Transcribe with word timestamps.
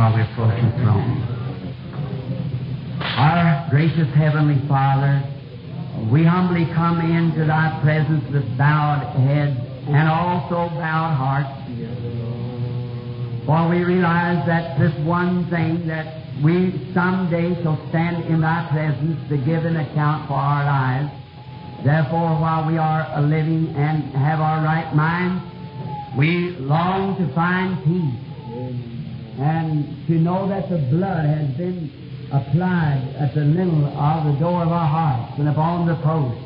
while 0.00 0.16
we 0.16 0.22
approach 0.22 0.56
the 0.56 0.72
throne. 0.80 1.20
Our 3.20 3.68
gracious 3.68 4.08
Heavenly 4.16 4.56
Father, 4.66 5.20
we 6.10 6.24
humbly 6.24 6.64
come 6.72 7.04
into 7.04 7.44
Thy 7.44 7.78
presence 7.82 8.24
with 8.32 8.48
bowed 8.56 9.04
heads 9.20 9.60
and 9.88 10.08
also 10.08 10.72
bowed 10.80 11.12
hearts. 11.20 11.52
For 13.44 13.68
we 13.68 13.84
realize 13.84 14.40
that 14.46 14.80
this 14.80 14.96
one 15.04 15.50
thing 15.50 15.86
that 15.88 16.24
we 16.42 16.72
someday 16.94 17.62
shall 17.62 17.76
stand 17.90 18.24
in 18.24 18.40
Thy 18.40 18.68
presence 18.72 19.20
to 19.28 19.36
give 19.36 19.66
an 19.66 19.76
account 19.76 20.28
for 20.28 20.40
our 20.40 20.64
lives. 20.64 21.12
Therefore, 21.84 22.40
while 22.40 22.66
we 22.66 22.78
are 22.78 23.20
living 23.20 23.68
and 23.76 24.02
have 24.16 24.40
our 24.40 24.64
right 24.64 24.96
mind, 24.96 25.44
we 26.16 26.56
long 26.56 27.18
to 27.18 27.34
find 27.34 27.84
peace 27.84 28.29
and 29.40 30.06
to 30.06 30.12
know 30.12 30.48
that 30.48 30.68
the 30.68 30.78
blood 30.90 31.24
has 31.24 31.56
been 31.56 31.90
applied 32.30 33.16
at 33.18 33.34
the 33.34 33.40
lintel 33.40 33.86
of 33.86 34.32
the 34.32 34.38
door 34.38 34.62
of 34.62 34.68
our 34.68 34.86
hearts 34.86 35.38
and 35.38 35.48
upon 35.48 35.86
the 35.86 35.96
post. 35.96 36.38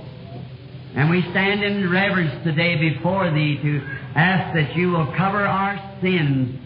And 0.94 1.10
we 1.10 1.22
stand 1.32 1.64
in 1.64 1.90
reverence 1.90 2.44
today 2.44 2.76
before 2.78 3.30
Thee 3.32 3.58
to 3.60 3.80
ask 4.14 4.54
that 4.54 4.76
You 4.76 4.90
will 4.92 5.12
cover 5.16 5.44
our 5.44 5.98
sins, 6.00 6.56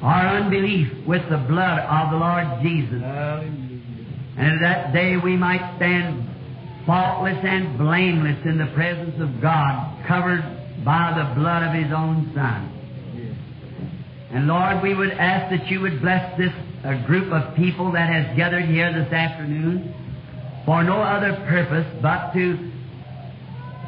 our 0.00 0.38
unbelief 0.40 0.88
with 1.06 1.22
the 1.28 1.36
blood 1.36 1.80
of 1.80 2.10
the 2.12 2.16
Lord 2.16 2.62
Jesus. 2.62 3.02
And 4.38 4.64
that 4.64 4.94
day 4.94 5.18
we 5.18 5.36
might 5.36 5.76
stand 5.76 6.24
faultless 6.86 7.38
and 7.44 7.76
blameless 7.76 8.38
in 8.46 8.56
the 8.56 8.72
presence 8.74 9.20
of 9.20 9.42
God, 9.42 10.02
covered 10.08 10.42
by 10.82 11.12
the 11.12 11.34
blood 11.38 11.62
of 11.62 11.74
His 11.74 11.92
own 11.92 12.32
Son. 12.34 12.77
And 14.30 14.46
Lord, 14.46 14.82
we 14.82 14.94
would 14.94 15.12
ask 15.12 15.50
that 15.50 15.70
you 15.70 15.80
would 15.80 16.00
bless 16.00 16.36
this 16.36 16.52
uh, 16.84 17.06
group 17.06 17.32
of 17.32 17.56
people 17.56 17.92
that 17.92 18.08
has 18.12 18.36
gathered 18.36 18.66
here 18.66 18.92
this 18.92 19.12
afternoon 19.12 19.94
for 20.66 20.82
no 20.84 21.00
other 21.00 21.34
purpose 21.48 21.86
but 22.02 22.32
to 22.34 22.70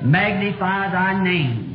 magnify 0.03 0.91
thy 0.91 1.23
name 1.23 1.71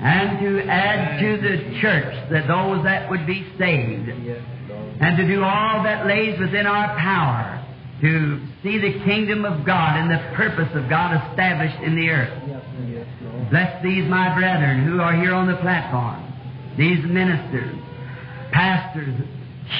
and 0.00 0.40
to 0.40 0.62
add 0.68 1.20
to 1.20 1.36
the 1.36 1.80
church 1.80 2.30
that 2.30 2.48
those 2.48 2.82
that 2.84 3.10
would 3.10 3.26
be 3.26 3.46
saved 3.58 4.08
and 4.08 5.16
to 5.16 5.26
do 5.26 5.44
all 5.44 5.82
that 5.82 6.06
lays 6.06 6.38
within 6.40 6.66
our 6.66 6.96
power 6.98 7.62
to 8.00 8.40
see 8.62 8.78
the 8.78 9.04
kingdom 9.04 9.44
of 9.44 9.64
God 9.64 9.96
and 9.98 10.10
the 10.10 10.34
purpose 10.36 10.68
of 10.74 10.88
God 10.88 11.16
established 11.30 11.82
in 11.82 11.96
the 11.96 12.10
earth. 12.10 13.50
Bless 13.50 13.82
these, 13.82 14.08
my 14.08 14.34
brethren, 14.34 14.84
who 14.84 15.00
are 15.00 15.14
here 15.14 15.32
on 15.32 15.46
the 15.46 15.56
platform, 15.56 16.25
these 16.76 17.04
ministers, 17.04 17.74
pastors, 18.52 19.14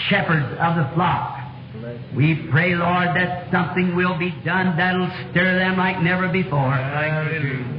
shepherds 0.09 0.57
of 0.59 0.77
the 0.77 0.91
flock. 0.95 1.35
We 2.17 2.49
pray, 2.51 2.75
Lord, 2.75 3.09
that 3.17 3.51
something 3.53 3.95
will 3.95 4.19
be 4.19 4.31
done 4.45 4.77
that'll 4.77 5.11
stir 5.31 5.59
them 5.59 5.77
like 5.77 6.01
never 6.01 6.29
before. 6.29 6.73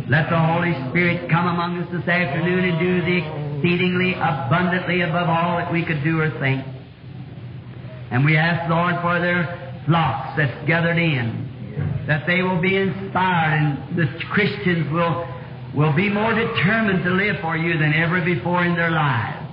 Let 0.08 0.30
the 0.30 0.40
Holy 0.40 0.74
Spirit 0.90 1.30
come 1.32 1.48
among 1.48 1.82
us 1.82 1.90
this 1.92 2.08
afternoon 2.08 2.64
and 2.66 2.80
do 2.80 3.02
the 3.02 3.48
exceedingly 3.58 4.14
abundantly 4.14 5.02
above 5.02 5.28
all 5.28 5.58
that 5.58 5.74
we 5.74 5.84
could 5.84 6.04
do 6.04 6.22
or 6.22 6.30
think. 6.40 6.64
And 8.12 8.24
we 8.24 8.38
ask, 8.38 8.70
Lord, 8.70 8.96
for 9.02 9.20
their 9.20 9.82
flocks 9.86 10.38
that's 10.38 10.68
gathered 10.68 10.98
in, 10.98 12.06
that 12.08 12.26
they 12.28 12.42
will 12.42 12.62
be 12.62 12.78
inspired 12.78 13.58
and 13.58 13.98
the 13.98 14.08
Christians 14.32 14.92
will, 14.94 15.28
will 15.76 15.96
be 15.96 16.10
more 16.10 16.34
determined 16.34 17.04
to 17.04 17.12
live 17.12 17.38
for 17.42 17.58
you 17.58 17.78
than 17.78 17.94
ever 17.94 18.24
before 18.24 18.66
in 18.66 18.76
their 18.76 18.92
lives. 18.92 19.44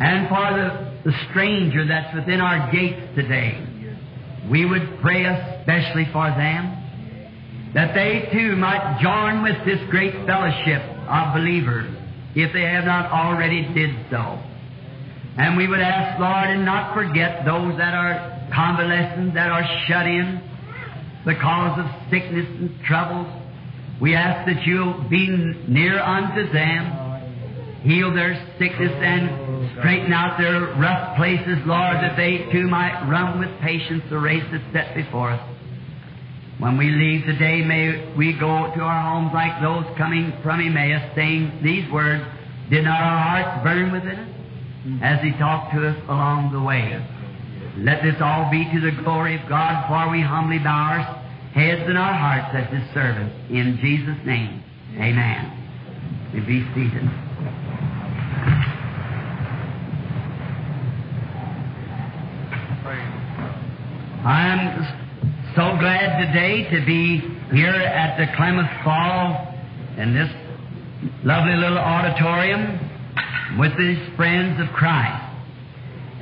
And 0.00 0.28
for 0.28 0.46
the, 0.52 1.10
the 1.10 1.16
stranger 1.30 1.86
that's 1.86 2.14
within 2.14 2.40
our 2.40 2.70
gates 2.72 3.00
today, 3.14 3.64
we 4.50 4.64
would 4.64 4.98
pray 5.00 5.24
especially 5.24 6.06
for 6.12 6.28
them, 6.30 7.70
that 7.74 7.94
they 7.94 8.28
too 8.32 8.56
might 8.56 8.98
join 9.02 9.42
with 9.42 9.64
this 9.66 9.78
great 9.90 10.14
fellowship 10.26 10.82
of 11.08 11.34
believers, 11.34 11.94
if 12.34 12.52
they 12.52 12.62
have 12.62 12.84
not 12.84 13.10
already 13.10 13.62
did 13.74 13.94
so. 14.10 14.40
And 15.38 15.56
we 15.56 15.68
would 15.68 15.80
ask, 15.80 16.18
Lord, 16.18 16.48
and 16.48 16.64
not 16.64 16.94
forget 16.94 17.44
those 17.44 17.76
that 17.78 17.94
are 17.94 18.50
convalescent, 18.52 19.34
that 19.34 19.50
are 19.50 19.62
shut 19.86 20.06
in 20.06 20.42
because 21.24 21.78
of 21.78 21.86
sickness 22.10 22.46
and 22.58 22.74
troubles. 22.84 23.28
We 24.00 24.14
ask 24.14 24.46
that 24.46 24.64
you'll 24.64 25.08
be 25.08 25.26
near 25.66 25.98
unto 25.98 26.52
them, 26.52 27.82
heal 27.82 28.14
their 28.14 28.34
sickness 28.58 28.92
and 28.94 29.76
straighten 29.78 30.12
out 30.12 30.38
their 30.38 30.60
rough 30.78 31.16
places, 31.16 31.58
Lord, 31.66 31.96
that 31.96 32.16
they 32.16 32.46
too 32.52 32.68
might 32.68 33.08
run 33.10 33.40
with 33.40 33.50
patience 33.60 34.04
the 34.08 34.18
race 34.18 34.44
that's 34.52 34.64
set 34.72 34.94
before 34.94 35.30
us. 35.32 35.42
When 36.58 36.76
we 36.76 36.90
leave 36.90 37.26
today, 37.26 37.62
may 37.64 38.14
we 38.16 38.32
go 38.38 38.70
to 38.74 38.80
our 38.80 39.02
homes 39.14 39.30
like 39.34 39.62
those 39.62 39.86
coming 39.96 40.32
from 40.42 40.60
Emmaus, 40.60 41.14
saying 41.14 41.60
these 41.62 41.90
words, 41.90 42.24
Did 42.70 42.84
not 42.84 43.00
our 43.00 43.18
hearts 43.18 43.64
burn 43.64 43.92
within 43.92 44.18
us? 44.18 45.02
As 45.02 45.22
He 45.22 45.32
talked 45.38 45.74
to 45.74 45.88
us 45.88 45.96
along 46.08 46.52
the 46.52 46.62
way. 46.62 46.98
Let 47.78 48.02
this 48.02 48.16
all 48.20 48.50
be 48.50 48.64
to 48.64 48.80
the 48.80 49.02
glory 49.02 49.40
of 49.40 49.48
God, 49.48 49.86
for 49.86 50.10
we 50.10 50.20
humbly 50.20 50.58
bow 50.58 50.98
our 50.98 51.27
heads 51.54 51.88
in 51.88 51.96
our 51.96 52.14
hearts 52.14 52.54
as 52.54 52.72
His 52.72 52.94
servants. 52.94 53.34
In 53.50 53.78
Jesus' 53.80 54.18
name, 54.26 54.62
Amen. 54.96 56.30
You 56.32 56.40
be 56.44 56.64
seated. 56.74 57.08
I'm 64.24 64.84
so 65.54 65.78
glad 65.78 66.26
today 66.26 66.68
to 66.70 66.84
be 66.84 67.20
here 67.52 67.70
at 67.70 68.18
the 68.18 68.26
Klamath 68.36 68.84
Fall 68.84 69.54
in 69.98 70.14
this 70.14 70.28
lovely 71.24 71.54
little 71.54 71.78
auditorium 71.78 73.58
with 73.58 73.76
these 73.78 73.98
friends 74.16 74.60
of 74.60 74.68
Christ 74.74 75.24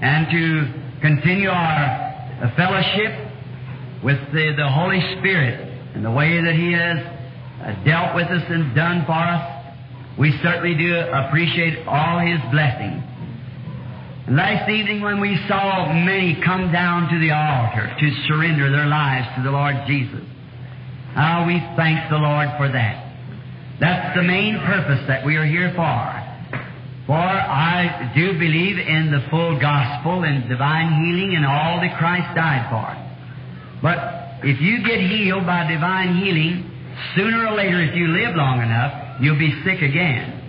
and 0.03 0.27
to 0.31 1.01
continue 1.01 1.49
our 1.49 2.53
fellowship 2.57 3.26
with 4.03 4.19
the, 4.33 4.55
the 4.57 4.69
Holy 4.69 5.01
Spirit 5.19 5.61
and 5.95 6.05
the 6.05 6.11
way 6.11 6.41
that 6.41 6.55
He 6.55 6.73
has 6.73 6.99
uh, 7.01 7.85
dealt 7.85 8.15
with 8.15 8.27
us 8.29 8.45
and 8.49 8.75
done 8.75 9.05
for 9.07 9.13
us. 9.13 9.75
We 10.19 10.33
certainly 10.43 10.77
do 10.77 10.97
appreciate 10.97 11.87
all 11.87 12.21
His 12.21 12.41
blessings. 12.51 13.03
Last 14.29 14.69
evening, 14.69 15.03
when 15.03 15.21
we 15.21 15.39
saw 15.47 15.93
many 15.93 16.41
come 16.45 16.73
down 16.73 17.09
to 17.13 17.19
the 17.21 17.31
altar 17.31 17.95
to 17.95 18.07
surrender 18.27 18.71
their 18.73 18.87
lives 18.87 19.29
to 19.37 19.43
the 19.43 19.51
Lord 19.51 19.77
Jesus, 19.87 20.25
how 21.15 21.47
we 21.47 21.63
thank 21.77 22.11
the 22.11 22.19
Lord 22.19 22.49
for 22.59 22.67
that. 22.67 23.07
That's 23.79 24.17
the 24.17 24.23
main 24.23 24.59
purpose 24.67 25.07
that 25.07 25.25
we 25.25 25.37
are 25.37 25.47
here 25.47 25.71
for. 25.77 26.27
For 27.07 27.15
I 27.15 28.13
do 28.17 28.33
believe 28.33 28.79
in 28.79 29.13
the 29.13 29.23
full 29.31 29.61
gospel 29.61 30.25
and 30.25 30.49
divine 30.49 31.05
healing 31.05 31.37
and 31.37 31.47
all 31.47 31.81
that 31.81 31.97
Christ 31.97 32.35
died 32.35 32.67
for. 32.69 33.06
But 33.83 33.99
if 34.43 34.61
you 34.61 34.85
get 34.87 35.01
healed 35.01 35.47
by 35.47 35.71
divine 35.71 36.17
healing, 36.17 36.71
sooner 37.15 37.47
or 37.49 37.57
later, 37.57 37.83
if 37.83 37.95
you 37.95 38.09
live 38.09 38.37
long 38.37 38.63
enough, 38.63 39.21
you'll 39.21 39.39
be 39.39 39.53
sick 39.65 39.83
again. 39.83 40.43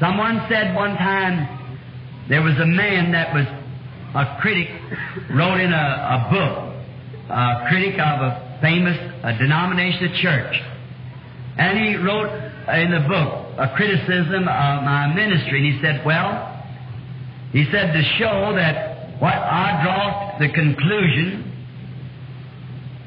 Someone 0.00 0.46
said 0.48 0.74
one 0.74 0.96
time, 0.96 2.26
there 2.28 2.42
was 2.42 2.58
a 2.58 2.66
man 2.66 3.12
that 3.12 3.34
was 3.34 3.46
a 4.14 4.38
critic, 4.40 4.68
wrote 5.30 5.60
in 5.60 5.72
a, 5.72 5.76
a 5.76 6.28
book, 6.30 7.30
a 7.30 7.66
critic 7.68 7.94
of 7.98 8.20
a 8.20 8.58
famous 8.60 8.96
a 9.24 9.36
denomination 9.38 10.06
of 10.06 10.14
church. 10.16 10.54
And 11.58 11.78
he 11.78 11.96
wrote 11.96 12.30
in 12.74 12.90
the 12.90 13.04
book 13.06 13.58
a 13.58 13.74
criticism 13.76 14.48
of 14.48 14.82
my 14.82 15.12
ministry. 15.14 15.58
And 15.64 15.74
he 15.74 15.80
said, 15.82 16.06
well, 16.06 16.64
he 17.52 17.64
said 17.70 17.92
to 17.92 18.02
show 18.18 18.54
that 18.56 19.20
what 19.20 19.34
I 19.34 19.82
draw 19.82 20.38
the 20.38 20.52
conclusion 20.52 21.51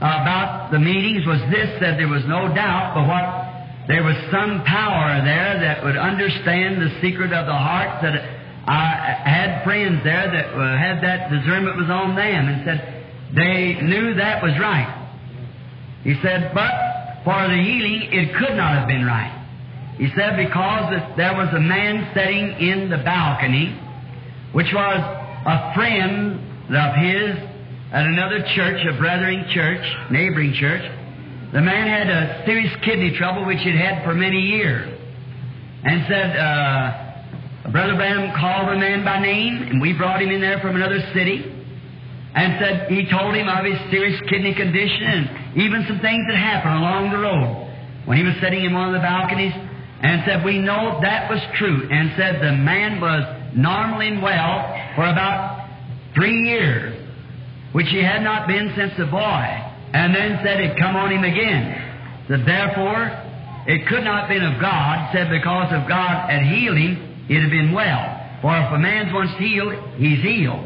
about 0.05 0.71
the 0.71 0.79
meetings 0.79 1.25
was 1.25 1.39
this, 1.49 1.79
that 1.81 1.97
there 1.97 2.07
was 2.07 2.23
no 2.25 2.53
doubt 2.53 2.93
but 2.93 3.07
what 3.07 3.25
there 3.87 4.03
was 4.03 4.17
some 4.31 4.63
power 4.65 5.21
there 5.21 5.61
that 5.61 5.83
would 5.83 5.97
understand 5.97 6.81
the 6.81 6.89
secret 7.01 7.31
of 7.33 7.45
the 7.45 7.53
heart 7.53 8.01
that 8.01 8.17
I 8.67 9.21
had 9.29 9.63
friends 9.63 10.01
there 10.03 10.25
that 10.25 10.45
had 10.79 11.03
that 11.03 11.29
discernment 11.29 11.77
was 11.77 11.89
on 11.89 12.15
them 12.15 12.49
and 12.49 12.65
said 12.65 13.05
they 13.35 13.77
knew 13.81 14.15
that 14.15 14.41
was 14.41 14.53
right. 14.59 14.89
He 16.03 16.15
said, 16.21 16.51
but 16.53 16.73
for 17.23 17.47
the 17.47 17.57
healing, 17.61 18.09
it 18.11 18.33
could 18.37 18.57
not 18.57 18.77
have 18.77 18.87
been 18.87 19.05
right. 19.05 19.33
He 19.97 20.09
said 20.15 20.35
because 20.35 20.93
there 21.15 21.33
was 21.33 21.49
a 21.53 21.59
man 21.59 22.09
sitting 22.13 22.57
in 22.57 22.89
the 22.89 22.97
balcony, 22.97 23.69
which 24.51 24.73
was 24.73 24.99
a 25.45 25.73
friend 25.73 26.41
of 26.73 26.95
his 26.95 27.54
at 27.95 28.05
another 28.05 28.43
church, 28.55 28.85
a 28.85 28.97
brethren 28.99 29.47
church, 29.55 30.11
neighboring 30.11 30.53
church. 30.59 30.83
The 31.53 31.61
man 31.61 31.87
had 31.87 32.11
a 32.11 32.43
serious 32.45 32.75
kidney 32.83 33.15
trouble, 33.17 33.45
which 33.45 33.59
he'd 33.63 33.79
had 33.79 34.03
for 34.03 34.13
many 34.13 34.41
years, 34.41 34.83
and 35.83 36.05
said. 36.07 36.35
Uh, 36.35 37.01
Brother 37.71 37.95
Branham 37.95 38.29
called 38.37 38.69
the 38.69 38.77
man 38.77 39.03
by 39.03 39.19
name, 39.19 39.63
and 39.63 39.81
we 39.81 39.97
brought 39.97 40.21
him 40.21 40.29
in 40.29 40.39
there 40.39 40.59
from 40.59 40.75
another 40.75 41.01
city, 41.15 41.41
and 42.35 42.61
said 42.61 42.91
he 42.91 43.09
told 43.09 43.33
him 43.33 43.49
of 43.49 43.65
his 43.65 43.79
serious 43.89 44.21
kidney 44.29 44.53
condition 44.53 45.01
and 45.01 45.57
even 45.57 45.83
some 45.87 45.99
things 45.99 46.23
that 46.29 46.37
happened 46.37 46.75
along 46.75 47.09
the 47.09 47.17
road 47.17 47.73
when 48.05 48.17
he 48.17 48.23
was 48.23 48.35
sitting 48.39 48.63
in 48.65 48.73
one 48.73 48.93
of 48.93 48.93
the 48.93 49.01
balconies, 49.01 49.53
and 50.01 50.21
said 50.27 50.45
we 50.45 50.59
know 50.59 50.99
that 51.01 51.27
was 51.27 51.41
true, 51.57 51.89
and 51.89 52.13
said 52.15 52.35
the 52.37 52.53
man 52.53 53.01
was 53.01 53.25
normal 53.57 54.01
and 54.01 54.21
well 54.21 54.69
for 54.93 55.09
about 55.09 55.67
three 56.13 56.45
years, 56.45 56.94
which 57.75 57.91
he 57.91 57.99
had 57.99 58.23
not 58.23 58.47
been 58.47 58.71
since 58.71 58.95
a 59.03 59.05
boy, 59.11 59.43
and 59.91 60.15
then 60.15 60.39
said 60.47 60.63
it 60.63 60.79
come 60.79 60.95
on 60.95 61.11
him 61.11 61.27
again. 61.27 61.75
That 62.31 62.47
therefore 62.47 63.11
it 63.67 63.85
could 63.91 64.07
not 64.07 64.25
have 64.25 64.29
been 64.31 64.47
of 64.47 64.61
God, 64.63 65.11
said 65.11 65.27
because 65.27 65.75
of 65.75 65.83
God 65.83 66.31
had 66.31 66.47
healed 66.47 66.79
him, 66.79 67.27
it'd 67.27 67.43
have 67.43 67.51
been 67.51 67.75
well. 67.75 67.99
For 68.39 68.55
if 68.55 68.71
a 68.71 68.79
man's 68.79 69.11
once 69.11 69.35
healed, 69.35 69.75
he's 69.99 70.23
healed. 70.23 70.63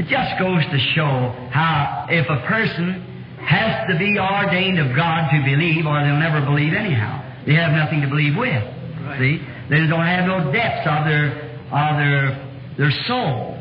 It 0.00 0.08
just 0.08 0.40
goes 0.40 0.64
to 0.64 0.78
show 0.96 1.36
how 1.52 2.08
if 2.08 2.24
a 2.32 2.40
person 2.48 2.96
has 3.44 3.84
to 3.92 3.98
be 4.00 4.16
ordained 4.16 4.80
of 4.80 4.96
God 4.96 5.28
to 5.36 5.44
believe, 5.44 5.84
or 5.84 6.00
they'll 6.00 6.16
never 6.16 6.40
believe 6.40 6.72
anyhow. 6.72 7.44
They 7.44 7.60
have 7.60 7.76
nothing 7.76 8.00
to 8.00 8.08
believe 8.08 8.40
with. 8.40 8.64
Right. 9.04 9.20
See? 9.20 9.36
They 9.68 9.84
don't 9.84 10.08
have 10.08 10.24
no 10.24 10.48
depths 10.48 10.88
of 10.88 11.04
their 11.04 11.44
of 11.68 11.92
their 12.00 12.40
their 12.80 12.94
soul. 13.04 13.60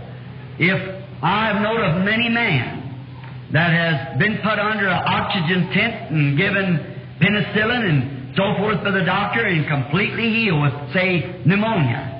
If 0.55 0.94
I've 1.25 1.59
known 1.59 1.81
of 1.81 2.05
many 2.05 2.29
men 2.29 3.49
that 3.51 3.73
has 3.73 4.19
been 4.19 4.37
put 4.45 4.59
under 4.61 4.85
an 4.85 5.01
oxygen 5.09 5.73
tent 5.73 6.11
and 6.11 6.37
given 6.37 6.77
penicillin 7.17 7.81
and 7.89 8.35
so 8.37 8.53
forth 8.61 8.83
by 8.83 8.91
the 8.91 9.03
doctor 9.03 9.41
and 9.41 9.65
completely 9.65 10.29
healed 10.29 10.61
with, 10.61 10.93
say, 10.93 11.41
pneumonia. 11.45 12.13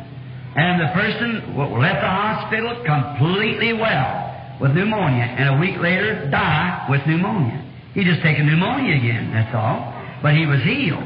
And 0.56 0.82
the 0.82 0.90
person 0.98 1.54
left 1.78 2.02
the 2.02 2.10
hospital 2.10 2.82
completely 2.82 3.74
well 3.74 4.58
with 4.60 4.72
pneumonia, 4.72 5.24
and 5.38 5.56
a 5.56 5.60
week 5.60 5.78
later 5.78 6.28
die 6.32 6.88
with 6.90 7.06
pneumonia. 7.06 7.62
He 7.94 8.04
just 8.04 8.24
taken 8.24 8.48
pneumonia 8.48 8.98
again, 8.98 9.32
that's 9.32 9.54
all. 9.54 9.94
But 10.24 10.34
he 10.34 10.48
was 10.48 10.64
healed. 10.64 11.04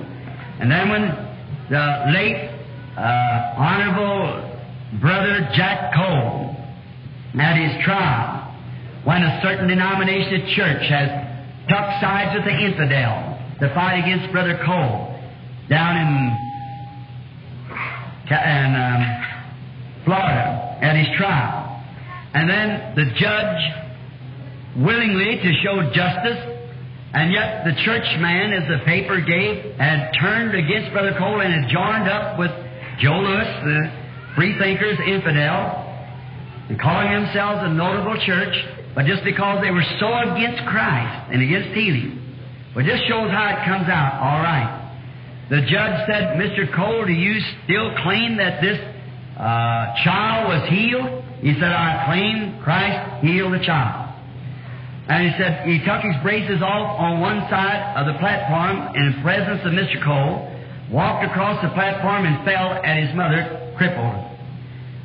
And 0.61 0.71
then 0.71 0.87
when 0.87 1.01
the 1.69 1.83
late 2.13 2.47
uh, 2.95 3.59
Honorable 3.59 4.55
Brother 5.01 5.49
Jack 5.53 5.93
Coe 5.95 6.48
at 7.37 7.55
his 7.57 7.83
trial, 7.83 8.55
when 9.03 9.21
a 9.21 9.39
certain 9.43 9.67
denomination 9.67 10.41
of 10.41 10.47
church 10.49 10.83
has 10.89 11.09
took 11.69 11.85
sides 12.01 12.35
with 12.35 12.45
the 12.45 12.57
infidel 12.57 13.37
to 13.59 13.73
fight 13.75 13.99
against 13.99 14.31
Brother 14.31 14.57
Coe 14.65 15.15
down 15.69 15.97
in, 15.97 16.09
in 18.33 18.69
um, 18.75 19.01
Florida 20.05 20.79
at 20.81 20.95
his 20.95 21.07
trial. 21.17 21.83
And 22.33 22.49
then 22.49 22.95
the 22.95 23.05
judge, 23.19 23.61
willingly 24.77 25.37
to 25.37 25.53
show 25.61 25.91
justice, 25.93 26.59
and 27.13 27.33
yet 27.33 27.65
the 27.65 27.73
churchman, 27.85 28.53
as 28.53 28.67
the 28.69 28.85
paper 28.85 29.19
gave, 29.21 29.75
had 29.77 30.11
turned 30.19 30.55
against 30.55 30.91
Brother 30.93 31.15
Coe 31.17 31.39
and 31.39 31.53
had 31.53 31.71
joined 31.71 32.09
up 32.09 32.37
with 32.37 32.51
Joe 32.99 33.19
Lewis, 33.19 33.47
the 33.63 33.91
freethinkers, 34.35 34.99
infidel, 35.05 35.78
and 36.69 36.79
calling 36.79 37.11
themselves 37.11 37.61
a 37.65 37.73
notable 37.73 38.15
church, 38.25 38.53
but 38.93 39.05
just 39.05 39.23
because 39.23 39.61
they 39.61 39.71
were 39.71 39.85
so 39.99 40.13
against 40.31 40.61
Christ 40.69 41.33
and 41.33 41.41
against 41.41 41.75
healing. 41.75 42.21
Well, 42.75 42.85
this 42.85 43.01
shows 43.09 43.29
how 43.33 43.57
it 43.57 43.65
comes 43.65 43.89
out. 43.89 44.21
All 44.21 44.39
right. 44.39 44.77
The 45.49 45.61
judge 45.65 46.05
said, 46.05 46.37
Mr. 46.37 46.69
Coe, 46.75 47.05
do 47.05 47.11
you 47.11 47.41
still 47.65 47.89
claim 48.03 48.37
that 48.37 48.61
this 48.61 48.77
uh, 49.33 49.97
child 50.05 50.47
was 50.47 50.69
healed? 50.69 51.25
He 51.41 51.53
said, 51.57 51.73
I 51.73 52.05
claim 52.05 52.61
Christ 52.61 53.25
healed 53.25 53.53
the 53.53 53.65
child. 53.65 54.13
And 55.09 55.25
he 55.25 55.33
said 55.41 55.65
he 55.65 55.79
took 55.81 56.05
his 56.05 56.13
braces 56.21 56.61
off 56.61 56.99
on 57.01 57.19
one 57.19 57.41
side 57.49 57.97
of 57.97 58.05
the 58.05 58.19
platform 58.19 58.93
in 58.93 59.17
presence 59.23 59.65
of 59.65 59.73
Mr. 59.73 59.97
Coe, 60.05 60.45
walked 60.93 61.25
across 61.25 61.57
the 61.63 61.73
platform 61.73 62.25
and 62.29 62.45
fell 62.45 62.77
at 62.85 63.01
his 63.01 63.15
mother, 63.15 63.73
crippled. 63.75 64.21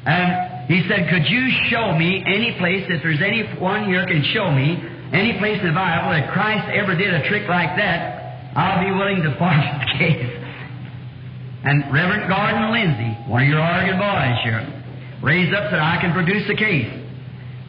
And 0.04 0.53
he 0.68 0.82
said, 0.88 1.08
Could 1.10 1.28
you 1.28 1.48
show 1.68 1.96
me 1.96 2.24
any 2.26 2.56
place, 2.58 2.84
if 2.88 3.02
there's 3.02 3.20
anyone 3.20 3.84
here 3.84 4.06
can 4.06 4.24
show 4.32 4.50
me 4.50 4.80
any 5.12 5.38
place 5.38 5.60
in 5.60 5.68
the 5.68 5.76
Bible 5.76 6.10
that 6.10 6.32
Christ 6.32 6.66
ever 6.72 6.96
did 6.96 7.12
a 7.12 7.28
trick 7.28 7.48
like 7.48 7.76
that, 7.76 8.56
I'll 8.56 8.82
be 8.82 8.90
willing 8.90 9.22
to 9.22 9.36
forfeit 9.36 9.76
the 9.84 9.92
case. 9.98 10.30
And 11.64 11.92
Reverend 11.92 12.28
Gordon 12.28 12.72
Lindsay, 12.72 13.12
one 13.28 13.42
of 13.42 13.48
your 13.48 13.60
Oregon 13.60 13.96
boys 13.96 14.36
here, 14.44 14.60
raised 15.22 15.54
up 15.54 15.70
said, 15.70 15.80
I 15.80 15.96
can 16.00 16.12
produce 16.12 16.46
the 16.48 16.56
case. 16.56 16.88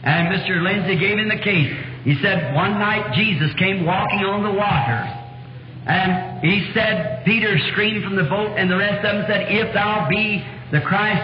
And 0.03 0.27
Mr. 0.30 0.62
Lindsay 0.62 1.00
gave 1.00 1.18
him 1.18 1.30
the 1.30 1.42
case. 1.42 1.71
He 2.03 2.15
said, 2.21 2.53
one 2.53 2.77
night 2.77 3.15
Jesus 3.15 3.51
came 3.57 3.86
walking 3.86 4.19
on 4.27 4.44
the 4.44 4.51
waters. 4.51 5.09
And 5.88 6.42
he 6.44 6.71
said, 6.74 7.24
Peter 7.25 7.57
screamed 7.71 8.03
from 8.03 8.15
the 8.15 8.24
boat, 8.24 8.57
and 8.57 8.69
the 8.69 8.77
rest 8.77 9.06
of 9.06 9.15
them 9.15 9.25
said, 9.27 9.47
If 9.50 9.74
thou 9.74 10.07
be 10.09 10.44
the 10.71 10.81
Christ, 10.81 11.24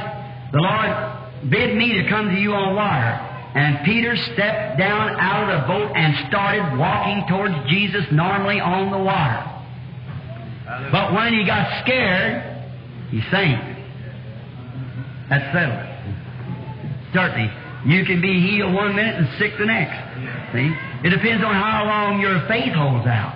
the 0.54 0.60
Lord 0.60 1.11
bid 1.50 1.76
me 1.76 2.02
to 2.02 2.10
come 2.10 2.30
to 2.30 2.40
you 2.40 2.54
on 2.54 2.76
water. 2.76 3.28
And 3.54 3.84
Peter 3.84 4.16
stepped 4.34 4.78
down 4.78 5.20
out 5.20 5.50
of 5.50 5.62
the 5.62 5.68
boat 5.68 5.92
and 5.96 6.28
started 6.30 6.78
walking 6.78 7.26
towards 7.28 7.54
Jesus 7.70 8.06
normally 8.12 8.60
on 8.60 8.92
the 8.92 8.98
water. 8.98 9.44
But 10.92 11.14
when 11.14 11.34
he 11.34 11.46
got 11.46 11.84
scared, 11.84 12.64
he 13.10 13.22
sank. 13.30 13.60
That's 15.30 15.52
settled. 15.52 15.92
Certainly. 17.14 17.52
You 17.86 18.06
can 18.06 18.22
be 18.22 18.40
healed 18.40 18.74
one 18.74 18.96
minute 18.96 19.16
and 19.16 19.28
sick 19.40 19.54
the 19.58 19.66
next. 19.66 20.00
See? 20.54 20.72
It 21.04 21.10
depends 21.10 21.44
on 21.44 21.54
how 21.54 21.84
long 21.86 22.22
your 22.22 22.48
faith 22.48 22.74
holds 22.74 23.08
out. 23.08 23.36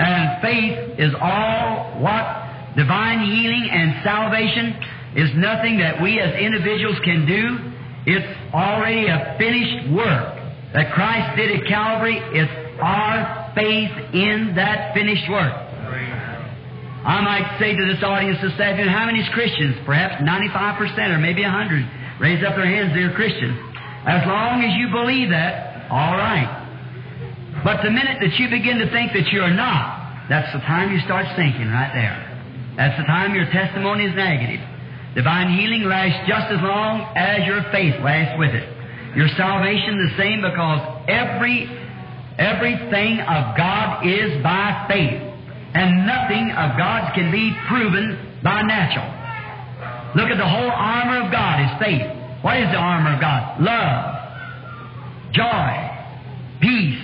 And 0.00 0.42
faith 0.42 0.98
is 0.98 1.14
all 1.20 2.00
what 2.00 2.74
divine 2.76 3.24
healing 3.24 3.68
and 3.70 4.02
salvation 4.02 4.74
is 5.16 5.30
nothing 5.34 5.78
that 5.78 6.00
we 6.02 6.20
as 6.20 6.34
individuals 6.38 6.96
can 7.04 7.26
do. 7.26 7.58
It's 8.06 8.54
already 8.54 9.06
a 9.06 9.36
finished 9.38 9.90
work 9.90 10.38
that 10.72 10.92
Christ 10.94 11.36
did 11.36 11.60
at 11.60 11.66
Calvary. 11.66 12.18
It's 12.32 12.52
our 12.80 13.52
faith 13.54 13.90
in 14.14 14.54
that 14.56 14.94
finished 14.94 15.28
work. 15.28 15.52
I 17.00 17.24
might 17.24 17.56
say 17.58 17.72
to 17.72 17.84
this 17.88 18.04
audience 18.04 18.38
this 18.44 18.52
afternoon, 18.60 18.92
how 18.92 19.06
many 19.06 19.24
Christians? 19.32 19.76
Perhaps 19.88 20.20
95% 20.20 21.16
or 21.16 21.18
maybe 21.18 21.42
100 21.42 22.20
raise 22.20 22.44
up 22.44 22.54
their 22.56 22.68
hands, 22.68 22.92
they're 22.92 23.16
Christians. 23.16 23.56
As 24.04 24.20
long 24.28 24.60
as 24.60 24.76
you 24.76 24.92
believe 24.92 25.32
that, 25.32 25.88
all 25.90 26.12
right. 26.16 26.60
But 27.64 27.82
the 27.82 27.90
minute 27.90 28.20
that 28.20 28.36
you 28.36 28.48
begin 28.52 28.78
to 28.84 28.88
think 28.92 29.12
that 29.16 29.32
you're 29.32 29.52
not, 29.52 30.28
that's 30.28 30.52
the 30.52 30.60
time 30.60 30.92
you 30.92 31.00
start 31.00 31.24
sinking 31.36 31.68
right 31.72 31.92
there. 31.92 32.20
That's 32.76 32.96
the 33.00 33.08
time 33.08 33.34
your 33.34 33.48
testimony 33.48 34.04
is 34.04 34.14
negative. 34.14 34.60
Divine 35.14 35.58
healing 35.58 35.84
lasts 35.84 36.22
just 36.28 36.54
as 36.54 36.62
long 36.62 37.02
as 37.16 37.46
your 37.46 37.62
faith 37.72 37.98
lasts 38.02 38.38
with 38.38 38.54
it. 38.54 38.66
Your 39.16 39.26
salvation 39.36 39.98
the 39.98 40.14
same 40.16 40.38
because 40.38 40.80
every 41.10 41.66
everything 42.38 43.18
of 43.20 43.56
God 43.58 44.06
is 44.06 44.38
by 44.42 44.86
faith. 44.86 45.18
And 45.74 46.06
nothing 46.06 46.50
of 46.54 46.78
God's 46.78 47.14
can 47.14 47.30
be 47.30 47.54
proven 47.66 48.38
by 48.42 48.62
natural. 48.62 49.06
Look 50.14 50.30
at 50.30 50.38
the 50.38 50.46
whole 50.46 50.70
armor 50.70 51.26
of 51.26 51.32
God 51.32 51.62
is 51.62 51.70
faith. 51.82 52.06
What 52.42 52.58
is 52.58 52.70
the 52.70 52.78
armor 52.78 53.14
of 53.14 53.20
God? 53.20 53.60
Love, 53.60 54.02
joy, 55.34 55.70
peace, 56.62 57.02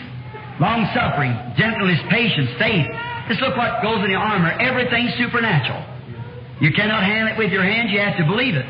long 0.58 0.86
suffering, 0.94 1.34
gentleness, 1.58 2.00
patience, 2.10 2.50
faith. 2.58 2.86
Just 3.28 3.40
look 3.42 3.56
what 3.56 3.82
goes 3.82 4.02
in 4.02 4.10
the 4.10 4.18
armor. 4.18 4.50
Everything 4.58 5.10
supernatural. 5.18 5.95
You 6.60 6.72
cannot 6.72 7.02
handle 7.02 7.34
it 7.34 7.38
with 7.38 7.52
your 7.52 7.62
hands, 7.62 7.90
you 7.92 8.00
have 8.00 8.16
to 8.18 8.24
believe 8.24 8.54
it. 8.54 8.66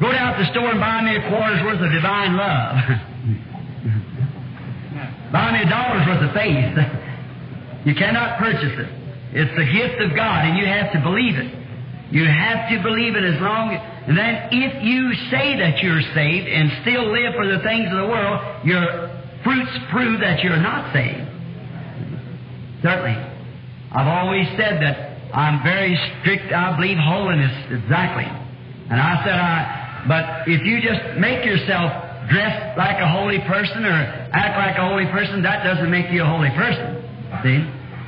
Go 0.00 0.12
down 0.12 0.36
to 0.36 0.44
the 0.44 0.50
store 0.50 0.70
and 0.70 0.80
buy 0.80 1.02
me 1.02 1.16
a 1.16 1.28
quarter's 1.28 1.62
worth 1.62 1.80
of 1.80 1.92
divine 1.92 2.36
love. 2.36 2.76
buy 5.32 5.52
me 5.52 5.62
a 5.62 5.70
dollar's 5.70 6.06
worth 6.06 6.22
of 6.28 6.34
faith. 6.34 6.76
You 7.82 7.96
cannot 7.96 8.38
purchase 8.38 8.78
it. 8.78 8.86
It's 9.34 9.50
the 9.58 9.66
gift 9.66 9.98
of 10.06 10.14
God, 10.14 10.46
and 10.46 10.56
you 10.56 10.64
have 10.66 10.92
to 10.92 11.00
believe 11.02 11.34
it. 11.34 11.50
You 12.14 12.26
have 12.30 12.70
to 12.70 12.80
believe 12.80 13.16
it 13.16 13.24
as 13.24 13.40
long 13.42 13.74
and 14.06 14.18
then 14.18 14.48
if 14.50 14.82
you 14.82 15.14
say 15.30 15.56
that 15.58 15.78
you're 15.78 16.02
saved 16.14 16.48
and 16.48 16.72
still 16.82 17.12
live 17.12 17.34
for 17.34 17.46
the 17.46 17.62
things 17.62 17.86
of 17.86 17.98
the 18.02 18.08
world, 18.10 18.66
your 18.66 18.82
fruits 19.44 19.70
prove 19.92 20.20
that 20.20 20.42
you're 20.42 20.58
not 20.58 20.92
saved. 20.92 21.22
Certainly. 22.82 23.14
I've 23.92 24.08
always 24.08 24.48
said 24.58 24.82
that 24.82 25.11
I'm 25.32 25.62
very 25.62 25.98
strict, 26.20 26.52
I 26.52 26.76
believe 26.76 26.98
holiness 26.98 27.52
exactly. 27.70 28.28
And 28.90 29.00
I 29.00 29.24
said 29.24 29.34
I 29.34 29.82
but 30.06 30.48
if 30.50 30.66
you 30.66 30.82
just 30.82 31.18
make 31.18 31.44
yourself 31.46 31.94
dress 32.26 32.74
like 32.76 32.98
a 32.98 33.06
holy 33.06 33.38
person 33.46 33.86
or 33.86 33.94
act 34.34 34.58
like 34.58 34.74
a 34.74 34.86
holy 34.88 35.06
person, 35.06 35.42
that 35.42 35.62
doesn't 35.62 35.90
make 35.90 36.10
you 36.10 36.22
a 36.22 36.26
holy 36.26 36.50
person. 36.50 36.98
See? 37.42 37.62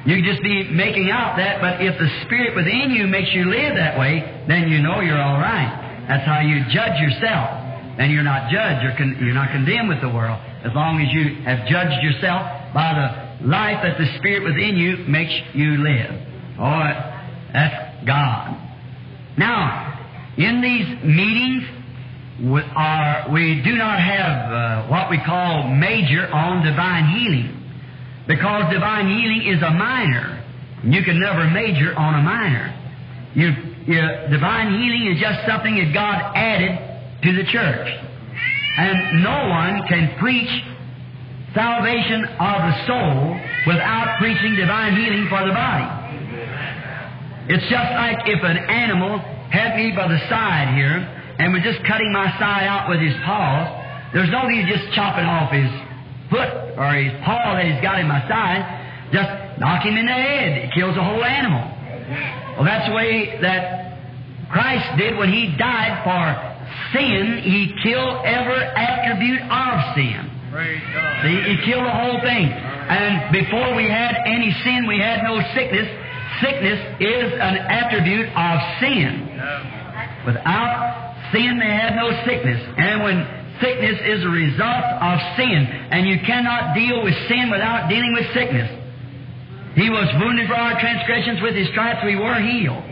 You 0.04 0.20
can 0.20 0.26
just 0.26 0.42
be 0.42 0.68
making 0.68 1.10
out 1.10 1.38
that, 1.38 1.62
but 1.62 1.80
if 1.80 1.96
the 1.96 2.10
Spirit 2.26 2.54
within 2.54 2.90
you 2.90 3.06
makes 3.06 3.32
you 3.32 3.48
live 3.48 3.74
that 3.76 3.98
way, 3.98 4.20
then 4.46 4.68
you 4.68 4.82
know 4.82 5.00
you're 5.00 5.20
all 5.20 5.38
right. 5.38 6.04
That's 6.08 6.26
how 6.26 6.40
you 6.40 6.60
judge 6.68 7.00
yourself. 7.00 7.96
Then 7.96 8.10
you're 8.10 8.26
not 8.26 8.50
judged. 8.50 8.82
You're, 8.82 8.98
con- 8.98 9.16
you're 9.22 9.32
not 9.32 9.50
condemned 9.54 9.88
with 9.88 10.02
the 10.02 10.10
world. 10.10 10.36
As 10.66 10.74
long 10.74 11.00
as 11.00 11.08
you 11.14 11.40
have 11.46 11.64
judged 11.70 12.02
yourself 12.02 12.42
by 12.74 12.92
the 12.92 13.46
life 13.46 13.80
that 13.86 13.96
the 13.96 14.18
Spirit 14.18 14.44
within 14.44 14.76
you 14.76 15.06
makes 15.08 15.32
you 15.54 15.78
live. 15.80 16.12
Oh, 16.58 17.13
that's 17.54 18.04
God. 18.04 18.58
Now, 19.38 19.94
in 20.36 20.60
these 20.60 20.90
meetings, 21.06 21.62
we, 22.42 22.60
are, 22.74 23.30
we 23.32 23.62
do 23.62 23.76
not 23.76 24.00
have 24.00 24.52
uh, 24.52 24.88
what 24.90 25.08
we 25.08 25.22
call 25.24 25.70
major 25.70 26.26
on 26.34 26.66
divine 26.66 27.06
healing. 27.14 27.54
Because 28.26 28.72
divine 28.72 29.06
healing 29.06 29.54
is 29.54 29.62
a 29.62 29.70
minor. 29.70 30.42
You 30.82 31.02
can 31.04 31.20
never 31.20 31.48
major 31.50 31.94
on 31.94 32.18
a 32.18 32.22
minor. 32.22 32.74
You, 33.34 33.50
you, 33.86 34.02
divine 34.30 34.74
healing 34.74 35.14
is 35.14 35.20
just 35.20 35.46
something 35.46 35.76
that 35.76 35.94
God 35.94 36.34
added 36.34 36.74
to 37.22 37.32
the 37.32 37.44
church. 37.52 37.88
And 38.76 39.22
no 39.22 39.48
one 39.48 39.86
can 39.86 40.18
preach 40.18 40.50
salvation 41.54 42.24
of 42.24 42.58
the 42.66 42.74
soul 42.90 43.38
without 43.68 44.18
preaching 44.18 44.56
divine 44.56 44.96
healing 44.96 45.28
for 45.30 45.46
the 45.46 45.54
body. 45.54 46.03
It's 47.48 47.64
just 47.68 47.90
like 47.92 48.24
if 48.26 48.42
an 48.42 48.56
animal 48.56 49.18
had 49.52 49.76
me 49.76 49.92
by 49.92 50.08
the 50.08 50.18
side 50.28 50.74
here 50.74 50.96
and 51.38 51.52
was 51.52 51.62
just 51.62 51.84
cutting 51.84 52.12
my 52.12 52.30
side 52.38 52.66
out 52.66 52.88
with 52.88 53.00
his 53.00 53.14
paws. 53.24 53.68
There's 54.12 54.30
no 54.30 54.46
need 54.48 54.66
just 54.66 54.92
chopping 54.94 55.26
off 55.26 55.52
his 55.52 55.68
foot 56.30 56.78
or 56.78 56.94
his 56.94 57.12
paw 57.24 57.54
that 57.54 57.66
he's 57.66 57.82
got 57.82 57.98
in 57.98 58.08
my 58.08 58.22
side. 58.28 59.10
Just 59.12 59.60
knock 59.60 59.84
him 59.84 59.96
in 59.96 60.06
the 60.06 60.12
head. 60.12 60.64
It 60.64 60.72
kills 60.72 60.94
the 60.94 61.02
whole 61.02 61.22
animal. 61.22 61.62
Well, 62.56 62.64
that's 62.64 62.88
the 62.88 62.94
way 62.94 63.38
that 63.42 63.98
Christ 64.50 64.98
did 64.98 65.18
when 65.18 65.32
he 65.32 65.54
died 65.58 66.00
for 66.06 66.22
sin. 66.96 67.42
He 67.42 67.74
killed 67.82 68.24
every 68.24 68.62
attribute 68.72 69.42
of 69.42 69.94
sin. 69.94 70.30
See, 71.22 71.36
he 71.50 71.56
killed 71.66 71.84
the 71.84 71.90
whole 71.90 72.20
thing. 72.22 72.46
And 72.46 73.32
before 73.32 73.74
we 73.74 73.84
had 73.90 74.14
any 74.24 74.54
sin, 74.62 74.86
we 74.86 74.98
had 74.98 75.24
no 75.24 75.42
sickness. 75.54 75.88
Sickness 76.40 76.80
is 77.00 77.32
an 77.34 77.56
attribute 77.56 78.28
of 78.34 78.56
sin. 78.80 79.28
Without 80.26 81.30
sin, 81.32 81.58
they 81.58 81.70
had 81.70 81.94
no 81.96 82.10
sickness. 82.24 82.60
And 82.76 83.02
when 83.02 83.26
sickness 83.60 83.98
is 84.02 84.24
a 84.24 84.28
result 84.28 84.84
of 85.00 85.16
sin, 85.36 85.66
and 85.90 86.08
you 86.08 86.18
cannot 86.26 86.74
deal 86.74 87.02
with 87.04 87.14
sin 87.28 87.50
without 87.50 87.88
dealing 87.88 88.12
with 88.14 88.26
sickness. 88.34 88.70
He 89.76 89.90
was 89.90 90.06
wounded 90.20 90.48
for 90.48 90.54
our 90.54 90.78
transgressions, 90.80 91.42
with 91.42 91.54
his 91.54 91.68
stripes 91.70 92.00
we 92.04 92.16
were 92.16 92.40
healed. 92.40 92.82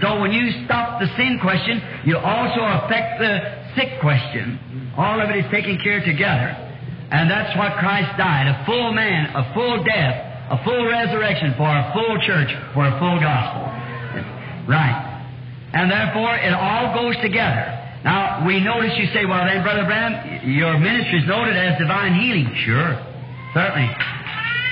So 0.00 0.20
when 0.20 0.32
you 0.32 0.64
stop 0.64 1.00
the 1.00 1.08
sin 1.16 1.38
question, 1.40 1.80
you 2.04 2.18
also 2.18 2.60
affect 2.60 3.20
the 3.20 3.40
sick 3.76 4.00
question. 4.00 4.92
All 4.96 5.20
of 5.20 5.30
it 5.30 5.36
is 5.44 5.50
taken 5.50 5.78
care 5.82 5.98
of 5.98 6.04
together. 6.04 6.56
And 7.12 7.30
that's 7.30 7.56
what 7.56 7.76
Christ 7.76 8.16
died 8.16 8.48
a 8.48 8.64
full 8.64 8.92
man, 8.92 9.36
a 9.36 9.52
full 9.52 9.84
death, 9.84 10.31
a 10.52 10.62
full 10.64 10.84
resurrection 10.84 11.54
for 11.56 11.64
a 11.64 11.90
full 11.96 12.20
church, 12.20 12.52
for 12.76 12.84
a 12.84 12.92
full 13.00 13.16
gospel. 13.16 13.64
Right. 14.68 15.08
And 15.72 15.90
therefore, 15.90 16.36
it 16.36 16.52
all 16.52 16.92
goes 16.92 17.16
together. 17.24 17.64
Now, 18.04 18.44
we 18.44 18.60
notice 18.60 18.92
you 18.98 19.06
say, 19.14 19.24
well, 19.24 19.46
then, 19.48 19.62
Brother 19.62 19.88
Branham, 19.88 20.50
your 20.52 20.78
ministry 20.78 21.22
is 21.22 21.26
noted 21.26 21.56
as 21.56 21.78
divine 21.78 22.20
healing. 22.20 22.52
Sure, 22.66 23.00
certainly. 23.54 23.88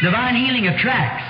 Divine 0.02 0.36
healing 0.36 0.68
attracts. 0.68 1.24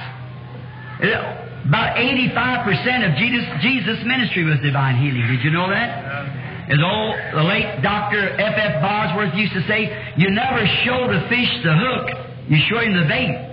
Uh, 0.99 1.47
about 1.71 1.97
85% 1.97 3.07
of 3.07 3.17
Jesus, 3.17 3.47
Jesus' 3.63 4.03
ministry 4.05 4.43
was 4.43 4.59
divine 4.61 4.99
healing. 4.99 5.23
Did 5.31 5.45
you 5.45 5.53
know 5.53 5.71
that? 5.71 6.71
As 6.75 6.79
old, 6.83 7.15
the 7.35 7.45
late 7.47 7.83
Dr. 7.83 8.31
F. 8.35 8.55
F. 8.59 8.83
Bosworth 8.83 9.35
used 9.35 9.53
to 9.55 9.63
say, 9.69 10.15
you 10.17 10.31
never 10.31 10.67
show 10.83 11.07
the 11.07 11.29
fish 11.29 11.51
the 11.63 11.75
hook, 11.75 12.07
you 12.49 12.59
show 12.67 12.81
him 12.81 12.99
the 12.99 13.07
bait. 13.07 13.50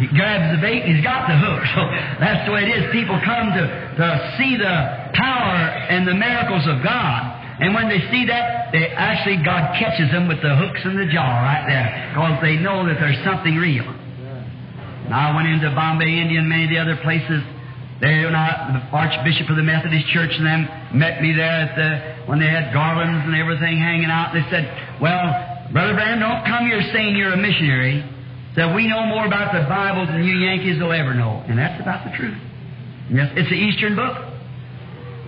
He 0.00 0.08
grabs 0.16 0.56
the 0.56 0.60
bait 0.64 0.80
and 0.80 0.96
he's 0.96 1.04
got 1.04 1.28
the 1.28 1.36
hook. 1.36 1.62
So 1.76 1.84
that's 2.18 2.48
the 2.48 2.52
way 2.56 2.64
it 2.66 2.72
is. 2.72 2.90
People 2.90 3.20
come 3.22 3.52
to, 3.52 3.64
to 4.00 4.06
see 4.40 4.56
the 4.56 4.74
power 5.12 5.56
and 5.92 6.08
the 6.08 6.16
miracles 6.16 6.66
of 6.66 6.82
God. 6.82 7.20
And 7.60 7.76
when 7.76 7.92
they 7.92 8.00
see 8.08 8.24
that, 8.26 8.72
they 8.72 8.88
actually, 8.96 9.44
God 9.44 9.76
catches 9.76 10.10
them 10.10 10.26
with 10.26 10.40
the 10.40 10.56
hooks 10.56 10.80
in 10.88 10.96
the 10.96 11.04
jaw 11.12 11.44
right 11.44 11.68
there. 11.68 11.88
Because 12.10 12.40
they 12.40 12.56
know 12.56 12.88
that 12.88 12.96
there's 12.96 13.20
something 13.22 13.54
real. 13.54 13.84
Now, 15.12 15.30
I 15.30 15.36
went 15.36 15.48
into 15.52 15.68
Bombay, 15.76 16.08
India, 16.08 16.40
and 16.40 16.48
many 16.48 16.64
of 16.64 16.70
the 16.70 16.80
other 16.80 16.96
places. 17.04 17.44
They, 18.00 18.24
when 18.24 18.32
I, 18.32 18.72
the 18.72 18.82
Archbishop 18.96 19.50
of 19.52 19.60
the 19.60 19.66
Methodist 19.66 20.08
Church 20.08 20.32
and 20.32 20.46
them 20.46 20.62
met 20.96 21.20
me 21.20 21.36
there 21.36 21.68
at 21.68 21.76
the, 21.76 22.24
when 22.24 22.40
they 22.40 22.48
had 22.48 22.72
garlands 22.72 23.28
and 23.28 23.36
everything 23.36 23.76
hanging 23.76 24.08
out. 24.08 24.32
They 24.32 24.46
said, 24.48 24.64
well, 24.96 25.20
Brother 25.68 25.92
Branham, 25.92 26.24
don't 26.24 26.46
come 26.48 26.64
here 26.64 26.80
saying 26.96 27.14
you're 27.14 27.36
a 27.36 27.42
missionary. 27.42 28.00
Said, 28.54 28.74
we 28.74 28.88
know 28.88 29.06
more 29.06 29.26
about 29.26 29.54
the 29.54 29.62
Bible 29.68 30.06
than 30.06 30.24
you 30.24 30.34
Yankees 30.42 30.82
will 30.82 30.92
ever 30.92 31.14
know. 31.14 31.42
And 31.46 31.58
that's 31.58 31.80
about 31.80 32.02
the 32.04 32.16
truth. 32.16 32.38
Yes, 33.10 33.30
it's 33.34 33.50
the 33.50 33.58
Eastern 33.58 33.94
book. 33.94 34.16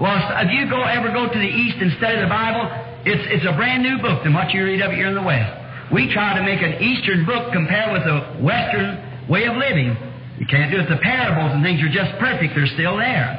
Well, 0.00 0.18
if 0.42 0.50
you 0.50 0.66
go 0.66 0.82
ever 0.82 1.14
go 1.14 1.30
to 1.30 1.38
the 1.38 1.52
East 1.52 1.78
and 1.78 1.94
study 1.98 2.18
the 2.18 2.30
Bible, 2.30 2.66
it's, 3.06 3.22
it's 3.30 3.46
a 3.46 3.54
brand 3.54 3.82
new 3.82 4.02
book 4.02 4.24
than 4.26 4.34
what 4.34 4.50
you 4.50 4.64
read 4.64 4.82
of 4.82 4.90
here 4.90 5.06
in 5.06 5.14
the 5.14 5.22
West. 5.22 5.50
We 5.94 6.10
try 6.10 6.34
to 6.34 6.42
make 6.42 6.62
an 6.62 6.82
Eastern 6.82 7.26
book 7.26 7.52
compare 7.52 7.92
with 7.92 8.02
a 8.02 8.42
Western 8.42 9.28
way 9.28 9.46
of 9.46 9.54
living. 9.54 9.94
You 10.38 10.46
can't 10.46 10.72
do 10.72 10.80
it. 10.80 10.88
The 10.88 10.98
parables 10.98 11.54
and 11.54 11.62
things 11.62 11.78
are 11.82 11.92
just 11.92 12.18
perfect. 12.18 12.54
They're 12.56 12.70
still 12.74 12.96
there. 12.96 13.30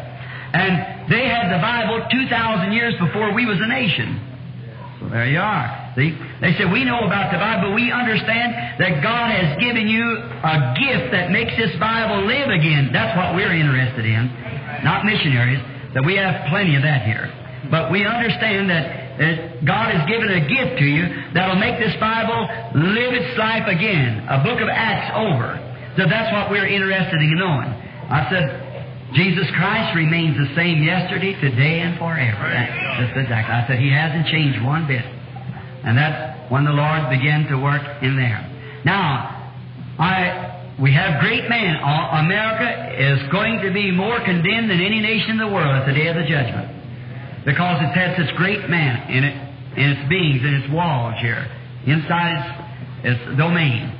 And 0.54 1.10
they 1.12 1.28
had 1.28 1.52
the 1.52 1.60
Bible 1.60 2.06
2,000 2.08 2.72
years 2.72 2.94
before 3.02 3.34
we 3.34 3.46
was 3.46 3.60
a 3.60 3.68
nation. 3.68 4.22
So 5.02 5.10
there 5.10 5.28
you 5.28 5.40
are. 5.40 5.83
See? 5.96 6.18
They 6.42 6.58
said, 6.58 6.74
we 6.74 6.82
know 6.84 7.06
about 7.06 7.30
the 7.30 7.38
Bible, 7.38 7.70
but 7.70 7.76
we 7.78 7.94
understand 7.94 8.82
that 8.82 9.06
God 9.06 9.30
has 9.30 9.62
given 9.62 9.86
you 9.86 10.02
a 10.02 10.74
gift 10.74 11.14
that 11.14 11.30
makes 11.30 11.54
this 11.54 11.78
Bible 11.78 12.26
live 12.26 12.50
again. 12.50 12.90
That's 12.90 13.14
what 13.14 13.38
we're 13.38 13.54
interested 13.54 14.06
in. 14.06 14.26
Not 14.82 15.06
missionaries, 15.06 15.62
that 15.94 16.02
we 16.02 16.18
have 16.18 16.50
plenty 16.50 16.76
of 16.76 16.82
that 16.82 17.06
here. 17.06 17.30
But 17.70 17.92
we 17.94 18.06
understand 18.06 18.70
that, 18.70 19.02
God 19.62 19.94
has 19.94 20.10
given 20.10 20.26
a 20.26 20.42
gift 20.50 20.82
to 20.82 20.88
you 20.90 21.06
that'll 21.38 21.62
make 21.62 21.78
this 21.78 21.94
Bible 22.02 22.50
live 22.74 23.14
its 23.14 23.38
life 23.38 23.70
again. 23.70 24.26
A 24.26 24.42
book 24.42 24.58
of 24.58 24.66
Acts 24.66 25.14
over. 25.14 25.54
So 25.94 26.10
that's 26.10 26.34
what 26.34 26.50
we're 26.50 26.66
interested 26.66 27.22
in 27.22 27.38
knowing. 27.38 27.70
I 28.10 28.26
said, 28.34 29.14
Jesus 29.14 29.46
Christ 29.54 29.94
remains 29.94 30.34
the 30.34 30.50
same 30.58 30.82
yesterday, 30.82 31.38
today, 31.38 31.86
and 31.86 31.94
forever. 32.02 32.42
That's 32.50 33.14
exactly. 33.14 33.54
I 33.54 33.62
said, 33.70 33.78
He 33.78 33.94
hasn't 33.94 34.26
changed 34.34 34.58
one 34.66 34.90
bit. 34.90 35.06
And 35.84 35.98
that's 35.98 36.52
when 36.52 36.64
the 36.64 36.72
Lord 36.72 37.10
began 37.10 37.46
to 37.48 37.56
work 37.58 37.84
in 38.02 38.16
there. 38.16 38.40
Now, 38.86 39.52
I, 40.00 40.76
we 40.80 40.94
have 40.94 41.20
great 41.20 41.48
men. 41.50 41.76
America 41.76 42.96
is 42.96 43.20
going 43.32 43.62
to 43.62 43.72
be 43.72 43.92
more 43.92 44.20
condemned 44.24 44.70
than 44.70 44.80
any 44.80 45.00
nation 45.00 45.32
in 45.32 45.38
the 45.38 45.52
world 45.52 45.76
at 45.76 45.86
the 45.86 45.94
day 45.94 46.08
of 46.08 46.16
the 46.16 46.24
judgment. 46.24 46.72
Because 47.46 47.84
it's 47.84 47.96
had 47.96 48.16
such 48.16 48.34
great 48.36 48.70
men 48.70 49.12
in 49.12 49.24
it, 49.24 49.36
in 49.76 49.90
its 49.92 50.10
beings, 50.10 50.42
in 50.42 50.54
its 50.64 50.72
walls 50.72 51.16
here, 51.20 51.44
inside 51.86 52.40
its, 53.04 53.20
its 53.20 53.38
domain. 53.38 53.92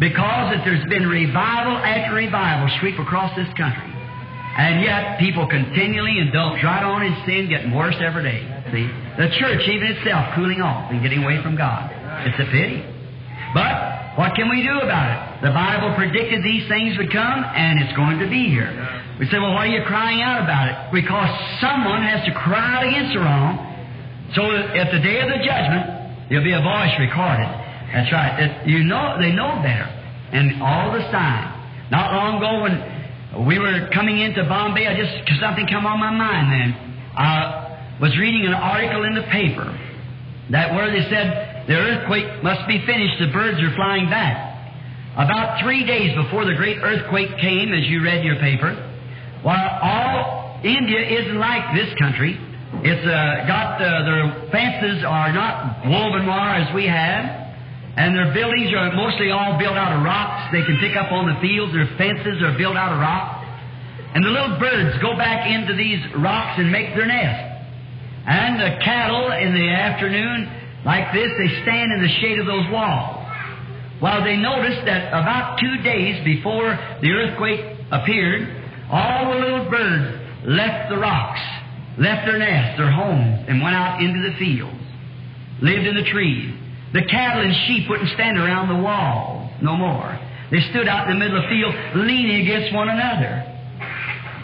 Because 0.00 0.54
that 0.54 0.64
there's 0.64 0.86
been 0.88 1.06
revival 1.06 1.76
after 1.76 2.14
revival 2.14 2.70
sweep 2.80 2.98
across 2.98 3.34
this 3.36 3.48
country. 3.58 3.92
And 4.58 4.82
yet, 4.82 5.20
people 5.20 5.46
continually 5.46 6.18
indulge 6.18 6.64
right 6.64 6.82
on 6.82 7.04
in 7.04 7.14
sin, 7.26 7.48
getting 7.48 7.74
worse 7.74 7.96
every 8.00 8.22
day. 8.22 8.42
See? 8.72 8.86
The 9.16 9.28
church, 9.40 9.62
even 9.68 9.96
itself, 9.96 10.34
cooling 10.36 10.60
off 10.60 10.90
and 10.90 11.02
getting 11.02 11.24
away 11.24 11.42
from 11.42 11.56
God. 11.56 11.90
It's 12.26 12.38
a 12.38 12.48
pity. 12.50 12.84
But, 13.54 14.18
what 14.20 14.34
can 14.34 14.50
we 14.50 14.62
do 14.62 14.76
about 14.82 15.08
it? 15.08 15.46
The 15.46 15.54
Bible 15.54 15.94
predicted 15.94 16.42
these 16.42 16.66
things 16.68 16.98
would 16.98 17.12
come, 17.12 17.40
and 17.44 17.80
it's 17.80 17.94
going 17.96 18.18
to 18.18 18.28
be 18.28 18.50
here. 18.50 18.68
We 19.18 19.26
say, 19.30 19.38
well, 19.38 19.54
why 19.54 19.66
are 19.66 19.72
you 19.72 19.82
crying 19.86 20.20
out 20.22 20.42
about 20.42 20.68
it? 20.68 20.76
Because 20.92 21.30
someone 21.62 22.02
has 22.02 22.26
to 22.26 22.32
cry 22.34 22.82
out 22.82 22.84
against 22.86 23.14
the 23.14 23.20
wrong, 23.22 23.56
so 24.34 24.42
that 24.52 24.76
at 24.76 24.88
the 24.92 25.00
day 25.00 25.22
of 25.22 25.28
the 25.30 25.40
judgment, 25.40 26.28
there'll 26.28 26.44
be 26.44 26.52
a 26.52 26.60
voice 26.60 26.94
recorded. 26.98 27.48
That's 27.94 28.12
right. 28.12 28.34
It, 28.42 28.68
you 28.68 28.84
know, 28.84 29.16
they 29.16 29.32
know 29.32 29.58
better. 29.64 29.88
And 30.34 30.60
all 30.62 30.92
the 30.92 31.00
time. 31.08 31.56
Not 31.90 32.12
long 32.12 32.36
ago 32.36 32.60
when 32.60 33.46
we 33.48 33.58
were 33.58 33.88
coming 33.94 34.20
into 34.20 34.44
Bombay, 34.44 34.86
I 34.86 34.94
just, 34.94 35.40
something 35.40 35.66
come 35.66 35.86
on 35.86 35.98
my 35.98 36.12
mind 36.12 36.52
then. 36.52 36.70
I 37.16 37.24
uh, 37.42 37.67
was 38.00 38.16
reading 38.18 38.46
an 38.46 38.54
article 38.54 39.04
in 39.04 39.14
the 39.14 39.26
paper 39.30 39.66
that 40.50 40.74
where 40.74 40.90
they 40.90 41.02
said 41.10 41.66
the 41.68 41.74
earthquake 41.74 42.42
must 42.42 42.66
be 42.66 42.80
finished, 42.86 43.18
the 43.20 43.30
birds 43.32 43.60
are 43.60 43.74
flying 43.74 44.08
back. 44.08 44.48
About 45.18 45.60
three 45.62 45.84
days 45.84 46.14
before 46.16 46.44
the 46.44 46.54
great 46.54 46.78
earthquake 46.78 47.36
came, 47.40 47.74
as 47.74 47.84
you 47.90 48.02
read 48.02 48.24
your 48.24 48.36
paper, 48.36 48.72
while 49.42 49.68
all 49.82 50.60
India 50.64 51.02
isn't 51.02 51.38
like 51.38 51.74
this 51.74 51.92
country, 51.98 52.38
it's 52.86 53.06
uh, 53.06 53.46
got 53.50 53.82
uh, 53.82 54.04
their 54.06 54.50
fences 54.50 55.02
are 55.02 55.32
not 55.32 55.82
woven 55.86 56.26
wire 56.26 56.62
as 56.62 56.74
we 56.74 56.86
have. 56.86 57.48
And 57.98 58.14
their 58.14 58.32
buildings 58.32 58.70
are 58.78 58.94
mostly 58.94 59.32
all 59.32 59.58
built 59.58 59.74
out 59.74 59.98
of 59.98 60.04
rocks. 60.06 60.54
They 60.54 60.62
can 60.62 60.78
pick 60.78 60.94
up 60.94 61.10
on 61.10 61.26
the 61.26 61.34
fields. 61.42 61.74
Their 61.74 61.90
fences 61.98 62.38
are 62.46 62.54
built 62.56 62.76
out 62.76 62.94
of 62.94 63.00
rock. 63.02 63.42
And 64.14 64.22
the 64.22 64.30
little 64.30 64.54
birds 64.60 65.02
go 65.02 65.16
back 65.18 65.50
into 65.50 65.74
these 65.74 65.98
rocks 66.14 66.62
and 66.62 66.70
make 66.70 66.94
their 66.94 67.06
nest. 67.06 67.47
And 68.28 68.60
the 68.60 68.76
cattle 68.84 69.32
in 69.32 69.54
the 69.54 69.68
afternoon, 69.70 70.52
like 70.84 71.14
this, 71.14 71.32
they 71.38 71.62
stand 71.62 71.92
in 71.92 72.02
the 72.02 72.12
shade 72.20 72.38
of 72.38 72.44
those 72.44 72.68
walls. 72.70 73.24
Well, 74.02 74.22
they 74.22 74.36
noticed 74.36 74.84
that 74.84 75.08
about 75.08 75.58
two 75.58 75.82
days 75.82 76.22
before 76.24 76.76
the 77.00 77.10
earthquake 77.10 77.64
appeared, 77.90 78.52
all 78.92 79.32
the 79.32 79.40
little 79.40 79.70
birds 79.70 80.44
left 80.44 80.90
the 80.90 80.98
rocks, 80.98 81.40
left 81.96 82.26
their 82.26 82.38
nests, 82.38 82.76
their 82.76 82.92
homes, 82.92 83.46
and 83.48 83.62
went 83.62 83.74
out 83.74 84.02
into 84.02 84.20
the 84.20 84.36
fields, 84.36 84.76
lived 85.62 85.86
in 85.86 85.96
the 85.96 86.04
trees. 86.12 86.52
The 86.92 87.08
cattle 87.08 87.42
and 87.42 87.54
sheep 87.66 87.88
wouldn't 87.88 88.10
stand 88.10 88.36
around 88.36 88.68
the 88.68 88.82
walls 88.82 89.50
no 89.62 89.74
more. 89.74 90.20
They 90.50 90.60
stood 90.68 90.86
out 90.86 91.08
in 91.08 91.18
the 91.18 91.24
middle 91.24 91.38
of 91.38 91.44
the 91.44 91.48
field, 91.48 91.74
leaning 91.96 92.44
against 92.44 92.74
one 92.74 92.90
another. 92.90 93.44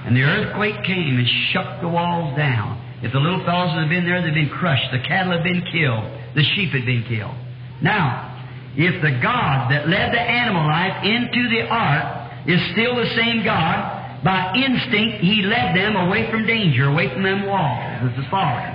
And 0.08 0.16
the 0.16 0.22
earthquake 0.22 0.84
came 0.84 1.18
and 1.18 1.28
shook 1.52 1.80
the 1.80 1.88
walls 1.88 2.34
down. 2.36 2.80
If 3.04 3.12
the 3.12 3.20
little 3.20 3.44
fellows 3.44 3.76
had 3.76 3.90
been 3.90 4.06
there, 4.06 4.22
they'd 4.22 4.32
been 4.32 4.48
crushed. 4.48 4.90
The 4.90 5.04
cattle 5.04 5.36
had 5.36 5.44
been 5.44 5.60
killed. 5.70 6.08
The 6.34 6.42
sheep 6.56 6.72
had 6.72 6.86
been 6.86 7.04
killed. 7.04 7.36
Now, 7.82 8.32
if 8.76 9.02
the 9.02 9.20
God 9.20 9.70
that 9.70 9.86
led 9.88 10.08
the 10.12 10.20
animal 10.20 10.64
life 10.64 11.04
into 11.04 11.48
the 11.52 11.68
ark 11.68 12.48
is 12.48 12.58
still 12.72 12.96
the 12.96 13.12
same 13.14 13.44
God, 13.44 14.24
by 14.24 14.56
instinct 14.56 15.20
He 15.20 15.42
led 15.42 15.76
them 15.76 15.96
away 15.96 16.30
from 16.30 16.46
danger, 16.46 16.88
away 16.88 17.12
from 17.12 17.22
them 17.22 17.44
walls. 17.44 18.08
This 18.08 18.24
is 18.24 18.30
following. 18.30 18.72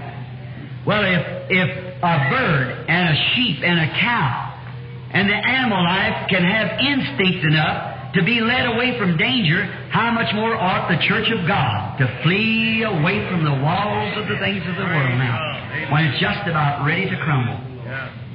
Well, 0.86 1.01
if, 1.03 1.50
if 1.50 1.69
a 1.98 2.15
bird 2.29 2.86
and 2.88 3.09
a 3.09 3.17
sheep 3.33 3.63
and 3.65 3.79
a 3.81 3.89
cow 4.00 4.45
and 5.12 5.27
the 5.27 5.36
animal 5.36 5.83
life 5.83 6.29
can 6.29 6.43
have 6.45 6.79
instinct 6.79 7.45
enough 7.45 7.88
to 8.13 8.23
be 8.23 8.41
led 8.41 8.65
away 8.65 8.97
from 8.97 9.17
danger, 9.17 9.63
how 9.91 10.09
much 10.11 10.33
more 10.33 10.55
ought 10.55 10.89
the 10.89 10.97
church 11.05 11.29
of 11.29 11.45
God 11.47 11.97
to 11.99 12.05
flee 12.23 12.81
away 12.81 13.21
from 13.29 13.45
the 13.45 13.53
walls 13.53 14.17
of 14.17 14.25
the 14.27 14.37
things 14.41 14.65
of 14.65 14.75
the 14.75 14.87
world 14.87 15.13
now, 15.21 15.93
when 15.93 16.05
it's 16.05 16.19
just 16.19 16.47
about 16.49 16.85
ready 16.85 17.09
to 17.09 17.17
crumble. 17.21 17.59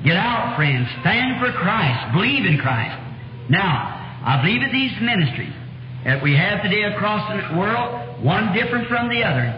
Get 0.04 0.16
out, 0.16 0.54
friends. 0.54 0.86
Stand 1.00 1.40
for 1.40 1.50
Christ. 1.58 2.12
Believe 2.12 2.44
in 2.44 2.58
Christ. 2.58 2.94
Now, 3.50 4.20
I 4.22 4.40
believe 4.42 4.60
that 4.60 4.70
these 4.70 4.92
ministries 5.00 5.54
that 6.04 6.22
we 6.22 6.36
have 6.36 6.62
today 6.62 6.84
across 6.84 7.24
the 7.32 7.56
world, 7.56 8.22
one 8.22 8.52
different 8.52 8.86
from 8.88 9.08
the 9.08 9.24
other. 9.24 9.48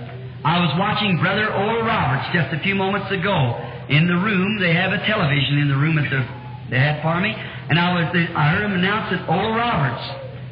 I 0.46 0.62
was 0.62 0.70
watching 0.78 1.18
Brother 1.18 1.50
Oral 1.50 1.82
Roberts 1.82 2.30
just 2.30 2.54
a 2.54 2.62
few 2.62 2.78
moments 2.78 3.10
ago 3.10 3.58
in 3.90 4.06
the 4.06 4.14
room. 4.14 4.62
They 4.62 4.72
have 4.72 4.94
a 4.94 5.02
television 5.02 5.58
in 5.58 5.68
the 5.68 5.76
room 5.76 5.98
at 5.98 6.06
the 6.06 6.22
they 6.70 6.78
had 6.78 7.02
for 7.02 7.20
me, 7.20 7.30
and 7.30 7.78
I 7.78 7.94
was 7.94 8.10
I 8.14 8.50
heard 8.50 8.64
him 8.64 8.72
announce 8.72 9.10
that 9.14 9.28
Oral 9.28 9.54
Roberts. 9.54 10.02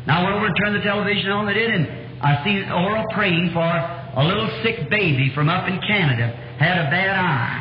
Now 0.06 0.20
I 0.20 0.24
went 0.24 0.36
over 0.36 0.46
and 0.46 0.56
turned 0.62 0.76
the 0.76 0.84
television 0.84 1.30
on. 1.30 1.46
They 1.46 1.54
did, 1.54 1.70
and 1.70 1.86
I 2.22 2.44
seen 2.44 2.70
Oral 2.70 3.04
praying 3.14 3.50
for 3.52 3.66
a 3.66 4.24
little 4.24 4.48
sick 4.62 4.88
baby 4.90 5.32
from 5.34 5.48
up 5.48 5.68
in 5.68 5.80
Canada 5.80 6.30
had 6.58 6.78
a 6.78 6.90
bad 6.90 7.10
eye, 7.18 7.58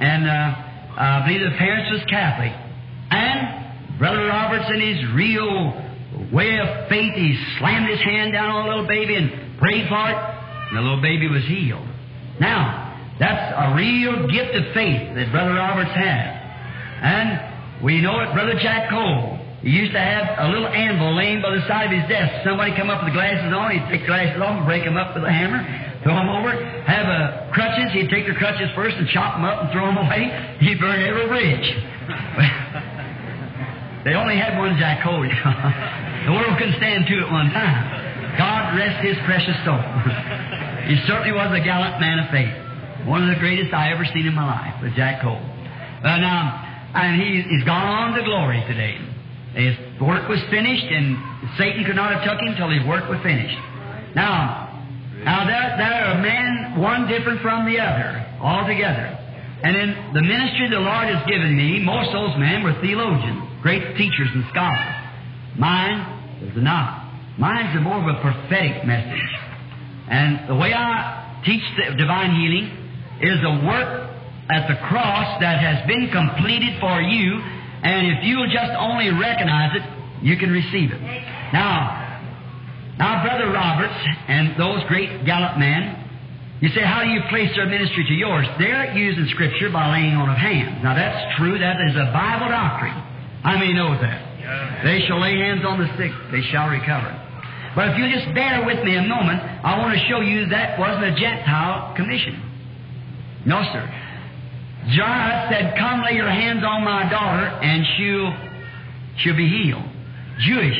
and 0.00 0.22
uh, 0.28 1.02
I 1.02 1.26
believe 1.26 1.42
the 1.50 1.56
parents 1.58 1.90
was 1.90 2.02
Catholic, 2.08 2.52
and 3.10 3.98
Brother 3.98 4.26
Roberts 4.26 4.70
in 4.70 4.80
his 4.80 5.14
real 5.14 6.30
way 6.32 6.58
of 6.58 6.88
faith, 6.88 7.14
he 7.14 7.36
slammed 7.58 7.88
his 7.88 8.00
hand 8.00 8.32
down 8.32 8.50
on 8.50 8.64
the 8.64 8.70
little 8.70 8.88
baby 8.88 9.16
and 9.16 9.58
prayed 9.58 9.88
for 9.88 10.10
it, 10.10 10.16
and 10.68 10.76
the 10.76 10.82
little 10.82 11.02
baby 11.02 11.28
was 11.28 11.44
healed. 11.44 11.86
Now, 12.40 12.86
that's 13.18 13.54
a 13.56 13.74
real 13.74 14.28
gift 14.28 14.54
of 14.54 14.74
faith 14.74 15.14
that 15.16 15.32
Brother 15.32 15.54
Roberts 15.54 15.94
had. 15.96 16.36
And 17.00 17.55
we 17.82 18.00
know 18.00 18.20
it, 18.20 18.32
Brother 18.32 18.54
Jack 18.60 18.88
Coe. 18.88 19.38
He 19.60 19.70
used 19.74 19.92
to 19.92 20.00
have 20.00 20.38
a 20.46 20.48
little 20.48 20.68
anvil 20.68 21.16
laying 21.16 21.42
by 21.42 21.50
the 21.50 21.66
side 21.66 21.90
of 21.90 21.98
his 21.98 22.08
desk. 22.08 22.46
Somebody 22.46 22.76
come 22.76 22.88
up 22.88 23.02
with 23.02 23.12
the 23.12 23.18
glasses 23.18 23.50
on, 23.50 23.74
he'd 23.74 23.82
take 23.90 24.06
the 24.06 24.12
glasses 24.12 24.40
off 24.40 24.62
and 24.62 24.66
break 24.68 24.84
them 24.84 24.96
up 24.96 25.16
with 25.16 25.24
a 25.24 25.32
hammer, 25.32 25.58
throw 26.06 26.14
them 26.14 26.30
over. 26.30 26.54
Have 26.86 27.08
uh, 27.08 27.50
crutches, 27.50 27.90
he'd 27.92 28.08
take 28.08 28.30
the 28.30 28.38
crutches 28.38 28.70
first 28.78 28.94
and 28.94 29.08
chop 29.10 29.34
them 29.34 29.44
up 29.44 29.64
and 29.64 29.72
throw 29.72 29.86
them 29.90 29.98
away. 29.98 30.30
He'd 30.60 30.78
burn 30.78 31.02
every 31.02 31.26
bridge. 31.26 31.66
they 34.06 34.14
only 34.14 34.38
had 34.38 34.54
one 34.54 34.78
Jack 34.78 35.02
Coe. 35.02 35.24
The 35.24 36.32
world 36.32 36.58
couldn't 36.58 36.78
stand 36.78 37.06
two 37.10 37.18
at 37.22 37.30
one 37.30 37.50
time. 37.50 38.38
God 38.38 38.76
rest 38.76 39.02
his 39.02 39.16
precious 39.24 39.56
soul. 39.64 39.78
he 40.90 40.94
certainly 41.08 41.32
was 41.32 41.50
a 41.54 41.64
gallant 41.64 41.98
man 41.98 42.22
of 42.22 42.30
faith. 42.30 42.52
One 43.08 43.22
of 43.22 43.30
the 43.30 43.38
greatest 43.38 43.72
I 43.72 43.92
ever 43.94 44.04
seen 44.12 44.26
in 44.26 44.34
my 44.34 44.44
life 44.44 44.82
was 44.82 44.90
Jack 44.94 45.22
Coe. 45.22 45.38
Uh, 45.38 46.18
now, 46.18 46.65
and 46.96 47.20
he, 47.20 47.44
he's 47.44 47.64
gone 47.64 47.84
on 47.84 48.16
to 48.16 48.24
glory 48.24 48.64
today. 48.66 48.96
His 49.52 49.76
work 50.00 50.28
was 50.28 50.40
finished, 50.48 50.88
and 50.88 51.16
Satan 51.56 51.84
could 51.84 51.96
not 51.96 52.12
have 52.12 52.24
took 52.24 52.40
him 52.40 52.56
till 52.56 52.72
his 52.72 52.84
work 52.88 53.08
was 53.08 53.20
finished. 53.22 53.56
Now, 54.16 54.72
now 55.24 55.44
there, 55.44 55.76
there 55.76 56.04
are 56.08 56.20
men, 56.20 56.80
one 56.80 57.08
different 57.08 57.40
from 57.40 57.64
the 57.68 57.80
other, 57.80 58.24
altogether. 58.40 59.12
And 59.62 59.76
in 59.76 60.12
the 60.12 60.22
ministry 60.22 60.68
the 60.68 60.80
Lord 60.80 61.08
has 61.08 61.24
given 61.28 61.56
me, 61.56 61.80
most 61.84 62.12
of 62.12 62.32
those 62.32 62.38
men 62.40 62.62
were 62.62 62.76
theologians, 62.80 63.44
great 63.62 63.96
teachers 63.96 64.28
and 64.32 64.44
scholars. 64.52 64.94
Mine 65.56 66.00
is 66.44 66.56
not. 66.56 67.12
Mine's 67.38 67.76
a 67.76 67.80
more 67.80 67.96
of 67.96 68.08
a 68.08 68.20
prophetic 68.20 68.84
message. 68.84 69.28
And 70.08 70.48
the 70.48 70.54
way 70.54 70.72
I 70.72 71.42
teach 71.44 71.64
the 71.76 71.96
divine 71.96 72.36
healing 72.36 72.72
is 73.20 73.40
a 73.44 73.66
work 73.66 74.15
at 74.48 74.68
the 74.68 74.76
cross 74.88 75.40
that 75.40 75.58
has 75.58 75.86
been 75.86 76.08
completed 76.10 76.78
for 76.80 77.00
you, 77.00 77.38
and 77.82 78.06
if 78.16 78.24
you'll 78.24 78.50
just 78.50 78.72
only 78.78 79.10
recognize 79.10 79.74
it, 79.74 79.84
you 80.22 80.36
can 80.36 80.50
receive 80.50 80.92
it. 80.92 81.00
Now, 81.52 82.06
now, 82.98 83.22
Brother 83.22 83.52
Roberts 83.52 84.00
and 84.28 84.56
those 84.58 84.80
great 84.88 85.26
gallant 85.26 85.58
men, 85.58 86.04
you 86.60 86.70
say, 86.70 86.80
how 86.80 87.04
do 87.04 87.10
you 87.10 87.20
place 87.28 87.52
their 87.54 87.66
ministry 87.66 88.04
to 88.08 88.14
yours? 88.14 88.46
They're 88.58 88.96
using 88.96 89.28
Scripture 89.34 89.68
by 89.68 89.92
laying 89.92 90.16
on 90.16 90.30
of 90.30 90.38
hands. 90.38 90.80
Now, 90.82 90.94
that's 90.96 91.36
true. 91.36 91.58
That 91.58 91.76
is 91.84 91.92
a 91.92 92.08
Bible 92.16 92.48
doctrine. 92.48 92.96
I 93.44 93.60
may 93.60 93.74
know 93.74 93.92
that? 94.00 94.82
They 94.82 95.04
shall 95.06 95.20
lay 95.20 95.36
hands 95.36 95.60
on 95.66 95.78
the 95.78 95.88
sick, 95.98 96.12
they 96.32 96.40
shall 96.48 96.68
recover. 96.68 97.12
But 97.74 97.92
if 97.92 97.98
you 97.98 98.08
just 98.08 98.32
bear 98.32 98.64
with 98.64 98.82
me 98.84 98.96
a 98.96 99.02
moment, 99.02 99.42
I 99.42 99.76
want 99.76 99.92
to 99.92 100.02
show 100.08 100.24
you 100.24 100.48
that 100.48 100.78
wasn't 100.78 101.04
a 101.04 101.14
Gentile 101.14 101.92
commission. 101.94 102.40
No, 103.44 103.60
sir. 103.72 103.84
John 104.94 105.50
said, 105.50 105.74
Come 105.78 106.02
lay 106.02 106.14
your 106.14 106.30
hands 106.30 106.62
on 106.62 106.84
my 106.84 107.10
daughter, 107.10 107.46
and 107.46 107.82
she'll, 107.98 108.30
she'll 109.18 109.36
be 109.36 109.48
healed. 109.48 109.82
Jewish. 110.46 110.78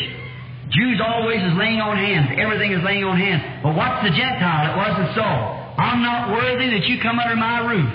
Jews 0.71 1.01
always 1.03 1.39
is 1.43 1.55
laying 1.59 1.81
on 1.81 1.97
hands. 1.97 2.35
Everything 2.39 2.73
is 2.75 2.83
laying 2.83 3.03
on 3.03 3.19
hands. 3.19 3.63
But 3.63 3.75
what's 3.75 4.03
the 4.03 4.11
Gentile? 4.11 4.75
It 4.75 4.77
wasn't 4.77 5.11
so. 5.15 5.23
I'm 5.23 6.03
not 6.03 6.35
worthy 6.35 6.71
that 6.75 6.87
you 6.87 6.99
come 7.03 7.19
under 7.19 7.37
my 7.37 7.63
roof. 7.67 7.91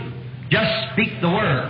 Just 0.50 0.72
speak 0.96 1.20
the 1.20 1.32
word. 1.32 1.68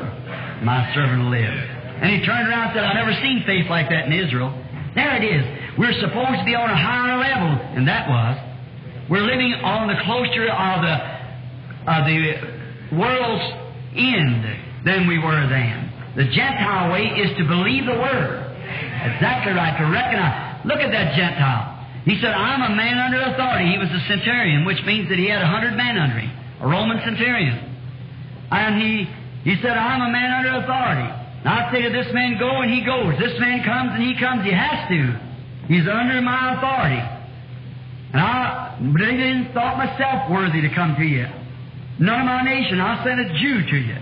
My 0.62 0.90
servant 0.94 1.26
will 1.26 1.34
live. 1.34 1.54
And 2.02 2.10
he 2.10 2.26
turned 2.26 2.50
around 2.50 2.70
and 2.70 2.74
said, 2.78 2.84
I've 2.86 2.98
never 2.98 3.14
seen 3.22 3.44
faith 3.46 3.70
like 3.70 3.90
that 3.90 4.10
in 4.10 4.14
Israel. 4.14 4.54
There 4.94 5.14
it 5.18 5.26
is. 5.26 5.44
We're 5.78 5.94
supposed 6.02 6.42
to 6.42 6.46
be 6.46 6.54
on 6.54 6.70
a 6.70 6.78
higher 6.78 7.18
level, 7.18 7.50
and 7.78 7.88
that 7.88 8.10
was. 8.10 8.38
We're 9.10 9.26
living 9.26 9.54
on 9.66 9.88
the 9.90 9.98
closer 10.06 10.50
of 10.50 10.82
the, 10.82 10.96
of 11.90 12.02
the 12.06 12.98
world's 12.98 13.61
end 13.96 14.86
than 14.86 15.08
we 15.08 15.18
were 15.20 15.48
then. 15.48 15.92
The 16.16 16.26
Gentile 16.26 16.92
way 16.92 17.08
is 17.20 17.36
to 17.38 17.44
believe 17.48 17.86
the 17.86 17.96
Word. 17.96 18.52
Exactly 19.16 19.54
right, 19.54 19.78
to 19.80 19.86
recognize. 19.88 20.66
Look 20.66 20.80
at 20.80 20.92
that 20.92 21.16
Gentile. 21.16 21.82
He 22.06 22.20
said, 22.20 22.34
I'm 22.34 22.62
a 22.72 22.76
man 22.76 22.98
under 22.98 23.22
authority. 23.22 23.72
He 23.72 23.78
was 23.78 23.90
a 23.90 24.02
centurion, 24.08 24.66
which 24.66 24.82
means 24.86 25.10
that 25.10 25.18
he 25.18 25.30
had 25.30 25.42
a 25.42 25.48
hundred 25.48 25.78
men 25.78 25.98
under 25.98 26.18
him, 26.18 26.34
a 26.62 26.68
Roman 26.68 27.00
centurion. 27.06 27.58
And 28.52 28.82
he, 28.82 29.08
he 29.44 29.56
said, 29.62 29.78
I'm 29.78 30.02
a 30.02 30.12
man 30.12 30.30
under 30.42 30.66
authority. 30.66 31.10
Now 31.46 31.68
I 31.68 31.72
say 31.72 31.82
to 31.84 31.90
this 31.90 32.12
man, 32.14 32.38
go, 32.38 32.62
and 32.62 32.70
he 32.70 32.86
goes. 32.86 33.18
This 33.18 33.40
man 33.40 33.64
comes, 33.64 33.92
and 33.94 34.04
he 34.04 34.18
comes. 34.20 34.46
He 34.46 34.54
has 34.54 34.90
to. 34.90 35.02
He's 35.68 35.88
under 35.88 36.22
my 36.22 36.58
authority. 36.58 37.02
And 38.14 38.22
I 38.22 38.78
really 38.82 39.18
didn't 39.18 39.54
thought 39.54 39.78
myself 39.78 40.30
worthy 40.30 40.62
to 40.62 40.70
come 40.76 40.96
to 40.98 41.06
you. 41.06 41.26
None 42.00 42.20
of 42.20 42.26
my 42.26 42.44
nation. 42.44 42.80
I 42.80 43.04
sent 43.04 43.20
a 43.20 43.28
Jew 43.40 43.70
to 43.70 43.78
you. 43.78 43.98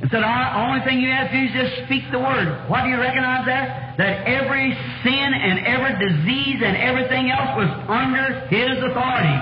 And 0.00 0.06
said, 0.10 0.22
the 0.22 0.58
only 0.62 0.80
thing 0.86 1.00
you 1.02 1.10
have 1.10 1.26
to 1.30 1.34
do 1.34 1.42
is 1.42 1.52
just 1.58 1.86
speak 1.86 2.06
the 2.14 2.22
word. 2.22 2.46
What 2.70 2.86
do 2.86 2.88
you 2.88 3.00
recognize 3.02 3.44
there? 3.46 3.66
That 3.98 4.30
every 4.30 4.70
sin 5.02 5.28
and 5.34 5.66
every 5.66 5.98
disease 5.98 6.62
and 6.62 6.76
everything 6.78 7.30
else 7.34 7.58
was 7.58 7.70
under 7.90 8.46
his 8.46 8.78
authority. 8.78 9.38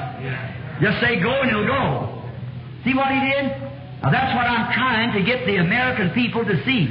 Just 0.81 1.01
say 1.05 1.21
go 1.21 1.45
and 1.45 1.51
he'll 1.53 1.69
go. 1.69 2.25
See 2.89 2.95
what 2.97 3.13
he 3.13 3.21
did? 3.21 3.53
Now 4.01 4.09
that's 4.09 4.33
what 4.33 4.49
I'm 4.49 4.73
trying 4.73 5.13
to 5.13 5.23
get 5.29 5.45
the 5.45 5.57
American 5.57 6.11
people 6.17 6.45
to 6.45 6.57
see. 6.65 6.89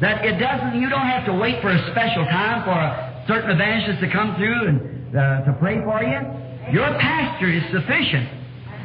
That 0.00 0.24
it 0.24 0.38
doesn't, 0.38 0.80
you 0.80 0.88
don't 0.88 1.06
have 1.06 1.26
to 1.26 1.34
wait 1.34 1.62
for 1.62 1.70
a 1.70 1.90
special 1.90 2.24
time 2.26 2.64
for 2.64 2.74
a 2.74 3.24
certain 3.28 3.50
evangelist 3.50 4.00
to 4.00 4.10
come 4.10 4.34
through 4.36 4.66
and 4.66 4.78
uh, 5.14 5.46
to 5.46 5.52
pray 5.58 5.78
for 5.82 6.02
you. 6.02 6.18
Your 6.74 6.90
pastor 6.98 7.46
is 7.46 7.62
sufficient. 7.70 8.37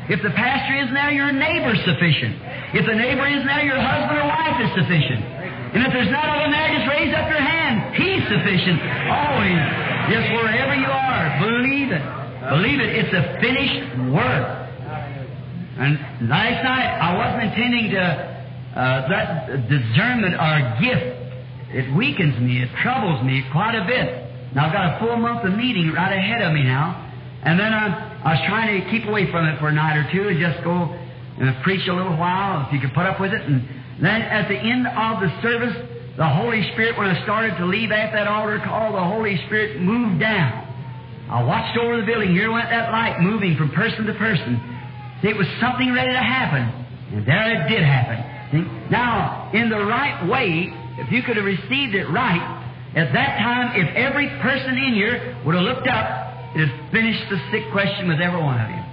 If 0.10 0.20
the 0.22 0.32
pastor 0.36 0.76
isn't 0.84 0.94
there, 0.94 1.12
your 1.12 1.32
neighbor's 1.32 1.80
sufficient. 1.88 2.36
If 2.76 2.84
the 2.84 2.96
neighbor 2.96 3.24
isn't 3.24 3.48
there, 3.48 3.64
your 3.64 3.80
husband 3.80 4.20
or 4.20 4.28
wife 4.28 4.58
is 4.60 4.72
sufficient. 4.76 5.24
And 5.74 5.80
if 5.88 5.92
there's 5.96 6.12
not 6.12 6.28
of 6.28 6.38
them 6.44 6.52
there, 6.52 6.70
just 6.76 6.88
raise 6.92 7.14
up 7.16 7.26
your 7.32 7.42
hand. 7.42 7.96
He's 7.96 8.22
sufficient. 8.28 8.78
Always. 9.10 9.62
Just 10.12 10.28
wherever 10.36 10.76
you 10.76 10.92
are, 10.92 11.24
believe 11.40 11.90
it. 11.90 12.04
Believe 12.52 12.80
it. 12.84 12.90
It's 13.00 13.14
a 13.16 13.24
finished 13.40 14.12
work. 14.12 14.64
And 15.80 15.98
last 16.30 16.62
night 16.62 16.90
I 17.00 17.18
wasn't 17.18 17.50
intending 17.50 17.92
to, 17.96 18.04
uh, 18.04 19.08
that 19.10 19.70
discernment 19.70 20.36
or 20.36 20.54
gift, 20.84 21.24
it 21.74 21.96
weakens 21.96 22.38
me, 22.40 22.62
it 22.62 22.70
troubles 22.84 23.24
me 23.24 23.44
quite 23.52 23.74
a 23.74 23.86
bit. 23.88 24.54
Now 24.54 24.68
I've 24.68 24.74
got 24.74 24.86
a 24.94 25.00
full 25.00 25.18
month 25.18 25.46
of 25.46 25.58
meeting 25.58 25.92
right 25.94 26.14
ahead 26.14 26.44
of 26.44 26.54
me 26.54 26.64
now. 26.64 27.10
And 27.42 27.60
then 27.60 27.74
I, 27.74 28.13
I 28.24 28.40
was 28.40 28.42
trying 28.48 28.80
to 28.80 28.90
keep 28.90 29.04
away 29.08 29.30
from 29.30 29.46
it 29.48 29.60
for 29.60 29.68
a 29.68 29.76
night 29.76 30.00
or 30.00 30.08
two 30.12 30.30
and 30.30 30.40
just 30.40 30.64
go 30.64 30.96
and 31.40 31.64
preach 31.64 31.88
a 31.88 31.94
little 31.94 32.16
while, 32.16 32.66
if 32.68 32.74
you 32.74 32.80
could 32.80 32.94
put 32.94 33.06
up 33.06 33.20
with 33.20 33.34
it. 33.34 33.42
And 33.42 33.68
then 34.00 34.22
at 34.22 34.48
the 34.48 34.56
end 34.56 34.88
of 34.88 35.20
the 35.20 35.30
service, 35.42 35.76
the 36.16 36.30
Holy 36.30 36.64
Spirit, 36.72 36.98
when 36.98 37.08
I 37.08 37.22
started 37.24 37.58
to 37.58 37.66
leave 37.66 37.92
at 37.92 38.14
that 38.14 38.28
altar 38.28 38.62
call, 38.64 38.94
the 38.94 39.04
Holy 39.04 39.36
Spirit 39.48 39.82
moved 39.82 40.22
down. 40.22 40.64
I 41.30 41.44
watched 41.44 41.78
over 41.78 42.00
the 42.00 42.06
building. 42.06 42.32
Here 42.32 42.52
went 42.52 42.70
that 42.70 42.92
light 42.92 43.20
moving 43.20 43.58
from 43.58 43.72
person 43.72 44.06
to 44.06 44.14
person. 44.14 44.56
It 45.24 45.36
was 45.36 45.48
something 45.60 45.92
ready 45.92 46.14
to 46.14 46.24
happen. 46.24 46.64
And 47.18 47.26
there 47.26 47.50
it 47.50 47.68
did 47.68 47.84
happen. 47.84 48.88
Now, 48.92 49.50
in 49.54 49.70
the 49.70 49.84
right 49.84 50.30
way, 50.30 50.70
if 51.00 51.12
you 51.12 51.24
could 51.24 51.36
have 51.38 51.46
received 51.46 51.96
it 51.96 52.06
right, 52.08 52.62
at 52.96 53.12
that 53.12 53.40
time, 53.40 53.82
if 53.82 53.90
every 53.96 54.30
person 54.42 54.78
in 54.78 54.94
here 54.94 55.36
would 55.44 55.56
have 55.56 55.64
looked 55.64 55.88
up, 55.88 56.23
it 56.56 56.70
had 56.70 56.74
finished 56.92 57.26
the 57.30 57.40
sick 57.52 57.66
question 57.72 58.08
with 58.08 58.22
every 58.22 58.42
one 58.42 58.62
of 58.62 58.70
you. 58.70 58.84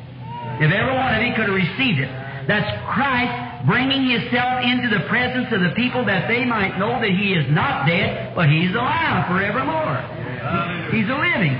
If 0.65 0.73
every 0.73 0.97
one 0.97 1.13
of 1.15 1.21
you 1.25 1.33
could 1.37 1.49
have 1.49 1.57
received 1.57 2.01
it, 2.01 2.11
that's 2.49 2.69
Christ 2.89 3.69
bringing 3.69 4.09
Himself 4.09 4.65
into 4.65 4.89
the 4.89 5.05
presence 5.09 5.53
of 5.53 5.61
the 5.61 5.73
people 5.77 6.05
that 6.09 6.29
they 6.29 6.45
might 6.45 6.81
know 6.81 7.01
that 7.01 7.13
He 7.13 7.37
is 7.37 7.45
not 7.53 7.85
dead, 7.85 8.33
but 8.35 8.49
He's 8.49 8.73
alive 8.73 9.29
forevermore. 9.29 10.01
He's 10.93 11.09
a 11.09 11.19
living. 11.21 11.57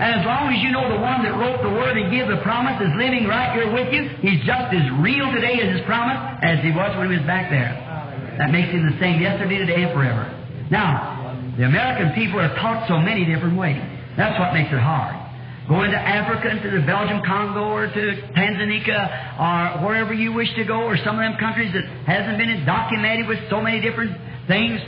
And 0.00 0.08
as 0.18 0.24
long 0.24 0.48
as 0.48 0.58
you 0.64 0.72
know 0.72 0.88
the 0.88 1.00
one 1.00 1.20
that 1.22 1.36
wrote 1.36 1.60
the 1.60 1.70
word 1.70 2.00
and 2.00 2.08
gave 2.08 2.26
the 2.26 2.40
promise 2.40 2.80
is 2.80 2.90
living 2.96 3.28
right 3.28 3.52
here 3.52 3.68
with 3.68 3.92
you, 3.92 4.08
He's 4.24 4.40
just 4.48 4.72
as 4.72 4.84
real 5.04 5.28
today 5.30 5.60
as 5.60 5.76
His 5.76 5.84
promise 5.84 6.16
as 6.40 6.64
He 6.64 6.72
was 6.72 6.96
when 6.96 7.12
He 7.12 7.20
was 7.20 7.26
back 7.28 7.52
there. 7.52 7.76
That 8.40 8.50
makes 8.50 8.72
Him 8.72 8.88
the 8.88 8.96
same 8.98 9.20
yesterday, 9.20 9.60
today, 9.60 9.84
and 9.84 9.92
forever. 9.92 10.26
Now, 10.72 11.36
the 11.56 11.68
American 11.68 12.16
people 12.16 12.40
are 12.40 12.52
taught 12.56 12.88
so 12.88 12.96
many 12.96 13.28
different 13.28 13.54
ways. 13.60 13.80
That's 14.16 14.34
what 14.40 14.56
makes 14.56 14.72
it 14.72 14.80
hard. 14.80 15.21
Going 15.68 15.90
to 15.92 15.96
Africa, 15.96 16.50
into 16.50 16.70
the 16.70 16.84
Belgium 16.84 17.22
Congo, 17.24 17.70
or 17.70 17.86
to 17.86 18.02
Tanzania, 18.34 19.78
or 19.78 19.86
wherever 19.86 20.12
you 20.12 20.32
wish 20.32 20.52
to 20.56 20.64
go, 20.64 20.82
or 20.82 20.96
some 21.04 21.16
of 21.16 21.22
them 21.22 21.38
countries 21.38 21.72
that 21.72 21.84
hasn't 22.04 22.36
been 22.38 22.66
documented 22.66 23.28
with 23.28 23.38
so 23.48 23.60
many 23.62 23.80
different 23.80 24.10
things. 24.48 24.80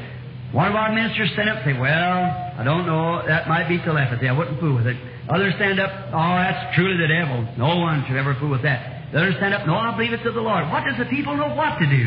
One 0.54 0.68
of 0.68 0.74
our 0.74 0.94
ministers 0.94 1.30
stand 1.34 1.48
up 1.48 1.62
and 1.62 1.74
say, 1.74 1.78
Well, 1.78 1.90
I 1.90 2.62
don't 2.62 2.87
know, 2.87 3.26
that 3.26 3.48
might 3.48 3.68
be 3.68 3.78
telepathy. 3.78 4.28
I 4.28 4.32
wouldn't 4.32 4.58
fool 4.60 4.76
with 4.76 4.87
it. 4.87 4.96
Others 5.28 5.54
stand 5.56 5.80
up, 5.80 5.90
Oh, 6.14 6.34
that's 6.38 6.74
truly 6.76 6.98
the 6.98 7.10
devil. 7.10 7.42
No 7.58 7.78
one 7.78 8.04
should 8.06 8.16
ever 8.16 8.34
fool 8.38 8.50
with 8.50 8.62
that. 8.62 9.10
The 9.10 9.18
others 9.18 9.34
stand 9.38 9.54
up, 9.54 9.66
No, 9.66 9.74
I 9.74 9.96
believe 9.96 10.12
it's 10.12 10.26
of 10.26 10.34
the 10.34 10.42
Lord. 10.42 10.70
What 10.70 10.84
does 10.87 10.98
the 10.98 11.06
people 11.06 11.37
know 11.37 11.54
what 11.54 11.78
to 11.78 11.87
do? 11.87 12.06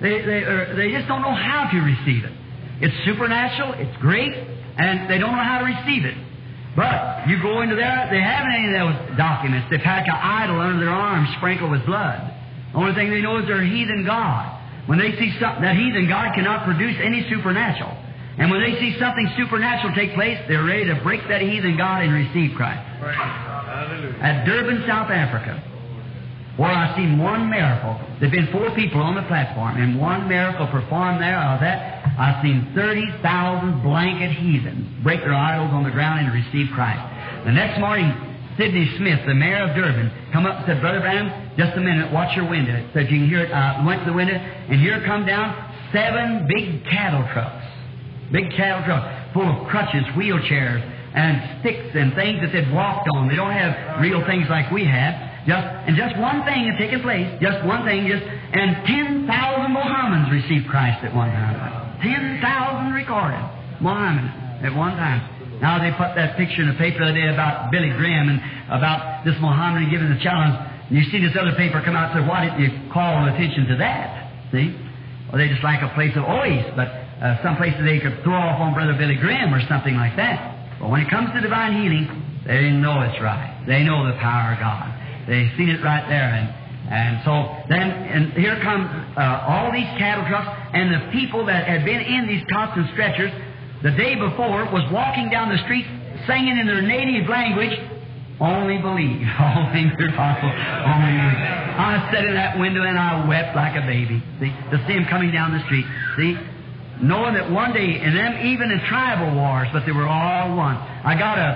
They, 0.00 0.24
they, 0.24 0.40
er, 0.44 0.74
they 0.76 0.90
just 0.92 1.08
don't 1.08 1.20
know 1.20 1.36
how 1.36 1.68
to 1.68 1.78
receive 1.80 2.24
it. 2.24 2.32
It's 2.80 2.96
supernatural, 3.04 3.74
it's 3.76 3.96
great, 4.00 4.32
and 4.32 5.08
they 5.08 5.18
don't 5.18 5.36
know 5.36 5.44
how 5.44 5.60
to 5.60 5.66
receive 5.68 6.04
it. 6.04 6.16
But 6.74 7.28
you 7.28 7.40
go 7.42 7.60
into 7.60 7.76
there, 7.76 8.08
they 8.10 8.20
haven't 8.20 8.52
any 8.52 8.72
of 8.72 8.76
those 8.80 9.18
documents. 9.18 9.68
They 9.70 9.78
pack 9.78 10.08
an 10.08 10.16
idol 10.16 10.60
under 10.60 10.80
their 10.80 10.94
arm 10.94 11.28
sprinkled 11.36 11.70
with 11.70 11.84
blood. 11.84 12.32
The 12.72 12.78
only 12.78 12.94
thing 12.94 13.10
they 13.10 13.20
know 13.20 13.38
is 13.38 13.46
they're 13.46 13.60
a 13.60 13.68
heathen 13.68 14.04
God. 14.06 14.60
When 14.86 14.98
they 14.98 15.12
see 15.18 15.36
something, 15.38 15.62
that 15.62 15.76
heathen 15.76 16.08
God 16.08 16.34
cannot 16.34 16.64
produce 16.64 16.96
any 17.02 17.28
supernatural. 17.28 17.92
And 18.38 18.50
when 18.50 18.62
they 18.64 18.80
see 18.80 18.96
something 18.98 19.28
supernatural 19.36 19.94
take 19.94 20.14
place, 20.14 20.40
they're 20.48 20.64
ready 20.64 20.86
to 20.86 20.96
break 21.04 21.20
that 21.28 21.42
heathen 21.42 21.76
God 21.76 22.02
and 22.02 22.12
receive 22.12 22.56
Christ. 22.56 22.80
At 24.24 24.44
Durban, 24.46 24.84
South 24.88 25.10
Africa, 25.10 25.62
where 26.56 26.70
I 26.70 26.94
seen 26.96 27.18
one 27.18 27.48
miracle. 27.48 27.96
There'd 28.20 28.32
been 28.32 28.52
four 28.52 28.70
people 28.74 29.00
on 29.00 29.14
the 29.14 29.22
platform, 29.22 29.76
and 29.80 29.98
one 29.98 30.28
miracle 30.28 30.66
performed 30.66 31.20
there. 31.20 31.38
Of 31.38 31.60
that, 31.60 32.04
I 32.18 32.40
seen 32.42 32.72
30,000 32.74 33.82
blanket 33.82 34.32
heathens 34.36 35.02
break 35.02 35.20
their 35.20 35.34
idols 35.34 35.72
on 35.72 35.82
the 35.82 35.90
ground 35.90 36.26
and 36.26 36.32
receive 36.32 36.68
Christ. 36.74 37.00
The 37.46 37.52
next 37.52 37.80
morning, 37.80 38.12
Sidney 38.58 38.92
Smith, 38.98 39.24
the 39.26 39.34
mayor 39.34 39.68
of 39.68 39.74
Durban, 39.74 40.12
come 40.32 40.44
up 40.44 40.58
and 40.58 40.66
said, 40.66 40.80
Brother 40.80 41.00
Branham, 41.00 41.56
just 41.56 41.76
a 41.76 41.80
minute, 41.80 42.12
watch 42.12 42.36
your 42.36 42.48
window. 42.48 42.76
Said 42.92 43.08
you 43.10 43.24
can 43.24 43.28
hear 43.28 43.44
it. 43.44 43.50
I 43.50 43.84
went 43.84 44.04
to 44.04 44.10
the 44.10 44.16
window, 44.16 44.34
and 44.34 44.80
here 44.80 45.02
come 45.06 45.24
down 45.24 45.56
seven 45.92 46.46
big 46.48 46.84
cattle 46.84 47.24
trucks. 47.32 47.64
Big 48.30 48.52
cattle 48.52 48.84
trucks 48.84 49.22
full 49.32 49.48
of 49.48 49.68
crutches, 49.68 50.04
wheelchairs, 50.16 50.80
and 51.14 51.60
sticks 51.60 51.92
and 51.94 52.14
things 52.14 52.40
that 52.40 52.52
they'd 52.52 52.72
walked 52.72 53.08
on. 53.14 53.28
They 53.28 53.36
don't 53.36 53.52
have 53.52 54.00
real 54.00 54.24
things 54.26 54.46
like 54.48 54.70
we 54.70 54.84
have. 54.84 55.31
Just 55.46 55.66
and 55.66 55.96
just 55.96 56.14
one 56.18 56.46
thing 56.46 56.70
had 56.70 56.78
taken 56.78 57.02
place. 57.02 57.26
Just 57.42 57.66
one 57.66 57.82
thing, 57.84 58.06
just 58.06 58.22
and 58.22 58.86
ten 58.86 59.26
thousand 59.26 59.74
Mohammedans 59.74 60.30
received 60.30 60.70
Christ 60.70 61.02
at 61.02 61.10
one 61.14 61.30
time. 61.30 61.98
Ten 61.98 62.38
thousand 62.38 62.94
recorded 62.94 63.42
Mohammedans 63.82 64.62
at 64.62 64.74
one 64.74 64.94
time. 64.94 65.18
Now 65.58 65.78
they 65.78 65.90
put 65.94 66.14
that 66.18 66.38
picture 66.38 66.62
in 66.62 66.70
the 66.70 66.78
paper 66.78 66.98
the 67.02 67.10
other 67.10 67.14
day 67.14 67.30
about 67.30 67.70
Billy 67.70 67.90
Graham 67.94 68.30
and 68.30 68.38
about 68.66 69.22
this 69.24 69.34
Mohammedan 69.38 69.90
giving 69.90 70.10
the 70.10 70.18
challenge. 70.18 70.58
And 70.90 70.98
you 70.98 71.06
see 71.10 71.22
this 71.22 71.38
other 71.38 71.54
paper 71.54 71.82
come 71.86 71.94
out 71.94 72.10
and 72.10 72.18
say, 72.18 72.24
why 72.26 72.46
didn't 72.46 72.62
you 72.62 72.70
call 72.90 73.26
attention 73.30 73.70
to 73.70 73.76
that? 73.78 74.50
See? 74.50 74.74
Or 75.30 75.38
they 75.38 75.46
just 75.46 75.62
like 75.62 75.82
a 75.82 75.94
place 75.94 76.14
of 76.18 76.26
oaths, 76.26 76.70
but 76.74 76.90
uh, 77.22 77.38
some 77.46 77.54
place 77.56 77.74
that 77.78 77.86
they 77.86 78.02
could 78.02 78.22
throw 78.26 78.34
off 78.34 78.58
on 78.58 78.74
Brother 78.74 78.98
Billy 78.98 79.14
Graham 79.16 79.54
or 79.54 79.62
something 79.70 79.94
like 79.94 80.18
that. 80.18 80.78
But 80.82 80.90
when 80.90 81.00
it 81.00 81.08
comes 81.08 81.30
to 81.34 81.40
divine 81.40 81.78
healing, 81.78 82.10
they 82.42 82.74
know 82.74 83.02
it's 83.06 83.22
right. 83.22 83.62
They 83.66 83.86
know 83.86 84.02
the 84.06 84.18
power 84.18 84.54
of 84.54 84.58
God. 84.58 84.90
They 85.26 85.50
seen 85.56 85.70
it 85.70 85.82
right 85.82 86.06
there. 86.08 86.30
And, 86.34 86.48
and 86.92 87.12
so 87.24 87.32
then, 87.68 87.88
and 87.90 88.32
here 88.34 88.58
come 88.62 88.86
uh, 89.16 89.46
all 89.48 89.72
these 89.72 89.88
cattle 89.98 90.24
trucks 90.28 90.50
and 90.74 90.92
the 90.92 91.12
people 91.12 91.46
that 91.46 91.66
had 91.66 91.84
been 91.84 92.00
in 92.00 92.26
these 92.26 92.44
cots 92.50 92.72
and 92.76 92.88
stretchers 92.92 93.32
the 93.82 93.90
day 93.90 94.14
before 94.14 94.70
was 94.70 94.86
walking 94.92 95.28
down 95.30 95.50
the 95.50 95.58
street 95.66 95.86
singing 96.26 96.58
in 96.58 96.66
their 96.66 96.82
native 96.82 97.28
language, 97.28 97.74
only 98.38 98.78
believe. 98.78 99.26
All 99.42 99.70
things 99.74 99.90
are 99.98 100.14
possible. 100.14 100.54
Only 100.54 101.18
believe. 101.18 101.42
I 101.78 102.10
sat 102.14 102.24
in 102.24 102.34
that 102.34 102.58
window 102.58 102.82
and 102.82 102.98
I 102.98 103.26
wept 103.26 103.56
like 103.56 103.74
a 103.74 103.86
baby. 103.86 104.22
See, 104.38 104.54
to 104.70 104.76
see 104.86 104.94
them 104.94 105.06
coming 105.10 105.32
down 105.32 105.50
the 105.50 105.62
street. 105.66 105.86
See, 106.16 106.38
knowing 107.02 107.34
that 107.34 107.50
one 107.50 107.72
day, 107.72 107.98
and 107.98 108.14
them 108.14 108.46
even 108.46 108.70
in 108.70 108.78
tribal 108.86 109.34
wars, 109.34 109.68
but 109.72 109.82
they 109.86 109.92
were 109.92 110.06
all 110.06 110.56
one. 110.56 110.76
I 110.76 111.18
got 111.18 111.38
a, 111.38 111.50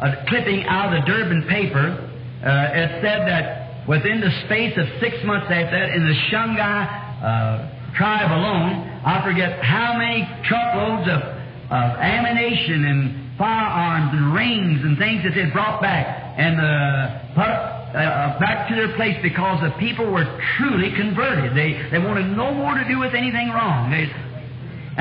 a 0.00 0.24
clipping 0.28 0.64
out 0.64 0.92
of 0.92 1.00
the 1.00 1.06
Durban 1.06 1.44
paper. 1.48 2.05
Uh, 2.46 2.70
it 2.78 3.02
said 3.02 3.26
that 3.26 3.88
within 3.88 4.20
the 4.20 4.30
space 4.46 4.70
of 4.78 4.86
six 5.02 5.18
months 5.26 5.50
after 5.50 5.74
that, 5.74 5.90
in 5.90 6.06
the 6.06 6.14
Shungai 6.30 6.78
uh, 7.18 7.94
tribe 7.98 8.30
alone, 8.30 8.86
I 9.02 9.18
forget 9.26 9.58
how 9.64 9.98
many 9.98 10.22
truckloads 10.46 11.10
of, 11.10 11.26
of 11.74 11.88
ammunition 11.98 12.86
and 12.86 13.36
firearms 13.36 14.14
and 14.14 14.32
rings 14.32 14.78
and 14.86 14.96
things 14.96 15.24
that 15.24 15.34
they 15.34 15.50
brought 15.50 15.82
back 15.82 16.06
and 16.38 16.54
uh, 16.54 17.34
put 17.34 17.50
uh, 17.50 18.38
back 18.38 18.68
to 18.68 18.76
their 18.76 18.94
place 18.94 19.18
because 19.22 19.58
the 19.66 19.74
people 19.82 20.06
were 20.06 20.26
truly 20.56 20.94
converted. 20.94 21.50
They 21.56 21.82
they 21.90 21.98
wanted 21.98 22.30
no 22.36 22.54
more 22.54 22.74
to 22.78 22.86
do 22.86 23.00
with 23.00 23.14
anything 23.14 23.50
wrong. 23.50 23.90
They, 23.90 24.06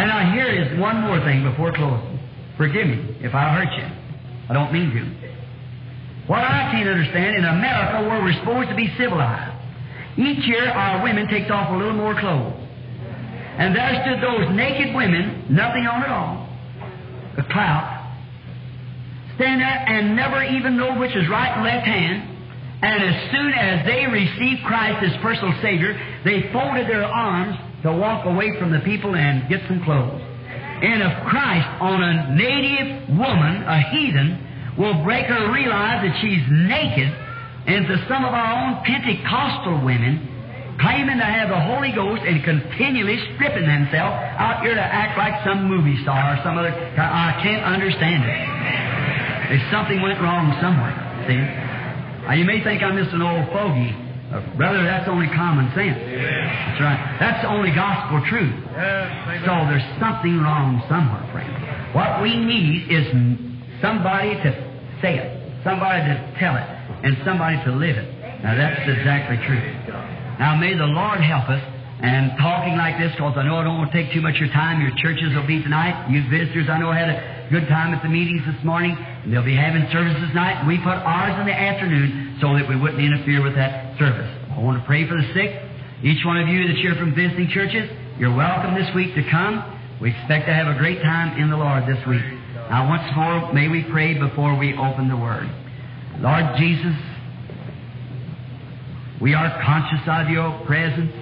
and 0.01 0.09
now 0.09 0.33
here 0.33 0.49
is 0.49 0.79
one 0.79 1.01
more 1.01 1.19
thing 1.21 1.43
before 1.43 1.73
closing. 1.73 2.17
Forgive 2.57 2.87
me 2.87 3.17
if 3.21 3.35
I 3.35 3.53
hurt 3.53 3.71
you. 3.77 3.87
I 4.49 4.53
don't 4.53 4.73
mean 4.73 4.89
to. 4.89 5.24
What 6.27 6.39
I 6.39 6.71
can't 6.71 6.89
understand, 6.89 7.37
in 7.37 7.45
America 7.45 8.07
where 8.09 8.21
we're 8.23 8.39
supposed 8.39 8.69
to 8.69 8.75
be 8.75 8.91
civilized, 8.97 9.53
each 10.17 10.45
year 10.47 10.69
our 10.69 11.03
women 11.03 11.27
takes 11.27 11.51
off 11.51 11.69
a 11.69 11.77
little 11.77 11.93
more 11.93 12.19
clothes. 12.19 12.53
And 13.57 13.75
there 13.75 14.03
stood 14.03 14.23
those 14.23 14.49
naked 14.55 14.95
women, 14.95 15.45
nothing 15.49 15.85
on 15.85 16.03
at 16.03 16.09
all, 16.09 16.49
a 17.37 17.43
clout, 17.51 17.95
stand 19.35 19.61
there 19.61 19.83
and 19.87 20.15
never 20.15 20.43
even 20.43 20.77
know 20.77 20.97
which 20.97 21.15
is 21.15 21.27
right 21.29 21.51
and 21.55 21.63
left 21.63 21.85
hand. 21.85 22.31
And 22.81 23.03
as 23.03 23.31
soon 23.31 23.53
as 23.53 23.85
they 23.85 24.05
received 24.07 24.63
Christ 24.65 25.03
as 25.03 25.21
personal 25.21 25.53
Savior, 25.61 25.93
they 26.23 26.51
folded 26.51 26.87
their 26.87 27.05
arms 27.05 27.57
to 27.83 27.91
walk 27.93 28.25
away 28.25 28.57
from 28.59 28.71
the 28.71 28.79
people 28.79 29.15
and 29.15 29.47
get 29.49 29.61
some 29.67 29.83
clothes. 29.83 30.21
And 30.21 31.01
if 31.01 31.27
Christ 31.27 31.67
on 31.79 32.03
a 32.03 32.35
native 32.35 33.09
woman, 33.17 33.63
a 33.63 33.79
heathen, 33.91 34.44
will 34.77 35.03
break 35.03 35.25
her 35.25 35.51
realize 35.51 36.03
that 36.03 36.17
she's 36.21 36.43
naked, 36.49 37.09
and 37.67 37.87
to 37.87 37.95
some 38.07 38.25
of 38.25 38.33
our 38.33 38.51
own 38.55 38.83
Pentecostal 38.83 39.83
women, 39.83 40.19
claiming 40.79 41.17
to 41.17 41.23
have 41.23 41.47
the 41.47 41.59
Holy 41.59 41.91
Ghost 41.95 42.21
and 42.27 42.43
continually 42.43 43.17
stripping 43.35 43.63
themselves 43.65 44.15
out 44.35 44.61
here 44.61 44.75
to 44.75 44.83
act 44.83 45.17
like 45.17 45.39
some 45.47 45.63
movie 45.71 45.95
star 46.03 46.35
or 46.35 46.37
some 46.43 46.57
other. 46.59 46.75
I 46.99 47.39
can't 47.41 47.63
understand 47.63 48.23
it. 48.27 48.39
If 49.55 49.61
something 49.71 50.01
went 50.01 50.19
wrong 50.19 50.51
somewhere, 50.59 50.91
see? 51.29 51.39
Now, 52.27 52.33
you 52.33 52.43
may 52.43 52.63
think 52.63 52.83
I'm 52.83 52.97
just 52.97 53.13
an 53.13 53.21
old 53.21 53.47
fogey. 53.53 53.95
Brother, 54.57 54.83
that's 54.83 55.07
only 55.07 55.27
common 55.31 55.71
sense. 55.77 55.95
That's 55.95 56.81
right. 56.81 56.99
That's 57.21 57.41
the 57.45 57.49
only 57.49 57.71
gospel 57.71 58.19
truth. 58.27 58.51
So 59.45 59.53
there's 59.69 59.85
something 60.01 60.41
wrong 60.41 60.83
somewhere, 60.89 61.23
friend. 61.31 61.47
What 61.95 62.21
we 62.21 62.35
need 62.35 62.91
is 62.91 63.07
somebody 63.79 64.35
to 64.43 64.64
say 65.01 65.17
it, 65.17 65.63
somebody 65.63 66.01
to 66.03 66.15
tell 66.39 66.55
it, 66.55 66.67
and 67.03 67.17
somebody 67.25 67.57
to 67.65 67.71
live 67.71 67.97
it. 67.97 68.09
Now 68.43 68.55
that's 68.55 68.83
exactly 68.87 69.37
true. 69.47 69.61
Now 70.39 70.55
may 70.55 70.75
the 70.75 70.85
Lord 70.85 71.19
help 71.21 71.49
us. 71.49 71.63
And 71.95 72.35
talking 72.37 72.75
like 72.75 72.99
this, 72.99 73.15
because 73.15 73.39
I 73.39 73.47
know 73.47 73.55
I 73.55 73.63
don't 73.63 73.79
want 73.79 73.89
to 73.89 73.95
take 73.95 74.11
too 74.11 74.19
much 74.19 74.35
of 74.35 74.41
your 74.41 74.51
time. 74.51 74.83
Your 74.83 74.91
churches 74.99 75.31
will 75.31 75.47
be 75.47 75.63
tonight. 75.63 76.11
You 76.11 76.27
visitors, 76.27 76.67
I 76.67 76.77
know 76.77 76.91
had 76.91 77.07
a 77.07 77.47
good 77.49 77.71
time 77.71 77.95
at 77.95 78.03
the 78.03 78.11
meetings 78.11 78.43
this 78.43 78.59
morning. 78.67 78.99
And 78.99 79.31
they'll 79.31 79.47
be 79.47 79.55
having 79.55 79.87
services 79.95 80.27
tonight. 80.27 80.67
We 80.67 80.77
put 80.77 80.99
ours 80.99 81.39
in 81.39 81.47
the 81.47 81.55
afternoon 81.55 82.37
so 82.43 82.51
that 82.51 82.67
we 82.67 82.75
wouldn't 82.75 82.99
interfere 82.99 83.41
with 83.41 83.55
that 83.55 83.97
service. 83.97 84.27
I 84.51 84.59
want 84.59 84.77
to 84.77 84.85
pray 84.85 85.07
for 85.07 85.15
the 85.15 85.25
sick. 85.31 85.55
Each 86.03 86.19
one 86.27 86.35
of 86.35 86.51
you 86.51 86.67
that 86.67 86.77
you're 86.83 86.99
from 86.99 87.15
visiting 87.15 87.47
churches, 87.47 87.89
you're 88.19 88.35
welcome 88.35 88.75
this 88.75 88.91
week 88.93 89.15
to 89.15 89.23
come. 89.31 89.63
We 90.01 90.11
expect 90.11 90.51
to 90.51 90.53
have 90.53 90.67
a 90.67 90.77
great 90.77 90.99
time 91.01 91.39
in 91.39 91.49
the 91.49 91.57
Lord 91.57 91.87
this 91.87 92.05
week. 92.05 92.34
Now, 92.69 92.89
once 92.89 93.03
more, 93.15 93.53
may 93.53 93.67
we 93.67 93.83
pray 93.91 94.17
before 94.17 94.57
we 94.57 94.73
open 94.73 95.07
the 95.07 95.15
Word. 95.15 95.47
Lord 96.19 96.57
Jesus, 96.57 96.95
we 99.21 99.33
are 99.35 99.61
conscious 99.63 100.01
of 100.07 100.29
your 100.29 100.65
presence. 100.65 101.13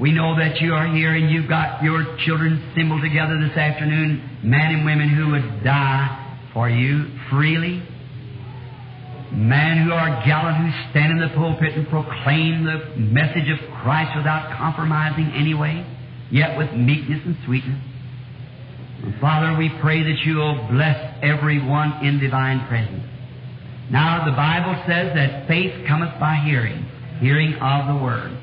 We 0.00 0.12
know 0.12 0.36
that 0.38 0.60
you 0.60 0.74
are 0.74 0.86
here 0.86 1.14
and 1.14 1.28
you've 1.28 1.48
got 1.48 1.82
your 1.82 2.04
children 2.24 2.62
assembled 2.70 3.02
together 3.02 3.36
this 3.40 3.56
afternoon, 3.56 4.38
men 4.44 4.74
and 4.76 4.84
women 4.84 5.08
who 5.08 5.32
would 5.32 5.64
die 5.64 6.38
for 6.54 6.70
you 6.70 7.06
freely. 7.30 7.82
Men 9.32 9.84
who 9.84 9.92
are 9.92 10.24
gallant, 10.24 10.56
who 10.56 10.90
stand 10.90 11.12
in 11.12 11.18
the 11.18 11.34
pulpit 11.34 11.74
and 11.74 11.88
proclaim 11.88 12.64
the 12.64 12.96
message 12.96 13.50
of 13.50 13.58
Christ 13.82 14.16
without 14.16 14.56
compromising 14.56 15.32
any 15.34 15.52
way, 15.52 15.84
yet 16.30 16.56
with 16.56 16.72
meekness 16.72 17.20
and 17.26 17.36
sweetness. 17.44 17.82
Father, 19.20 19.56
we 19.56 19.70
pray 19.80 20.02
that 20.02 20.18
you 20.24 20.36
will 20.36 20.66
bless 20.70 20.98
everyone 21.22 22.04
in 22.04 22.18
divine 22.18 22.66
presence. 22.66 23.04
Now, 23.90 24.26
the 24.26 24.34
Bible 24.34 24.74
says 24.86 25.14
that 25.14 25.46
faith 25.46 25.86
cometh 25.86 26.18
by 26.18 26.42
hearing, 26.44 26.84
hearing 27.20 27.54
of 27.54 27.94
the 27.94 28.02
Word. 28.02 28.36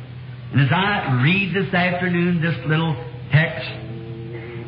And 0.54 0.62
as 0.62 0.72
I 0.72 1.22
read 1.22 1.54
this 1.54 1.74
afternoon 1.74 2.42
this 2.42 2.56
little 2.68 2.96
text 3.32 3.68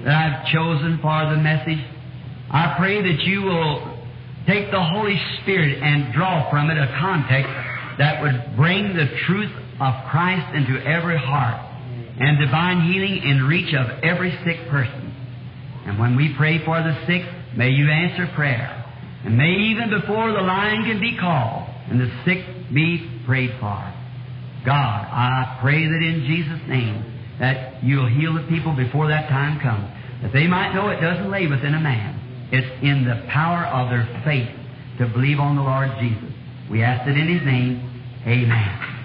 that 0.04 0.12
I've 0.12 0.52
chosen 0.52 1.00
for 1.02 1.32
the 1.32 1.40
message, 1.42 1.80
I 2.52 2.76
pray 2.78 3.02
that 3.02 3.24
you 3.24 3.44
will 3.44 3.98
take 4.46 4.70
the 4.72 4.84
Holy 4.84 5.20
Spirit 5.42 5.82
and 5.82 6.14
draw 6.14 6.50
from 6.52 6.70
it 6.70 6.78
a 6.78 6.88
context 7.00 7.52
that 7.98 8.22
would 8.22 8.56
bring 8.56 8.94
the 8.94 9.08
truth 9.26 9.52
of 9.80 9.94
Christ 10.12 10.54
into 10.54 10.84
every 10.86 11.18
heart 11.18 11.64
and 12.20 12.40
divine 12.40 12.92
healing 12.92 13.24
in 13.24 13.44
reach 13.44 13.74
of 13.74 14.04
every 14.04 14.32
sick 14.44 14.68
person. 14.70 15.07
And 15.88 15.98
when 15.98 16.16
we 16.16 16.36
pray 16.38 16.64
for 16.66 16.78
the 16.84 16.94
sick, 17.08 17.24
may 17.56 17.70
you 17.70 17.90
answer 17.90 18.30
prayer. 18.36 18.84
And 19.24 19.38
may 19.38 19.72
even 19.72 19.90
before 19.90 20.32
the 20.32 20.42
line 20.42 20.84
can 20.84 21.00
be 21.00 21.18
called 21.18 21.68
and 21.90 22.00
the 22.00 22.12
sick 22.26 22.44
be 22.74 23.24
prayed 23.26 23.52
for. 23.60 23.80
God, 24.66 25.00
I 25.08 25.58
pray 25.62 25.86
that 25.86 26.02
in 26.04 26.26
Jesus' 26.28 26.68
name 26.68 27.04
that 27.40 27.84
you'll 27.84 28.10
heal 28.10 28.34
the 28.34 28.46
people 28.50 28.76
before 28.76 29.08
that 29.08 29.30
time 29.30 29.60
comes. 29.62 29.88
That 30.24 30.34
they 30.34 30.48
might 30.48 30.74
know 30.74 30.90
it 30.90 31.00
doesn't 31.00 31.32
lay 31.32 31.48
within 31.48 31.74
a 31.74 31.80
man. 31.80 32.50
It's 32.52 32.68
in 32.84 33.06
the 33.06 33.26
power 33.32 33.66
of 33.66 33.90
their 33.90 34.04
faith 34.26 34.50
to 35.00 35.08
believe 35.08 35.40
on 35.40 35.56
the 35.56 35.62
Lord 35.62 35.90
Jesus. 36.00 36.34
We 36.70 36.84
ask 36.84 37.08
it 37.08 37.16
in 37.16 37.28
His 37.32 37.46
name. 37.46 37.80
Amen. 38.28 38.98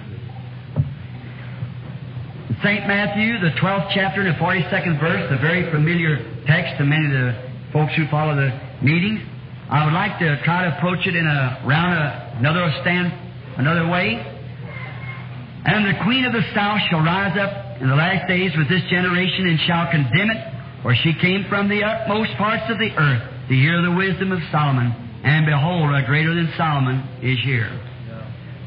St. 2.63 2.87
Matthew, 2.87 3.39
the 3.39 3.55
12th 3.59 3.91
chapter 3.95 4.23
and 4.23 4.35
the 4.35 4.39
42nd 4.39 4.99
verse, 5.01 5.31
the 5.31 5.39
very 5.39 5.71
familiar 5.71 6.32
text 6.47 6.79
to 6.79 6.85
many 6.85 7.07
of 7.07 7.13
the 7.13 7.33
folks 7.73 7.95
who 7.97 8.07
follow 8.09 8.35
the 8.35 8.51
meetings. 8.83 9.21
I 9.71 9.85
would 9.85 9.95
like 9.95 10.19
to 10.19 10.43
try 10.45 10.69
to 10.69 10.77
approach 10.77 11.07
it 11.07 11.17
in 11.17 11.27
a 11.27 11.63
round 11.67 11.95
a, 11.95 12.39
another 12.39 12.69
stand 12.83 13.13
another 13.57 13.89
way. 13.89 14.21
And 15.65 15.87
the 15.87 16.03
queen 16.05 16.25
of 16.25 16.33
the 16.33 16.43
south 16.55 16.81
shall 16.91 17.01
rise 17.01 17.37
up 17.39 17.81
in 17.81 17.89
the 17.89 17.95
last 17.95 18.27
days 18.29 18.53
with 18.57 18.69
this 18.69 18.83
generation 18.91 19.47
and 19.47 19.59
shall 19.67 19.91
condemn 19.91 20.31
it, 20.31 20.43
for 20.83 20.95
she 20.95 21.15
came 21.21 21.47
from 21.49 21.69
the 21.69 21.83
utmost 21.85 22.35
parts 22.37 22.65
of 22.69 22.79
the 22.79 22.91
earth 22.99 23.23
to 23.49 23.55
hear 23.55 23.81
the 23.83 23.93
wisdom 23.93 24.33
of 24.33 24.41
Solomon, 24.51 24.93
and 25.25 25.47
behold, 25.47 25.95
a 25.95 26.03
greater 26.05 26.35
than 26.35 26.53
Solomon 26.57 26.99
is 27.23 27.39
here. 27.45 27.71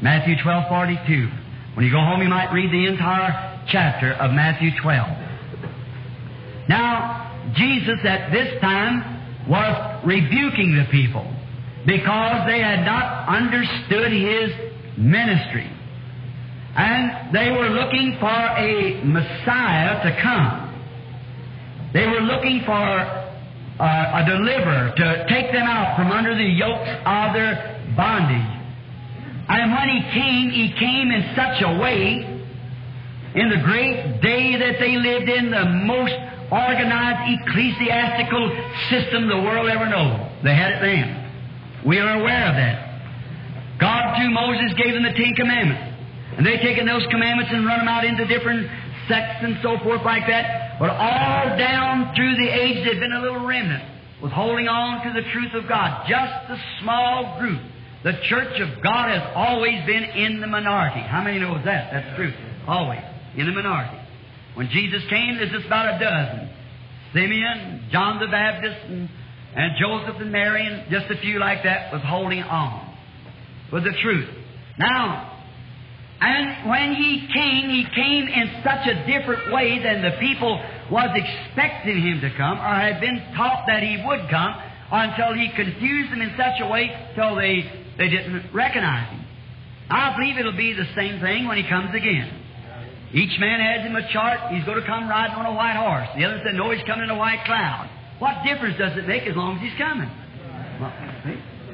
Matthew 0.02 0.36
twelve 0.42 0.68
forty 0.68 0.98
two. 1.06 1.28
When 1.74 1.84
you 1.84 1.92
go 1.92 2.00
home, 2.00 2.22
you 2.22 2.28
might 2.28 2.52
read 2.52 2.72
the 2.72 2.86
entire 2.86 3.60
chapter 3.68 4.12
of 4.14 4.32
Matthew 4.32 4.70
12. 4.80 5.08
Now, 6.70 7.25
Jesus 7.54 7.98
at 8.04 8.32
this 8.32 8.60
time 8.60 9.48
was 9.48 10.02
rebuking 10.04 10.76
the 10.76 10.86
people 10.90 11.24
because 11.86 12.46
they 12.46 12.60
had 12.60 12.84
not 12.84 13.28
understood 13.28 14.12
His 14.12 14.50
ministry. 14.98 15.70
And 16.76 17.34
they 17.34 17.50
were 17.52 17.70
looking 17.70 18.16
for 18.20 18.28
a 18.28 19.00
Messiah 19.04 20.02
to 20.02 20.22
come. 20.22 20.66
They 21.94 22.06
were 22.06 22.20
looking 22.20 22.62
for 22.66 22.72
uh, 22.74 24.20
a 24.20 24.24
deliverer 24.26 24.92
to 24.96 25.26
take 25.28 25.52
them 25.52 25.66
out 25.66 25.96
from 25.96 26.10
under 26.10 26.34
the 26.34 26.44
yokes 26.44 26.90
of 27.06 27.32
their 27.32 27.80
bondage. 27.96 28.56
And 29.48 29.72
when 29.72 29.88
he 29.88 30.00
came, 30.12 30.50
he 30.50 30.74
came 30.78 31.10
in 31.10 31.32
such 31.36 31.62
a 31.62 31.78
way, 31.78 32.24
in 33.34 33.48
the 33.50 33.62
great 33.64 34.20
day 34.20 34.56
that 34.58 34.80
they 34.80 34.96
lived 34.96 35.28
in, 35.28 35.50
the 35.50 35.64
most 35.86 36.14
organized 36.50 37.40
ecclesiastical 37.40 38.50
system 38.90 39.28
the 39.28 39.40
world 39.42 39.68
ever 39.68 39.86
knew. 39.86 40.08
They 40.42 40.54
had 40.54 40.72
it 40.72 40.80
then. 40.80 41.84
We 41.84 41.98
are 41.98 42.20
aware 42.20 42.48
of 42.48 42.56
that. 42.56 43.78
God, 43.78 44.16
through 44.16 44.30
Moses, 44.30 44.72
gave 44.78 44.94
them 44.94 45.02
the 45.02 45.12
Ten 45.12 45.34
Commandments. 45.34 45.94
And 46.36 46.44
they 46.44 46.56
taken 46.58 46.86
those 46.86 47.06
commandments 47.10 47.52
and 47.52 47.66
run 47.66 47.78
them 47.78 47.88
out 47.88 48.04
into 48.04 48.26
different 48.26 48.68
sects 49.08 49.42
and 49.42 49.58
so 49.62 49.78
forth 49.84 50.02
like 50.04 50.26
that. 50.26 50.78
But 50.78 50.90
all 50.90 51.56
down 51.56 52.14
through 52.14 52.36
the 52.36 52.48
ages, 52.48 52.84
there'd 52.84 53.00
been 53.00 53.12
a 53.12 53.20
little 53.20 53.46
remnant 53.46 53.96
was 54.22 54.32
holding 54.32 54.68
on 54.68 55.06
to 55.06 55.20
the 55.20 55.28
truth 55.30 55.52
of 55.54 55.68
God. 55.68 56.06
Just 56.08 56.50
a 56.50 56.58
small 56.80 57.38
group. 57.38 57.60
The 58.02 58.14
church 58.28 58.60
of 58.60 58.82
God 58.82 59.10
has 59.10 59.32
always 59.34 59.84
been 59.84 60.04
in 60.04 60.40
the 60.40 60.46
minority. 60.46 61.00
How 61.00 61.22
many 61.22 61.38
knows 61.38 61.64
that? 61.64 61.92
That's 61.92 62.16
true. 62.16 62.32
Always 62.66 63.02
in 63.36 63.46
the 63.46 63.52
minority. 63.52 63.98
When 64.56 64.68
Jesus 64.70 65.02
came, 65.10 65.36
there's 65.36 65.52
just 65.52 65.66
about 65.66 65.94
a 65.94 65.98
dozen. 66.00 66.50
Simeon, 67.12 67.88
John 67.92 68.18
the 68.18 68.26
Baptist, 68.26 68.88
and, 68.88 69.08
and 69.54 69.72
Joseph 69.78 70.16
and 70.20 70.32
Mary, 70.32 70.66
and 70.66 70.90
just 70.90 71.10
a 71.10 71.20
few 71.20 71.38
like 71.38 71.62
that 71.64 71.92
was 71.92 72.00
holding 72.02 72.42
on 72.42 72.96
with 73.70 73.84
the 73.84 73.92
truth. 74.02 74.28
Now, 74.78 75.36
and 76.20 76.70
when 76.70 76.94
he 76.94 77.28
came, 77.32 77.68
he 77.68 77.84
came 77.94 78.28
in 78.28 78.62
such 78.64 78.88
a 78.88 79.04
different 79.04 79.52
way 79.52 79.78
than 79.82 80.00
the 80.00 80.16
people 80.20 80.56
was 80.90 81.12
expecting 81.12 82.00
him 82.00 82.22
to 82.22 82.30
come, 82.36 82.56
or 82.56 82.74
had 82.80 82.98
been 82.98 83.20
taught 83.36 83.64
that 83.68 83.82
he 83.82 84.02
would 84.06 84.30
come, 84.30 84.54
until 84.90 85.34
he 85.34 85.50
confused 85.54 86.12
them 86.12 86.22
in 86.22 86.32
such 86.38 86.60
a 86.62 86.68
way 86.68 86.88
till 87.14 87.36
they, 87.36 87.60
they 87.98 88.08
didn't 88.08 88.54
recognize 88.54 89.10
him. 89.10 89.26
I 89.90 90.16
believe 90.16 90.38
it'll 90.38 90.56
be 90.56 90.72
the 90.72 90.88
same 90.96 91.20
thing 91.20 91.46
when 91.46 91.58
he 91.58 91.68
comes 91.68 91.94
again. 91.94 92.45
Each 93.14 93.38
man 93.38 93.60
has 93.60 93.86
him 93.86 93.94
a 93.94 94.02
chart. 94.12 94.52
He's 94.52 94.64
going 94.64 94.80
to 94.80 94.86
come 94.86 95.08
riding 95.08 95.36
on 95.36 95.46
a 95.46 95.54
white 95.54 95.78
horse. 95.78 96.08
The 96.18 96.24
other 96.24 96.40
said, 96.42 96.54
no, 96.54 96.70
he's 96.70 96.82
coming 96.86 97.04
in 97.04 97.10
a 97.10 97.18
white 97.18 97.44
cloud. 97.46 97.88
What 98.18 98.42
difference 98.42 98.78
does 98.78 98.96
it 98.98 99.06
make 99.06 99.22
as 99.28 99.36
long 99.36 99.56
as 99.56 99.62
he's 99.62 99.78
coming? 99.78 100.10
Well, 100.80 100.92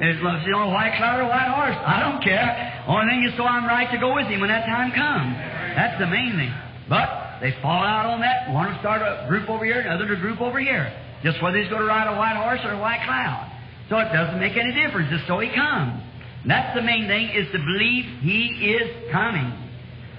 as 0.01 0.17
long 0.21 0.37
as 0.37 0.45
he's 0.45 0.53
on 0.53 0.67
a 0.69 0.73
white 0.73 0.93
cloud 0.97 1.21
or 1.21 1.25
a 1.25 1.31
white 1.31 1.49
horse, 1.49 1.77
I 1.79 2.01
don't 2.01 2.21
care. 2.21 2.49
Only 2.87 3.07
thing 3.09 3.21
is 3.29 3.33
so 3.37 3.45
I'm 3.45 3.65
right 3.65 3.89
to 3.93 3.99
go 3.99 4.13
with 4.13 4.27
him 4.27 4.41
when 4.41 4.49
that 4.49 4.65
time 4.65 4.91
comes. 4.91 5.33
That's 5.77 5.97
the 5.97 6.07
main 6.07 6.35
thing. 6.35 6.53
But 6.89 7.39
they 7.41 7.55
fall 7.61 7.83
out 7.83 8.05
on 8.05 8.19
that. 8.21 8.51
One 8.51 8.71
will 8.71 8.79
start 8.79 9.01
a 9.01 9.25
group 9.27 9.49
over 9.49 9.65
here, 9.65 9.79
another 9.79 10.11
a 10.13 10.19
group 10.19 10.41
over 10.41 10.59
here. 10.59 10.91
Just 11.23 11.41
whether 11.41 11.57
he's 11.57 11.69
going 11.69 11.81
to 11.81 11.87
ride 11.87 12.11
a 12.11 12.17
white 12.17 12.35
horse 12.35 12.59
or 12.63 12.75
a 12.75 12.81
white 12.81 13.01
cloud. 13.05 13.49
So 13.89 13.97
it 13.99 14.11
doesn't 14.11 14.39
make 14.39 14.57
any 14.57 14.73
difference. 14.73 15.09
Just 15.09 15.27
so 15.27 15.39
he 15.39 15.49
comes. 15.49 16.03
And 16.43 16.51
that's 16.51 16.75
the 16.75 16.83
main 16.83 17.07
thing 17.07 17.31
is 17.31 17.47
to 17.53 17.59
believe 17.59 18.03
he 18.19 18.75
is 18.75 19.11
coming. 19.11 19.51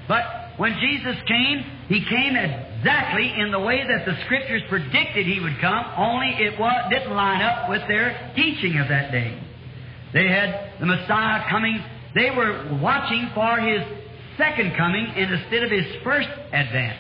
But 0.09 0.44
when 0.57 0.79
Jesus 0.79 1.17
came, 1.27 1.65
he 1.89 2.05
came 2.05 2.37
exactly 2.37 3.33
in 3.39 3.51
the 3.51 3.59
way 3.59 3.83
that 3.87 4.07
the 4.07 4.17
Scriptures 4.25 4.63
predicted 4.69 5.27
he 5.27 5.41
would 5.41 5.59
come, 5.61 5.85
only 5.97 6.29
it 6.39 6.59
was, 6.59 6.91
didn't 6.91 7.13
line 7.13 7.43
up 7.43 7.69
with 7.69 7.83
their 7.89 8.33
teaching 8.37 8.79
of 8.79 8.89
that 8.89 9.11
day. 9.11 9.41
They 10.13 10.29
had 10.29 10.79
the 10.79 10.87
Messiah 10.87 11.43
coming. 11.51 11.83
They 12.15 12.31
were 12.31 12.79
watching 12.81 13.31
for 13.35 13.59
his 13.59 13.83
second 14.39 14.77
coming 14.77 15.07
instead 15.17 15.65
of 15.65 15.71
his 15.71 15.87
first 16.05 16.29
advent. 16.53 16.99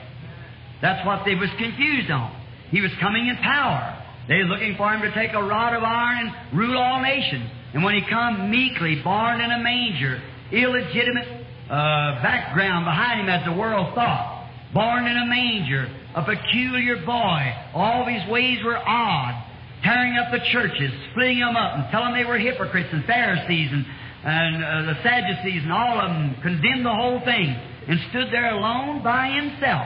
That's 0.82 1.06
what 1.06 1.24
they 1.24 1.36
was 1.36 1.50
confused 1.56 2.10
on. 2.10 2.34
He 2.70 2.80
was 2.80 2.90
coming 3.00 3.28
in 3.28 3.36
power. 3.36 4.02
They 4.26 4.38
were 4.38 4.50
looking 4.50 4.74
for 4.76 4.92
him 4.92 5.02
to 5.02 5.14
take 5.14 5.32
a 5.32 5.42
rod 5.42 5.74
of 5.74 5.84
iron 5.84 6.26
and 6.26 6.58
rule 6.58 6.76
all 6.76 7.00
nations. 7.00 7.48
And 7.72 7.84
when 7.84 7.94
he 7.94 8.02
come 8.10 8.50
meekly, 8.50 9.00
born 9.02 9.40
in 9.40 9.50
a 9.50 9.58
manger, 9.58 10.20
illegitimate 10.50 11.43
uh, 11.74 12.22
background 12.22 12.84
behind 12.84 13.20
him 13.20 13.28
as 13.28 13.44
the 13.44 13.52
world 13.52 13.94
thought, 13.94 14.48
born 14.72 15.06
in 15.06 15.16
a 15.16 15.26
manger, 15.26 15.90
a 16.14 16.22
peculiar 16.22 17.04
boy, 17.04 17.42
all 17.74 18.06
his 18.06 18.22
ways 18.30 18.58
were 18.64 18.78
odd, 18.78 19.42
tearing 19.82 20.16
up 20.16 20.30
the 20.30 20.38
churches, 20.52 20.92
splitting 21.10 21.40
them 21.40 21.56
up, 21.56 21.74
and 21.74 21.90
telling 21.90 22.12
them 22.12 22.22
they 22.22 22.28
were 22.28 22.38
hypocrites 22.38 22.88
and 22.92 23.04
Pharisees, 23.04 23.70
and 23.72 23.84
and 24.24 24.64
uh, 24.64 24.94
the 24.94 25.02
Sadducees 25.02 25.64
and 25.64 25.72
all 25.72 26.00
of 26.00 26.08
them 26.08 26.34
condemned 26.40 26.86
the 26.86 26.94
whole 26.94 27.20
thing 27.20 27.54
and 27.86 28.00
stood 28.08 28.32
there 28.32 28.54
alone 28.54 29.02
by 29.02 29.28
himself. 29.28 29.84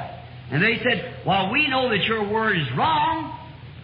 And 0.53 0.63
they 0.63 0.79
said, 0.79 1.27
Well, 1.27 1.51
we 1.51 1.67
know 1.67 1.89
that 1.91 2.05
your 2.05 2.23
word 2.31 2.57
is 2.57 2.69
wrong. 2.77 3.37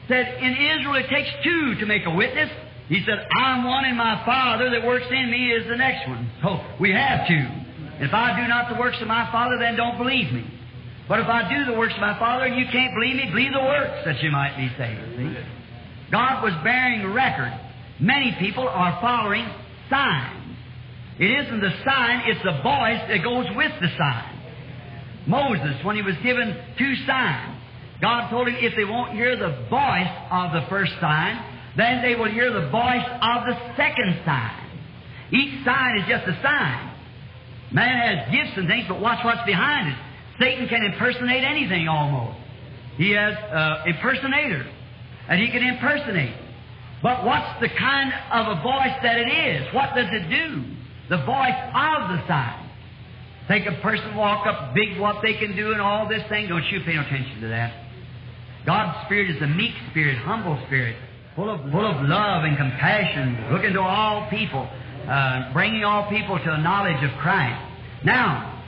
Said, 0.06 0.38
In 0.40 0.52
Israel 0.52 0.94
it 0.94 1.08
takes 1.10 1.28
two 1.42 1.74
to 1.80 1.86
make 1.86 2.06
a 2.06 2.14
witness. 2.14 2.50
He 2.88 3.02
said, 3.04 3.26
I'm 3.36 3.64
one 3.64 3.84
and 3.84 3.96
my 3.96 4.22
Father 4.24 4.70
that 4.70 4.86
works 4.86 5.06
in 5.10 5.30
me 5.30 5.50
is 5.50 5.66
the 5.68 5.76
next 5.76 6.08
one. 6.08 6.30
So 6.42 6.60
we 6.78 6.92
have 6.92 7.26
two. 7.26 7.63
If 8.00 8.12
I 8.12 8.40
do 8.40 8.48
not 8.48 8.68
the 8.72 8.78
works 8.78 8.98
of 9.00 9.08
my 9.08 9.30
Father, 9.30 9.58
then 9.58 9.76
don't 9.76 9.98
believe 9.98 10.32
me. 10.32 10.44
But 11.08 11.20
if 11.20 11.28
I 11.28 11.48
do 11.48 11.64
the 11.70 11.78
works 11.78 11.94
of 11.94 12.00
my 12.00 12.18
Father 12.18 12.46
and 12.46 12.58
you 12.58 12.66
can't 12.72 12.94
believe 12.94 13.16
me, 13.16 13.30
believe 13.30 13.52
the 13.52 13.60
works 13.60 14.04
that 14.06 14.22
you 14.22 14.30
might 14.30 14.56
be 14.56 14.68
saved. 14.76 15.00
See? 15.16 15.36
God 16.10 16.42
was 16.42 16.52
bearing 16.64 17.12
record. 17.12 17.52
Many 18.00 18.34
people 18.38 18.66
are 18.66 18.98
following 19.00 19.46
signs. 19.90 20.56
It 21.18 21.30
isn't 21.30 21.60
the 21.60 21.72
sign, 21.84 22.22
it's 22.26 22.42
the 22.42 22.58
voice 22.62 23.02
that 23.08 23.22
goes 23.22 23.46
with 23.54 23.72
the 23.80 23.88
sign. 23.96 24.34
Moses, 25.26 25.84
when 25.84 25.96
he 25.96 26.02
was 26.02 26.16
given 26.22 26.56
two 26.76 26.94
signs, 27.06 27.60
God 28.00 28.30
told 28.30 28.48
him 28.48 28.56
if 28.58 28.74
they 28.76 28.84
won't 28.84 29.12
hear 29.12 29.36
the 29.36 29.66
voice 29.70 30.10
of 30.30 30.52
the 30.52 30.66
first 30.68 30.92
sign, 31.00 31.38
then 31.76 32.02
they 32.02 32.14
will 32.14 32.30
hear 32.30 32.52
the 32.52 32.68
voice 32.68 33.06
of 33.22 33.46
the 33.46 33.56
second 33.76 34.20
sign. 34.24 34.60
Each 35.30 35.64
sign 35.64 35.98
is 35.98 36.08
just 36.08 36.26
a 36.26 36.42
sign. 36.42 36.93
Man 37.74 37.98
has 37.98 38.30
gifts 38.30 38.56
and 38.56 38.68
things, 38.68 38.86
but 38.88 39.00
watch 39.00 39.18
what's 39.24 39.44
behind 39.44 39.90
it. 39.90 39.98
Satan 40.38 40.68
can 40.68 40.84
impersonate 40.84 41.42
anything 41.42 41.88
almost. 41.88 42.38
He 42.96 43.10
has 43.10 43.34
uh, 43.34 43.82
impersonators, 43.86 44.66
and 45.28 45.40
he 45.40 45.50
can 45.50 45.62
impersonate. 45.62 46.34
But 47.02 47.24
what's 47.26 47.60
the 47.60 47.68
kind 47.68 48.14
of 48.32 48.58
a 48.58 48.62
voice 48.62 48.96
that 49.02 49.18
it 49.18 49.26
is? 49.26 49.74
What 49.74 49.90
does 49.94 50.06
it 50.08 50.30
do? 50.30 50.62
The 51.10 51.18
voice 51.26 51.60
of 51.74 52.14
the 52.14 52.22
sign. 52.28 52.70
Take 53.48 53.66
a 53.66 53.76
person 53.82 54.16
walk 54.16 54.46
up 54.46 54.72
big 54.74 54.98
what 54.98 55.16
they 55.20 55.34
can 55.34 55.54
do 55.54 55.72
and 55.72 55.80
all 55.80 56.08
this 56.08 56.22
thing. 56.30 56.48
Don't 56.48 56.64
you 56.70 56.80
pay 56.86 56.94
no 56.94 57.02
attention 57.02 57.42
to 57.42 57.48
that. 57.48 57.74
God's 58.64 59.04
Spirit 59.04 59.36
is 59.36 59.42
a 59.42 59.46
meek 59.46 59.74
spirit, 59.90 60.16
humble 60.18 60.58
spirit, 60.66 60.96
full 61.36 61.50
of, 61.50 61.60
full 61.70 61.84
of 61.84 62.08
love 62.08 62.44
and 62.44 62.56
compassion, 62.56 63.52
looking 63.52 63.74
to 63.74 63.80
all 63.80 64.30
people, 64.30 64.66
uh, 65.08 65.52
bringing 65.52 65.84
all 65.84 66.08
people 66.08 66.38
to 66.38 66.50
a 66.52 66.58
knowledge 66.58 67.02
of 67.04 67.10
Christ. 67.18 67.60
Now, 68.04 68.62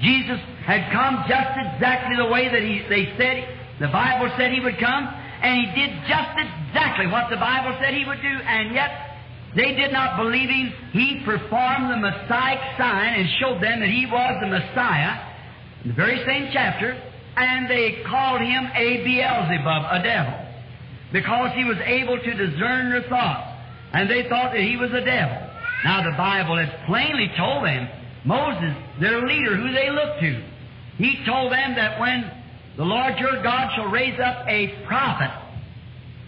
Jesus 0.00 0.38
had 0.66 0.92
come 0.92 1.24
just 1.28 1.54
exactly 1.56 2.16
the 2.16 2.26
way 2.26 2.48
that 2.48 2.62
he, 2.62 2.82
they 2.88 3.14
said, 3.16 3.48
the 3.80 3.88
Bible 3.88 4.30
said 4.36 4.52
he 4.52 4.60
would 4.60 4.78
come, 4.78 5.04
and 5.42 5.66
he 5.66 5.66
did 5.74 5.90
just 6.06 6.30
exactly 6.38 7.06
what 7.06 7.30
the 7.30 7.36
Bible 7.36 7.76
said 7.80 7.94
he 7.94 8.04
would 8.04 8.22
do, 8.22 8.28
and 8.28 8.74
yet 8.74 9.18
they 9.54 9.74
did 9.74 9.92
not 9.92 10.16
believe 10.16 10.48
him. 10.48 10.72
He 10.92 11.22
performed 11.24 11.90
the 11.90 11.96
Messiah 11.96 12.58
sign 12.78 13.20
and 13.20 13.28
showed 13.38 13.62
them 13.62 13.80
that 13.80 13.88
he 13.88 14.06
was 14.06 14.38
the 14.40 14.48
Messiah 14.48 15.34
in 15.82 15.90
the 15.90 15.94
very 15.94 16.24
same 16.24 16.50
chapter, 16.52 16.96
and 17.36 17.68
they 17.70 18.02
called 18.06 18.40
him 18.40 18.66
a 18.74 19.04
Beelzebub, 19.04 19.82
a 19.90 20.02
devil, 20.02 20.34
because 21.12 21.50
he 21.54 21.64
was 21.64 21.78
able 21.84 22.18
to 22.18 22.34
discern 22.34 22.90
their 22.90 23.08
thoughts, 23.08 23.50
and 23.92 24.10
they 24.10 24.28
thought 24.28 24.52
that 24.52 24.62
he 24.62 24.76
was 24.76 24.90
a 24.92 25.04
devil. 25.04 25.43
Now 25.84 26.02
the 26.02 26.16
Bible 26.16 26.56
has 26.56 26.70
plainly 26.86 27.30
told 27.36 27.64
them, 27.64 27.88
Moses, 28.24 28.74
their 29.00 29.20
leader, 29.20 29.54
who 29.54 29.70
they 29.72 29.90
look 29.90 30.18
to, 30.20 30.42
he 30.96 31.22
told 31.26 31.52
them 31.52 31.74
that 31.76 32.00
when 32.00 32.30
the 32.76 32.84
Lord 32.84 33.18
your 33.18 33.42
God 33.42 33.70
shall 33.76 33.90
raise 33.90 34.18
up 34.18 34.48
a 34.48 34.82
prophet, 34.86 35.30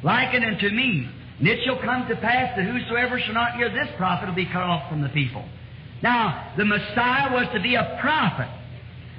likened 0.03 0.45
unto 0.45 0.69
me, 0.69 1.09
and 1.39 1.49
it 1.49 1.65
shall 1.65 1.81
come 1.81 2.07
to 2.09 2.17
pass 2.17 2.57
that 2.57 2.67
whosoever 2.67 3.19
shall 3.21 3.35
not 3.35 3.57
hear 3.57 3.71
this 3.71 3.89
prophet 3.97 4.29
will 4.29 4.37
be 4.37 4.47
cut 4.47 4.63
off 4.63 4.91
from 4.91 5.03
the 5.03 5.09
people. 5.09 5.45
Now, 6.03 6.53
the 6.57 6.65
Messiah 6.65 7.33
was 7.33 7.47
to 7.55 7.61
be 7.61 7.75
a 7.75 7.99
prophet. 8.01 8.49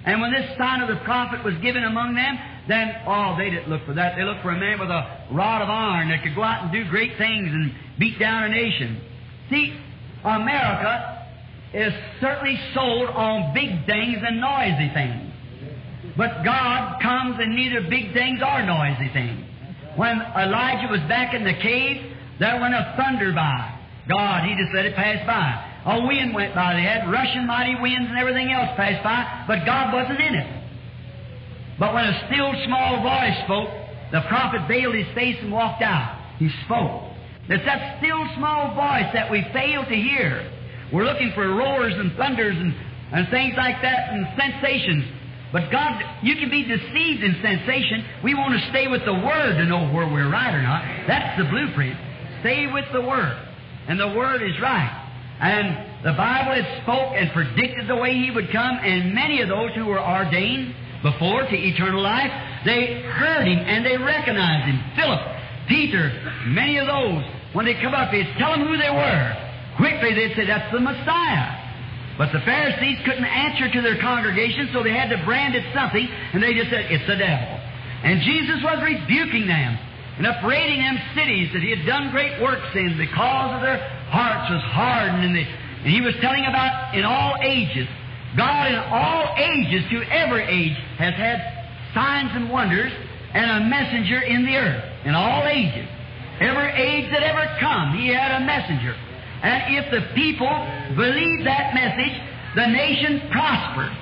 And 0.05 0.21
when 0.21 0.31
this 0.31 0.57
sign 0.57 0.81
of 0.81 0.87
the 0.87 1.03
prophet 1.03 1.43
was 1.43 1.55
given 1.61 1.83
among 1.83 2.13
them, 2.13 2.37
then, 2.67 2.93
oh, 3.07 3.35
they 3.37 3.49
didn't 3.49 3.69
look 3.69 3.85
for 3.85 3.93
that. 3.93 4.15
They 4.15 4.23
looked 4.23 4.41
for 4.41 4.51
a 4.51 4.59
man 4.59 4.79
with 4.79 4.89
a 4.89 5.25
rod 5.31 5.61
of 5.61 5.69
iron 5.69 6.09
that 6.09 6.23
could 6.23 6.35
go 6.35 6.43
out 6.43 6.63
and 6.63 6.71
do 6.71 6.87
great 6.89 7.17
things 7.17 7.49
and 7.49 7.73
beat 7.97 8.19
down 8.19 8.43
a 8.43 8.49
nation. 8.49 9.01
See, 9.49 9.73
America 10.27 11.25
is 11.73 11.93
certainly 12.21 12.59
sold 12.73 13.09
on 13.09 13.53
big 13.53 13.85
things 13.85 14.17
and 14.25 14.39
noisy 14.39 14.91
things. 14.93 15.33
But 16.15 16.43
God 16.43 17.01
comes 17.01 17.37
and 17.39 17.55
neither 17.55 17.81
big 17.81 18.13
things 18.13 18.41
or 18.41 18.63
noisy 18.65 19.09
things. 19.13 19.45
When 19.95 20.19
Elijah 20.19 20.87
was 20.89 21.01
back 21.07 21.33
in 21.33 21.43
the 21.43 21.53
cave, 21.53 22.13
there 22.39 22.59
went 22.59 22.73
a 22.73 22.93
thunder 22.97 23.33
by. 23.33 23.73
God, 24.07 24.47
He 24.47 24.55
just 24.55 24.73
let 24.73 24.85
it 24.85 24.95
pass 24.95 25.25
by. 25.25 25.67
A 25.85 26.05
wind 26.05 26.33
went 26.33 26.53
by. 26.55 26.73
They 26.73 26.83
had 26.83 27.09
rushing 27.09 27.45
mighty 27.47 27.75
winds 27.79 28.09
and 28.09 28.17
everything 28.17 28.51
else 28.51 28.69
passed 28.75 29.03
by, 29.03 29.45
but 29.47 29.65
God 29.65 29.93
wasn't 29.93 30.19
in 30.19 30.35
it. 30.35 30.63
But 31.79 31.93
when 31.93 32.05
a 32.05 32.27
still 32.27 32.51
small 32.65 33.01
voice 33.03 33.37
spoke, 33.45 33.69
the 34.11 34.21
prophet 34.27 34.67
veiled 34.67 34.95
his 34.95 35.07
face 35.13 35.37
and 35.41 35.51
walked 35.51 35.81
out. 35.81 36.17
He 36.39 36.49
spoke. 36.65 37.06
It's 37.49 37.65
that 37.65 37.99
still 37.99 38.19
small 38.35 38.75
voice 38.75 39.07
that 39.13 39.31
we 39.31 39.45
fail 39.53 39.83
to 39.83 39.95
hear. 39.95 40.51
We're 40.91 41.05
looking 41.05 41.31
for 41.33 41.47
roars 41.47 41.93
and 41.95 42.15
thunders 42.15 42.55
and, 42.55 42.75
and 43.11 43.29
things 43.29 43.55
like 43.55 43.81
that 43.81 44.09
and 44.11 44.27
sensations. 44.35 45.05
But 45.53 45.71
God, 45.71 46.03
you 46.23 46.35
can 46.35 46.49
be 46.49 46.63
deceived 46.63 47.23
in 47.23 47.39
sensation. 47.41 48.03
We 48.23 48.35
want 48.35 48.59
to 48.59 48.69
stay 48.69 48.87
with 48.87 49.05
the 49.05 49.13
Word 49.13 49.55
to 49.57 49.65
know 49.65 49.87
where 49.93 50.07
we're 50.07 50.29
right 50.29 50.53
or 50.53 50.61
not. 50.61 50.83
That's 51.07 51.39
the 51.39 51.47
blueprint. 51.49 51.95
Stay 52.41 52.67
with 52.67 52.85
the 52.91 53.01
Word. 53.01 53.35
And 53.87 53.99
the 53.99 54.09
Word 54.09 54.43
is 54.43 54.59
right. 54.61 54.91
And 55.39 56.03
the 56.03 56.13
Bible 56.13 56.51
had 56.51 56.83
spoke 56.83 57.15
and 57.15 57.31
predicted 57.31 57.87
the 57.87 57.95
way 57.95 58.13
He 58.13 58.31
would 58.31 58.51
come, 58.51 58.77
and 58.83 59.13
many 59.13 59.41
of 59.41 59.47
those 59.47 59.71
who 59.75 59.85
were 59.85 60.01
ordained 60.01 60.75
before 61.01 61.43
to 61.43 61.55
eternal 61.55 62.01
life, 62.01 62.31
they 62.65 63.01
heard 63.01 63.47
Him 63.47 63.59
and 63.59 63.85
they 63.85 63.97
recognized 63.97 64.67
Him. 64.67 64.83
Philip, 64.95 65.21
Peter, 65.69 66.11
many 66.47 66.77
of 66.77 66.87
those, 66.87 67.23
when 67.57 67.65
they 67.65 67.73
come 67.81 67.97
up, 67.97 68.13
they'd 68.13 68.29
tell 68.37 68.53
them 68.53 68.69
who 68.69 68.77
they 68.77 68.93
were. 68.93 69.25
Quickly 69.81 70.13
they'd 70.13 70.37
say, 70.37 70.45
that's 70.45 70.69
the 70.69 70.77
Messiah. 70.77 71.57
But 72.13 72.29
the 72.29 72.45
Pharisees 72.45 73.01
couldn't 73.01 73.25
answer 73.25 73.65
to 73.73 73.81
their 73.81 73.97
congregation, 73.97 74.69
so 74.69 74.85
they 74.85 74.93
had 74.93 75.09
to 75.09 75.17
brand 75.25 75.57
it 75.57 75.65
something, 75.73 76.05
and 76.05 76.37
they 76.37 76.53
just 76.53 76.69
said, 76.69 76.85
it's 76.93 77.09
the 77.09 77.17
devil. 77.17 77.49
And 78.05 78.21
Jesus 78.21 78.61
was 78.61 78.77
rebuking 78.85 79.49
them 79.49 79.73
and 80.21 80.29
upbraiding 80.29 80.85
them 80.85 81.01
cities 81.17 81.49
that 81.57 81.65
he 81.65 81.73
had 81.73 81.81
done 81.89 82.13
great 82.13 82.37
works 82.37 82.69
in 82.77 82.93
because 82.93 83.49
of 83.57 83.65
their 83.65 83.81
hearts 84.13 84.53
was 84.53 84.61
hardened. 84.69 85.25
And, 85.25 85.33
they, 85.33 85.49
and 85.81 85.89
he 85.89 86.01
was 86.05 86.13
telling 86.21 86.45
about 86.45 86.93
in 86.93 87.09
all 87.09 87.41
ages, 87.41 87.89
God 88.37 88.69
in 88.69 88.77
all 88.77 89.33
ages, 89.33 89.81
to 89.89 89.97
every 90.13 90.45
age, 90.45 90.77
has 91.01 91.17
had 91.17 91.41
signs 91.97 92.37
and 92.37 92.53
wonders 92.53 92.93
and 93.33 93.49
a 93.49 93.65
messenger 93.65 94.21
in 94.21 94.45
the 94.45 94.53
earth. 94.61 94.85
In 95.09 95.17
all 95.17 95.41
ages. 95.49 95.89
Every 96.39 96.71
age 96.71 97.09
that 97.11 97.23
ever 97.23 97.45
come, 97.59 97.97
he 97.97 98.09
had 98.09 98.41
a 98.41 98.45
messenger. 98.45 98.93
And 99.41 99.75
if 99.77 99.85
the 99.91 100.01
people 100.13 100.49
believed 100.95 101.45
that 101.45 101.73
message, 101.73 102.13
the 102.55 102.67
nation 102.67 103.29
prospered. 103.31 103.93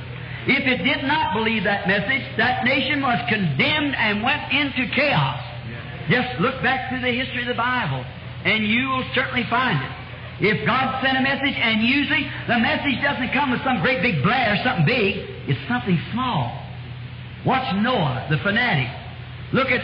If 0.48 0.63
it 0.67 0.84
did 0.84 1.04
not 1.08 1.34
believe 1.34 1.63
that 1.63 1.88
message, 1.88 2.24
that 2.38 2.63
nation 2.63 3.02
was 3.02 3.17
condemned 3.28 3.95
and 3.95 4.21
went 4.21 4.52
into 4.54 4.88
chaos. 4.93 5.41
Just 6.10 6.39
look 6.39 6.62
back 6.62 6.89
through 6.89 7.02
the 7.02 7.12
history 7.12 7.41
of 7.41 7.48
the 7.48 7.58
Bible, 7.58 8.06
and 8.45 8.67
you 8.67 8.88
will 8.89 9.08
certainly 9.15 9.43
find 9.50 9.82
it. 9.82 9.93
If 10.45 10.67
God 10.67 11.02
sent 11.02 11.17
a 11.17 11.21
message, 11.21 11.56
and 11.56 11.82
usually 11.82 12.30
the 12.48 12.60
message 12.60 13.02
doesn't 13.02 13.32
come 13.32 13.52
with 13.52 13.63
some 13.63 13.82
great 13.82 14.04
big 14.04 14.21
blare, 14.21 14.54
or 14.54 14.58
something 14.63 14.86
big, 14.86 15.24
it's 15.48 15.60
something 15.67 15.98
small. 16.12 16.62
Watch 17.45 17.74
Noah, 17.82 18.28
the 18.30 18.38
fanatic. 18.43 18.91
Look 19.54 19.69
at 19.69 19.82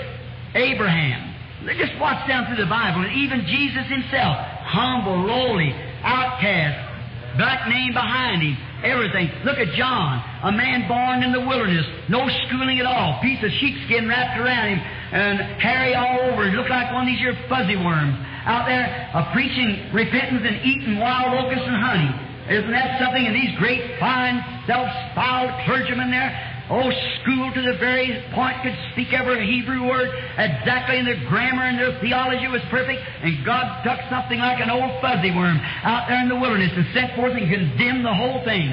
Abraham. 0.53 1.30
Just 1.77 1.93
watch 2.01 2.27
down 2.27 2.47
through 2.47 2.57
the 2.57 2.69
Bible, 2.69 3.05
and 3.05 3.13
even 3.13 3.45
Jesus 3.45 3.85
himself, 3.85 4.37
humble, 4.65 5.29
lowly, 5.29 5.69
outcast, 6.01 7.37
black 7.37 7.69
name 7.69 7.93
behind 7.93 8.41
him, 8.41 8.57
everything. 8.83 9.29
Look 9.45 9.61
at 9.61 9.69
John, 9.77 10.25
a 10.43 10.51
man 10.51 10.87
born 10.89 11.21
in 11.21 11.31
the 11.31 11.45
wilderness, 11.45 11.85
no 12.09 12.25
schooling 12.47 12.79
at 12.79 12.87
all, 12.89 13.21
piece 13.21 13.43
of 13.43 13.51
sheepskin 13.61 14.09
wrapped 14.09 14.39
around 14.41 14.73
him, 14.73 14.79
and 14.81 15.61
hairy 15.61 15.93
all 15.93 16.33
over. 16.33 16.49
He 16.49 16.55
looked 16.57 16.73
like 16.73 16.91
one 16.91 17.05
of 17.05 17.09
these 17.13 17.19
here 17.19 17.37
fuzzy 17.47 17.77
worms 17.77 18.17
out 18.45 18.65
there 18.65 18.89
uh, 19.13 19.31
preaching 19.33 19.93
repentance 19.93 20.41
and 20.41 20.65
eating 20.65 20.97
wild 20.97 21.37
locusts 21.37 21.67
and 21.67 21.77
honey. 21.77 22.09
Isn't 22.49 22.71
that 22.73 22.99
something? 22.99 23.21
And 23.21 23.35
these 23.35 23.53
great, 23.59 23.99
fine, 23.99 24.41
self-styled 24.65 25.65
clergymen 25.65 26.09
there, 26.09 26.33
Oh, 26.71 26.87
school 27.19 27.51
to 27.51 27.61
the 27.67 27.75
very 27.83 28.15
point 28.31 28.55
could 28.63 28.71
speak 28.95 29.11
every 29.11 29.43
Hebrew 29.43 29.83
word 29.83 30.07
exactly, 30.39 31.03
and 31.03 31.05
their 31.05 31.19
grammar 31.27 31.67
and 31.67 31.75
their 31.75 31.99
theology 31.99 32.47
was 32.47 32.63
perfect. 32.71 33.03
And 33.21 33.43
God 33.43 33.83
took 33.83 33.99
something 34.07 34.39
like 34.39 34.63
an 34.63 34.71
old 34.71 34.95
fuzzy 35.03 35.35
worm 35.35 35.59
out 35.83 36.07
there 36.07 36.23
in 36.23 36.31
the 36.31 36.39
wilderness 36.39 36.71
and 36.71 36.87
sent 36.95 37.11
forth 37.19 37.35
and 37.35 37.43
condemned 37.43 38.07
the 38.07 38.15
whole 38.15 38.39
thing. 38.47 38.71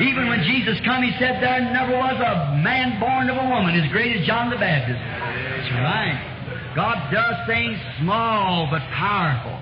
Even 0.00 0.32
when 0.32 0.40
Jesus 0.48 0.80
come, 0.88 1.04
He 1.04 1.12
said 1.20 1.36
there 1.44 1.60
never 1.68 1.92
was 1.92 2.16
a 2.16 2.56
man 2.64 2.96
born 2.96 3.28
of 3.28 3.36
a 3.36 3.46
woman 3.52 3.76
as 3.76 3.92
great 3.92 4.16
as 4.16 4.24
John 4.24 4.48
the 4.48 4.56
Baptist. 4.56 4.96
That's 4.96 5.68
right. 5.84 6.72
God 6.72 7.12
does 7.12 7.44
things 7.44 7.76
small 8.00 8.72
but 8.72 8.80
powerful. 8.88 9.60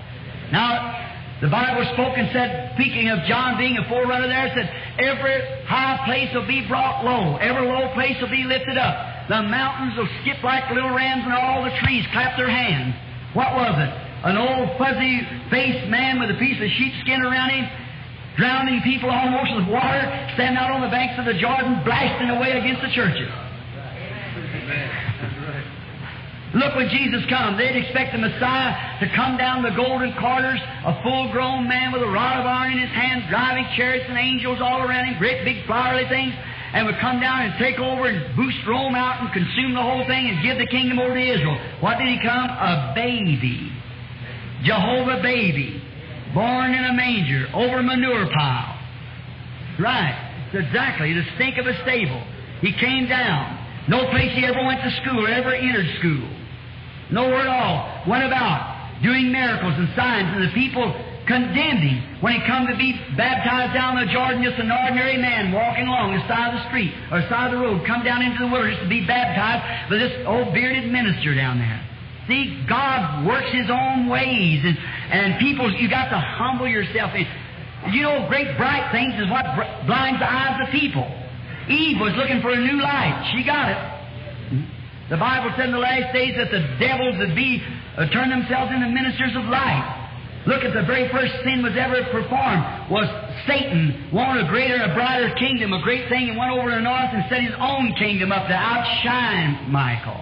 Now, 0.55 1.12
The 1.43 1.51
Bible 1.51 1.83
spoke 1.91 2.15
and 2.15 2.31
said, 2.31 2.71
speaking 2.79 3.11
of 3.11 3.19
John 3.27 3.59
being 3.59 3.75
a 3.75 3.83
forerunner 3.91 4.31
there, 4.31 4.47
said, 4.55 4.71
every 4.95 5.43
high 5.67 5.99
place 6.07 6.31
will 6.31 6.47
be 6.47 6.63
brought 6.71 7.03
low, 7.03 7.35
every 7.35 7.67
low 7.67 7.91
place 7.91 8.15
will 8.23 8.31
be 8.31 8.47
lifted 8.47 8.79
up. 8.79 9.27
The 9.27 9.43
mountains 9.51 9.99
will 9.99 10.07
skip 10.23 10.39
like 10.39 10.71
little 10.71 10.95
rams, 10.95 11.27
and 11.27 11.35
all 11.35 11.67
the 11.67 11.75
trees 11.83 12.07
clap 12.15 12.39
their 12.39 12.47
hands. 12.47 12.95
What 13.35 13.59
was 13.59 13.75
it? 13.75 13.91
An 14.23 14.39
old 14.39 14.79
fuzzy 14.79 15.19
faced 15.51 15.91
man 15.91 16.23
with 16.23 16.31
a 16.31 16.39
piece 16.39 16.55
of 16.63 16.69
sheepskin 16.79 17.19
around 17.19 17.51
him, 17.51 17.67
drowning 18.39 18.79
people 18.87 19.11
almost 19.11 19.51
with 19.51 19.67
water, 19.67 19.99
standing 20.39 20.55
out 20.55 20.71
on 20.71 20.79
the 20.79 20.95
banks 20.95 21.19
of 21.19 21.27
the 21.27 21.35
Jordan, 21.43 21.83
blasting 21.83 22.31
away 22.31 22.55
against 22.55 22.87
the 22.87 22.91
churches. 22.95 23.27
Look 26.53 26.75
when 26.77 26.87
Jesus 26.89 27.25
comes. 27.33 27.57
They'd 27.57 27.75
expect 27.75 28.13
the 28.13 28.21
Messiah 28.21 29.01
to 29.01 29.09
come 29.15 29.37
down 29.37 29.65
the 29.65 29.73
golden 29.73 30.13
corridors, 30.21 30.61
a 30.85 31.01
full 31.01 31.31
grown 31.33 31.67
man 31.67 31.91
with 31.91 32.03
a 32.03 32.11
rod 32.13 32.39
of 32.41 32.45
iron 32.45 32.73
in 32.73 32.79
his 32.79 32.93
hand, 32.93 33.25
driving 33.29 33.65
chariots 33.75 34.05
and 34.07 34.17
angels 34.17 34.61
all 34.61 34.85
around 34.85 35.09
him, 35.09 35.17
great 35.17 35.43
big 35.43 35.65
flowery 35.65 36.05
things, 36.09 36.33
and 36.73 36.85
would 36.85 36.97
come 37.01 37.19
down 37.19 37.41
and 37.41 37.57
take 37.57 37.79
over 37.79 38.05
and 38.05 38.35
boost 38.35 38.57
Rome 38.67 38.93
out 38.93 39.21
and 39.21 39.33
consume 39.33 39.73
the 39.73 39.81
whole 39.81 40.05
thing 40.05 40.29
and 40.29 40.45
give 40.45 40.57
the 40.61 40.69
kingdom 40.69 40.99
over 40.99 41.13
to 41.13 41.25
Israel. 41.25 41.57
What 41.81 41.97
did 41.97 42.07
he 42.07 42.21
come? 42.21 42.49
A 42.49 42.93
baby. 42.93 43.73
Jehovah 44.61 45.21
baby. 45.21 45.81
Born 46.35 46.73
in 46.73 46.83
a 46.85 46.93
manger, 46.93 47.49
over 47.53 47.79
a 47.79 47.83
manure 47.83 48.29
pile. 48.29 48.77
Right. 49.79 50.29
Exactly 50.53 51.13
the 51.13 51.25
stink 51.33 51.57
of 51.57 51.65
a 51.65 51.73
stable. 51.81 52.21
He 52.61 52.73
came 52.77 53.09
down. 53.09 53.57
No 53.89 54.09
place 54.11 54.31
he 54.37 54.45
ever 54.45 54.63
went 54.63 54.81
to 54.81 54.91
school 55.01 55.25
or 55.25 55.29
ever 55.29 55.53
entered 55.53 55.97
school. 55.97 56.29
Nowhere 57.13 57.45
at 57.45 57.53
all. 57.53 58.09
Went 58.09 58.25
about 58.25 58.73
doing 59.05 59.31
miracles 59.31 59.77
and 59.77 59.87
signs, 59.93 60.33
and 60.33 60.41
the 60.49 60.53
people 60.57 60.89
condemned 61.29 61.85
him 61.85 62.19
when 62.19 62.33
he 62.33 62.41
come 62.47 62.67
to 62.67 62.75
be 62.75 62.97
baptized 63.15 63.71
down 63.73 63.95
the 63.95 64.09
Jordan, 64.11 64.43
just 64.43 64.59
an 64.59 64.71
ordinary 64.71 65.15
man 65.15 65.53
walking 65.53 65.87
along 65.87 66.17
the 66.17 66.23
side 66.27 66.51
of 66.51 66.59
the 66.59 66.65
street 66.67 66.91
or 67.11 67.21
side 67.29 67.53
of 67.53 67.59
the 67.59 67.61
road, 67.63 67.85
come 67.87 68.03
down 68.03 68.25
into 68.25 68.43
the 68.43 68.51
wilderness 68.51 68.81
to 68.81 68.89
be 68.89 69.05
baptized 69.05 69.61
by 69.87 69.95
this 70.01 70.11
old 70.25 70.51
bearded 70.51 70.91
minister 70.91 71.35
down 71.35 71.59
there. 71.61 71.79
See, 72.27 72.63
God 72.67 73.27
works 73.27 73.51
His 73.51 73.69
own 73.69 74.07
ways, 74.07 74.63
and, 74.63 74.75
and 75.11 75.39
people, 75.39 75.69
you 75.69 75.89
got 75.89 76.09
to 76.09 76.19
humble 76.19 76.67
yourself. 76.67 77.11
And, 77.13 77.27
you 77.93 78.01
know, 78.01 78.25
great 78.27 78.55
bright 78.57 78.91
things 78.91 79.13
is 79.19 79.29
what 79.29 79.43
blinds 79.85 80.19
the 80.19 80.27
eyes 80.27 80.59
of 80.63 80.71
people. 80.71 81.03
Eve 81.69 81.99
was 81.99 82.15
looking 82.15 82.41
for 82.41 82.51
a 82.51 82.59
new 82.59 82.81
light. 82.81 83.31
She 83.35 83.43
got 83.43 83.71
it. 83.71 83.92
The 85.09 85.17
Bible 85.17 85.51
said 85.57 85.67
in 85.67 85.75
the 85.75 85.83
last 85.83 86.13
days 86.13 86.35
that 86.37 86.51
the 86.51 86.63
devils 86.79 87.15
would 87.19 87.35
be 87.35 87.61
uh, 87.97 88.07
turn 88.09 88.29
themselves 88.29 88.71
into 88.71 88.87
ministers 88.87 89.35
of 89.35 89.45
light. 89.51 90.03
Look 90.45 90.63
at 90.63 90.73
the 90.73 90.83
very 90.83 91.07
first 91.07 91.31
sin 91.43 91.63
was 91.63 91.71
ever 91.79 92.03
performed 92.11 92.91
was 92.91 93.07
Satan 93.47 94.11
wanted 94.11 94.43
a 94.45 94.49
greater, 94.49 94.75
a 94.75 94.93
brighter 94.93 95.31
kingdom, 95.39 95.71
a 95.71 95.81
great 95.81 96.09
thing, 96.09 96.29
and 96.29 96.37
went 96.37 96.51
over 96.51 96.69
to 96.69 96.75
the 96.75 96.83
north 96.83 97.15
and 97.15 97.23
set 97.29 97.43
his 97.43 97.55
own 97.59 97.95
kingdom 97.95 98.31
up 98.31 98.47
to 98.47 98.55
outshine 98.55 99.71
Michael. 99.71 100.19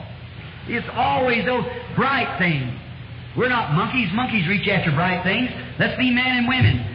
It's 0.69 0.85
always 0.93 1.45
those 1.45 1.65
bright 1.95 2.37
things. 2.37 2.69
We're 3.35 3.49
not 3.49 3.73
monkeys. 3.73 4.09
Monkeys 4.13 4.45
reach 4.47 4.67
after 4.67 4.91
bright 4.91 5.23
things. 5.23 5.49
Let's 5.79 5.97
be 5.97 6.11
men 6.11 6.45
and 6.45 6.47
women, 6.47 6.85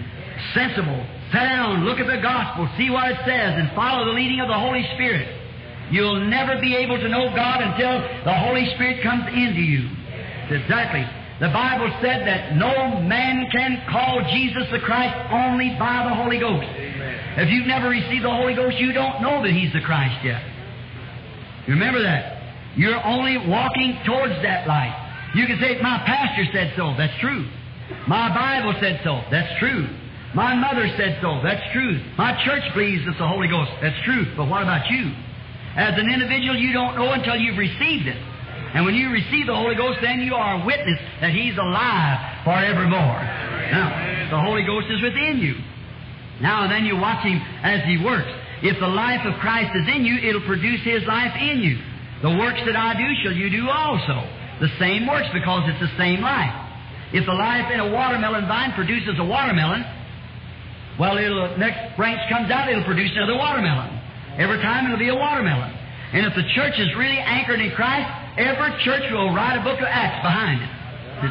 sensible. 0.55 1.03
Sound. 1.33 1.85
look 1.85 1.99
at 1.99 2.07
the 2.07 2.23
gospel, 2.23 2.71
see 2.79 2.89
what 2.89 3.11
it 3.11 3.19
says, 3.27 3.59
and 3.59 3.75
follow 3.75 4.07
the 4.07 4.13
leading 4.15 4.39
of 4.39 4.47
the 4.47 4.55
Holy 4.55 4.87
Spirit. 4.95 5.27
You'll 5.91 6.27
never 6.27 6.61
be 6.61 6.75
able 6.75 6.99
to 6.99 7.09
know 7.09 7.31
God 7.35 7.63
until 7.63 8.03
the 8.25 8.35
Holy 8.35 8.67
Spirit 8.75 9.03
comes 9.03 9.27
into 9.29 9.63
you. 9.63 9.89
Exactly. 10.51 11.07
The 11.39 11.53
Bible 11.53 11.93
said 12.01 12.27
that 12.27 12.57
no 12.57 13.01
man 13.03 13.47
can 13.53 13.85
call 13.91 14.25
Jesus 14.33 14.65
the 14.73 14.81
Christ 14.81 15.15
only 15.31 15.77
by 15.79 16.09
the 16.09 16.15
Holy 16.15 16.39
Ghost. 16.39 16.65
Amen. 16.65 17.45
If 17.45 17.51
you've 17.51 17.67
never 17.67 17.89
received 17.91 18.25
the 18.25 18.33
Holy 18.33 18.55
Ghost, 18.55 18.79
you 18.79 18.93
don't 18.93 19.21
know 19.21 19.43
that 19.43 19.53
He's 19.53 19.73
the 19.73 19.83
Christ 19.85 20.25
yet. 20.25 20.41
You 21.69 21.75
remember 21.75 22.03
that. 22.03 22.77
You're 22.77 23.05
only 23.05 23.37
walking 23.37 24.01
towards 24.07 24.35
that 24.43 24.67
light. 24.67 24.95
You 25.35 25.47
can 25.47 25.61
say, 25.61 25.77
My 25.83 26.03
pastor 26.07 26.47
said 26.53 26.73
so. 26.77 26.95
That's 26.97 27.13
true. 27.21 27.45
My 28.09 28.33
Bible 28.33 28.75
said 28.81 29.01
so. 29.05 29.21
That's 29.31 29.59
true. 29.61 29.87
My 30.35 30.55
mother 30.55 30.89
said 30.97 31.19
so. 31.21 31.41
That's 31.43 31.63
true. 31.73 32.01
My 32.17 32.33
church 32.45 32.63
believes 32.75 33.05
it's 33.07 33.19
the 33.19 33.29
Holy 33.29 33.49
Ghost. 33.49 33.71
That's 33.81 33.97
true. 34.05 34.25
But 34.37 34.49
what 34.49 34.63
about 34.63 34.91
you? 34.91 35.13
As 35.77 35.93
an 36.01 36.09
individual, 36.09 36.57
you 36.57 36.73
don't 36.73 36.97
know 36.97 37.13
until 37.13 37.37
you've 37.37 37.59
received 37.59 38.09
it. 38.09 38.17
And 38.75 38.85
when 38.85 38.95
you 38.95 39.11
receive 39.11 39.47
the 39.47 39.55
Holy 39.55 39.77
Ghost, 39.77 40.01
then 40.03 40.21
you 40.21 40.35
are 40.35 40.61
a 40.61 40.65
witness 40.65 40.99
that 41.21 41.31
He's 41.33 41.57
alive 41.57 42.45
forevermore. 42.45 43.21
Now, 43.73 43.89
the 44.33 44.41
Holy 44.41 44.65
Ghost 44.65 44.89
is 44.91 45.01
within 45.03 45.39
you. 45.39 45.55
Now, 46.41 46.69
then 46.69 46.85
you 46.85 46.97
watch 46.97 47.25
Him 47.25 47.41
as 47.63 47.85
He 47.85 48.03
works. 48.03 48.29
If 48.63 48.81
the 48.81 48.89
life 48.89 49.21
of 49.25 49.39
Christ 49.41 49.77
is 49.77 49.87
in 49.89 50.05
you, 50.05 50.17
it'll 50.17 50.49
produce 50.49 50.81
His 50.83 51.05
life 51.05 51.33
in 51.37 51.61
you. 51.61 51.79
The 52.23 52.37
works 52.37 52.61
that 52.65 52.77
I 52.77 52.97
do 52.97 53.09
shall 53.23 53.37
you 53.37 53.49
do 53.53 53.69
also. 53.69 54.25
The 54.61 54.73
same 54.81 55.07
works 55.07 55.29
because 55.33 55.69
it's 55.69 55.81
the 55.81 55.97
same 55.97 56.21
life. 56.21 56.53
If 57.13 57.25
the 57.25 57.37
life 57.37 57.71
in 57.73 57.81
a 57.81 57.93
watermelon 57.93 58.49
vine 58.49 58.73
produces 58.73 59.17
a 59.19 59.25
watermelon, 59.25 59.85
well, 60.99 61.19
it'll, 61.19 61.57
next 61.59 61.97
branch 61.97 62.21
comes 62.33 62.51
out, 62.51 62.69
it'll 62.69 62.85
produce 62.85 63.13
another 63.15 63.37
watermelon. 63.37 63.96
Every 64.39 64.61
time 64.61 64.87
it'll 64.87 65.01
be 65.01 65.09
a 65.09 65.17
watermelon. 65.17 65.73
And 66.13 66.27
if 66.27 66.35
the 66.35 66.47
church 66.55 66.79
is 66.79 66.89
really 66.97 67.19
anchored 67.19 67.61
in 67.61 67.73
Christ, 67.73 68.07
every 68.39 68.73
church 68.85 69.05
will 69.11 69.35
write 69.35 69.59
a 69.59 69.65
book 69.65 69.81
of 69.81 69.89
Acts 69.89 70.23
behind 70.23 70.63
it. 70.63 70.73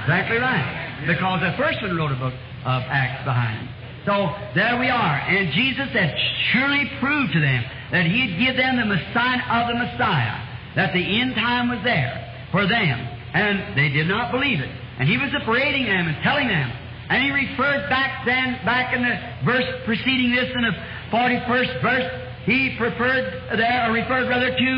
Exactly 0.02 0.38
right. 0.38 1.06
Because 1.06 1.42
the 1.42 1.54
first 1.58 1.82
one 1.82 1.96
wrote 1.96 2.12
a 2.12 2.20
book 2.20 2.34
of 2.66 2.82
Acts 2.90 3.24
behind 3.24 3.66
it. 3.66 3.70
So 4.06 4.30
there 4.54 4.78
we 4.78 4.90
are. 4.90 5.16
And 5.26 5.54
Jesus 5.54 5.90
had 5.94 6.14
surely 6.54 6.86
proved 7.00 7.34
to 7.34 7.42
them 7.42 7.62
that 7.92 8.06
He'd 8.06 8.38
give 8.38 8.58
them 8.58 8.78
the 8.78 9.02
sign 9.14 9.42
of 9.50 9.70
the 9.70 9.78
Messiah 9.82 10.46
that 10.76 10.94
the 10.94 11.02
end 11.02 11.34
time 11.36 11.70
was 11.70 11.80
there 11.84 12.14
for 12.52 12.68
them. 12.68 12.98
And 13.34 13.78
they 13.78 13.90
did 13.90 14.08
not 14.08 14.32
believe 14.32 14.60
it. 14.60 14.70
And 15.00 15.10
he 15.10 15.18
was 15.18 15.28
upbraiding 15.36 15.86
them 15.86 16.08
and 16.08 16.16
telling 16.24 16.48
them. 16.48 16.72
And 17.10 17.24
he 17.24 17.32
referred 17.32 17.90
back 17.90 18.26
then, 18.26 18.64
back 18.64 18.96
in 18.96 19.04
the 19.04 19.16
verse 19.44 19.68
preceding 19.84 20.32
this, 20.32 20.50
in 20.56 20.64
the 20.64 20.76
41st 21.12 21.82
verse, 21.82 22.08
he 22.46 22.76
preferred 22.78 23.26
uh, 23.50 23.56
there, 23.56 23.90
or 23.90 23.94
referred 23.94 24.30
rather 24.30 24.56
to 24.56 24.72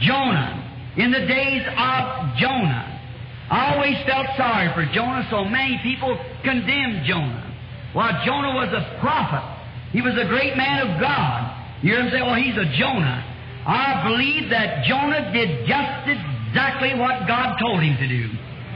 Jonah. 0.00 0.64
In 0.96 1.12
the 1.12 1.26
days 1.26 1.62
of 1.62 2.36
Jonah. 2.38 2.98
I 3.50 3.72
always 3.74 3.96
felt 4.04 4.26
sorry 4.36 4.68
for 4.74 4.84
Jonah, 4.92 5.24
so 5.30 5.44
many 5.44 5.80
people 5.82 6.12
condemned 6.44 7.06
Jonah. 7.06 7.48
While 7.94 8.12
Jonah 8.26 8.52
was 8.52 8.68
a 8.76 9.00
prophet, 9.00 9.40
he 9.92 10.02
was 10.02 10.12
a 10.20 10.28
great 10.28 10.56
man 10.56 10.84
of 10.84 11.00
God. 11.00 11.48
You 11.80 11.94
hear 11.94 12.02
him 12.04 12.10
say, 12.12 12.20
well, 12.20 12.36
he's 12.36 12.58
a 12.58 12.68
Jonah. 12.76 13.24
I 13.64 14.04
believe 14.04 14.50
that 14.50 14.84
Jonah 14.84 15.32
did 15.32 15.64
just 15.64 16.08
exactly 16.08 16.92
what 16.98 17.24
God 17.24 17.56
told 17.56 17.80
him 17.80 17.96
to 17.96 18.08
do. 18.08 18.28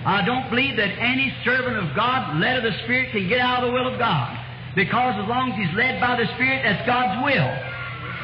I 0.05 0.25
don't 0.25 0.49
believe 0.49 0.77
that 0.77 0.99
any 0.99 1.33
servant 1.45 1.77
of 1.77 1.95
God, 1.95 2.41
led 2.41 2.65
of 2.65 2.65
the 2.65 2.77
Spirit, 2.85 3.13
can 3.13 3.29
get 3.29 3.41
out 3.41 3.63
of 3.63 3.69
the 3.69 3.75
will 3.75 3.93
of 3.93 3.99
God. 3.99 4.39
Because 4.75 5.21
as 5.21 5.29
long 5.29 5.53
as 5.53 5.57
he's 5.61 5.77
led 5.77 6.01
by 6.01 6.17
the 6.17 6.27
Spirit, 6.35 6.65
that's 6.65 6.87
God's 6.87 7.21
will. 7.21 7.72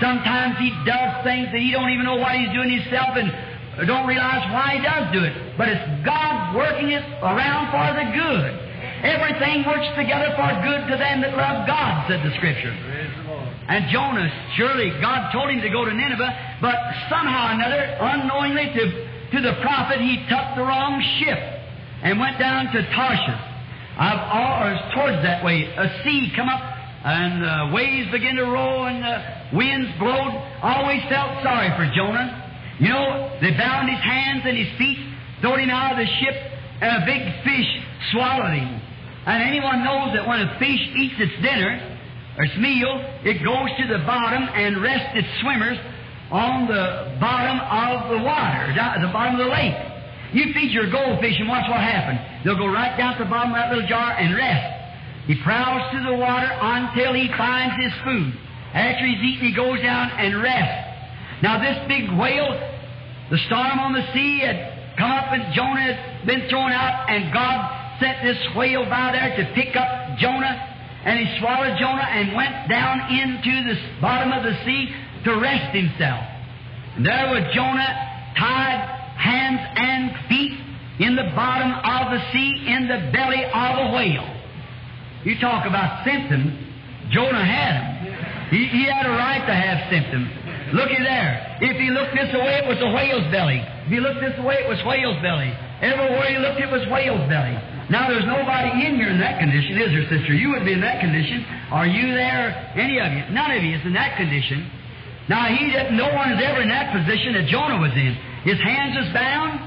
Sometimes 0.01 0.59
he 0.59 0.70
does 0.86 1.24
things 1.24 1.51
that 1.51 1.59
he 1.59 1.70
don't 1.70 1.90
even 1.90 2.07
know 2.07 2.16
what 2.16 2.34
he's 2.38 2.53
doing 2.55 2.70
himself 2.70 3.18
and 3.18 3.30
don't 3.86 4.07
realize 4.07 4.42
why 4.51 4.78
he 4.78 4.80
does 4.82 5.12
do 5.12 5.22
it. 5.22 5.34
But 5.59 5.68
it's 5.68 5.84
God 6.07 6.55
working 6.55 6.90
it 6.90 7.03
around 7.22 7.70
for 7.74 7.86
the 7.94 8.07
good. 8.14 8.68
Everything 9.03 9.62
works 9.62 9.86
together 9.94 10.34
for 10.34 10.51
good 10.66 10.90
to 10.90 10.96
them 10.99 11.22
that 11.22 11.34
love 11.38 11.66
God, 11.66 12.07
said 12.11 12.22
the 12.26 12.34
Scripture. 12.34 12.74
And 13.68 13.86
Jonah, 13.92 14.26
surely 14.57 14.90
God 14.99 15.30
told 15.30 15.51
him 15.51 15.61
to 15.61 15.70
go 15.70 15.84
to 15.84 15.92
Nineveh, 15.92 16.59
but 16.61 16.74
somehow 17.07 17.53
or 17.53 17.55
another, 17.55 17.99
unknowingly 18.01 18.74
to, 18.74 18.82
to 19.36 19.38
the 19.42 19.61
prophet, 19.62 20.01
he 20.01 20.18
took 20.26 20.57
the 20.57 20.64
wrong 20.64 20.99
ship 21.20 21.38
and 22.03 22.18
went 22.18 22.38
down 22.38 22.72
to 22.72 22.80
Tarshish. 22.94 23.42
I've 23.99 24.24
always 24.30 24.78
towards 24.94 25.22
that 25.22 25.44
way. 25.44 25.66
A 25.74 26.03
sea 26.03 26.32
come 26.34 26.49
up 26.49 26.78
and 27.05 27.44
uh, 27.44 27.49
the 27.68 27.74
waves 27.74 28.11
begin 28.11 28.36
to 28.36 28.46
roll 28.51 28.86
and 28.86 29.03
the 29.03 29.57
winds 29.57 29.90
blowed. 29.99 30.34
I 30.62 30.82
always 30.82 31.03
felt 31.07 31.42
sorry 31.42 31.70
for 31.78 31.86
Jonah. 31.94 32.26
You 32.80 32.90
know, 32.90 33.38
they 33.40 33.55
bound 33.55 33.90
his 33.90 34.03
hands 34.03 34.42
and 34.46 34.57
his 34.57 34.70
feet, 34.78 34.99
throwed 35.40 35.61
him 35.61 35.70
out 35.70 35.92
of 35.94 35.99
the 35.99 36.11
ship, 36.18 36.36
and 36.82 37.03
a 37.03 37.07
big 37.07 37.22
fish 37.42 37.70
swallowed 38.11 38.55
him. 38.55 38.70
And 39.26 39.42
anyone 39.42 39.84
knows 39.84 40.14
that 40.14 40.26
when 40.26 40.40
a 40.42 40.59
fish 40.59 40.82
eats 40.99 41.18
its 41.18 41.36
dinner, 41.42 41.99
or 42.38 42.44
its 42.44 42.57
meal, 42.59 43.03
it 43.26 43.42
goes 43.42 43.70
to 43.82 43.84
the 43.90 44.03
bottom 44.07 44.46
and 44.55 44.82
rests 44.82 45.11
its 45.14 45.28
swimmers 45.42 45.78
on 46.30 46.66
the 46.70 47.18
bottom 47.18 47.59
of 47.59 48.14
the 48.14 48.22
water, 48.22 48.70
the 48.70 49.11
bottom 49.11 49.40
of 49.40 49.46
the 49.46 49.51
lake. 49.51 49.74
You 50.32 50.53
feed 50.55 50.70
your 50.70 50.90
goldfish 50.90 51.34
and 51.38 51.49
watch 51.49 51.66
what 51.68 51.80
happens. 51.80 52.20
They'll 52.44 52.59
go 52.59 52.68
right 52.68 52.96
down 52.96 53.18
to 53.18 53.24
the 53.24 53.30
bottom 53.30 53.51
of 53.53 53.57
that 53.57 53.74
little 53.74 53.88
jar 53.88 54.14
and 54.18 54.36
rest. 54.36 54.78
He 55.29 55.37
prowls 55.45 55.93
through 55.93 56.09
the 56.09 56.16
water 56.16 56.49
until 56.49 57.12
he 57.12 57.29
finds 57.37 57.76
his 57.76 57.93
food. 58.03 58.33
After 58.72 59.05
he's 59.05 59.20
eaten, 59.20 59.45
he 59.47 59.55
goes 59.55 59.76
down 59.83 60.09
and 60.16 60.41
rests. 60.41 60.89
Now, 61.43 61.61
this 61.61 61.76
big 61.87 62.09
whale, 62.16 62.49
the 63.31 63.37
storm 63.47 63.79
on 63.79 63.93
the 63.93 64.09
sea 64.14 64.41
had 64.41 64.97
come 64.97 65.12
up 65.12 65.29
and 65.31 65.53
Jonah 65.53 65.93
had 65.93 66.26
been 66.26 66.49
thrown 66.49 66.72
out, 66.72 67.11
and 67.11 67.31
God 67.33 68.01
sent 68.01 68.24
this 68.24 68.41
whale 68.57 68.89
by 68.89 69.12
there 69.12 69.37
to 69.37 69.53
pick 69.55 69.76
up 69.76 70.16
Jonah, 70.16 70.57
and 71.05 71.20
he 71.20 71.39
swallowed 71.39 71.76
Jonah 71.79 72.09
and 72.09 72.35
went 72.35 72.68
down 72.68 73.12
into 73.12 73.68
the 73.68 74.01
bottom 74.01 74.33
of 74.33 74.43
the 74.43 74.57
sea 74.64 74.89
to 75.24 75.37
rest 75.37 75.76
himself. 75.76 76.24
And 76.97 77.05
there 77.05 77.29
was 77.29 77.45
Jonah 77.55 78.33
tied 78.33 78.81
hands 79.20 79.61
and 79.76 80.29
feet 80.29 80.57
in 81.05 81.16
the 81.16 81.31
bottom 81.37 81.68
of 81.68 82.16
the 82.16 82.33
sea 82.33 82.64
in 82.66 82.89
the 82.89 83.12
belly 83.12 83.45
of 83.45 83.72
a 83.76 83.93
whale. 83.95 84.38
You 85.25 85.39
talk 85.41 85.66
about 85.66 86.05
symptoms. 86.05 86.55
Jonah 87.11 87.45
had 87.45 87.75
them. 87.79 87.89
He, 88.51 88.66
he 88.69 88.85
had 88.85 89.07
a 89.07 89.14
right 89.16 89.45
to 89.45 89.55
have 89.55 89.91
symptoms. 89.91 90.29
Looky 90.73 91.01
there. 91.01 91.59
If 91.61 91.77
he 91.81 91.89
looked 91.89 92.12
this 92.12 92.29
way, 92.37 92.61
it 92.61 92.66
was 92.69 92.77
a 92.81 92.91
whale's 92.93 93.25
belly. 93.33 93.61
If 93.89 93.91
he 93.93 94.01
looked 94.01 94.21
this 94.21 94.37
way, 94.45 94.61
it 94.61 94.69
was 94.69 94.81
whale's 94.85 95.16
belly. 95.25 95.49
Everywhere 95.81 96.29
he 96.29 96.39
looked, 96.39 96.61
it 96.61 96.69
was 96.69 96.85
whale's 96.93 97.25
belly. 97.29 97.57
Now, 97.89 98.12
there's 98.12 98.29
nobody 98.29 98.85
in 98.85 99.01
here 99.01 99.09
in 99.09 99.21
that 99.25 99.41
condition, 99.41 99.81
is 99.81 99.89
there, 99.97 100.05
sister? 100.12 100.37
You 100.37 100.53
would 100.53 100.69
be 100.69 100.77
in 100.77 100.85
that 100.85 101.01
condition. 101.01 101.41
Are 101.73 101.89
you 101.89 102.12
there? 102.12 102.53
Any 102.77 103.01
of 103.01 103.09
you? 103.16 103.25
None 103.33 103.49
of 103.49 103.64
you 103.64 103.81
is 103.81 103.85
in 103.89 103.97
that 103.97 104.21
condition. 104.21 104.69
Now, 105.29 105.49
he 105.49 105.73
no 105.97 106.12
one 106.12 106.37
is 106.37 106.41
ever 106.45 106.61
in 106.61 106.69
that 106.69 106.93
position 106.93 107.33
that 107.33 107.49
Jonah 107.49 107.81
was 107.81 107.93
in. 107.97 108.12
His 108.45 108.61
hands 108.61 108.97
was 108.97 109.09
bound. 109.16 109.61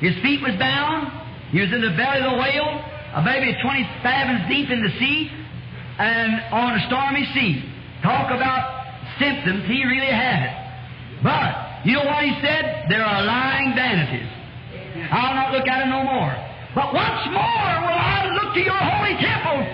His 0.00 0.16
feet 0.24 0.40
was 0.40 0.56
bound. 0.56 1.12
He 1.52 1.60
was 1.60 1.72
in 1.72 1.80
the 1.84 1.92
belly 1.96 2.24
of 2.24 2.32
the 2.32 2.38
whale, 2.40 2.80
a 3.16 3.24
baby 3.24 3.56
20 3.56 4.04
fathoms 4.04 4.44
deep 4.44 4.68
in 4.68 4.84
the 4.84 4.92
sea, 5.00 5.32
and 5.98 6.52
on 6.52 6.76
a 6.76 6.86
stormy 6.86 7.24
sea. 7.32 7.64
Talk 8.04 8.28
about 8.28 8.84
symptoms, 9.18 9.64
he 9.64 9.84
really 9.88 10.12
had. 10.12 10.52
But, 11.24 11.88
you 11.88 11.96
know 11.96 12.04
what 12.04 12.22
he 12.24 12.36
said? 12.44 12.92
There 12.92 13.00
are 13.00 13.24
lying 13.24 13.72
vanities. 13.72 14.28
I'll 15.08 15.32
not 15.32 15.56
look 15.56 15.64
at 15.64 15.88
it 15.88 15.88
no 15.88 16.04
more. 16.04 16.28
But 16.76 16.92
once 16.92 17.24
more 17.32 17.72
will 17.88 17.96
I 17.96 18.36
look 18.36 18.52
to 18.52 18.60
your 18.60 18.76
holy 18.76 19.16
temple. 19.16 19.64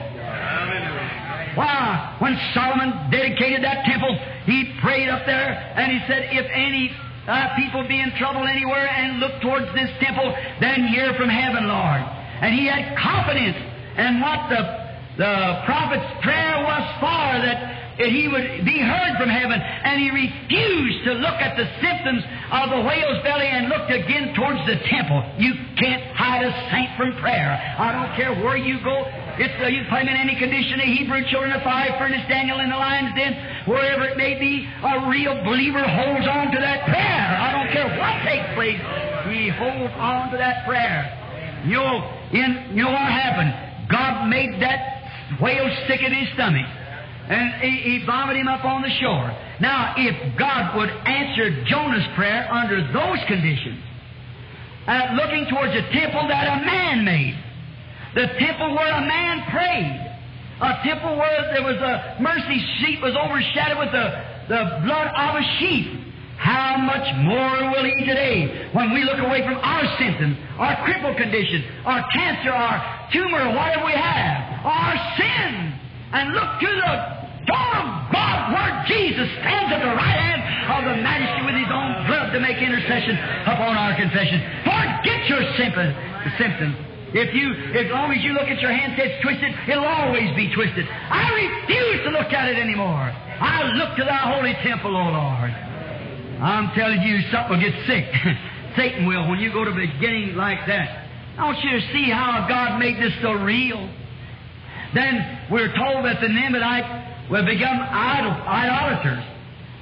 Why, 1.58 2.16
when 2.22 2.38
Solomon 2.54 3.10
dedicated 3.10 3.64
that 3.64 3.84
temple, 3.84 4.14
he 4.46 4.72
prayed 4.80 5.08
up 5.08 5.26
there 5.26 5.50
and 5.50 5.90
he 5.90 5.98
said, 6.06 6.30
If 6.30 6.46
any 6.54 6.94
uh, 7.26 7.56
people 7.58 7.82
be 7.88 7.98
in 7.98 8.14
trouble 8.16 8.46
anywhere 8.46 8.86
and 8.86 9.18
look 9.18 9.42
towards 9.42 9.66
this 9.74 9.90
temple, 9.98 10.30
then 10.60 10.86
hear 10.86 11.12
from 11.18 11.28
heaven, 11.28 11.66
Lord. 11.66 12.21
And 12.42 12.50
he 12.58 12.66
had 12.66 12.98
confidence 12.98 13.56
in 13.96 14.18
what 14.18 14.50
the, 14.50 14.62
the 15.16 15.34
prophet's 15.62 16.10
prayer 16.26 16.58
was 16.66 16.84
for, 16.98 17.22
that 17.46 17.72
he 18.02 18.26
would 18.26 18.64
be 18.64 18.80
heard 18.80 19.14
from 19.20 19.28
heaven, 19.28 19.60
and 19.60 20.00
he 20.00 20.10
refused 20.10 21.04
to 21.04 21.12
look 21.22 21.38
at 21.38 21.54
the 21.54 21.68
symptoms 21.78 22.24
of 22.50 22.74
the 22.74 22.80
whale's 22.82 23.20
belly 23.22 23.46
and 23.46 23.68
looked 23.68 23.92
again 23.92 24.34
towards 24.34 24.58
the 24.66 24.80
temple. 24.90 25.22
You 25.38 25.54
can't 25.78 26.02
hide 26.16 26.42
a 26.42 26.52
saint 26.72 26.90
from 26.96 27.14
prayer. 27.20 27.52
I 27.52 27.92
don't 27.92 28.10
care 28.16 28.32
where 28.42 28.56
you 28.56 28.82
go. 28.82 29.06
It's 29.38 29.54
uh, 29.62 29.68
you 29.68 29.84
claim 29.88 30.08
in 30.08 30.16
any 30.16 30.34
condition, 30.34 30.82
the 30.82 30.88
Hebrew 30.88 31.22
children, 31.30 31.52
the 31.52 31.64
fire 31.64 31.94
furnace, 32.00 32.26
Daniel 32.28 32.60
in 32.60 32.68
the 32.68 32.76
lion's 32.76 33.14
den, 33.14 33.32
wherever 33.68 34.04
it 34.04 34.16
may 34.16 34.34
be, 34.40 34.66
a 34.66 35.08
real 35.08 35.36
believer 35.44 35.84
holds 35.84 36.26
on 36.26 36.50
to 36.52 36.58
that 36.58 36.84
prayer. 36.88 37.24
I 37.38 37.48
don't 37.54 37.70
care 37.70 37.88
what 37.96 38.14
takes 38.24 38.48
place. 38.56 38.80
He 39.30 39.48
holds 39.48 39.94
on 39.94 40.32
to 40.32 40.36
that 40.36 40.66
prayer. 40.66 41.06
You 41.64 41.80
in, 42.32 42.76
you 42.76 42.82
know 42.82 42.90
what 42.90 43.12
happened? 43.12 43.88
God 43.90 44.28
made 44.28 44.60
that 44.60 45.38
whale 45.40 45.68
stick 45.84 46.00
in 46.02 46.12
his 46.12 46.28
stomach 46.34 46.66
and 47.28 47.62
he, 47.62 47.98
he 47.98 48.06
vomited 48.06 48.40
him 48.42 48.48
up 48.48 48.64
on 48.64 48.82
the 48.82 48.90
shore. 49.00 49.30
Now, 49.60 49.94
if 49.96 50.38
God 50.38 50.76
would 50.76 50.90
answer 50.90 51.64
Jonah's 51.64 52.06
prayer 52.16 52.50
under 52.50 52.82
those 52.92 53.20
conditions, 53.28 53.78
uh, 54.86 55.14
looking 55.14 55.46
towards 55.48 55.72
a 55.72 55.86
temple 55.92 56.26
that 56.28 56.60
a 56.60 56.66
man 56.66 57.04
made, 57.04 57.38
the 58.14 58.26
temple 58.38 58.74
where 58.74 58.90
a 58.90 59.06
man 59.06 59.46
prayed, 59.50 60.12
a 60.60 60.82
temple 60.84 61.16
where 61.16 61.54
there 61.54 61.62
was 61.62 61.76
a 61.76 62.18
mercy 62.20 62.58
seat 62.82 63.00
was 63.00 63.14
overshadowed 63.14 63.78
with 63.78 63.92
the, 63.92 64.06
the 64.48 64.62
blood 64.84 65.08
of 65.14 65.36
a 65.38 65.44
sheep. 65.58 66.01
How 66.42 66.74
much 66.74 67.06
more 67.22 67.70
will 67.70 67.86
He 67.86 68.02
today 68.02 68.66
when 68.74 68.90
we 68.90 69.06
look 69.06 69.22
away 69.22 69.46
from 69.46 69.62
our 69.62 69.86
symptoms, 69.94 70.34
our 70.58 70.74
crippled 70.82 71.14
condition, 71.14 71.62
our 71.86 72.02
cancer, 72.10 72.50
our 72.50 72.82
tumor, 73.14 73.54
whatever 73.54 73.86
we 73.86 73.94
have, 73.94 74.66
our 74.66 74.94
sin, 75.14 75.70
and 76.10 76.34
look 76.34 76.50
to 76.58 76.66
the 76.66 76.94
throne 77.46 77.78
of 77.78 78.10
God 78.10 78.38
where 78.58 78.74
Jesus 78.90 79.30
stands 79.38 79.70
at 79.70 79.86
the 79.86 79.94
right 79.94 80.18
hand 80.18 80.42
of 80.66 80.82
the 80.82 80.98
Majesty 80.98 81.46
with 81.46 81.54
His 81.62 81.70
own 81.70 82.10
blood 82.10 82.34
to 82.34 82.40
make 82.42 82.58
intercession 82.58 83.14
upon 83.46 83.78
our 83.78 83.94
confession. 83.94 84.42
Forget 84.66 85.22
your 85.30 85.46
symptoms. 85.54 85.94
If 87.14 87.30
you, 87.38 87.54
as 87.78 87.86
long 87.92 88.10
as 88.10 88.24
you 88.24 88.32
look 88.34 88.50
at 88.50 88.58
your 88.58 88.72
hand 88.72 88.98
it's 88.98 89.20
twisted, 89.22 89.54
it'll 89.68 89.86
always 89.86 90.34
be 90.34 90.50
twisted. 90.50 90.88
I 90.90 91.30
refuse 91.38 92.02
to 92.02 92.10
look 92.10 92.34
at 92.34 92.48
it 92.50 92.58
anymore. 92.58 93.14
I 93.14 93.70
look 93.78 93.94
to 93.98 94.04
Thy 94.04 94.26
holy 94.26 94.54
temple, 94.66 94.96
O 94.96 95.06
Lord. 95.12 95.52
I'm 96.42 96.74
telling 96.74 97.02
you, 97.02 97.22
something 97.30 97.54
will 97.54 97.62
get 97.62 97.86
sick. 97.86 98.04
Satan 98.76 99.06
will 99.06 99.28
when 99.30 99.38
you 99.38 99.52
go 99.52 99.64
to 99.64 99.70
beginning 99.70 100.34
like 100.34 100.66
that. 100.66 101.06
I 101.38 101.44
want 101.44 101.62
you 101.62 101.70
to 101.70 101.80
see 101.92 102.10
how 102.10 102.46
God 102.48 102.78
made 102.78 102.96
this 102.98 103.12
so 103.22 103.32
real. 103.32 103.78
Then 104.94 105.46
we're 105.50 105.72
told 105.72 106.04
that 106.04 106.20
the 106.20 106.28
Ninevites 106.28 107.30
will 107.30 107.46
become 107.46 107.78
idol, 107.78 108.32
idolaters. 108.42 109.24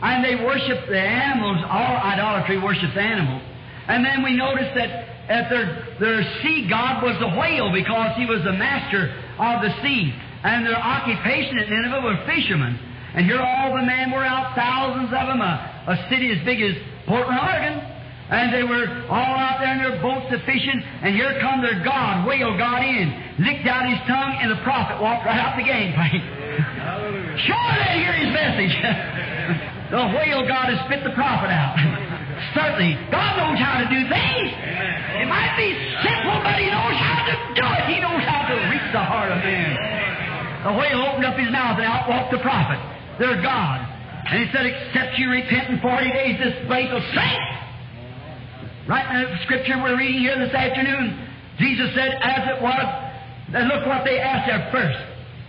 And 0.03 0.25
they 0.25 0.37
worship 0.45 0.87
the 0.89 1.01
animals. 1.01 1.65
All 1.65 1.97
idolatry 1.97 2.59
worships 2.61 2.97
animals. 2.97 3.43
And 3.89 4.05
then 4.05 4.23
we 4.23 4.37
notice 4.37 4.69
that 4.77 4.91
at 5.33 5.49
their, 5.49 5.97
their 5.99 6.23
sea 6.43 6.69
god 6.69 7.03
was 7.03 7.17
the 7.21 7.29
whale 7.41 7.73
because 7.73 8.17
he 8.17 8.27
was 8.27 8.43
the 8.45 8.53
master 8.53 9.11
of 9.39 9.63
the 9.63 9.73
sea. 9.83 10.13
And 10.45 10.67
their 10.67 10.77
occupation 10.77 11.59
at 11.59 11.69
Nineveh 11.69 12.01
were 12.05 12.17
fishermen. 12.27 12.79
And 13.15 13.27
here 13.27 13.41
all 13.41 13.75
the 13.77 13.83
men 13.83 14.13
were 14.13 14.25
out, 14.25 14.55
thousands 14.55 15.11
of 15.11 15.27
them, 15.27 15.41
a, 15.41 15.45
uh, 15.45 15.70
a 15.87 15.97
city 16.11 16.33
as 16.33 16.45
big 16.45 16.61
as 16.61 16.75
Portland, 17.07 17.39
Oregon. 17.41 17.81
And 18.31 18.55
they 18.55 18.63
were 18.63 18.87
all 19.11 19.35
out 19.35 19.59
there 19.59 19.75
in 19.75 19.83
their 19.83 19.99
boats 19.99 20.31
a 20.31 20.39
fishing, 20.47 20.79
and 21.03 21.19
here 21.19 21.35
come 21.43 21.59
their 21.67 21.83
God, 21.83 22.23
whale 22.23 22.55
got 22.55 22.79
in, 22.87 23.11
licked 23.43 23.67
out 23.67 23.91
his 23.91 23.99
tongue, 24.07 24.39
and 24.39 24.55
the 24.55 24.63
prophet 24.63 25.03
walked 25.03 25.27
right 25.27 25.35
out 25.35 25.59
the 25.59 25.67
gangplank. 25.67 26.15
sure 27.51 27.71
they 27.83 28.07
hear 28.07 28.15
his 28.15 28.31
message. 28.31 28.71
the 29.91 30.15
whale 30.15 30.47
God 30.47 30.71
has 30.71 30.79
spit 30.87 31.03
the 31.03 31.11
prophet 31.19 31.51
out. 31.51 31.75
Certainly, 32.55 32.95
God 33.11 33.35
knows 33.35 33.59
how 33.59 33.83
to 33.83 33.87
do 33.91 34.01
things. 34.07 34.49
It 35.21 35.27
might 35.27 35.59
be 35.59 35.75
simple, 36.01 36.39
but 36.41 36.57
He 36.57 36.71
knows 36.71 36.97
how 36.97 37.27
to 37.29 37.35
do 37.53 37.67
it. 37.67 37.83
He 37.91 37.99
knows 37.99 38.23
how 38.25 38.47
to 38.47 38.55
reach 38.71 38.89
the 38.95 39.03
heart 39.03 39.35
of 39.35 39.43
man. 39.43 40.01
The 40.65 40.73
whale 40.73 41.03
opened 41.03 41.27
up 41.27 41.37
his 41.37 41.51
mouth, 41.51 41.77
and 41.77 41.87
out 41.89 42.09
walked 42.09 42.33
the 42.33 42.41
prophet, 42.41 42.81
their 43.19 43.41
God. 43.43 43.81
And 44.31 44.47
he 44.47 44.53
said, 44.55 44.65
Except 44.67 45.19
you 45.19 45.29
repent 45.31 45.71
in 45.71 45.81
40 45.81 46.11
days, 46.11 46.39
this 46.39 46.55
place 46.67 46.87
will 46.87 47.03
sink. 47.11 47.43
Right 48.87 49.07
in 49.11 49.31
the 49.35 49.43
scripture 49.43 49.75
we're 49.83 49.99
reading 49.99 50.23
here 50.23 50.39
this 50.39 50.55
afternoon, 50.55 51.19
Jesus 51.59 51.91
said, 51.95 52.15
as 52.23 52.57
it 52.57 52.63
was, 52.63 52.87
and 53.55 53.67
look 53.69 53.87
what 53.87 54.05
they 54.07 54.19
asked 54.19 54.49
at 54.49 54.71
first. 54.71 54.99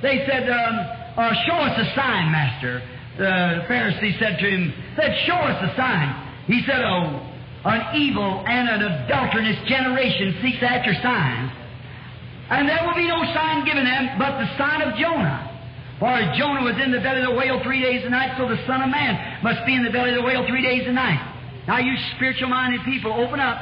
They 0.01 0.25
said, 0.25 0.49
um, 0.49 0.73
uh, 1.17 1.33
show 1.45 1.57
us 1.61 1.77
a 1.77 1.87
sign, 1.93 2.31
Master. 2.33 2.81
The 3.17 3.69
Pharisee 3.69 4.17
said 4.17 4.39
to 4.41 4.47
him, 4.49 4.73
said, 4.97 5.13
show 5.25 5.37
us 5.37 5.61
a 5.61 5.75
sign. 5.77 6.09
He 6.47 6.65
said, 6.65 6.81
oh, 6.81 7.21
an 7.65 7.95
evil 7.95 8.43
and 8.47 8.67
an 8.67 8.81
adulterous 8.81 9.61
generation 9.69 10.41
seeks 10.41 10.63
after 10.65 10.93
signs. 11.01 11.51
And 12.49 12.67
there 12.67 12.81
will 12.85 12.95
be 12.95 13.07
no 13.07 13.21
sign 13.33 13.63
given 13.63 13.85
them 13.85 14.17
but 14.17 14.41
the 14.41 14.57
sign 14.57 14.81
of 14.81 14.97
Jonah. 14.97 15.50
For 16.01 16.09
as 16.09 16.33
Jonah 16.33 16.65
was 16.65 16.81
in 16.81 16.89
the 16.89 16.97
belly 16.97 17.21
of 17.21 17.29
the 17.29 17.37
whale 17.37 17.61
three 17.61 17.77
days 17.77 18.01
and 18.01 18.09
nights, 18.09 18.33
so 18.41 18.49
the 18.49 18.57
Son 18.65 18.81
of 18.81 18.89
Man 18.89 19.13
must 19.45 19.61
be 19.69 19.77
in 19.77 19.85
the 19.85 19.93
belly 19.93 20.09
of 20.09 20.17
the 20.17 20.25
whale 20.25 20.41
three 20.49 20.65
days 20.65 20.81
and 20.89 20.97
nights. 20.97 21.21
Now, 21.69 21.77
you 21.77 21.93
spiritual 22.17 22.49
minded 22.49 22.81
people, 22.81 23.13
open 23.13 23.37
up. 23.37 23.61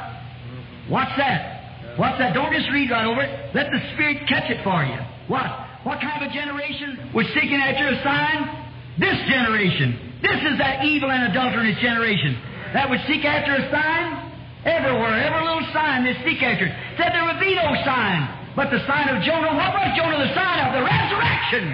What's 0.88 1.12
that? 1.20 2.00
What's 2.00 2.16
that? 2.16 2.32
Don't 2.32 2.48
just 2.48 2.72
read 2.72 2.88
right 2.88 3.04
over 3.04 3.20
it. 3.20 3.52
Let 3.52 3.68
the 3.68 3.76
Spirit 3.92 4.24
catch 4.24 4.48
it 4.48 4.64
for 4.64 4.80
you. 4.88 4.96
What? 5.28 5.52
What 5.84 6.00
kind 6.00 6.16
of 6.16 6.32
a 6.32 6.32
generation 6.32 7.12
was 7.12 7.28
seeking 7.36 7.60
after 7.60 7.92
a 7.92 8.00
sign? 8.00 8.48
This 8.96 9.20
generation. 9.28 10.16
This 10.24 10.40
is 10.40 10.56
that 10.64 10.80
evil 10.88 11.12
and 11.12 11.28
adulterous 11.28 11.76
generation 11.84 12.40
that 12.72 12.88
would 12.88 13.04
seek 13.04 13.20
after 13.20 13.52
a 13.52 13.68
sign. 13.68 14.32
Everywhere, 14.64 15.28
every 15.28 15.44
little 15.44 15.68
sign 15.76 16.08
they 16.08 16.16
seek 16.24 16.40
after. 16.40 16.72
Said 16.96 17.12
there 17.12 17.28
would 17.28 17.40
be 17.40 17.52
no 17.52 17.68
sign. 17.84 18.39
But 18.56 18.70
the 18.70 18.82
sign 18.86 19.08
of 19.14 19.22
Jonah, 19.22 19.54
what 19.54 19.70
was 19.72 19.88
Jonah 19.94 20.18
the 20.18 20.32
sign 20.34 20.58
of? 20.66 20.74
The 20.74 20.82
resurrection. 20.82 21.64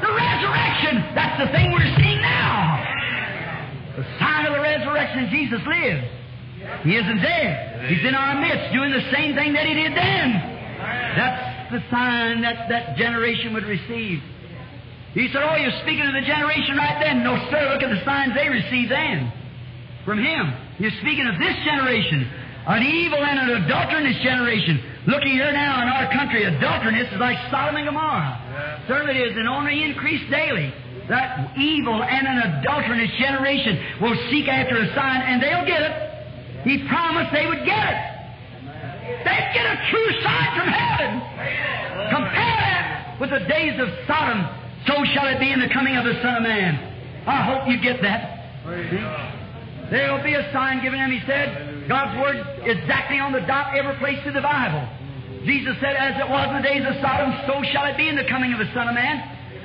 The 0.00 0.12
resurrection. 0.12 0.94
That's 1.14 1.36
the 1.36 1.48
thing 1.52 1.72
we're 1.72 1.92
seeing 2.00 2.20
now. 2.20 2.80
The 3.96 4.06
sign 4.18 4.46
of 4.46 4.56
the 4.56 4.62
resurrection, 4.64 5.28
Jesus 5.28 5.60
lives. 5.68 6.08
He 6.84 6.96
isn't 6.96 7.20
dead. 7.20 7.92
He's 7.92 8.04
in 8.08 8.14
our 8.14 8.40
midst 8.40 8.72
doing 8.72 8.90
the 8.92 9.04
same 9.12 9.36
thing 9.36 9.52
that 9.52 9.66
He 9.66 9.74
did 9.74 9.92
then. 9.92 10.28
That's 11.16 11.72
the 11.72 11.80
sign 11.90 12.40
that 12.40 12.68
that 12.68 12.96
generation 12.96 13.52
would 13.52 13.64
receive. 13.64 14.22
He 15.12 15.28
said, 15.32 15.42
Oh, 15.42 15.56
you're 15.56 15.76
speaking 15.82 16.06
to 16.06 16.12
the 16.12 16.24
generation 16.24 16.76
right 16.76 17.02
then. 17.02 17.24
No, 17.24 17.36
sir, 17.50 17.68
look 17.72 17.82
at 17.82 17.90
the 17.90 18.02
signs 18.04 18.32
they 18.34 18.48
received 18.48 18.90
then 18.90 19.32
from 20.04 20.18
Him. 20.22 20.54
You're 20.78 20.94
speaking 21.02 21.26
of 21.26 21.36
this 21.38 21.56
generation. 21.64 22.30
An 22.66 22.82
evil 22.82 23.24
and 23.24 23.38
an 23.38 23.64
adulterous 23.64 24.16
generation. 24.22 24.82
Looking 25.06 25.32
here 25.32 25.52
now 25.52 25.80
in 25.82 25.88
our 25.88 26.12
country, 26.12 26.44
adulterous 26.44 27.08
is 27.08 27.18
like 27.18 27.38
Sodom 27.50 27.76
and 27.76 27.86
Gomorrah. 27.86 28.84
Certainly 28.86 29.16
it 29.16 29.32
is, 29.32 29.36
and 29.36 29.48
only 29.48 29.82
increased 29.82 30.30
daily. 30.30 30.72
That 31.08 31.56
evil 31.56 32.02
and 32.02 32.26
an 32.28 32.60
adulterous 32.60 33.10
generation 33.18 34.00
will 34.00 34.14
seek 34.30 34.46
after 34.46 34.76
a 34.76 34.94
sign, 34.94 35.22
and 35.24 35.42
they'll 35.42 35.66
get 35.66 35.82
it. 35.82 35.94
He 36.68 36.86
promised 36.86 37.32
they 37.32 37.46
would 37.46 37.64
get 37.64 37.80
it. 37.80 37.98
They'd 39.24 39.50
get 39.56 39.66
a 39.66 39.76
true 39.90 40.10
sign 40.22 40.48
from 40.54 40.68
heaven. 40.68 41.10
Compare 42.12 42.56
that 42.60 43.16
with 43.20 43.30
the 43.30 43.40
days 43.48 43.80
of 43.80 43.88
Sodom. 44.06 44.46
So 44.86 44.94
shall 45.12 45.26
it 45.28 45.40
be 45.40 45.50
in 45.50 45.60
the 45.60 45.68
coming 45.72 45.96
of 45.96 46.04
the 46.04 46.14
Son 46.22 46.36
of 46.36 46.42
Man. 46.42 46.76
I 47.26 47.42
hope 47.44 47.68
you 47.68 47.80
get 47.80 48.00
that. 48.02 48.62
There 49.90 50.12
will 50.12 50.22
be 50.22 50.34
a 50.34 50.52
sign 50.52 50.82
given 50.82 51.00
him, 51.00 51.10
he 51.10 51.20
said. 51.26 51.69
God's 51.90 52.14
Word 52.22 52.38
exactly 52.70 53.18
on 53.18 53.34
the 53.34 53.42
dot 53.50 53.74
every 53.74 53.98
place 53.98 54.22
in 54.22 54.30
the 54.30 54.46
Bible. 54.46 54.86
Jesus 55.42 55.74
said, 55.82 55.98
As 55.98 56.14
it 56.22 56.28
was 56.30 56.46
in 56.54 56.62
the 56.62 56.66
days 56.66 56.86
of 56.86 56.94
Sodom, 57.02 57.34
so 57.50 57.58
shall 57.74 57.82
it 57.90 57.98
be 57.98 58.06
in 58.06 58.14
the 58.14 58.30
coming 58.30 58.54
of 58.54 58.62
the 58.62 58.70
Son 58.70 58.86
of 58.86 58.94
Man. 58.94 59.18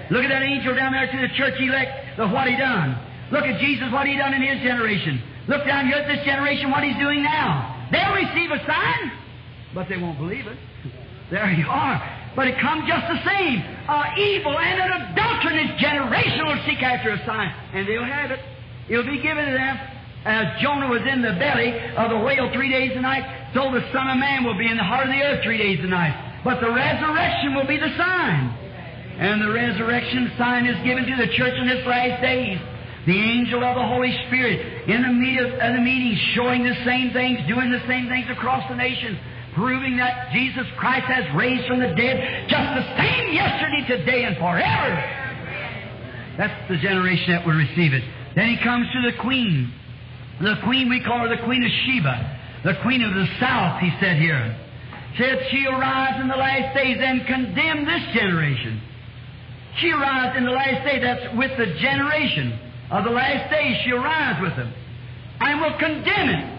Look 0.09 0.26
at 0.26 0.34
that 0.34 0.41
angel 0.41 0.73
down 0.73 0.89
there 0.89 1.05
to 1.05 1.19
the 1.21 1.30
church 1.38 1.53
elect 1.61 2.17
of 2.17 2.34
what 2.34 2.49
he 2.49 2.57
done. 2.57 2.97
Look 3.30 3.45
at 3.45 3.61
Jesus, 3.61 3.93
what 3.93 4.09
he 4.09 4.17
done 4.17 4.34
in 4.34 4.41
his 4.41 4.57
generation. 4.65 5.21
Look 5.45 5.69
down 5.69 5.86
here 5.86 6.01
at 6.01 6.09
this 6.09 6.26
generation, 6.26 6.73
what 6.73 6.82
he's 6.82 6.97
doing 6.97 7.21
now. 7.21 7.89
They'll 7.93 8.17
receive 8.17 8.49
a 8.49 8.61
sign, 8.65 9.03
but 9.78 9.86
they 9.86 10.01
won't 10.01 10.17
believe 10.17 10.49
it. 10.49 10.57
There 11.26 11.49
you 11.57 11.65
are. 11.65 11.97
But 12.36 12.49
it 12.49 12.61
comes 12.61 12.86
just 12.86 13.01
the 13.09 13.17
same. 13.26 13.57
An 13.57 14.13
evil 14.13 14.53
and 14.53 14.78
an 14.78 14.91
adulterous 15.09 15.73
generation 15.82 16.45
will 16.45 16.61
seek 16.69 16.84
after 16.86 17.09
a 17.09 17.26
sign, 17.26 17.49
and 17.73 17.88
they'll 17.88 18.05
have 18.05 18.30
it. 18.30 18.38
It'll 18.89 19.09
be 19.09 19.17
given 19.17 19.45
to 19.45 19.53
them. 19.57 19.94
As 20.26 20.59
Jonah 20.59 20.89
was 20.89 21.05
in 21.05 21.21
the 21.21 21.38
belly 21.38 21.69
of 21.95 22.09
the 22.09 22.17
whale 22.17 22.49
three 22.51 22.69
days 22.69 22.91
and 22.93 23.03
nights, 23.05 23.53
so 23.53 23.69
the 23.69 23.86
Son 23.93 24.09
of 24.09 24.17
Man 24.17 24.43
will 24.43 24.57
be 24.57 24.65
in 24.65 24.76
the 24.76 24.84
heart 24.84 25.05
of 25.05 25.13
the 25.13 25.21
earth 25.21 25.45
three 25.45 25.61
days 25.61 25.78
and 25.80 25.93
nights. 25.93 26.17
But 26.43 26.59
the 26.61 26.69
resurrection 26.73 27.53
will 27.53 27.69
be 27.69 27.78
the 27.78 27.93
sign. 27.95 28.65
And 29.21 29.41
the 29.41 29.53
resurrection 29.53 30.34
sign 30.38 30.65
is 30.65 30.76
given 30.84 31.05
to 31.05 31.15
the 31.15 31.32
church 31.38 31.53
in 31.53 31.69
this 31.69 31.86
last 31.86 32.21
days. 32.21 32.59
The 33.05 33.15
angel 33.15 33.63
of 33.63 33.78
the 33.78 33.86
Holy 33.86 34.11
Spirit 34.28 34.89
in 34.89 35.01
the, 35.05 35.13
meet 35.13 35.38
of, 35.39 35.61
the 35.61 35.82
meeting 35.82 36.17
showing 36.34 36.65
the 36.65 36.76
same 36.84 37.13
things, 37.13 37.39
doing 37.47 37.69
the 37.69 37.86
same 37.88 38.09
things 38.09 38.26
across 38.34 38.67
the 38.67 38.76
nations, 38.76 39.17
proving 39.53 39.95
that 39.97 40.34
Jesus 40.34 40.65
Christ 40.76 41.05
has 41.05 41.23
raised 41.38 41.67
from 41.67 41.80
the 41.80 41.93
dead 41.93 42.49
just 42.49 42.69
the 42.76 42.86
same 42.97 43.32
yesterday, 43.32 43.86
today, 43.88 44.26
and 44.26 44.36
forever. 44.38 44.91
That's 46.38 46.57
the 46.67 46.78
generation 46.78 47.32
that 47.32 47.45
will 47.45 47.55
receive 47.55 47.93
it. 47.93 48.03
Then 48.36 48.49
he 48.49 48.57
comes 48.61 48.88
to 48.91 49.01
the 49.05 49.15
queen. 49.21 49.71
The 50.41 50.55
queen, 50.63 50.89
we 50.89 51.03
call 51.03 51.19
her 51.19 51.29
the 51.29 51.43
Queen 51.43 51.63
of 51.63 51.71
Sheba, 51.86 52.39
the 52.63 52.75
Queen 52.81 53.01
of 53.01 53.13
the 53.13 53.27
South, 53.39 53.79
he 53.79 53.91
said 53.99 54.17
here. 54.17 54.55
Said 55.17 55.39
she'll 55.49 55.79
rise 55.79 56.19
in 56.19 56.27
the 56.27 56.36
last 56.36 56.75
days 56.75 56.97
and 56.99 57.25
condemn 57.25 57.86
this 57.86 58.03
generation. 58.13 58.81
She'll 59.79 59.99
rise 59.99 60.36
in 60.38 60.43
the 60.43 60.51
last 60.51 60.83
day, 60.83 60.99
that's 60.99 61.36
with 61.38 61.51
the 61.57 61.79
generation 61.79 62.59
of 62.91 63.03
the 63.03 63.11
last 63.11 63.49
days, 63.49 63.77
she'll 63.86 64.03
rise 64.03 64.41
with 64.41 64.55
them 64.55 64.73
and 65.39 65.61
will 65.61 65.77
condemn 65.77 66.29
it 66.29 66.55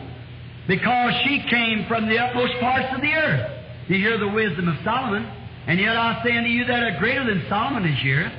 because 0.68 1.12
she 1.24 1.44
came 1.48 1.86
from 1.86 2.08
the 2.08 2.18
utmost 2.18 2.54
parts 2.60 2.88
of 2.94 3.00
the 3.00 3.12
earth. 3.12 3.52
You 3.88 3.96
hear 3.96 4.18
the 4.18 4.28
wisdom 4.28 4.68
of 4.68 4.76
Solomon, 4.84 5.22
and 5.66 5.78
yet 5.78 5.96
I 5.96 6.22
say 6.24 6.36
unto 6.36 6.50
you 6.50 6.64
that 6.64 6.82
are 6.82 6.98
greater 6.98 7.24
than 7.24 7.44
Solomon 7.48 7.84
is 7.84 8.00
here. 8.02 8.32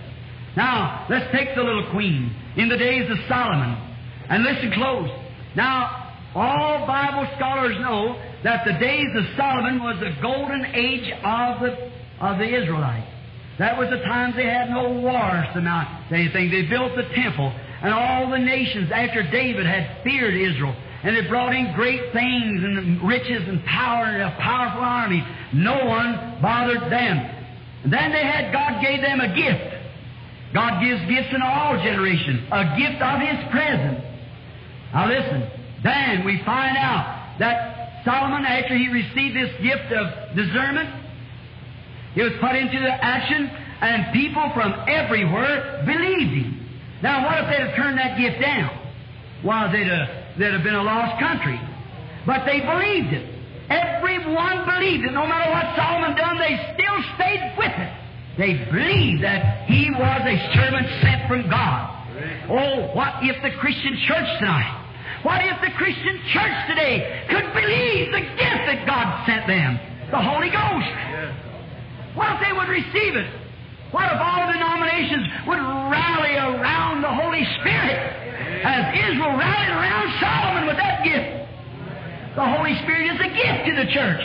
Now, 0.56 1.06
let's 1.10 1.32
take 1.32 1.56
the 1.56 1.64
little 1.64 1.90
queen 1.92 2.36
in 2.58 2.70
the 2.70 2.78
days 2.78 3.10
of 3.10 3.18
Solomon 3.28 3.78
and 4.30 4.44
listen 4.44 4.72
close. 4.74 5.10
Now, 5.56 6.14
all 6.36 6.86
Bible 6.86 7.28
scholars 7.36 7.76
know 7.80 8.22
that 8.44 8.66
the 8.66 8.74
days 8.74 9.08
of 9.16 9.24
Solomon 9.36 9.82
was 9.82 10.00
the 10.00 10.14
golden 10.22 10.66
age 10.66 11.12
of 11.24 11.62
the, 11.62 11.92
of 12.20 12.38
the 12.38 12.46
Israelites. 12.46 13.10
That 13.60 13.78
was 13.78 13.90
the 13.90 13.98
time 14.06 14.34
they 14.36 14.46
had 14.46 14.70
no 14.70 15.02
wars 15.02 15.46
to 15.54 15.62
mount 15.62 15.90
anything. 16.12 16.52
They 16.52 16.70
built 16.70 16.96
the 16.96 17.10
temple, 17.16 17.52
and 17.82 17.92
all 17.94 18.30
the 18.30 18.38
nations 18.38 18.92
after 18.94 19.24
David 19.24 19.66
had 19.66 20.04
feared 20.04 20.36
Israel. 20.36 20.76
And 21.04 21.16
they 21.16 21.28
brought 21.28 21.54
in 21.54 21.74
great 21.74 22.14
things 22.14 22.64
and 22.64 23.02
riches 23.08 23.48
and 23.48 23.64
power 23.66 24.06
and 24.06 24.24
a 24.24 24.36
powerful 24.40 24.82
army. 24.82 25.26
No 25.54 25.86
one 25.86 26.40
bothered 26.42 26.92
them. 26.92 27.18
And 27.84 27.94
then 27.94 28.12
they 28.12 28.26
had, 28.26 28.52
God 28.52 28.82
gave 28.82 29.02
them 29.02 29.22
a 29.22 29.34
gift. 29.34 29.74
God 30.54 30.82
gives 30.82 31.02
gifts 31.10 31.34
in 31.34 31.42
all 31.42 31.78
generations, 31.78 32.48
a 32.52 32.78
gift 32.78 33.02
of 33.02 33.22
His 33.22 33.40
presence. 33.52 34.07
Now 34.98 35.06
listen, 35.06 35.46
then 35.84 36.26
we 36.26 36.42
find 36.44 36.76
out 36.76 37.38
that 37.38 38.02
Solomon, 38.04 38.44
after 38.46 38.74
he 38.74 38.90
received 38.90 39.38
this 39.38 39.54
gift 39.62 39.94
of 39.94 40.34
discernment, 40.36 40.90
he 42.16 42.24
was 42.24 42.34
put 42.42 42.56
into 42.58 42.80
the 42.82 42.90
action, 42.90 43.46
and 43.46 44.12
people 44.12 44.50
from 44.56 44.74
everywhere 44.90 45.86
believed 45.86 46.34
him. 46.34 46.66
Now, 47.04 47.30
what 47.30 47.38
if 47.38 47.46
they'd 47.46 47.68
have 47.68 47.76
turned 47.76 48.00
that 48.00 48.18
gift 48.18 48.42
down? 48.42 48.74
Why, 49.46 49.70
they'd 49.72 49.86
have, 49.86 50.10
they'd 50.40 50.54
have 50.58 50.64
been 50.64 50.74
a 50.74 50.82
lost 50.82 51.22
country. 51.22 51.62
But 52.26 52.50
they 52.50 52.66
believed 52.66 53.14
it. 53.14 53.38
Everyone 53.70 54.66
believed 54.66 55.06
it. 55.06 55.14
No 55.14 55.30
matter 55.30 55.52
what 55.54 55.78
Solomon 55.78 56.18
done, 56.18 56.42
they 56.42 56.58
still 56.74 56.98
stayed 57.14 57.54
with 57.54 57.70
it. 57.70 57.94
They 58.42 58.66
believed 58.66 59.22
that 59.22 59.70
he 59.70 59.92
was 59.94 60.22
a 60.26 60.38
servant 60.58 60.90
sent 61.06 61.30
from 61.30 61.48
God. 61.52 61.94
Oh, 62.50 62.90
what 62.98 63.22
if 63.22 63.38
the 63.44 63.54
Christian 63.62 63.94
church 64.08 64.26
tonight 64.40 64.86
what 65.28 65.44
if 65.44 65.60
the 65.60 65.76
Christian 65.76 66.24
church 66.32 66.56
today 66.72 67.28
could 67.28 67.52
believe 67.52 68.16
the 68.16 68.24
gift 68.40 68.64
that 68.64 68.88
God 68.88 69.28
sent 69.28 69.44
them, 69.44 69.76
the 70.08 70.24
Holy 70.24 70.48
Ghost? 70.48 70.88
What 72.16 72.32
if 72.32 72.40
they 72.48 72.56
would 72.56 72.72
receive 72.72 73.20
it? 73.20 73.28
What 73.92 74.08
if 74.08 74.16
all 74.24 74.48
the 74.48 74.56
denominations 74.56 75.28
would 75.44 75.60
rally 75.60 76.40
around 76.40 77.04
the 77.04 77.12
Holy 77.12 77.44
Spirit 77.60 78.00
as 78.64 78.88
Israel 78.96 79.36
rallied 79.36 79.76
around 79.76 80.08
Solomon 80.24 80.64
with 80.64 80.80
that 80.80 81.04
gift? 81.04 81.28
The 82.40 82.48
Holy 82.48 82.80
Spirit 82.88 83.12
is 83.12 83.20
a 83.20 83.32
gift 83.36 83.60
to 83.68 83.74
the 83.84 83.88
church. 83.92 84.24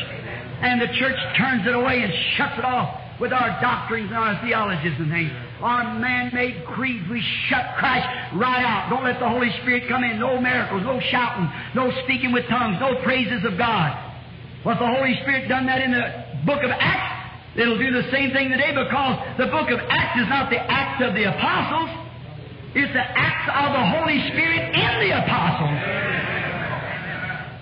And 0.63 0.79
the 0.79 0.95
church 1.03 1.19
turns 1.35 1.67
it 1.67 1.75
away 1.75 2.07
and 2.07 2.15
shuts 2.39 2.63
it 2.63 2.65
off 2.65 3.02
with 3.23 3.33
our 3.33 3.55
doctrines 3.63 4.11
and 4.11 4.19
our 4.19 4.35
theologies 4.43 4.99
and 4.99 5.07
things. 5.07 5.31
Our 5.63 5.95
man-made 6.03 6.67
creeds, 6.67 7.07
we 7.07 7.23
shut 7.47 7.79
Christ 7.79 8.03
right 8.35 8.67
out. 8.67 8.91
Don't 8.91 9.07
let 9.07 9.23
the 9.23 9.31
Holy 9.31 9.55
Spirit 9.63 9.87
come 9.87 10.03
in. 10.03 10.19
No 10.19 10.43
miracles, 10.43 10.83
no 10.83 10.99
shouting, 10.99 11.47
no 11.79 11.95
speaking 12.03 12.35
with 12.35 12.51
tongues, 12.51 12.83
no 12.83 12.99
praises 13.07 13.47
of 13.47 13.55
God. 13.55 13.95
Well, 14.67 14.75
if 14.75 14.83
the 14.83 14.91
Holy 14.91 15.15
Spirit 15.23 15.47
done 15.47 15.71
that 15.71 15.81
in 15.87 15.95
the 15.95 16.03
book 16.43 16.67
of 16.67 16.71
Acts, 16.75 17.55
it'll 17.55 17.79
do 17.79 17.95
the 17.95 18.11
same 18.11 18.35
thing 18.35 18.51
today 18.51 18.75
because 18.75 19.15
the 19.39 19.47
book 19.55 19.71
of 19.71 19.79
Acts 19.87 20.19
is 20.19 20.27
not 20.27 20.51
the 20.51 20.59
Acts 20.59 20.99
of 21.07 21.15
the 21.15 21.23
apostles. 21.31 21.95
It's 22.75 22.91
the 22.91 23.05
acts 23.05 23.53
of 23.53 23.69
the 23.71 23.85
Holy 24.01 24.19
Spirit 24.33 24.73
in 24.73 24.93
the 25.05 25.13
apostles. 25.13 25.79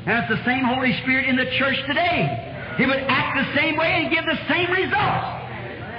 And 0.07 0.15
it's 0.23 0.31
the 0.31 0.45
same 0.47 0.65
Holy 0.65 0.97
Spirit 1.03 1.29
in 1.29 1.35
the 1.35 1.51
church 1.59 1.77
today. 1.85 2.75
He 2.79 2.87
would 2.87 3.03
act 3.11 3.37
the 3.37 3.61
same 3.61 3.77
way 3.77 3.91
and 3.91 4.15
give 4.15 4.25
the 4.25 4.39
same 4.49 4.71
results. 4.71 5.40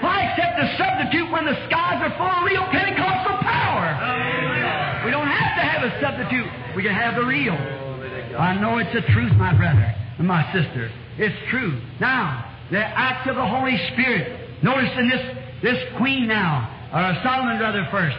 Why 0.02 0.26
accept 0.26 0.58
a 0.58 0.68
substitute 0.78 1.30
when 1.32 1.46
the 1.46 1.56
skies 1.70 2.02
are 2.02 2.14
full 2.18 2.26
of 2.26 2.44
real 2.46 2.66
Pentecostal 2.74 3.38
power? 3.46 5.06
We 5.06 5.12
don't 5.12 5.30
have 5.30 5.54
to 5.58 5.64
have 5.64 5.82
a 5.86 5.92
substitute. 6.02 6.50
We 6.76 6.84
can 6.84 6.94
have 6.94 7.16
the 7.16 7.26
real. 7.26 7.54
I 8.38 8.58
know 8.60 8.78
it's 8.78 8.94
the 8.94 9.06
truth, 9.14 9.34
my 9.38 9.54
brother 9.56 9.94
and 10.18 10.28
my 10.28 10.46
sister. 10.54 10.90
It's 11.18 11.36
true. 11.50 11.82
Now, 12.00 12.50
the 12.72 12.80
act 12.80 13.28
of 13.28 13.36
the 13.36 13.46
Holy 13.46 13.78
Spirit. 13.94 14.64
Notice 14.64 14.92
in 14.98 15.10
this, 15.10 15.24
this 15.62 15.80
queen 15.98 16.28
now, 16.28 16.70
or 16.94 17.18
Solomon 17.24 17.60
rather 17.60 17.88
first, 17.92 18.18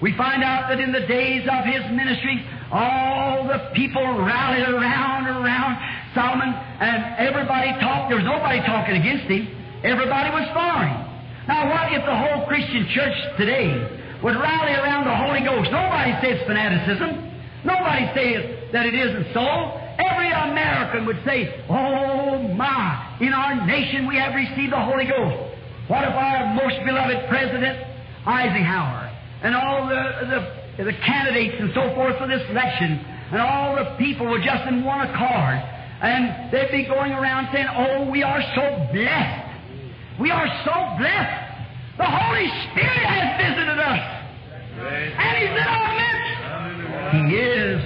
we 0.00 0.16
find 0.16 0.42
out 0.42 0.70
that 0.70 0.80
in 0.80 0.92
the 0.92 1.06
days 1.06 1.46
of 1.50 1.64
his 1.64 1.82
ministry, 1.92 2.46
all 2.72 3.44
the 3.46 3.70
people 3.74 4.02
rallied 4.02 4.66
around, 4.66 5.26
around 5.26 5.76
Solomon, 6.14 6.48
and 6.48 7.18
everybody 7.18 7.74
talked. 7.80 8.08
There 8.08 8.16
was 8.16 8.24
nobody 8.24 8.60
talking 8.64 8.96
against 8.96 9.26
him. 9.26 9.46
Everybody 9.84 10.30
was 10.30 10.48
for 10.54 10.86
him. 10.86 11.09
Now, 11.48 11.70
what 11.70 11.92
if 11.92 12.04
the 12.04 12.16
whole 12.16 12.46
Christian 12.46 12.88
church 12.92 13.16
today 13.38 13.72
would 14.22 14.36
rally 14.36 14.72
around 14.72 15.04
the 15.08 15.16
Holy 15.16 15.40
Ghost? 15.40 15.72
Nobody 15.72 16.12
says 16.20 16.44
fanaticism. 16.46 17.30
Nobody 17.64 18.04
says 18.12 18.72
that 18.72 18.86
it 18.86 18.94
isn't 18.94 19.32
so. 19.32 19.46
Every 20.00 20.32
American 20.32 21.06
would 21.06 21.20
say, 21.24 21.64
Oh 21.68 22.48
my, 22.54 23.18
in 23.20 23.32
our 23.32 23.66
nation 23.66 24.06
we 24.06 24.16
have 24.16 24.34
received 24.34 24.72
the 24.72 24.80
Holy 24.80 25.04
Ghost. 25.04 25.36
What 25.88 26.04
if 26.04 26.14
our 26.14 26.54
most 26.54 26.76
beloved 26.84 27.28
President 27.28 27.84
Eisenhower 28.26 29.10
and 29.42 29.54
all 29.54 29.88
the, 29.88 30.04
the, 30.78 30.84
the 30.84 30.92
candidates 31.04 31.56
and 31.58 31.70
so 31.74 31.92
forth 31.94 32.16
for 32.18 32.28
this 32.28 32.42
election 32.48 33.00
and 33.32 33.40
all 33.40 33.76
the 33.76 33.96
people 33.98 34.26
were 34.26 34.38
just 34.40 34.68
in 34.68 34.84
one 34.84 35.00
accord 35.08 35.58
and 36.02 36.52
they'd 36.52 36.70
be 36.70 36.84
going 36.86 37.12
around 37.12 37.48
saying, 37.52 37.66
Oh, 37.76 38.10
we 38.10 38.22
are 38.22 38.40
so 38.54 38.88
blessed. 38.92 39.49
We 40.20 40.30
are 40.30 40.48
so 40.68 40.76
blessed. 41.00 41.40
The 41.96 42.04
Holy 42.04 42.48
Spirit 42.68 43.04
has 43.08 43.40
visited 43.40 43.78
us. 43.80 44.04
And 45.16 45.32
He's 45.40 45.56
in 45.56 45.64
our 45.64 45.90
midst. 45.96 46.20
He 47.16 47.22
is. 47.40 47.80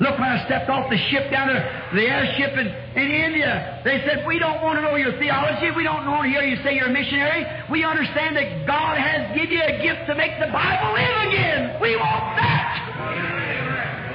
Look, 0.00 0.16
when 0.16 0.28
I 0.28 0.44
stepped 0.48 0.68
off 0.68 0.88
the 0.88 0.96
ship 1.12 1.30
down 1.30 1.48
there, 1.48 1.64
the 1.92 2.08
airship 2.08 2.56
in, 2.56 2.68
in 2.96 3.08
India, 3.12 3.80
they 3.84 4.00
said, 4.08 4.24
We 4.26 4.38
don't 4.38 4.60
want 4.64 4.80
to 4.80 4.82
know 4.82 4.96
your 4.96 5.12
theology. 5.20 5.72
We 5.76 5.84
don't 5.84 6.08
want 6.08 6.24
to 6.24 6.30
hear 6.32 6.40
you 6.40 6.56
say 6.64 6.76
you're 6.76 6.88
a 6.88 6.92
missionary. 6.92 7.44
We 7.68 7.84
understand 7.84 8.36
that 8.36 8.64
God 8.66 8.96
has 8.96 9.36
given 9.36 9.52
you 9.52 9.60
a 9.60 9.76
gift 9.80 10.08
to 10.08 10.14
make 10.16 10.40
the 10.40 10.48
Bible 10.48 10.96
live 10.96 11.16
again. 11.28 11.80
We 11.84 11.96
want 11.96 12.36
that. 12.40 12.68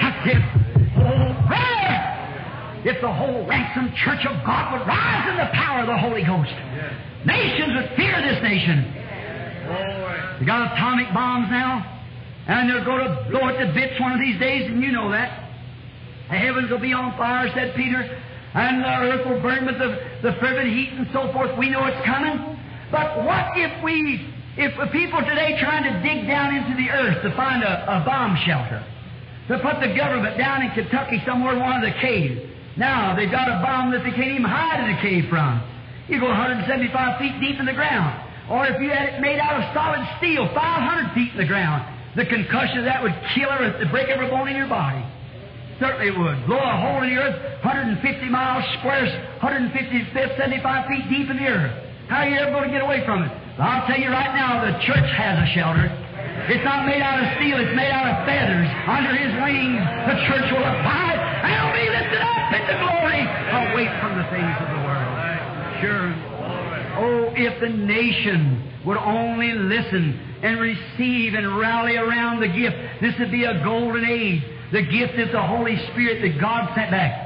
That's 0.01 0.22
it. 0.26 0.41
Oh, 1.01 1.34
prayer. 1.45 1.97
If 2.82 3.01
the 3.01 3.13
whole 3.13 3.45
ransomed 3.45 3.93
church 4.01 4.26
of 4.26 4.41
God 4.41 4.74
would 4.74 4.86
rise 4.89 5.30
in 5.30 5.38
the 5.38 5.49
power 5.53 5.82
of 5.82 5.88
the 5.89 5.97
Holy 6.01 6.26
Ghost, 6.26 6.53
nations 7.26 7.73
would 7.76 7.89
fear 7.95 8.21
this 8.21 8.41
nation. 8.41 8.93
They 10.39 10.45
got 10.45 10.73
atomic 10.73 11.13
bombs 11.13 11.49
now, 11.49 11.82
and 12.47 12.69
they're 12.69 12.86
going 12.86 13.05
to 13.05 13.28
blow 13.30 13.47
it 13.49 13.57
to 13.65 13.73
bits 13.73 13.99
one 13.99 14.13
of 14.13 14.19
these 14.19 14.39
days, 14.39 14.69
and 14.69 14.82
you 14.82 14.91
know 14.91 15.11
that. 15.11 15.45
The 16.30 16.38
heavens 16.38 16.69
will 16.71 16.80
be 16.80 16.93
on 16.93 17.17
fire, 17.17 17.49
said 17.53 17.76
Peter, 17.76 18.01
and 18.53 18.84
the 18.84 18.95
earth 19.09 19.26
will 19.28 19.41
burn 19.41 19.65
with 19.65 19.78
the, 19.78 19.99
the 20.21 20.34
fervent 20.39 20.69
heat 20.73 20.89
and 20.93 21.07
so 21.13 21.32
forth. 21.34 21.57
We 21.57 21.69
know 21.69 21.86
it's 21.86 22.05
coming. 22.05 22.57
But 22.91 23.23
what 23.26 23.57
if 23.57 23.84
we, 23.84 24.34
if 24.57 24.73
the 24.80 24.88
people 24.88 25.19
today 25.21 25.57
trying 25.59 25.84
to 25.84 25.93
dig 26.01 26.28
down 26.28 26.55
into 26.55 26.78
the 26.78 26.89
earth 26.89 27.21
to 27.23 27.36
find 27.36 27.63
a, 27.63 28.01
a 28.01 28.05
bomb 28.05 28.38
shelter, 28.45 28.82
to 29.49 29.59
put 29.59 29.80
the 29.82 29.93
government 29.95 30.38
down 30.38 30.63
in 30.63 30.71
Kentucky 30.71 31.21
somewhere 31.26 31.53
in 31.53 31.59
one 31.59 31.78
of 31.78 31.82
the 31.82 31.93
caves. 32.01 32.41
Now, 32.78 33.15
they've 33.15 33.32
got 33.32 33.47
a 33.47 33.61
bomb 33.61 33.91
that 33.91 34.03
they 34.03 34.11
can't 34.11 34.39
even 34.39 34.49
hide 34.49 34.82
in 34.82 34.95
the 34.95 35.01
cave 35.01 35.30
from. 35.30 35.61
You 36.08 36.20
go 36.20 36.30
175 36.30 36.70
feet 37.18 37.34
deep 37.41 37.58
in 37.60 37.66
the 37.66 37.74
ground. 37.74 38.14
Or 38.49 38.66
if 38.70 38.78
you 38.78 38.93
had 38.93 39.10
it 39.10 39.22
made 39.22 39.41
out 39.41 39.58
of 39.58 39.66
solid 39.74 40.06
steel, 40.22 40.45
500 40.53 41.18
feet 41.18 41.34
in 41.34 41.39
the 41.41 41.49
ground, 41.49 41.82
the 42.14 42.30
concussion 42.30 42.80
of 42.80 42.86
that 42.86 43.01
would 43.01 43.16
kill 43.34 43.49
her, 43.49 43.74
uh, 43.74 43.89
break 43.89 44.08
every 44.14 44.30
bone 44.30 44.47
in 44.47 44.56
your 44.56 44.70
body. 44.70 45.01
Certainly 45.82 46.14
it 46.14 46.18
would. 46.18 46.45
Blow 46.45 46.62
a 46.62 46.78
hole 46.78 47.01
in 47.03 47.10
the 47.10 47.18
earth 47.20 47.36
150 47.66 48.06
miles 48.30 48.64
square, 48.80 49.10
150, 49.41 50.14
75 50.14 50.62
feet 50.88 51.06
deep 51.10 51.28
in 51.28 51.38
the 51.41 51.49
earth. 51.49 51.74
How 52.08 52.22
are 52.22 52.30
you 52.30 52.38
ever 52.38 52.53
going 52.53 52.70
to 52.70 52.74
get 52.74 52.86
away 52.86 53.01
from 53.03 53.26
it? 53.26 53.34
Well, 53.58 53.66
I'll 53.66 53.88
tell 53.89 53.97
you 53.97 54.14
right 54.14 54.32
now, 54.38 54.62
the 54.62 54.78
church 54.86 55.10
has 55.18 55.41
a 55.41 55.47
shelter. 55.58 55.89
It's 56.53 56.64
not 56.64 56.86
made 56.86 57.01
out 57.01 57.18
of 57.18 57.26
steel, 57.41 57.58
it's 57.58 57.74
made 57.74 57.89
out 57.89 58.06
of 58.06 58.30
feathers. 58.30 58.70
Under 58.86 59.18
his 59.18 59.34
wings, 59.41 59.82
the 60.06 60.16
church 60.30 60.47
will 60.53 60.64
abide 60.64 61.18
and 61.18 61.53
will 61.66 61.76
be 61.76 61.89
lifted 61.89 62.22
up 62.22 62.53
into 62.53 62.74
glory 62.78 63.26
away 63.26 63.89
from 63.99 64.22
the 64.22 64.26
things 64.30 64.53
of 64.62 64.70
the. 64.70 64.84
Sure. 65.82 66.13
Oh, 66.97 67.34
if 67.36 67.59
the 67.59 67.69
nation 67.69 68.71
would 68.86 68.97
only 68.97 69.53
listen 69.53 70.19
and 70.41 70.59
receive 70.59 71.34
and 71.34 71.57
rally 71.57 71.97
around 71.97 72.39
the 72.39 72.47
gift, 72.47 72.76
this 73.01 73.17
would 73.19 73.32
be 73.32 73.43
a 73.43 73.63
golden 73.63 74.05
age. 74.05 74.43
The 74.71 74.82
gift 74.82 75.15
is 75.15 75.32
the 75.32 75.41
Holy 75.41 75.78
Spirit 75.91 76.21
that 76.21 76.39
God 76.39 76.73
sent 76.76 76.91
back. 76.91 77.26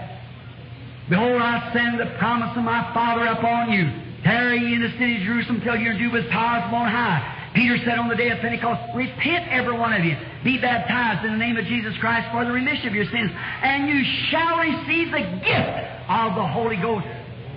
Behold, 1.10 1.42
I 1.42 1.74
send 1.74 2.00
the 2.00 2.18
promise 2.18 2.56
of 2.56 2.64
my 2.64 2.94
Father 2.94 3.26
upon 3.26 3.72
you. 3.72 3.90
Tarry 4.24 4.60
ye 4.60 4.76
in 4.76 4.82
the 4.82 4.92
city 4.92 5.18
of 5.18 5.24
Jerusalem 5.24 5.62
till 5.62 5.76
you're 5.76 5.94
endued 5.94 6.14
with 6.14 6.30
power 6.30 6.62
from 6.62 6.76
on 6.76 6.92
high. 6.92 7.52
Peter 7.56 7.78
said 7.84 7.98
on 7.98 8.10
the 8.10 8.16
day 8.16 8.30
of 8.30 8.40
Pentecost, 8.40 8.96
Repent, 8.96 9.48
every 9.50 9.78
one 9.78 9.94
of 9.94 10.06
you. 10.06 10.16
Be 10.44 10.62
baptized 10.62 11.26
in 11.26 11.32
the 11.32 11.38
name 11.38 11.58
of 11.58 11.66
Jesus 11.66 11.98
Christ 11.98 12.30
for 12.32 12.46
the 12.46 12.52
remission 12.52 12.88
of 12.88 12.94
your 12.94 13.06
sins, 13.06 13.32
and 13.34 13.90
you 13.90 14.04
shall 14.30 14.58
receive 14.60 15.12
the 15.12 15.26
gift 15.42 15.76
of 16.10 16.36
the 16.36 16.46
Holy 16.46 16.78
Ghost. 16.78 17.08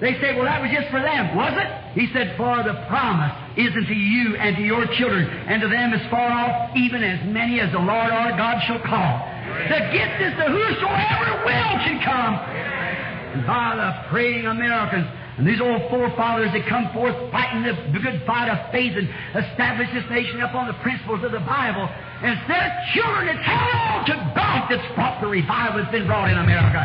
They 0.03 0.19
say, 0.19 0.35
well, 0.35 0.51
that 0.51 0.59
was 0.59 0.75
just 0.75 0.91
for 0.91 0.99
them. 0.99 1.39
Was 1.39 1.55
it? 1.55 1.71
He 1.95 2.11
said, 2.11 2.35
for 2.35 2.59
the 2.67 2.75
promise 2.91 3.31
is 3.55 3.71
unto 3.71 3.95
you 3.95 4.35
and 4.35 4.59
to 4.59 4.63
your 4.67 4.83
children, 4.99 5.31
and 5.47 5.63
to 5.63 5.71
them 5.71 5.95
as 5.95 6.03
far 6.11 6.27
off, 6.27 6.75
even 6.75 7.07
as 7.07 7.23
many 7.31 7.63
as 7.63 7.71
the 7.71 7.79
Lord 7.79 8.11
our 8.11 8.35
God 8.35 8.59
shall 8.67 8.83
call. 8.83 9.23
The 9.71 9.79
gift 9.95 10.19
is 10.19 10.35
to 10.43 10.51
whosoever 10.51 11.47
will 11.47 11.75
can 11.87 12.03
come. 12.03 12.35
And 12.35 13.47
by 13.47 13.79
the 13.79 14.11
praying 14.11 14.43
Americans, 14.43 15.07
and 15.39 15.47
these 15.47 15.63
old 15.63 15.87
forefathers 15.87 16.51
that 16.51 16.67
come 16.67 16.91
forth 16.91 17.15
fighting 17.31 17.63
the 17.63 18.03
good 18.03 18.27
fight 18.27 18.51
of 18.51 18.59
faith 18.75 18.99
and 18.99 19.07
establish 19.39 19.87
this 19.95 20.05
nation 20.11 20.43
upon 20.43 20.67
the 20.67 20.75
principles 20.83 21.23
of 21.23 21.31
the 21.31 21.47
Bible, 21.47 21.87
and 21.87 22.35
it's 22.35 22.49
their 22.51 22.69
children 22.91 23.31
that's 23.31 23.47
held 23.47 24.11
to 24.11 24.19
God 24.35 24.67
that's 24.67 24.83
brought 24.99 25.23
the 25.23 25.31
revival 25.31 25.79
that's 25.79 25.95
been 25.95 26.11
brought 26.11 26.27
in 26.27 26.43
America. 26.43 26.83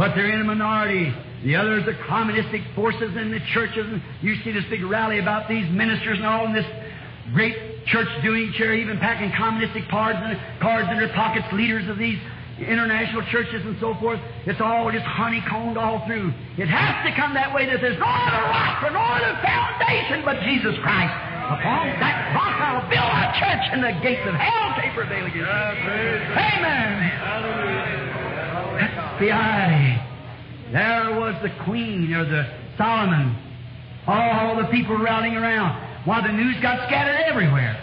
But 0.00 0.16
they're 0.16 0.32
in 0.32 0.40
a 0.40 0.44
minority. 0.44 1.12
The 1.44 1.56
others 1.56 1.86
are 1.86 1.96
communistic 2.06 2.62
forces 2.74 3.16
in 3.16 3.30
the 3.30 3.40
churches. 3.52 3.86
And 3.86 4.02
you 4.22 4.34
see 4.42 4.52
this 4.52 4.64
big 4.70 4.82
rally 4.84 5.18
about 5.18 5.48
these 5.48 5.68
ministers 5.70 6.18
and 6.18 6.26
all 6.26 6.46
in 6.46 6.52
this 6.52 6.66
great 7.32 7.84
church 7.86 8.08
doing 8.22 8.52
chair, 8.56 8.74
even 8.74 8.98
packing 8.98 9.32
communistic 9.36 9.88
cards 9.88 10.18
in, 10.18 10.38
cards 10.60 10.88
in 10.90 10.98
their 10.98 11.12
pockets, 11.14 11.46
leaders 11.52 11.88
of 11.88 11.98
these 11.98 12.18
international 12.58 13.22
churches 13.30 13.60
and 13.64 13.76
so 13.80 13.94
forth. 14.00 14.18
It's 14.46 14.60
all 14.60 14.90
just 14.90 15.04
honeycombed 15.04 15.76
all 15.76 16.04
through. 16.06 16.32
It 16.56 16.68
has 16.68 17.04
to 17.04 17.12
come 17.14 17.34
that 17.34 17.54
way 17.54 17.66
that 17.66 17.80
there's 17.80 17.98
no 17.98 18.08
other 18.08 18.42
rock 18.48 18.82
or 18.82 18.90
no 18.90 19.04
other 19.04 19.36
foundation 19.44 20.24
but 20.24 20.40
Jesus 20.40 20.74
Christ. 20.80 21.12
Upon 21.46 21.86
that 22.00 22.34
rock 22.34 22.56
I'll 22.58 22.88
build 22.88 23.12
a 23.12 23.28
church 23.38 23.64
and 23.76 23.84
the 23.84 23.92
gates 24.02 24.24
of 24.26 24.34
hell 24.34 24.72
can't 24.80 24.94
prevail 24.96 25.26
against 25.26 25.46
it. 25.46 26.32
Amen. 26.32 27.12
That's 28.80 29.20
the 29.20 29.32
eye. 29.32 30.15
There 30.72 31.18
was 31.18 31.34
the 31.42 31.50
queen 31.64 32.12
or 32.14 32.24
the 32.24 32.44
Solomon. 32.76 33.36
All 34.06 34.56
the 34.56 34.68
people 34.68 34.98
rallying 34.98 35.36
around. 35.36 36.04
While 36.06 36.22
the 36.22 36.32
news 36.32 36.56
got 36.62 36.86
scattered 36.86 37.16
everywhere. 37.26 37.82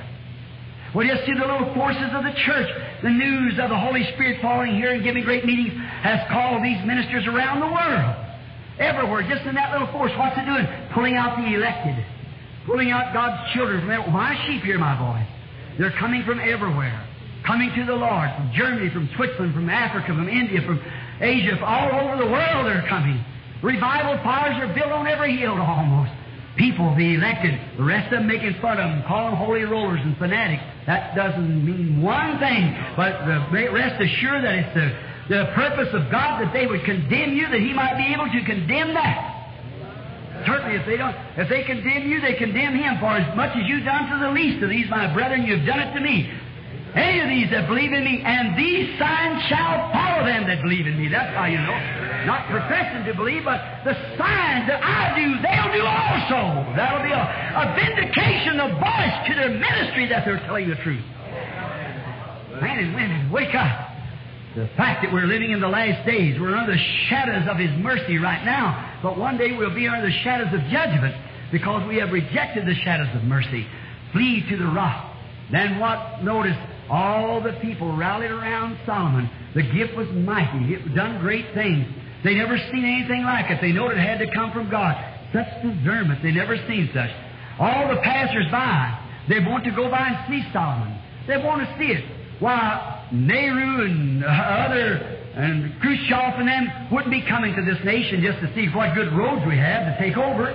Well, 0.96 1.08
just 1.08 1.26
see 1.26 1.34
the 1.34 1.42
little 1.42 1.74
forces 1.74 2.14
of 2.14 2.24
the 2.24 2.34
church. 2.46 2.70
The 3.02 3.10
news 3.10 3.58
of 3.60 3.70
the 3.70 3.78
Holy 3.78 4.04
Spirit 4.14 4.42
falling 4.42 4.76
here 4.76 4.92
and 4.94 5.04
giving 5.04 5.24
great 5.24 5.44
meetings 5.44 5.74
has 5.74 6.22
called 6.30 6.64
these 6.64 6.78
ministers 6.86 7.26
around 7.26 7.60
the 7.60 7.68
world. 7.68 8.16
Everywhere, 8.80 9.24
just 9.28 9.46
in 9.46 9.56
that 9.56 9.72
little 9.74 9.92
force. 9.92 10.12
What's 10.18 10.38
it 10.38 10.46
doing? 10.46 10.68
Pulling 10.94 11.16
out 11.16 11.38
the 11.38 11.54
elected. 11.56 11.98
Pulling 12.66 12.92
out 12.92 13.12
God's 13.14 13.54
children 13.54 13.82
from 13.82 13.92
everywhere. 13.92 14.14
My 14.14 14.46
sheep 14.46 14.64
here, 14.64 14.78
my 14.78 14.98
boy. 14.98 15.26
They're 15.78 15.98
coming 16.00 16.24
from 16.24 16.40
everywhere. 16.40 17.06
Coming 17.46 17.74
to 17.76 17.86
the 17.86 17.96
Lord. 17.96 18.30
From 18.38 18.52
Germany, 18.56 18.90
from 18.94 19.10
Switzerland, 19.16 19.54
from 19.54 19.70
Africa, 19.70 20.08
from 20.08 20.30
India, 20.30 20.62
from 20.62 20.80
Asia, 21.22 21.64
all 21.64 21.92
over 21.92 22.24
the 22.24 22.30
world 22.30 22.66
they're 22.66 22.88
coming. 22.88 23.24
Revival 23.62 24.18
fires 24.24 24.58
are 24.62 24.74
built 24.74 24.92
on 24.92 25.08
every 25.08 25.38
hill 25.38 25.56
almost 25.62 26.12
people, 26.56 26.94
the 26.96 27.16
elected, 27.16 27.60
the 27.78 27.84
rest 27.84 28.14
of 28.14 28.20
them 28.20 28.28
making 28.28 28.54
fun 28.62 28.78
of 28.80 28.90
them, 28.90 29.04
calling 29.08 29.34
them 29.34 29.38
holy 29.38 29.64
rollers 29.64 30.00
and 30.04 30.18
fanatics. 30.18 30.62
That 30.86 31.16
doesn't 31.16 31.66
mean 31.66 32.02
one 32.02 32.40
thing, 32.40 32.78
but 32.96 33.26
rest 33.26 34.02
assured 34.02 34.44
that 34.44 34.54
it's 34.54 34.74
the, 34.76 34.88
the 35.30 35.52
purpose 35.56 35.90
of 35.94 36.12
God 36.12 36.42
that 36.42 36.54
they 36.54 36.68
would 36.68 36.84
condemn 36.84 37.34
you, 37.34 37.48
that 37.50 37.60
He 37.60 37.74
might 37.74 37.98
be 37.98 38.14
able 38.14 38.30
to 38.30 38.42
condemn 38.46 38.94
that. 38.94 39.40
Certainly, 40.46 40.76
if 40.76 40.86
they 40.86 40.98
don't, 40.98 41.16
if 41.38 41.48
they 41.48 41.64
condemn 41.64 42.10
you, 42.10 42.20
they 42.20 42.34
condemn 42.34 42.76
Him. 42.76 43.00
For 43.00 43.16
as 43.16 43.36
much 43.36 43.56
as 43.56 43.64
you've 43.66 43.86
done 43.86 44.12
to 44.12 44.26
the 44.26 44.32
least 44.32 44.62
of 44.62 44.70
these, 44.70 44.90
my 44.90 45.12
brethren, 45.14 45.44
you've 45.44 45.66
done 45.66 45.80
it 45.80 45.94
to 45.94 46.02
me. 46.02 46.30
Any 46.96 47.20
of 47.22 47.30
these 47.30 47.50
that 47.50 47.68
believe 47.68 47.92
in 47.92 48.04
me, 48.06 48.22
and 48.22 48.54
these 48.54 48.86
signs 49.02 49.42
shall 49.50 49.90
follow 49.90 50.30
them 50.30 50.46
that 50.46 50.62
believe 50.62 50.86
in 50.86 50.94
me. 50.94 51.10
That's 51.10 51.34
how 51.34 51.46
you 51.46 51.58
know. 51.58 51.80
Not 52.30 52.46
professing 52.48 53.04
to 53.10 53.18
believe, 53.18 53.44
but 53.44 53.58
the 53.84 53.98
signs 54.14 54.70
that 54.70 54.78
I 54.78 55.18
do, 55.18 55.42
they'll 55.42 55.74
do 55.74 55.82
also. 55.82 56.70
That'll 56.78 57.02
be 57.02 57.12
a, 57.12 57.26
a 57.26 57.66
vindication 57.74 58.62
of 58.62 58.78
voice 58.78 59.16
to 59.26 59.34
their 59.34 59.50
ministry 59.58 60.06
that 60.14 60.24
they're 60.24 60.40
telling 60.46 60.70
the 60.70 60.78
truth. 60.86 61.04
Men 62.62 62.78
and 62.78 62.94
women, 62.94 63.32
wake 63.32 63.56
up. 63.56 63.90
The 64.56 64.70
fact 64.78 65.02
that 65.02 65.12
we're 65.12 65.26
living 65.26 65.50
in 65.50 65.60
the 65.60 65.68
last 65.68 66.06
days, 66.06 66.40
we're 66.40 66.56
under 66.56 66.74
the 66.74 66.84
shadows 67.10 67.50
of 67.50 67.58
His 67.58 67.72
mercy 67.82 68.20
right 68.20 68.46
now, 68.46 69.02
but 69.02 69.18
one 69.18 69.38
day 69.38 69.58
we'll 69.58 69.74
be 69.74 69.88
under 69.88 70.06
the 70.06 70.14
shadows 70.22 70.54
of 70.54 70.62
judgment 70.70 71.16
because 71.52 71.88
we 71.90 71.98
have 71.98 72.12
rejected 72.12 72.68
the 72.68 72.76
shadows 72.86 73.10
of 73.16 73.24
mercy. 73.24 73.66
Flee 74.12 74.46
to 74.48 74.58
the 74.58 74.68
rock. 74.68 75.10
Then 75.52 75.80
what? 75.80 76.24
Notice 76.24 76.56
all 76.94 77.42
the 77.42 77.54
people 77.54 77.98
rallied 77.98 78.30
around 78.30 78.78
Solomon. 78.86 79.28
The 79.56 79.64
gift 79.64 79.98
was 79.98 80.08
mighty. 80.10 80.76
It 80.76 80.94
done 80.94 81.20
great 81.22 81.52
things. 81.56 81.88
They 82.24 82.36
never 82.36 82.56
seen 82.72 82.86
anything 82.86 83.24
like 83.24 83.50
it. 83.50 83.60
They 83.62 83.72
knowed 83.72 83.94
it 83.94 83.98
had 83.98 84.20
to 84.20 84.32
come 84.32 84.52
from 84.52 84.70
God. 84.70 84.94
Such 85.34 85.48
discernment. 85.64 86.22
They 86.22 86.32
never 86.32 86.56
seen 86.68 86.92
such. 86.94 87.10
All 87.60 87.90
the 87.90 88.00
passers-by, 88.02 89.26
they 89.28 89.40
want 89.40 89.64
to 89.64 89.72
go 89.72 89.90
by 89.90 90.08
and 90.08 90.18
see 90.30 90.48
Solomon. 90.54 90.96
They 91.28 91.38
want 91.38 91.68
to 91.68 91.78
see 91.80 91.92
it. 91.92 92.06
Why, 92.40 93.08
Nehru 93.12 93.86
and 93.86 94.24
other 94.24 95.20
and 95.34 95.74
Khrushchev 95.82 96.38
and 96.38 96.48
them 96.48 96.90
wouldn't 96.92 97.12
be 97.12 97.26
coming 97.28 97.56
to 97.56 97.66
this 97.66 97.84
nation 97.84 98.22
just 98.22 98.40
to 98.42 98.54
see 98.54 98.68
what 98.68 98.94
good 98.94 99.12
roads 99.14 99.42
we 99.48 99.58
have 99.58 99.98
to 99.98 99.98
take 99.98 100.16
over. 100.16 100.54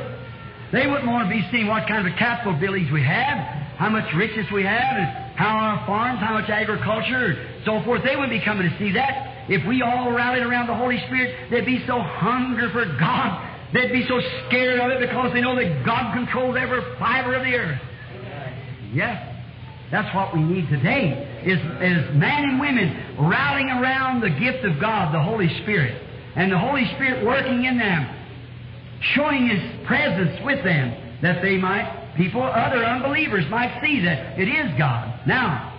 They 0.71 0.87
wouldn't 0.87 1.11
want 1.11 1.29
to 1.29 1.35
be 1.35 1.45
seeing 1.51 1.67
what 1.67 1.89
kind 1.89 2.07
of 2.07 2.15
capital 2.15 2.55
buildings 2.61 2.93
we 2.93 3.03
have, 3.03 3.39
how 3.75 3.89
much 3.89 4.07
riches 4.15 4.47
we 4.53 4.63
have, 4.63 4.97
and 4.97 5.28
how 5.39 5.55
our 5.55 5.87
farms, 5.87 6.19
how 6.19 6.35
much 6.35 6.51
agriculture, 6.51 7.63
so 7.65 7.81
forth. 7.85 8.03
They 8.03 8.17
wouldn't 8.17 8.35
be 8.35 8.45
coming 8.45 8.69
to 8.69 8.77
see 8.77 8.91
that. 8.95 9.47
If 9.49 9.65
we 9.69 9.83
all 9.83 10.11
rallied 10.11 10.43
around 10.43 10.67
the 10.67 10.75
Holy 10.75 10.99
Spirit, 11.07 11.49
they'd 11.49 11.65
be 11.65 11.87
so 11.87 12.01
hungry 12.01 12.67
for 12.73 12.85
God. 12.99 13.47
They'd 13.73 13.93
be 13.93 14.05
so 14.09 14.19
scared 14.47 14.81
of 14.81 14.91
it 14.91 15.01
because 15.09 15.33
they 15.33 15.41
know 15.41 15.55
that 15.55 15.87
God 15.87 16.13
controls 16.13 16.57
every 16.59 16.83
fiber 16.99 17.37
of 17.37 17.45
the 17.45 17.55
earth. 17.55 17.81
Yes, 18.93 19.15
that's 19.93 20.13
what 20.13 20.35
we 20.35 20.43
need 20.43 20.69
today. 20.71 21.15
is, 21.47 21.59
is 21.61 22.17
man 22.17 22.45
and 22.45 22.61
women 22.61 23.17
rallying 23.31 23.71
around 23.71 24.21
the 24.21 24.31
gift 24.31 24.65
of 24.65 24.81
God, 24.81 25.15
the 25.15 25.23
Holy 25.23 25.49
Spirit, 25.63 26.03
and 26.35 26.51
the 26.51 26.59
Holy 26.59 26.85
Spirit 26.97 27.25
working 27.25 27.65
in 27.65 27.79
them, 27.79 28.11
showing 29.15 29.47
His 29.47 29.87
presence 29.87 30.41
with 30.45 30.65
them, 30.65 31.21
that 31.23 31.43
they 31.43 31.57
might, 31.57 31.98
people, 32.19 32.43
other 32.43 32.85
unbelievers 32.85 33.45
might 33.49 33.81
see 33.81 34.05
that 34.05 34.39
it 34.39 34.49
is 34.49 34.77
God. 34.77 35.27
Now, 35.27 35.73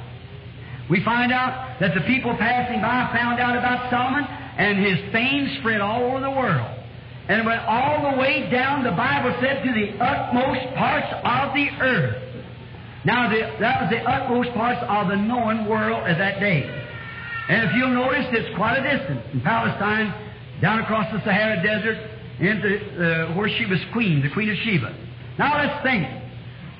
we 0.90 1.04
find 1.06 1.32
out 1.32 1.80
that 1.80 1.94
the 1.94 2.02
people 2.02 2.36
passing 2.40 2.82
by 2.82 3.12
found 3.14 3.40
out 3.40 3.56
about 3.56 3.92
Solomon, 3.92 4.26
and 4.26 4.84
his 4.84 4.98
fame 5.14 5.58
spread 5.60 5.82
all 5.82 6.04
over 6.04 6.20
the 6.20 6.32
world. 6.32 6.68
And 7.30 7.46
went 7.46 7.62
all 7.62 8.12
the 8.12 8.18
way 8.18 8.50
down, 8.50 8.84
the 8.84 8.98
Bible 8.98 9.38
said, 9.40 9.62
to 9.64 9.72
the 9.72 10.04
utmost 10.04 10.76
parts 10.76 11.14
of 11.14 11.54
the 11.54 11.70
earth. 11.80 12.18
Now, 13.06 13.30
the, 13.30 13.40
that 13.60 13.82
was 13.84 13.90
the 13.92 14.02
utmost 14.02 14.50
parts 14.58 14.82
of 14.90 15.10
the 15.10 15.16
known 15.16 15.70
world 15.70 16.08
at 16.08 16.18
that 16.18 16.40
day. 16.40 16.66
And 17.50 17.70
if 17.70 17.76
you'll 17.76 17.94
notice, 17.94 18.26
it's 18.32 18.56
quite 18.58 18.78
a 18.78 18.98
distance. 18.98 19.22
In 19.32 19.42
Palestine, 19.42 20.12
down 20.60 20.80
across 20.80 21.06
the 21.14 21.20
Sahara 21.20 21.62
Desert, 21.62 21.98
into 22.40 22.78
uh, 22.98 23.36
where 23.36 23.50
she 23.58 23.66
was 23.66 23.80
queen, 23.94 24.22
the 24.22 24.30
Queen 24.34 24.50
of 24.50 24.58
Sheba. 24.64 24.96
Now 25.38 25.58
let's 25.58 25.84
think. 25.84 26.19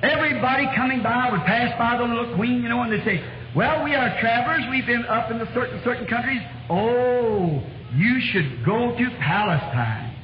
Everybody 0.02 0.66
coming 0.74 1.02
by 1.02 1.30
would 1.30 1.42
pass 1.42 1.76
by 1.78 1.98
the 1.98 2.04
little 2.04 2.34
queen, 2.36 2.62
you 2.62 2.68
know, 2.68 2.82
and 2.82 2.92
they'd 2.92 3.04
say, 3.04 3.22
well, 3.54 3.84
we 3.84 3.94
are 3.94 4.20
travelers. 4.20 4.64
We've 4.70 4.86
been 4.86 5.04
up 5.06 5.30
in 5.30 5.38
the 5.38 5.46
certain, 5.52 5.80
certain 5.84 6.06
countries. 6.06 6.40
Oh, 6.70 7.62
you 7.94 8.20
should 8.32 8.64
go 8.64 8.96
to 8.96 9.10
Palestine. 9.18 10.14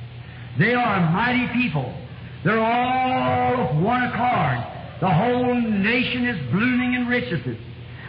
They 0.58 0.72
are 0.72 0.96
a 0.96 1.10
mighty 1.10 1.52
people. 1.52 1.92
They're 2.44 2.60
all 2.60 3.68
of 3.68 3.82
one 3.82 4.02
accord. 4.04 4.76
The 5.00 5.10
whole 5.10 5.60
nation 5.60 6.26
is 6.26 6.50
blooming 6.52 6.94
in 6.94 7.06
richness. 7.08 7.58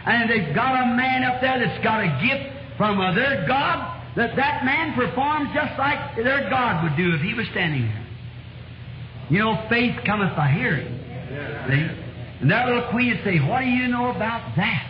And 0.06 0.30
they've 0.30 0.54
got 0.54 0.72
a 0.72 0.96
man 0.96 1.24
up 1.24 1.40
there 1.42 1.58
that's 1.58 1.84
got 1.84 2.00
a 2.00 2.08
gift 2.24 2.78
from 2.78 3.00
uh, 3.00 3.12
their 3.14 3.46
God 3.46 3.98
that 4.16 4.36
that 4.36 4.64
man 4.64 4.94
performs 4.94 5.50
just 5.54 5.78
like 5.78 6.16
their 6.16 6.48
God 6.48 6.84
would 6.84 6.96
do 6.96 7.14
if 7.14 7.20
he 7.20 7.34
was 7.34 7.46
standing 7.50 7.82
there. 7.82 8.06
You 9.30 9.38
know, 9.40 9.66
faith 9.68 9.96
cometh 10.06 10.34
by 10.34 10.50
hearing. 10.50 10.97
See? 11.28 11.88
And 12.40 12.50
that 12.50 12.68
little 12.68 12.90
queen 12.90 13.10
would 13.10 13.24
say, 13.24 13.38
What 13.38 13.60
do 13.60 13.66
you 13.66 13.88
know 13.88 14.10
about 14.10 14.56
that? 14.56 14.88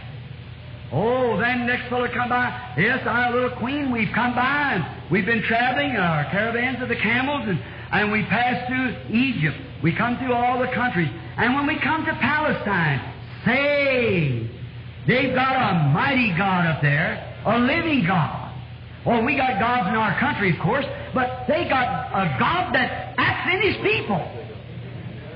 Oh, 0.91 1.36
then 1.39 1.66
next 1.66 1.89
fellow 1.91 2.09
come 2.09 2.30
by. 2.30 2.74
Yes, 2.78 3.07
our 3.07 3.32
little 3.32 3.57
queen, 3.59 3.93
we've 3.93 4.12
come 4.14 4.34
by 4.34 4.74
and 4.74 5.11
we've 5.11 5.26
been 5.26 5.43
traveling, 5.43 5.97
our 5.97 6.24
caravans 6.30 6.80
of 6.82 6.89
the 6.89 6.97
camels, 6.97 7.45
and, 7.47 7.61
and 7.93 8.11
we 8.11 8.22
pass 8.24 8.66
through 8.68 8.97
Egypt. 9.14 9.57
We 9.82 9.95
come 9.95 10.16
through 10.16 10.32
all 10.32 10.59
the 10.59 10.72
countries. 10.72 11.11
And 11.36 11.55
when 11.55 11.66
we 11.66 11.78
come 11.80 12.07
to 12.07 12.12
Palestine, 12.14 13.14
say, 13.45 14.51
they've 15.07 15.34
got 15.34 15.57
a 15.57 15.89
mighty 15.93 16.34
God 16.39 16.66
up 16.66 16.80
there, 16.80 17.36
a 17.45 17.59
living 17.59 18.07
God. 18.07 18.47
Well, 19.05 19.24
we 19.24 19.36
got 19.36 19.61
gods 19.61 19.89
in 19.89 19.95
our 19.95 20.18
country, 20.18 20.57
of 20.57 20.61
course, 20.61 20.86
but 21.14 21.45
they 21.49 21.68
got 21.68 22.11
a 22.12 22.36
God 22.39 22.74
that 22.74 23.14
acts 23.18 23.55
in 23.55 23.61
His 23.61 23.76
people. 23.82 24.38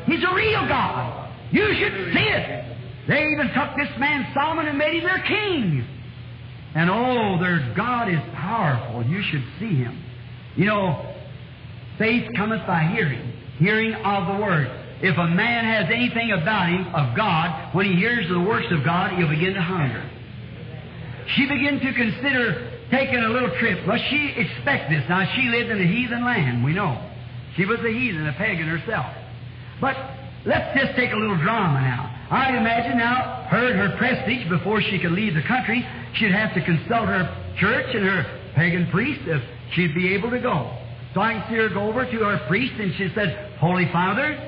He's 0.07 0.23
a 0.23 0.35
real 0.35 0.67
God. 0.69 1.31
You 1.51 1.67
should 1.75 2.15
see 2.15 2.29
it. 2.29 2.77
They 3.09 3.25
even 3.25 3.49
took 3.49 3.77
this 3.77 3.91
man 3.99 4.33
Solomon 4.35 4.67
and 4.67 4.79
made 4.79 4.95
him 4.95 5.05
their 5.05 5.23
king. 5.23 5.87
And 6.75 6.89
oh, 6.89 7.39
their 7.41 7.75
God 7.77 8.09
is 8.09 8.21
powerful. 8.35 9.05
You 9.05 9.23
should 9.23 9.45
see 9.59 9.75
him. 9.75 10.03
You 10.57 10.67
know, 10.67 11.15
faith 11.99 12.31
cometh 12.37 12.67
by 12.67 12.91
hearing, 12.95 13.33
hearing 13.59 13.95
of 13.95 14.37
the 14.37 14.43
word. 14.43 14.71
If 15.03 15.19
a 15.19 15.27
man 15.27 15.65
has 15.65 15.91
anything 15.93 16.31
about 16.31 16.69
him, 16.69 16.95
of 16.95 17.17
God, 17.17 17.75
when 17.75 17.87
he 17.87 17.95
hears 17.95 18.29
the 18.29 18.41
works 18.41 18.69
of 18.71 18.85
God, 18.85 19.19
he'll 19.19 19.29
begin 19.29 19.55
to 19.55 19.63
hunger. 19.63 20.09
She 21.35 21.47
began 21.47 21.81
to 21.81 21.93
consider 21.93 22.71
taking 22.91 23.19
a 23.19 23.29
little 23.29 23.51
trip. 23.59 23.87
Well, 23.87 23.99
she 24.11 24.35
expected 24.37 25.01
this. 25.01 25.09
Now, 25.09 25.27
she 25.35 25.49
lived 25.49 25.71
in 25.71 25.81
a 25.81 25.87
heathen 25.87 26.25
land, 26.25 26.63
we 26.63 26.73
know. 26.73 27.11
She 27.57 27.65
was 27.65 27.81
a 27.81 27.93
heathen, 27.93 28.27
a 28.27 28.33
pagan 28.35 28.69
herself. 28.69 29.07
But 29.83 29.99
let's 30.47 30.79
just 30.79 30.95
take 30.95 31.11
a 31.11 31.17
little 31.17 31.37
drama 31.43 31.83
now. 31.83 32.07
I 32.31 32.57
imagine 32.57 32.97
now, 32.97 33.47
her 33.51 33.75
her 33.75 33.99
prestige 33.99 34.49
before 34.49 34.81
she 34.81 34.99
could 35.01 35.11
leave 35.11 35.35
the 35.35 35.43
country, 35.43 35.85
she'd 36.15 36.31
have 36.31 36.55
to 36.55 36.65
consult 36.65 37.09
her 37.09 37.27
church 37.59 37.91
and 37.93 38.05
her 38.07 38.23
pagan 38.55 38.89
priest 38.93 39.21
if 39.27 39.43
she'd 39.75 39.93
be 39.93 40.15
able 40.15 40.31
to 40.31 40.39
go. 40.39 40.71
So 41.15 41.21
I 41.21 41.45
see 41.51 41.57
her 41.57 41.69
go 41.69 41.89
over 41.91 42.07
to 42.07 42.19
her 42.25 42.47
priest 42.47 42.75
and 42.79 42.95
she 42.95 43.11
said, 43.13 43.59
Holy 43.59 43.91
Father, 43.93 44.39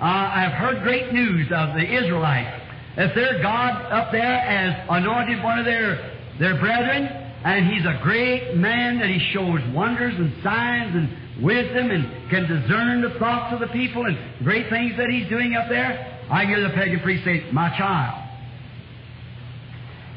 uh, 0.00 0.04
I've 0.04 0.56
heard 0.56 0.82
great 0.82 1.12
news 1.12 1.46
of 1.52 1.74
the 1.74 1.84
Israelites. 1.84 2.64
That 2.96 3.14
their 3.14 3.40
God 3.42 3.92
up 3.92 4.10
there 4.10 4.40
has 4.40 4.86
anointed 4.90 5.44
one 5.44 5.58
of 5.60 5.64
their, 5.66 6.18
their 6.40 6.58
brethren, 6.58 7.06
and 7.44 7.70
he's 7.70 7.84
a 7.84 8.00
great 8.02 8.56
man 8.56 8.98
that 8.98 9.08
he 9.08 9.20
shows 9.32 9.60
wonders 9.72 10.14
and 10.16 10.32
signs 10.42 10.96
and 10.96 11.27
wisdom 11.42 11.90
and 11.90 12.30
can 12.30 12.42
discern 12.42 13.02
the 13.02 13.18
thoughts 13.18 13.54
of 13.54 13.60
the 13.60 13.68
people 13.68 14.04
and 14.06 14.18
great 14.44 14.68
things 14.70 14.96
that 14.96 15.08
he's 15.10 15.28
doing 15.28 15.54
up 15.54 15.68
there. 15.68 16.18
I 16.30 16.44
hear 16.44 16.60
the 16.60 16.74
pagan 16.74 17.00
priest 17.00 17.24
say, 17.24 17.44
My 17.52 17.68
child, 17.76 18.24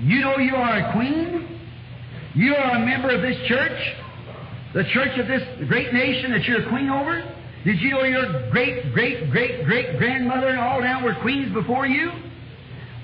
you 0.01 0.19
know 0.19 0.37
you 0.37 0.55
are 0.55 0.79
a 0.79 0.93
queen? 0.93 1.59
You 2.33 2.55
are 2.55 2.75
a 2.77 2.85
member 2.85 3.09
of 3.09 3.21
this 3.21 3.37
church? 3.47 3.79
The 4.73 4.83
church 4.93 5.19
of 5.19 5.27
this 5.27 5.43
great 5.67 5.93
nation 5.93 6.31
that 6.31 6.43
you're 6.45 6.65
a 6.65 6.69
queen 6.69 6.89
over? 6.89 7.23
Did 7.65 7.79
you 7.79 7.91
know 7.91 8.03
your 8.03 8.49
great, 8.49 8.91
great, 8.93 9.29
great, 9.29 9.65
great 9.65 9.97
grandmother 9.97 10.47
and 10.47 10.59
all 10.59 10.81
down 10.81 11.03
were 11.03 11.15
queens 11.21 11.53
before 11.53 11.85
you? 11.85 12.09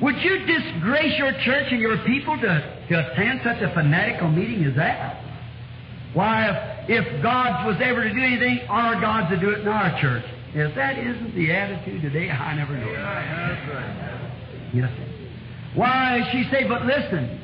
Would 0.01 0.15
you 0.21 0.39
disgrace 0.45 1.17
your 1.17 1.31
church 1.43 1.67
and 1.71 1.79
your 1.79 1.97
people 2.05 2.37
to, 2.37 2.85
to 2.89 3.11
attend 3.11 3.41
such 3.43 3.61
a 3.61 3.73
fanatical 3.73 4.29
meeting 4.29 4.63
as 4.65 4.75
that? 4.75 5.16
Why, 6.13 6.85
if, 6.87 7.05
if 7.05 7.23
God 7.23 7.67
was 7.67 7.77
ever 7.81 8.03
to 8.03 8.13
do 8.13 8.21
anything, 8.21 8.61
our 8.69 8.99
God's 8.99 9.29
to 9.35 9.39
do 9.39 9.49
it 9.49 9.59
in 9.59 9.67
our 9.67 9.99
church. 10.01 10.23
If 10.53 10.75
that 10.75 10.97
isn't 10.97 11.35
the 11.35 11.51
attitude 11.51 12.01
today, 12.01 12.29
I 12.29 12.55
never 12.55 12.73
know. 12.73 12.91
Yes. 14.73 14.91
Why, 15.75 16.27
she 16.31 16.49
say, 16.49 16.67
but 16.67 16.85
listen, 16.85 17.39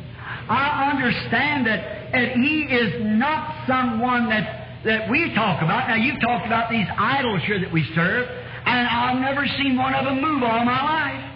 I 0.49 0.91
understand 0.91 1.67
that, 1.67 2.11
that 2.11 2.31
he 2.33 2.63
is 2.63 3.05
not 3.05 3.67
someone 3.67 4.29
that, 4.29 4.81
that 4.85 5.09
we 5.09 5.33
talk 5.35 5.61
about. 5.61 5.87
Now, 5.87 5.95
you've 5.95 6.19
talked 6.21 6.47
about 6.47 6.71
these 6.71 6.87
idols 6.97 7.41
here 7.45 7.59
that 7.59 7.71
we 7.71 7.85
serve, 7.93 8.27
and 8.65 8.87
I've 8.87 9.19
never 9.19 9.45
seen 9.57 9.77
one 9.77 9.93
of 9.93 10.05
them 10.05 10.21
move 10.21 10.41
all 10.41 10.65
my 10.65 10.83
life. 10.83 11.32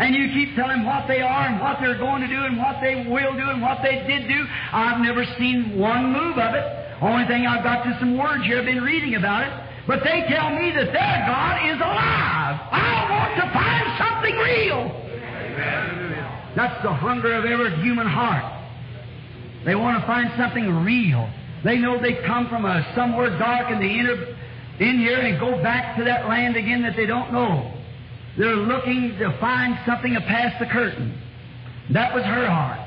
And 0.00 0.16
you 0.16 0.32
keep 0.32 0.56
telling 0.56 0.86
what 0.86 1.04
they 1.06 1.20
are 1.20 1.44
and 1.44 1.60
what 1.60 1.76
they're 1.78 1.98
going 1.98 2.22
to 2.22 2.26
do 2.26 2.40
and 2.48 2.56
what 2.56 2.80
they 2.80 3.04
will 3.04 3.36
do 3.36 3.46
and 3.52 3.60
what 3.60 3.84
they 3.84 4.00
did 4.08 4.26
do. 4.28 4.40
I've 4.72 5.04
never 5.04 5.26
seen 5.36 5.76
one 5.76 6.08
move 6.10 6.40
of 6.40 6.54
it. 6.54 6.64
Only 7.02 7.28
thing 7.28 7.44
I've 7.46 7.62
got 7.62 7.86
is 7.86 8.00
some 8.00 8.16
words 8.16 8.42
here. 8.44 8.60
I've 8.60 8.64
been 8.64 8.82
reading 8.82 9.16
about 9.16 9.44
it. 9.44 9.52
But 9.86 10.00
they 10.00 10.24
tell 10.32 10.56
me 10.56 10.72
that 10.72 10.88
their 10.88 11.16
God 11.28 11.54
is 11.68 11.76
alive. 11.76 12.56
I 12.72 13.12
want 13.12 13.32
to 13.44 13.46
find 13.52 13.84
something 14.00 14.36
real. 14.40 14.88
Amen. 14.88 16.56
That's 16.56 16.82
the 16.82 16.94
hunger 16.94 17.34
of 17.34 17.44
every 17.44 17.76
human 17.82 18.06
heart. 18.06 18.44
They 19.66 19.74
want 19.74 20.00
to 20.00 20.06
find 20.06 20.32
something 20.38 20.82
real. 20.82 21.28
They 21.62 21.76
know 21.76 22.00
they 22.00 22.24
come 22.24 22.48
from 22.48 22.64
a 22.64 22.90
somewhere 22.96 23.38
dark 23.38 23.70
in 23.70 23.78
the 23.78 23.84
inner 23.84 24.16
in 24.80 24.98
here 24.98 25.20
and 25.20 25.38
go 25.38 25.62
back 25.62 25.98
to 25.98 26.04
that 26.04 26.26
land 26.26 26.56
again 26.56 26.80
that 26.82 26.96
they 26.96 27.04
don't 27.04 27.34
know. 27.34 27.76
They're 28.40 28.56
looking 28.56 29.18
to 29.18 29.36
find 29.38 29.78
something 29.84 30.14
to 30.14 30.20
pass 30.22 30.58
the 30.58 30.66
curtain. 30.66 31.12
That 31.92 32.14
was 32.14 32.24
her 32.24 32.46
heart. 32.48 32.80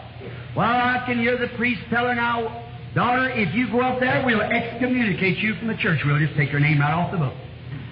Well, 0.57 0.67
I 0.67 1.03
can 1.05 1.19
hear 1.19 1.37
the 1.37 1.55
priest 1.55 1.81
tell 1.91 2.07
her 2.07 2.15
now, 2.15 2.63
Daughter, 2.95 3.29
if 3.29 3.53
you 3.55 3.71
go 3.71 3.81
up 3.81 3.99
there, 3.99 4.23
we'll 4.25 4.41
excommunicate 4.41 5.39
you 5.39 5.55
from 5.55 5.67
the 5.67 5.77
church. 5.77 5.99
We'll 6.05 6.19
just 6.19 6.35
take 6.37 6.51
your 6.51 6.59
name 6.59 6.79
right 6.79 6.93
off 6.93 7.11
the 7.11 7.17
book. 7.17 7.33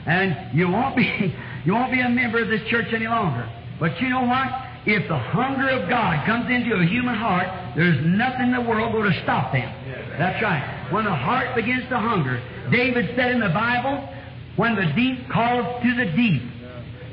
And 0.05 0.57
you 0.57 0.70
won't 0.70 0.95
be 0.95 1.05
you 1.66 1.74
won't 1.74 1.91
be 1.91 2.01
a 2.01 2.09
member 2.09 2.41
of 2.41 2.49
this 2.49 2.62
church 2.70 2.88
any 2.93 3.07
longer. 3.07 3.49
But 3.80 3.99
you 3.99 4.09
know 4.09 4.26
what? 4.26 4.49
If 4.86 5.07
the 5.07 5.18
hunger 5.18 5.70
of 5.70 5.89
God 5.89 6.26
comes 6.26 6.49
into 6.49 6.76
a 6.76 6.86
human 6.86 7.16
heart, 7.16 7.47
there's 7.76 8.03
nothing 8.05 8.49
in 8.49 8.53
the 8.53 8.62
world 8.62 8.93
going 8.93 9.12
to 9.12 9.24
stop 9.24 9.53
them. 9.53 9.70
That's 10.18 10.41
right. 10.41 10.89
When 10.91 11.05
the 11.05 11.14
heart 11.14 11.55
begins 11.55 11.88
to 11.89 11.97
hunger, 11.97 12.41
David 12.72 13.14
said 13.16 13.32
in 13.32 13.39
the 13.39 13.53
Bible, 13.53 14.07
when 14.55 14.76
the 14.76 14.91
deep 14.95 15.30
calls 15.30 15.84
to 15.84 15.95
the 15.95 16.12
deep. 16.18 16.51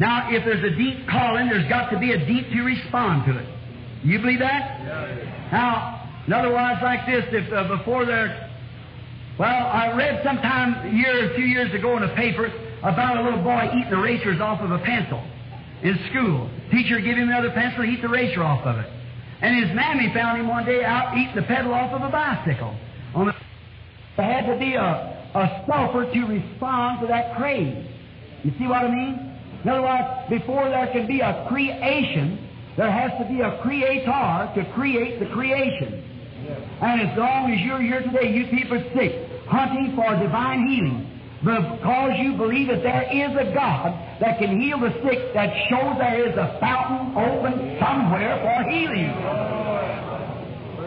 Now, 0.00 0.30
if 0.30 0.44
there's 0.44 0.62
a 0.62 0.76
deep 0.76 1.08
calling, 1.08 1.48
there's 1.48 1.68
got 1.68 1.90
to 1.90 1.98
be 1.98 2.12
a 2.12 2.18
deep 2.26 2.50
to 2.50 2.62
respond 2.62 3.26
to 3.26 3.38
it. 3.38 3.48
You 4.04 4.20
believe 4.20 4.38
that? 4.38 4.84
Now, 5.50 6.22
in 6.26 6.32
other 6.32 6.52
words, 6.52 6.80
like 6.82 7.06
this, 7.06 7.24
if 7.32 7.52
uh, 7.52 7.76
before 7.76 8.06
they're, 8.06 8.50
well, 9.38 9.48
I 9.48 9.92
read 9.96 10.22
sometime 10.24 10.86
a 10.86 10.94
year 10.94 11.32
or 11.32 11.36
two 11.36 11.42
years 11.42 11.74
ago 11.74 11.96
in 11.96 12.04
a 12.04 12.14
paper 12.14 12.46
about 12.82 13.18
a 13.18 13.22
little 13.22 13.42
boy 13.42 13.70
eating 13.74 13.92
erasers 13.92 14.40
off 14.40 14.60
of 14.60 14.70
a 14.70 14.78
pencil 14.78 15.22
in 15.82 15.98
school. 16.10 16.50
Teacher 16.70 17.00
gave 17.00 17.16
him 17.16 17.28
another 17.28 17.50
pencil, 17.50 17.82
he 17.82 17.94
eat 17.94 18.02
the 18.02 18.08
eraser 18.08 18.42
off 18.42 18.64
of 18.66 18.78
it. 18.78 18.86
And 19.40 19.64
his 19.64 19.74
mammy 19.74 20.12
found 20.14 20.40
him 20.40 20.48
one 20.48 20.64
day 20.64 20.84
out 20.84 21.16
eating 21.16 21.34
the 21.34 21.42
pedal 21.42 21.72
off 21.72 21.92
of 21.92 22.02
a 22.02 22.10
bicycle. 22.10 22.76
On 23.14 23.26
the, 23.26 23.32
there 24.16 24.26
had 24.26 24.52
to 24.52 24.58
be 24.58 24.74
a, 24.74 24.82
a 25.34 25.64
sulfur 25.68 26.12
to 26.12 26.20
respond 26.26 27.00
to 27.00 27.06
that 27.08 27.36
craze. 27.36 27.86
You 28.44 28.52
see 28.58 28.66
what 28.66 28.84
I 28.84 28.90
mean? 28.90 29.27
In 29.68 29.74
other 29.74 29.82
words, 29.82 30.30
before 30.30 30.70
there 30.70 30.86
can 30.86 31.06
be 31.06 31.20
a 31.20 31.44
creation, 31.46 32.40
there 32.78 32.90
has 32.90 33.12
to 33.20 33.28
be 33.28 33.42
a 33.42 33.60
creator 33.60 34.50
to 34.56 34.64
create 34.72 35.20
the 35.20 35.26
creation. 35.26 36.02
And 36.80 37.02
as 37.02 37.18
long 37.18 37.52
as 37.52 37.60
you're 37.60 37.82
here 37.82 38.00
today, 38.00 38.32
you 38.32 38.46
people 38.46 38.78
are 38.78 38.94
sick, 38.96 39.28
hunting 39.44 39.92
for 39.94 40.16
divine 40.16 40.66
healing, 40.68 41.20
because 41.44 42.12
you 42.16 42.32
believe 42.38 42.68
that 42.68 42.82
there 42.82 43.12
is 43.12 43.36
a 43.36 43.52
God 43.52 43.92
that 44.20 44.38
can 44.38 44.58
heal 44.58 44.80
the 44.80 44.88
sick, 45.04 45.34
that 45.34 45.52
shows 45.68 45.98
there 45.98 46.26
is 46.26 46.34
a 46.38 46.56
fountain 46.60 47.12
open 47.12 47.76
somewhere 47.78 48.40
for 48.40 48.70
healing. 48.72 49.12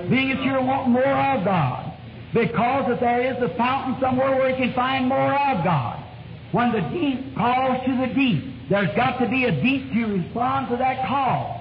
Being 0.10 0.30
that 0.30 0.42
you 0.42 0.54
want 0.66 0.90
more 0.90 1.06
of 1.06 1.46
God, 1.46 1.94
because 2.34 2.90
that 2.90 3.00
there 3.00 3.30
is 3.30 3.38
a 3.44 3.56
fountain 3.58 4.02
somewhere 4.02 4.34
where 4.38 4.50
you 4.50 4.56
can 4.58 4.74
find 4.74 5.06
more 5.06 5.36
of 5.36 5.64
God. 5.64 6.04
When 6.52 6.72
the 6.72 6.82
deep 6.90 7.38
calls 7.38 7.86
to 7.86 7.96
the 7.96 8.08
deep, 8.16 8.51
there's 8.72 8.96
got 8.96 9.20
to 9.20 9.28
be 9.28 9.44
a 9.44 9.52
deep 9.52 9.92
to 9.92 10.06
respond 10.06 10.70
to 10.70 10.78
that 10.78 11.06
call. 11.06 11.60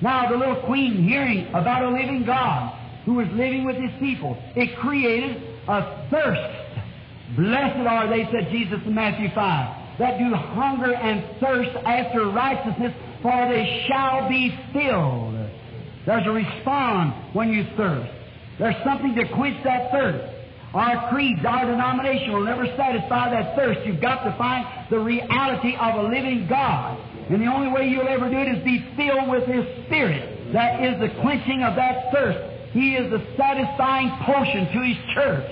Now, 0.00 0.30
the 0.30 0.36
little 0.38 0.62
queen 0.62 1.06
hearing 1.06 1.46
about 1.48 1.84
a 1.84 1.90
living 1.90 2.24
God 2.24 2.74
who 3.04 3.14
was 3.14 3.28
living 3.32 3.66
with 3.66 3.76
his 3.76 3.90
people, 4.00 4.42
it 4.56 4.74
created 4.78 5.42
a 5.68 6.08
thirst. 6.10 7.36
Blessed 7.36 7.86
are 7.86 8.08
they, 8.08 8.24
said 8.32 8.50
Jesus 8.50 8.78
in 8.86 8.94
Matthew 8.94 9.28
5, 9.34 9.98
that 9.98 10.18
do 10.18 10.34
hunger 10.34 10.94
and 10.94 11.22
thirst 11.38 11.76
after 11.84 12.30
righteousness, 12.30 12.94
for 13.20 13.48
they 13.50 13.84
shall 13.86 14.26
be 14.30 14.58
filled. 14.72 15.34
There's 16.06 16.26
a 16.26 16.30
response 16.30 17.14
when 17.34 17.52
you 17.52 17.66
thirst. 17.76 18.10
There's 18.58 18.82
something 18.84 19.14
to 19.16 19.28
quench 19.34 19.62
that 19.64 19.90
thirst. 19.92 20.37
Our 20.74 21.08
creeds, 21.10 21.40
our 21.44 21.64
denomination 21.64 22.32
will 22.32 22.44
never 22.44 22.66
satisfy 22.76 23.30
that 23.30 23.56
thirst. 23.56 23.86
You've 23.86 24.00
got 24.02 24.24
to 24.24 24.36
find 24.36 24.66
the 24.90 24.98
reality 24.98 25.74
of 25.80 26.04
a 26.04 26.08
living 26.08 26.46
God. 26.48 26.98
And 27.30 27.40
the 27.40 27.46
only 27.46 27.72
way 27.72 27.88
you'll 27.88 28.08
ever 28.08 28.28
do 28.28 28.36
it 28.36 28.48
is 28.48 28.64
be 28.64 28.84
filled 28.96 29.28
with 29.28 29.44
His 29.44 29.64
Spirit. 29.86 30.52
That 30.52 30.84
is 30.84 31.00
the 31.00 31.08
quenching 31.20 31.62
of 31.62 31.74
that 31.76 32.12
thirst. 32.12 32.38
He 32.72 32.96
is 32.96 33.10
the 33.10 33.24
satisfying 33.36 34.10
potion 34.24 34.66
to 34.72 34.80
His 34.84 34.96
church. 35.14 35.46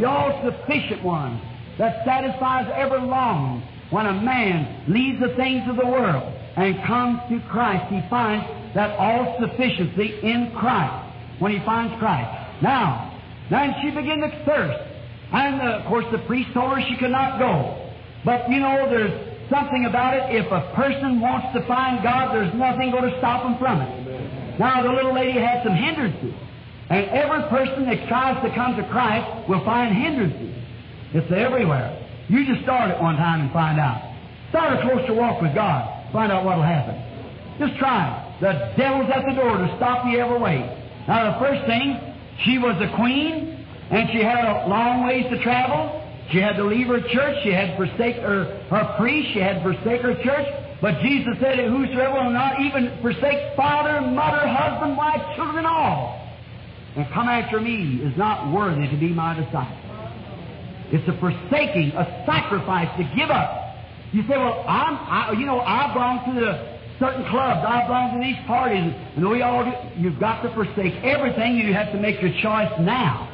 The 0.00 0.04
all-sufficient 0.04 1.02
one 1.04 1.40
that 1.78 2.04
satisfies 2.04 2.70
every 2.74 3.00
longing. 3.00 3.62
When 3.90 4.06
a 4.06 4.14
man 4.14 4.84
leaves 4.88 5.20
the 5.20 5.36
things 5.36 5.68
of 5.68 5.76
the 5.76 5.86
world 5.86 6.32
and 6.56 6.82
comes 6.84 7.20
to 7.30 7.40
Christ, 7.48 7.92
he 7.92 8.02
finds 8.10 8.44
that 8.74 8.98
all-sufficiency 8.98 10.18
in 10.22 10.50
Christ. 10.58 11.12
When 11.38 11.52
he 11.52 11.64
finds 11.64 11.94
Christ. 12.00 12.62
Now, 12.62 13.13
then 13.50 13.74
she 13.82 13.90
began 13.90 14.20
to 14.20 14.30
thirst. 14.44 14.80
And 15.32 15.60
uh, 15.60 15.80
of 15.80 15.86
course 15.86 16.06
the 16.12 16.18
priest 16.26 16.52
told 16.54 16.76
her 16.76 16.82
she 16.88 16.96
could 16.96 17.10
not 17.10 17.38
go. 17.38 17.90
But 18.24 18.48
you 18.48 18.60
know, 18.60 18.88
there's 18.88 19.12
something 19.50 19.84
about 19.84 20.14
it. 20.14 20.36
If 20.36 20.50
a 20.50 20.72
person 20.74 21.20
wants 21.20 21.52
to 21.54 21.66
find 21.66 22.02
God, 22.02 22.34
there's 22.34 22.54
nothing 22.54 22.90
going 22.90 23.10
to 23.10 23.18
stop 23.18 23.44
him 23.44 23.58
from 23.58 23.80
it. 23.80 24.58
Now 24.58 24.82
the 24.82 24.92
little 24.92 25.14
lady 25.14 25.38
had 25.38 25.62
some 25.64 25.74
hindrances. 25.74 26.34
And 26.90 27.08
every 27.10 27.48
person 27.48 27.86
that 27.86 28.08
tries 28.08 28.36
to 28.44 28.54
come 28.54 28.76
to 28.76 28.84
Christ 28.88 29.48
will 29.48 29.64
find 29.64 29.96
hindrances. 29.96 30.54
It's 31.12 31.30
everywhere. 31.32 32.00
You 32.28 32.46
just 32.46 32.62
start 32.62 32.90
it 32.90 33.00
one 33.00 33.16
time 33.16 33.42
and 33.42 33.52
find 33.52 33.78
out. 33.78 34.00
Start 34.50 34.78
a 34.78 34.82
closer 34.82 35.14
walk 35.14 35.42
with 35.42 35.54
God. 35.54 36.12
Find 36.12 36.30
out 36.30 36.44
what'll 36.44 36.62
happen. 36.62 36.94
Just 37.58 37.78
try 37.78 38.08
it. 38.08 38.40
The 38.40 38.72
devil's 38.76 39.10
at 39.10 39.24
the 39.26 39.34
door 39.34 39.58
to 39.58 39.74
stop 39.76 40.06
you 40.06 40.18
every 40.18 40.38
way. 40.38 40.62
Now 41.06 41.32
the 41.32 41.38
first 41.38 41.66
thing, 41.66 42.13
she 42.42 42.58
was 42.58 42.74
a 42.82 42.94
queen, 42.96 43.66
and 43.90 44.08
she 44.10 44.18
had 44.18 44.44
a 44.44 44.66
long 44.66 45.06
ways 45.06 45.26
to 45.30 45.42
travel. 45.42 46.02
She 46.32 46.38
had 46.38 46.56
to 46.56 46.64
leave 46.64 46.88
her 46.88 47.00
church. 47.00 47.36
She 47.44 47.52
had 47.52 47.76
forsake 47.76 48.16
her, 48.16 48.44
her 48.70 48.94
priest. 48.98 49.30
She 49.34 49.40
had 49.40 49.62
forsake 49.62 50.00
her 50.02 50.14
church. 50.22 50.46
But 50.80 51.00
Jesus 51.00 51.36
said, 51.40 51.58
Whosoever 51.58 52.24
will 52.24 52.30
not 52.30 52.60
even 52.60 52.98
forsake 53.00 53.56
father, 53.56 54.00
mother, 54.00 54.46
husband, 54.46 54.96
wife, 54.96 55.36
children, 55.36 55.64
all, 55.64 56.20
and 56.96 57.06
come 57.12 57.28
after 57.28 57.60
me 57.60 58.00
is 58.02 58.16
not 58.16 58.52
worthy 58.52 58.88
to 58.88 58.96
be 58.96 59.08
my 59.08 59.34
disciple. 59.34 59.78
It's 60.92 61.08
a 61.08 61.18
forsaking, 61.18 61.92
a 61.96 62.24
sacrifice 62.26 62.88
to 62.98 63.04
give 63.16 63.30
up. 63.30 63.76
You 64.12 64.22
say, 64.28 64.36
well, 64.36 64.64
I'm, 64.68 64.94
I, 64.94 65.32
you 65.38 65.46
know, 65.46 65.60
I 65.60 65.92
belong 65.92 66.34
to 66.34 66.40
the 66.40 66.73
certain 67.04 67.28
clubs. 67.28 67.60
I 67.66 67.84
belong 67.86 68.18
to 68.18 68.24
these 68.24 68.40
parties, 68.46 68.94
and 69.16 69.28
we 69.28 69.42
all 69.42 69.64
do. 69.64 69.72
You've 70.00 70.18
got 70.18 70.42
to 70.42 70.54
forsake 70.54 70.94
everything. 71.04 71.56
You 71.56 71.74
have 71.74 71.92
to 71.92 72.00
make 72.00 72.20
your 72.22 72.32
choice 72.40 72.72
now. 72.80 73.28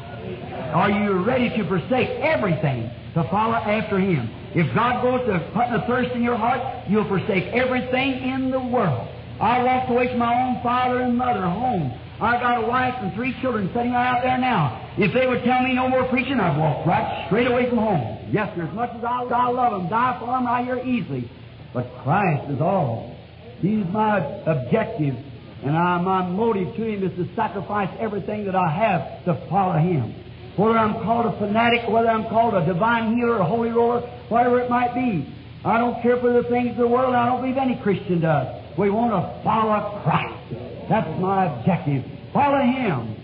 Are 0.74 0.90
you 0.90 1.22
ready 1.22 1.48
to 1.50 1.68
forsake 1.68 2.10
everything 2.20 2.90
to 3.14 3.22
follow 3.30 3.54
after 3.54 3.98
Him? 3.98 4.28
If 4.54 4.74
God 4.74 5.02
goes 5.02 5.26
to 5.26 5.38
putting 5.54 5.74
a 5.74 5.86
thirst 5.86 6.10
in 6.12 6.22
your 6.22 6.36
heart, 6.36 6.88
you'll 6.88 7.06
forsake 7.06 7.44
everything 7.54 8.22
in 8.22 8.50
the 8.50 8.58
world. 8.58 9.06
I 9.40 9.62
walked 9.62 9.90
away 9.90 10.08
from 10.08 10.18
my 10.18 10.34
own 10.34 10.62
father 10.62 11.00
and 11.00 11.16
mother 11.16 11.42
home. 11.42 11.96
I 12.20 12.38
got 12.38 12.62
a 12.62 12.66
wife 12.66 12.94
and 12.98 13.14
three 13.14 13.34
children 13.40 13.70
sitting 13.72 13.94
out 13.94 14.20
there 14.22 14.36
now. 14.36 14.92
If 14.98 15.14
they 15.14 15.26
would 15.26 15.42
tell 15.44 15.62
me 15.62 15.72
no 15.72 15.88
more 15.88 16.06
preaching, 16.08 16.38
I'd 16.38 16.58
walk 16.58 16.84
right 16.86 17.26
straight 17.28 17.46
away 17.46 17.68
from 17.68 17.78
home. 17.78 18.28
Yes, 18.30 18.54
sir, 18.54 18.64
as 18.64 18.74
much 18.74 18.90
as 18.94 19.02
I, 19.02 19.22
I 19.22 19.48
love 19.48 19.72
them, 19.72 19.88
die 19.88 20.18
for 20.20 20.26
them 20.26 20.44
right 20.44 20.64
here 20.64 20.80
easily. 20.84 21.30
But 21.72 21.86
Christ 22.02 22.50
is 22.50 22.60
all. 22.60 23.16
He's 23.60 23.84
my 23.86 24.18
objective, 24.46 25.16
and 25.62 25.76
I, 25.76 26.00
my 26.00 26.26
motive 26.26 26.74
to 26.76 26.82
Him 26.82 27.04
is 27.04 27.14
to 27.16 27.34
sacrifice 27.34 27.94
everything 28.00 28.46
that 28.46 28.54
I 28.54 28.70
have 28.70 29.24
to 29.26 29.46
follow 29.48 29.78
Him. 29.78 30.14
Whether 30.56 30.78
I'm 30.78 30.94
called 31.04 31.26
a 31.26 31.38
fanatic, 31.38 31.88
whether 31.88 32.08
I'm 32.08 32.28
called 32.28 32.54
a 32.54 32.64
divine 32.66 33.16
healer, 33.16 33.38
a 33.38 33.44
holy 33.44 33.70
roller, 33.70 34.00
whatever 34.28 34.60
it 34.60 34.70
might 34.70 34.94
be. 34.94 35.32
I 35.64 35.78
don't 35.78 36.00
care 36.02 36.18
for 36.18 36.32
the 36.32 36.48
things 36.48 36.70
of 36.70 36.76
the 36.78 36.88
world. 36.88 37.14
I 37.14 37.26
don't 37.26 37.42
believe 37.42 37.58
any 37.58 37.78
Christian 37.82 38.20
does. 38.20 38.48
We 38.78 38.88
want 38.88 39.12
to 39.12 39.42
follow 39.44 40.00
Christ. 40.02 40.88
That's 40.88 41.20
my 41.20 41.46
objective. 41.46 42.04
Follow 42.32 42.64
Him. 42.64 43.16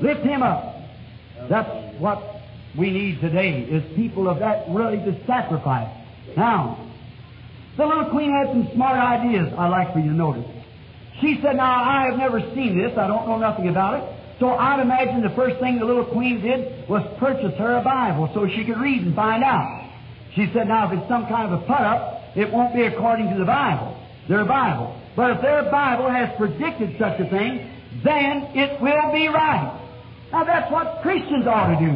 Lift 0.00 0.22
Him 0.22 0.42
up. 0.42 0.74
That's 1.48 2.00
what 2.00 2.22
we 2.76 2.90
need 2.90 3.20
today 3.20 3.62
is 3.62 3.82
people 3.96 4.28
of 4.28 4.40
that 4.40 4.64
ready 4.68 4.98
to 4.98 5.26
sacrifice. 5.26 5.88
Now, 6.36 6.89
the 7.80 7.86
little 7.86 8.10
queen 8.10 8.30
had 8.30 8.52
some 8.52 8.68
smart 8.74 8.98
ideas 8.98 9.48
I'd 9.56 9.68
like 9.68 9.92
for 9.92 10.00
you 10.00 10.10
to 10.10 10.16
notice. 10.16 10.44
She 11.20 11.40
said, 11.42 11.56
Now, 11.56 11.82
I 11.82 12.06
have 12.10 12.18
never 12.18 12.40
seen 12.54 12.76
this. 12.76 12.92
I 12.96 13.08
don't 13.08 13.26
know 13.26 13.38
nothing 13.38 13.68
about 13.68 14.02
it. 14.02 14.04
So 14.38 14.52
I'd 14.52 14.80
imagine 14.80 15.22
the 15.22 15.34
first 15.34 15.60
thing 15.60 15.78
the 15.78 15.84
little 15.84 16.04
queen 16.04 16.40
did 16.40 16.88
was 16.88 17.02
purchase 17.18 17.56
her 17.58 17.76
a 17.76 17.82
Bible 17.82 18.30
so 18.34 18.46
she 18.48 18.64
could 18.64 18.78
read 18.78 19.02
and 19.02 19.14
find 19.14 19.42
out. 19.42 19.88
She 20.34 20.50
said, 20.52 20.68
Now, 20.68 20.92
if 20.92 20.98
it's 20.98 21.08
some 21.08 21.26
kind 21.26 21.52
of 21.52 21.62
a 21.62 21.62
put 21.64 21.80
up, 21.80 22.36
it 22.36 22.52
won't 22.52 22.74
be 22.74 22.84
according 22.84 23.32
to 23.32 23.38
the 23.38 23.44
Bible, 23.44 23.96
their 24.28 24.44
Bible. 24.44 25.00
But 25.16 25.32
if 25.32 25.42
their 25.42 25.70
Bible 25.70 26.08
has 26.10 26.36
predicted 26.36 26.96
such 26.98 27.18
a 27.18 27.28
thing, 27.28 27.64
then 28.04 28.52
it 28.54 28.80
will 28.80 29.12
be 29.12 29.28
right. 29.28 29.72
Now, 30.32 30.44
that's 30.44 30.70
what 30.70 31.00
Christians 31.02 31.46
ought 31.46 31.78
to 31.78 31.80
do. 31.80 31.92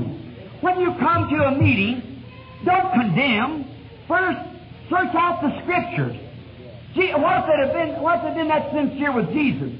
When 0.60 0.80
you 0.80 0.94
come 0.98 1.28
to 1.28 1.36
a 1.44 1.58
meeting, 1.58 2.24
don't 2.64 2.92
condemn. 2.92 3.68
First, 4.08 4.53
search 4.88 5.14
out 5.14 5.40
the 5.42 5.62
Scriptures. 5.62 6.16
Gee, 6.94 7.12
what 7.12 7.44
have 7.44 7.72
been, 7.72 8.00
what 8.02 8.18
if 8.18 8.24
they'd 8.24 8.34
been 8.34 8.48
that 8.48 8.72
sincere 8.72 9.12
with 9.12 9.32
Jesus? 9.32 9.72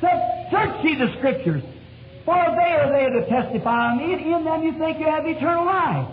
Said, 0.00 0.48
search 0.50 0.84
ye 0.84 0.94
the 0.96 1.14
Scriptures, 1.18 1.62
for 2.24 2.34
they 2.34 2.72
are 2.72 2.90
there 2.90 3.10
to 3.10 3.28
testify 3.28 3.92
on 3.92 3.98
me, 3.98 4.14
and 4.14 4.22
in 4.22 4.44
them 4.44 4.62
you 4.62 4.72
think 4.78 4.98
you 4.98 5.06
have 5.06 5.26
eternal 5.26 5.66
life. 5.66 6.08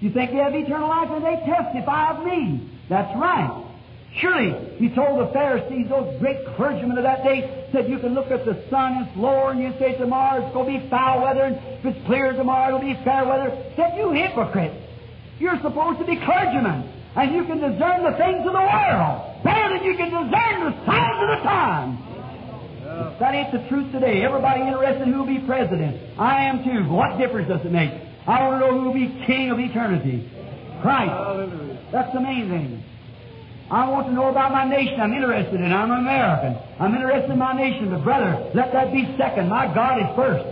You 0.00 0.10
think 0.10 0.32
you 0.32 0.38
have 0.38 0.54
eternal 0.54 0.88
life, 0.88 1.08
and 1.10 1.24
they 1.24 1.36
testify 1.46 2.10
of 2.10 2.26
me. 2.26 2.70
That's 2.88 3.16
right. 3.16 3.64
Surely, 4.20 4.52
he 4.76 4.90
told 4.94 5.26
the 5.26 5.32
Pharisees, 5.32 5.88
those 5.88 6.20
great 6.20 6.44
clergymen 6.54 6.98
of 6.98 7.04
that 7.04 7.24
day, 7.24 7.66
said 7.72 7.88
you 7.88 7.98
can 7.98 8.12
look 8.12 8.30
at 8.30 8.44
the 8.44 8.62
sun, 8.68 9.06
it's 9.06 9.16
lower, 9.16 9.52
and 9.52 9.60
you 9.62 9.72
say 9.78 9.96
tomorrow 9.96 10.44
it's 10.44 10.52
going 10.52 10.74
to 10.74 10.80
be 10.80 10.90
foul 10.90 11.22
weather, 11.22 11.44
and 11.44 11.56
if 11.56 11.86
it's 11.86 12.06
clear 12.06 12.32
tomorrow 12.34 12.76
it'll 12.76 12.86
be 12.86 12.98
fair 13.04 13.24
weather. 13.24 13.56
Said, 13.74 13.96
you 13.96 14.10
hypocrites. 14.10 14.76
You're 15.38 15.58
supposed 15.62 15.98
to 16.00 16.04
be 16.04 16.16
clergymen, 16.16 16.92
and 17.14 17.34
you 17.34 17.44
can 17.44 17.58
discern 17.60 18.04
the 18.04 18.16
things 18.16 18.46
of 18.46 18.52
the 18.52 18.66
world 18.66 19.44
better 19.44 19.76
than 19.76 19.84
you 19.84 19.96
can 19.96 20.08
discern 20.08 20.56
the 20.64 20.72
signs 20.86 21.18
of 21.20 21.28
the 21.28 21.40
times. 21.44 21.98
That 23.20 23.34
ain't 23.34 23.52
the 23.52 23.68
truth 23.68 23.92
today. 23.92 24.22
Everybody 24.22 24.62
interested 24.62 25.02
in 25.02 25.12
who 25.12 25.20
will 25.20 25.26
be 25.26 25.40
president. 25.46 26.18
I 26.18 26.44
am 26.44 26.64
too. 26.64 26.90
What 26.90 27.18
difference 27.18 27.48
does 27.48 27.64
it 27.64 27.72
make? 27.72 27.90
I 28.26 28.42
want 28.46 28.60
to 28.60 28.66
know 28.66 28.78
who 28.78 28.86
will 28.86 28.94
be 28.94 29.24
king 29.26 29.50
of 29.50 29.58
eternity. 29.58 30.28
Christ. 30.82 31.90
That's 31.92 32.12
the 32.12 32.20
main 32.20 32.48
thing. 32.48 32.84
I 33.70 33.88
want 33.88 34.06
to 34.08 34.12
know 34.12 34.28
about 34.28 34.52
my 34.52 34.68
nation. 34.68 35.00
I'm 35.00 35.12
interested 35.12 35.54
in 35.54 35.72
it. 35.72 35.74
I'm 35.74 35.90
an 35.90 36.00
American. 36.00 36.58
I'm 36.78 36.94
interested 36.94 37.30
in 37.30 37.38
my 37.38 37.54
nation. 37.54 37.90
But 37.90 38.04
brother, 38.04 38.50
let 38.54 38.72
that 38.72 38.92
be 38.92 39.14
second. 39.16 39.48
My 39.48 39.72
God 39.72 39.98
is 40.02 40.16
first. 40.16 40.44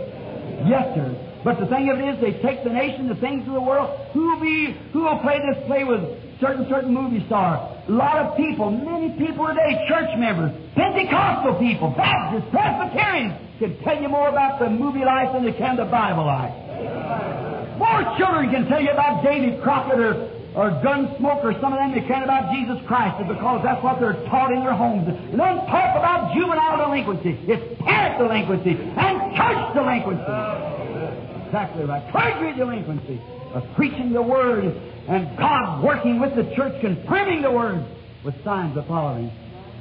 Yes, 0.66 0.94
sir. 0.94 1.12
But 1.44 1.58
the 1.58 1.66
thing 1.66 1.90
of 1.90 1.98
it 1.98 2.14
is, 2.14 2.20
they 2.20 2.40
take 2.40 2.64
the 2.64 2.70
nation, 2.70 3.08
the 3.08 3.16
things 3.16 3.46
of 3.46 3.54
the 3.54 3.60
world. 3.60 3.90
Who 4.12 4.30
will 4.30 4.40
be? 4.40 4.76
Who 4.92 5.02
will 5.02 5.18
play 5.20 5.40
this 5.40 5.64
play 5.66 5.84
with 5.84 6.00
certain 6.40 6.66
certain 6.68 6.92
movie 6.92 7.24
star? 7.26 7.60
A 7.88 7.92
lot 7.92 8.16
of 8.16 8.36
people, 8.36 8.70
many 8.70 9.10
people 9.18 9.46
today, 9.48 9.84
church 9.88 10.10
members, 10.18 10.50
Pentecostal 10.74 11.58
people, 11.58 11.90
Baptists, 11.96 12.48
Presbyterians, 12.50 13.34
can 13.58 13.78
tell 13.84 14.00
you 14.00 14.08
more 14.08 14.28
about 14.28 14.58
the 14.58 14.70
movie 14.70 15.04
life 15.04 15.32
than 15.32 15.44
they 15.44 15.52
can 15.52 15.76
the 15.76 15.84
Bible 15.84 16.24
life. 16.24 16.54
More 17.78 18.02
children 18.16 18.50
can 18.50 18.66
tell 18.66 18.80
you 18.80 18.90
about 18.90 19.22
David 19.22 19.62
Crockett 19.62 20.00
or 20.00 20.40
or 20.54 20.70
gun 20.82 21.14
smokers, 21.18 21.54
some 21.60 21.72
of 21.72 21.78
them 21.78 21.94
that 21.94 22.08
care 22.08 22.24
about 22.24 22.50
Jesus 22.52 22.82
Christ 22.86 23.22
because 23.28 23.62
that's 23.62 23.82
what 23.84 24.00
they're 24.00 24.18
taught 24.26 24.50
in 24.50 24.60
their 24.60 24.74
homes. 24.74 25.06
And 25.06 25.38
don't 25.38 25.62
talk 25.70 25.94
about 25.94 26.34
juvenile 26.34 26.76
delinquency. 26.76 27.38
It's 27.46 27.62
parent 27.82 28.18
delinquency 28.18 28.74
and 28.74 29.14
church 29.38 29.62
delinquency. 29.78 30.26
Exactly 31.46 31.84
right. 31.84 32.02
Clergy 32.10 32.58
delinquency 32.58 33.20
of 33.54 33.64
preaching 33.76 34.12
the 34.12 34.22
Word 34.22 34.64
and 35.08 35.36
God 35.36 35.82
working 35.82 36.20
with 36.20 36.36
the 36.36 36.54
church, 36.54 36.80
confirming 36.80 37.42
the 37.42 37.50
Word 37.50 37.84
with 38.24 38.34
signs 38.44 38.76
of 38.76 38.86
following. 38.86 39.30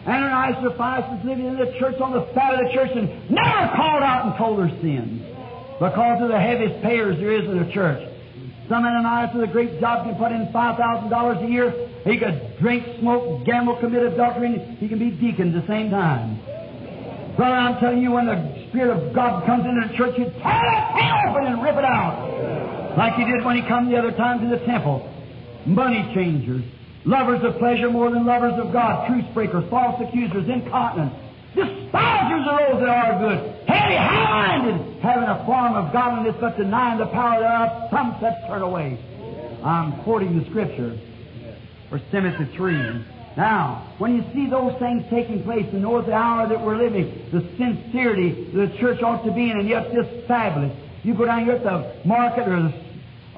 Ananias 0.08 0.56
and 0.58 0.72
Sapphira 0.72 1.22
living 1.24 1.46
in 1.46 1.58
the 1.58 1.74
church 1.78 2.00
on 2.00 2.14
the 2.14 2.26
side 2.34 2.54
of 2.56 2.66
the 2.66 2.74
church 2.74 2.92
and 2.96 3.30
never 3.30 3.76
called 3.76 4.02
out 4.02 4.26
and 4.26 4.36
told 4.38 4.60
their 4.60 4.70
sins 4.82 5.22
because 5.80 6.22
of 6.22 6.30
the 6.30 6.40
heaviest 6.40 6.82
payers 6.82 7.18
there 7.20 7.32
is 7.32 7.46
in 7.46 7.60
the 7.60 7.72
church. 7.72 8.08
Some 8.70 8.86
Ananias 8.86 9.34
with 9.34 9.50
a 9.50 9.52
great 9.52 9.80
job 9.80 10.06
can 10.06 10.16
put 10.16 10.32
in 10.32 10.48
$5,000 10.48 11.46
a 11.46 11.50
year. 11.50 11.74
He 12.06 12.18
could 12.18 12.58
drink, 12.60 13.00
smoke, 13.00 13.46
gamble, 13.46 13.78
commit 13.80 14.04
adultery, 14.04 14.60
he 14.80 14.88
can 14.88 15.00
be 15.00 15.12
deacon 15.12 15.56
at 15.56 15.62
the 15.62 15.68
same 15.68 15.90
time. 15.90 16.40
Brother, 17.36 17.56
I'm 17.56 17.80
telling 17.80 18.02
you, 18.02 18.12
when 18.12 18.26
the 18.26 18.68
Spirit 18.70 18.98
of 18.98 19.14
God 19.14 19.46
comes 19.46 19.66
into 19.66 19.88
the 19.88 19.96
church, 19.96 20.18
you 20.18 20.26
tear 20.26 20.42
that 20.44 21.30
open 21.30 21.46
and 21.46 21.64
rip 21.64 21.78
it 21.78 21.86
out. 21.86 22.79
Like 23.00 23.14
he 23.14 23.24
did 23.24 23.46
when 23.46 23.56
he 23.56 23.62
come 23.62 23.90
the 23.90 23.98
other 23.98 24.12
time 24.12 24.42
to 24.42 24.54
the 24.54 24.62
temple. 24.66 25.10
Money 25.66 26.12
changers, 26.14 26.66
lovers 27.06 27.42
of 27.46 27.58
pleasure 27.58 27.90
more 27.90 28.12
than 28.12 28.26
lovers 28.26 28.60
of 28.60 28.74
God, 28.74 29.08
truth 29.08 29.24
breakers, 29.34 29.64
false 29.70 30.02
accusers, 30.06 30.50
incontinent, 30.50 31.14
despisers 31.56 32.44
of 32.44 32.60
those 32.60 32.80
that 32.82 32.90
are 32.90 33.20
good, 33.24 33.68
heavy, 33.70 33.96
high-minded, 33.96 35.02
having 35.02 35.30
a 35.30 35.46
form 35.46 35.76
of 35.76 35.94
godliness 35.94 36.36
but 36.42 36.58
denying 36.58 37.00
the 37.00 37.06
power 37.06 37.40
thereof, 37.40 37.90
some 37.90 38.18
such 38.20 38.36
turn 38.48 38.64
away. 38.64 39.00
I'm 39.64 40.04
quoting 40.04 40.38
the 40.38 40.50
scripture. 40.50 41.00
For 41.88 42.00
Timothy 42.12 42.54
3. 42.58 43.06
Now, 43.38 43.94
when 43.98 44.14
you 44.14 44.26
see 44.34 44.50
those 44.50 44.78
things 44.78 45.06
taking 45.10 45.44
place 45.44 45.66
and 45.72 45.84
know 45.84 46.02
the 46.02 46.12
hour 46.12 46.50
that 46.50 46.60
we're 46.60 46.76
living, 46.76 47.30
the 47.32 47.48
sincerity 47.58 48.52
the 48.52 48.76
church 48.78 49.02
ought 49.02 49.24
to 49.24 49.32
be 49.32 49.50
in, 49.50 49.58
and 49.58 49.70
yet 49.70 49.94
just 49.94 50.28
fabulous. 50.28 50.76
You 51.02 51.14
go 51.14 51.24
down 51.24 51.46
here 51.46 51.54
at 51.54 51.64
the 51.64 51.96
market 52.06 52.46
or 52.46 52.62
the 52.62 52.89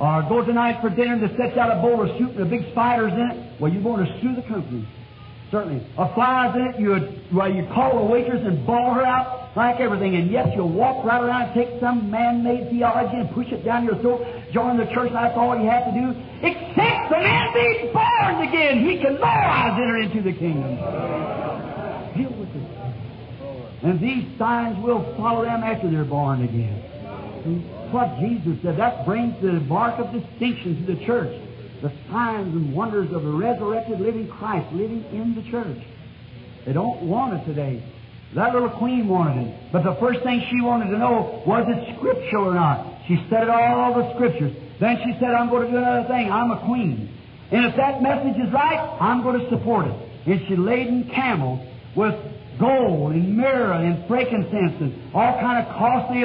or 0.02 0.26
go 0.28 0.43
tonight 0.43 0.82
for 0.82 0.89
dinner 0.89 1.14
and 1.14 1.22
they 1.22 1.38
set 1.38 1.56
out 1.60 1.78
a 1.78 1.80
bowl 1.80 2.02
of 2.02 2.10
soup 2.18 2.36
the 2.36 2.43
big 2.43 2.66
spiders 2.72 3.14
in 3.14 3.38
it, 3.38 3.62
well, 3.62 3.72
you're 3.72 3.84
going 3.84 4.04
to 4.04 4.20
sue 4.20 4.34
the 4.34 4.41
company. 4.41 4.88
Certainly. 5.52 5.86
A 5.95 6.12
fly's 6.16 6.56
in 6.56 6.62
it, 6.74 6.80
you 6.80 6.89
would, 6.89 7.22
well, 7.32 7.54
you 7.54 7.68
call 7.72 7.99
a 7.99 8.06
waitress 8.10 8.41
and 8.43 8.66
bawl 8.66 8.95
her 8.95 9.06
out 9.06 9.56
like 9.56 9.80
everything, 9.80 10.16
and 10.16 10.32
yet 10.32 10.56
you'll 10.56 10.74
walk 10.74 11.06
right 11.06 11.22
around 11.22 11.41
and 11.43 11.54
take 11.54 11.80
some 11.80 12.10
man-made 12.10 12.72
theology 12.72 13.18
and 13.18 13.30
push 13.30 13.52
it 13.52 13.64
down 13.64 13.86
your 13.86 13.99
throat, 13.99 14.26
join 14.52 14.78
the 14.78 14.86
church, 14.86 15.12
that's 15.14 15.38
all 15.38 15.60
you 15.60 15.70
have 15.70 15.86
to 15.86 15.91
do, 15.91 16.10
except 16.41 17.12
the 17.12 17.20
man 17.22 17.54
be 17.54 17.91
born 17.93 18.47
again. 18.47 18.84
He 18.84 18.97
can 18.97 19.22
no 19.22 19.28
enter 19.28 19.97
into 19.97 20.24
the 20.24 20.34
kingdom. 20.34 20.78
Deal 22.18 22.34
with 22.39 22.49
it. 22.56 23.84
And 23.84 23.99
these 23.99 24.26
signs 24.39 24.82
will 24.84 25.04
follow 25.16 25.43
them 25.43 25.62
after 25.62 25.91
they're 25.91 26.06
born 26.06 26.41
again. 26.41 26.82
See? 27.43 27.81
What 27.94 28.20
Jesus 28.20 28.58
said. 28.64 28.78
That 28.78 29.06
brings 29.06 29.39
the 29.42 29.54
mark 29.68 30.00
of 30.00 30.12
distinction 30.12 30.86
to 30.86 30.96
the 30.96 31.06
church. 31.06 31.34
The 31.82 31.92
signs 32.12 32.54
and 32.54 32.74
wonders 32.74 33.12
of 33.12 33.24
the 33.24 33.32
resurrected 33.32 34.00
living 34.00 34.30
Christ 34.30 34.72
living 34.74 35.04
in 35.12 35.36
the 35.36 35.50
church. 35.50 35.82
They 36.66 36.74
don't 36.74 37.02
want 37.02 37.42
it 37.42 37.46
today. 37.46 37.84
That 38.36 38.54
little 38.54 38.70
queen 38.70 39.08
wanted 39.08 39.48
it. 39.48 39.72
But 39.74 39.84
the 39.84 39.98
first 40.00 40.22
thing 40.24 40.46
she 40.50 40.62
wanted 40.62 40.92
to 40.92 40.98
know 40.98 41.44
was 41.46 41.66
it 41.68 41.98
scriptural 41.98 42.50
or 42.50 42.54
not. 42.54 43.02
She 43.08 43.18
studied 43.28 43.50
all 43.50 43.94
the 43.94 44.14
scriptures. 44.16 44.56
Then 44.80 44.98
she 45.04 45.14
said, 45.20 45.32
I'm 45.32 45.50
going 45.50 45.66
to 45.66 45.72
do 45.72 45.78
another 45.78 46.08
thing. 46.08 46.32
I'm 46.32 46.52
a 46.52 46.66
queen. 46.66 47.10
And 47.52 47.66
if 47.66 47.76
that 47.76 48.02
message 48.02 48.39
is 48.39 48.54
right, 48.54 48.98
I'm 49.02 49.22
going 49.22 49.39
to 49.42 49.50
support 49.50 49.88
it. 49.88 49.96
And 50.28 50.42
she 50.48 50.56
laden 50.56 51.10
camels 51.14 51.68
with 51.96 52.16
gold 52.60 53.12
and 53.12 53.36
myrrh 53.36 53.74
and 53.74 54.08
frankincense 54.08 54.80
and 54.80 55.14
all 55.14 55.39
kind 55.42 55.66
of 55.66 55.76
costly 55.76 56.24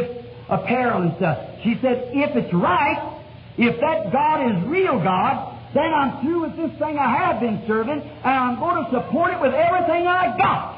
apparel 0.48 1.02
and 1.02 1.16
stuff. 1.16 1.38
She 1.62 1.78
said, 1.82 2.10
if 2.14 2.36
it's 2.36 2.52
right, 2.54 3.20
if 3.58 3.80
that 3.80 4.12
God 4.12 4.50
is 4.50 4.68
real 4.68 5.02
God, 5.02 5.54
then 5.74 5.92
I'm 5.92 6.22
through 6.22 6.42
with 6.42 6.56
this 6.56 6.78
thing 6.78 6.98
I 6.98 7.16
have 7.16 7.40
been 7.40 7.62
serving, 7.66 8.00
and 8.00 8.24
I'm 8.24 8.58
going 8.58 8.84
to 8.84 8.90
support 8.90 9.32
it 9.32 9.40
with 9.40 9.52
everything 9.54 10.06
I 10.06 10.36
got. 10.38 10.76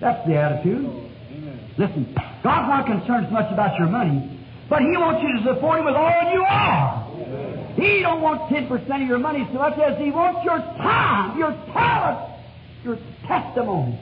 That's 0.00 0.26
the 0.26 0.36
attitude. 0.36 1.08
Listen, 1.78 2.14
God's 2.42 2.68
not 2.68 2.86
concerned 2.86 3.26
so 3.28 3.32
much 3.32 3.52
about 3.52 3.78
your 3.78 3.88
money, 3.88 4.44
but 4.68 4.80
He 4.80 4.96
wants 4.96 5.22
you 5.22 5.32
to 5.38 5.54
support 5.54 5.78
Him 5.78 5.86
with 5.86 5.94
all 5.94 6.32
you 6.32 6.42
are. 6.42 7.04
He 7.76 8.00
don't 8.00 8.20
want 8.20 8.50
10% 8.50 9.02
of 9.02 9.08
your 9.08 9.18
money 9.18 9.46
so 9.52 9.58
much 9.58 9.78
as 9.78 9.96
He 9.98 10.10
wants 10.10 10.44
your 10.44 10.58
time, 10.58 11.38
your 11.38 11.52
talent, 11.72 12.34
your 12.82 12.98
testimony, 13.26 13.98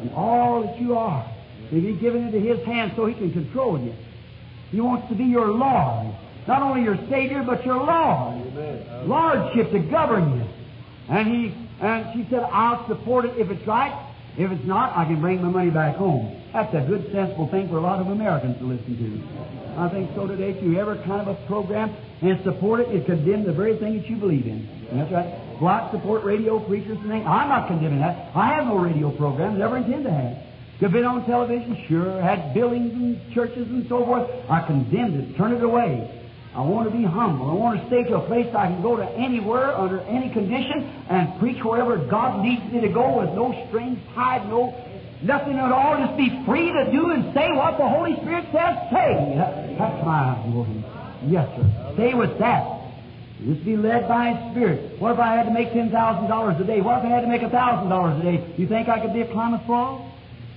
and 0.00 0.10
all 0.14 0.62
that 0.62 0.80
you 0.80 0.96
are. 0.96 1.31
If 1.72 1.82
He's 1.82 2.00
given 2.00 2.26
into 2.26 2.38
His 2.38 2.64
hands 2.64 2.92
so 2.94 3.06
He 3.06 3.14
can 3.14 3.32
control 3.32 3.80
you. 3.80 3.94
He 4.70 4.80
wants 4.80 5.08
to 5.08 5.14
be 5.14 5.24
your 5.24 5.48
Lord. 5.48 6.14
Not 6.46 6.62
only 6.62 6.82
your 6.82 6.96
Savior, 7.08 7.42
but 7.46 7.64
your 7.64 7.76
Lord. 7.76 8.46
Amen. 8.46 9.08
Lordship 9.08 9.70
to 9.72 9.78
govern 9.90 10.38
you. 10.38 10.46
And 11.08 11.28
he 11.28 11.54
and 11.80 12.06
she 12.14 12.28
said, 12.30 12.42
I'll 12.42 12.86
support 12.86 13.24
it 13.24 13.36
if 13.36 13.50
it's 13.50 13.66
right. 13.66 13.92
If 14.38 14.50
it's 14.50 14.64
not, 14.64 14.96
I 14.96 15.04
can 15.04 15.20
bring 15.20 15.42
my 15.42 15.48
money 15.48 15.70
back 15.70 15.96
home. 15.96 16.40
That's 16.52 16.72
a 16.74 16.80
good, 16.80 17.10
sensible 17.12 17.48
thing 17.48 17.68
for 17.68 17.76
a 17.76 17.80
lot 17.80 18.00
of 18.00 18.06
Americans 18.06 18.56
to 18.58 18.64
listen 18.64 18.96
to. 18.96 19.78
I 19.78 19.88
think 19.88 20.10
so 20.14 20.26
today. 20.26 20.50
If 20.50 20.62
you 20.62 20.78
ever 20.78 20.96
kind 21.04 21.26
of 21.26 21.28
a 21.28 21.46
program 21.46 21.94
and 22.22 22.42
support 22.44 22.80
it, 22.80 22.88
it 22.94 23.04
condemns 23.04 23.46
the 23.46 23.52
very 23.52 23.76
thing 23.78 23.98
that 23.98 24.08
you 24.08 24.16
believe 24.16 24.46
in. 24.46 24.66
And 24.90 25.00
that's 25.00 25.12
right. 25.12 25.58
Block 25.58 25.90
support 25.92 26.24
radio 26.24 26.60
preachers 26.60 26.98
and 26.98 27.08
things. 27.08 27.26
I'm 27.26 27.48
not 27.48 27.68
condemning 27.68 28.00
that. 28.00 28.30
I 28.34 28.54
have 28.54 28.66
no 28.66 28.78
radio 28.78 29.10
program. 29.16 29.58
Never 29.58 29.76
intend 29.76 30.04
to 30.04 30.10
have. 30.10 30.38
You've 30.82 30.90
been 30.90 31.04
on 31.04 31.24
television, 31.26 31.78
sure, 31.86 32.20
had 32.20 32.54
buildings 32.54 32.92
and 32.92 33.14
churches 33.32 33.68
and 33.70 33.86
so 33.88 34.04
forth. 34.04 34.28
I 34.50 34.66
condemned 34.66 35.14
it, 35.14 35.36
turned 35.36 35.54
it 35.54 35.62
away. 35.62 36.10
I 36.56 36.60
want 36.62 36.90
to 36.90 36.98
be 36.98 37.04
humble. 37.04 37.48
I 37.48 37.54
want 37.54 37.80
to 37.80 37.86
stay 37.86 38.02
to 38.10 38.16
a 38.16 38.26
place 38.26 38.52
I 38.52 38.66
can 38.66 38.82
go 38.82 38.96
to 38.96 39.06
anywhere, 39.14 39.78
under 39.78 40.00
any 40.10 40.32
condition, 40.34 40.82
and 41.08 41.38
preach 41.38 41.62
wherever 41.62 41.98
God 41.98 42.42
leads 42.42 42.66
me 42.72 42.80
to 42.80 42.88
go 42.88 43.20
with 43.20 43.30
no 43.30 43.54
strings 43.68 44.00
tied, 44.12 44.48
no 44.48 44.74
nothing 45.22 45.54
at 45.54 45.70
all. 45.70 46.02
Just 46.02 46.18
be 46.18 46.42
free 46.44 46.72
to 46.72 46.90
do 46.90 47.14
and 47.14 47.32
say 47.32 47.46
what 47.52 47.78
the 47.78 47.86
Holy 47.86 48.16
Spirit 48.16 48.50
says. 48.50 48.74
Say. 48.90 49.38
That's 49.78 50.04
my 50.04 50.34
movie. 50.48 50.82
Yes, 51.30 51.46
sir. 51.54 51.94
Stay 51.94 52.14
with 52.14 52.36
that. 52.40 52.90
Just 53.46 53.64
be 53.64 53.76
led 53.76 54.08
by 54.08 54.34
His 54.34 54.50
Spirit. 54.50 54.98
What 54.98 55.12
if 55.12 55.20
I 55.20 55.36
had 55.36 55.46
to 55.46 55.54
make 55.54 55.70
$10,000 55.70 55.94
a 55.94 56.64
day? 56.64 56.80
What 56.80 56.98
if 56.98 57.04
I 57.04 57.08
had 57.08 57.20
to 57.20 57.28
make 57.28 57.42
a 57.42 57.50
$1,000 57.50 58.18
a 58.18 58.22
day? 58.24 58.54
You 58.56 58.66
think 58.66 58.88
I 58.88 58.98
could 58.98 59.14
be 59.14 59.20
a 59.20 59.30
Klamath 59.30 59.64
Frog? 59.64 60.11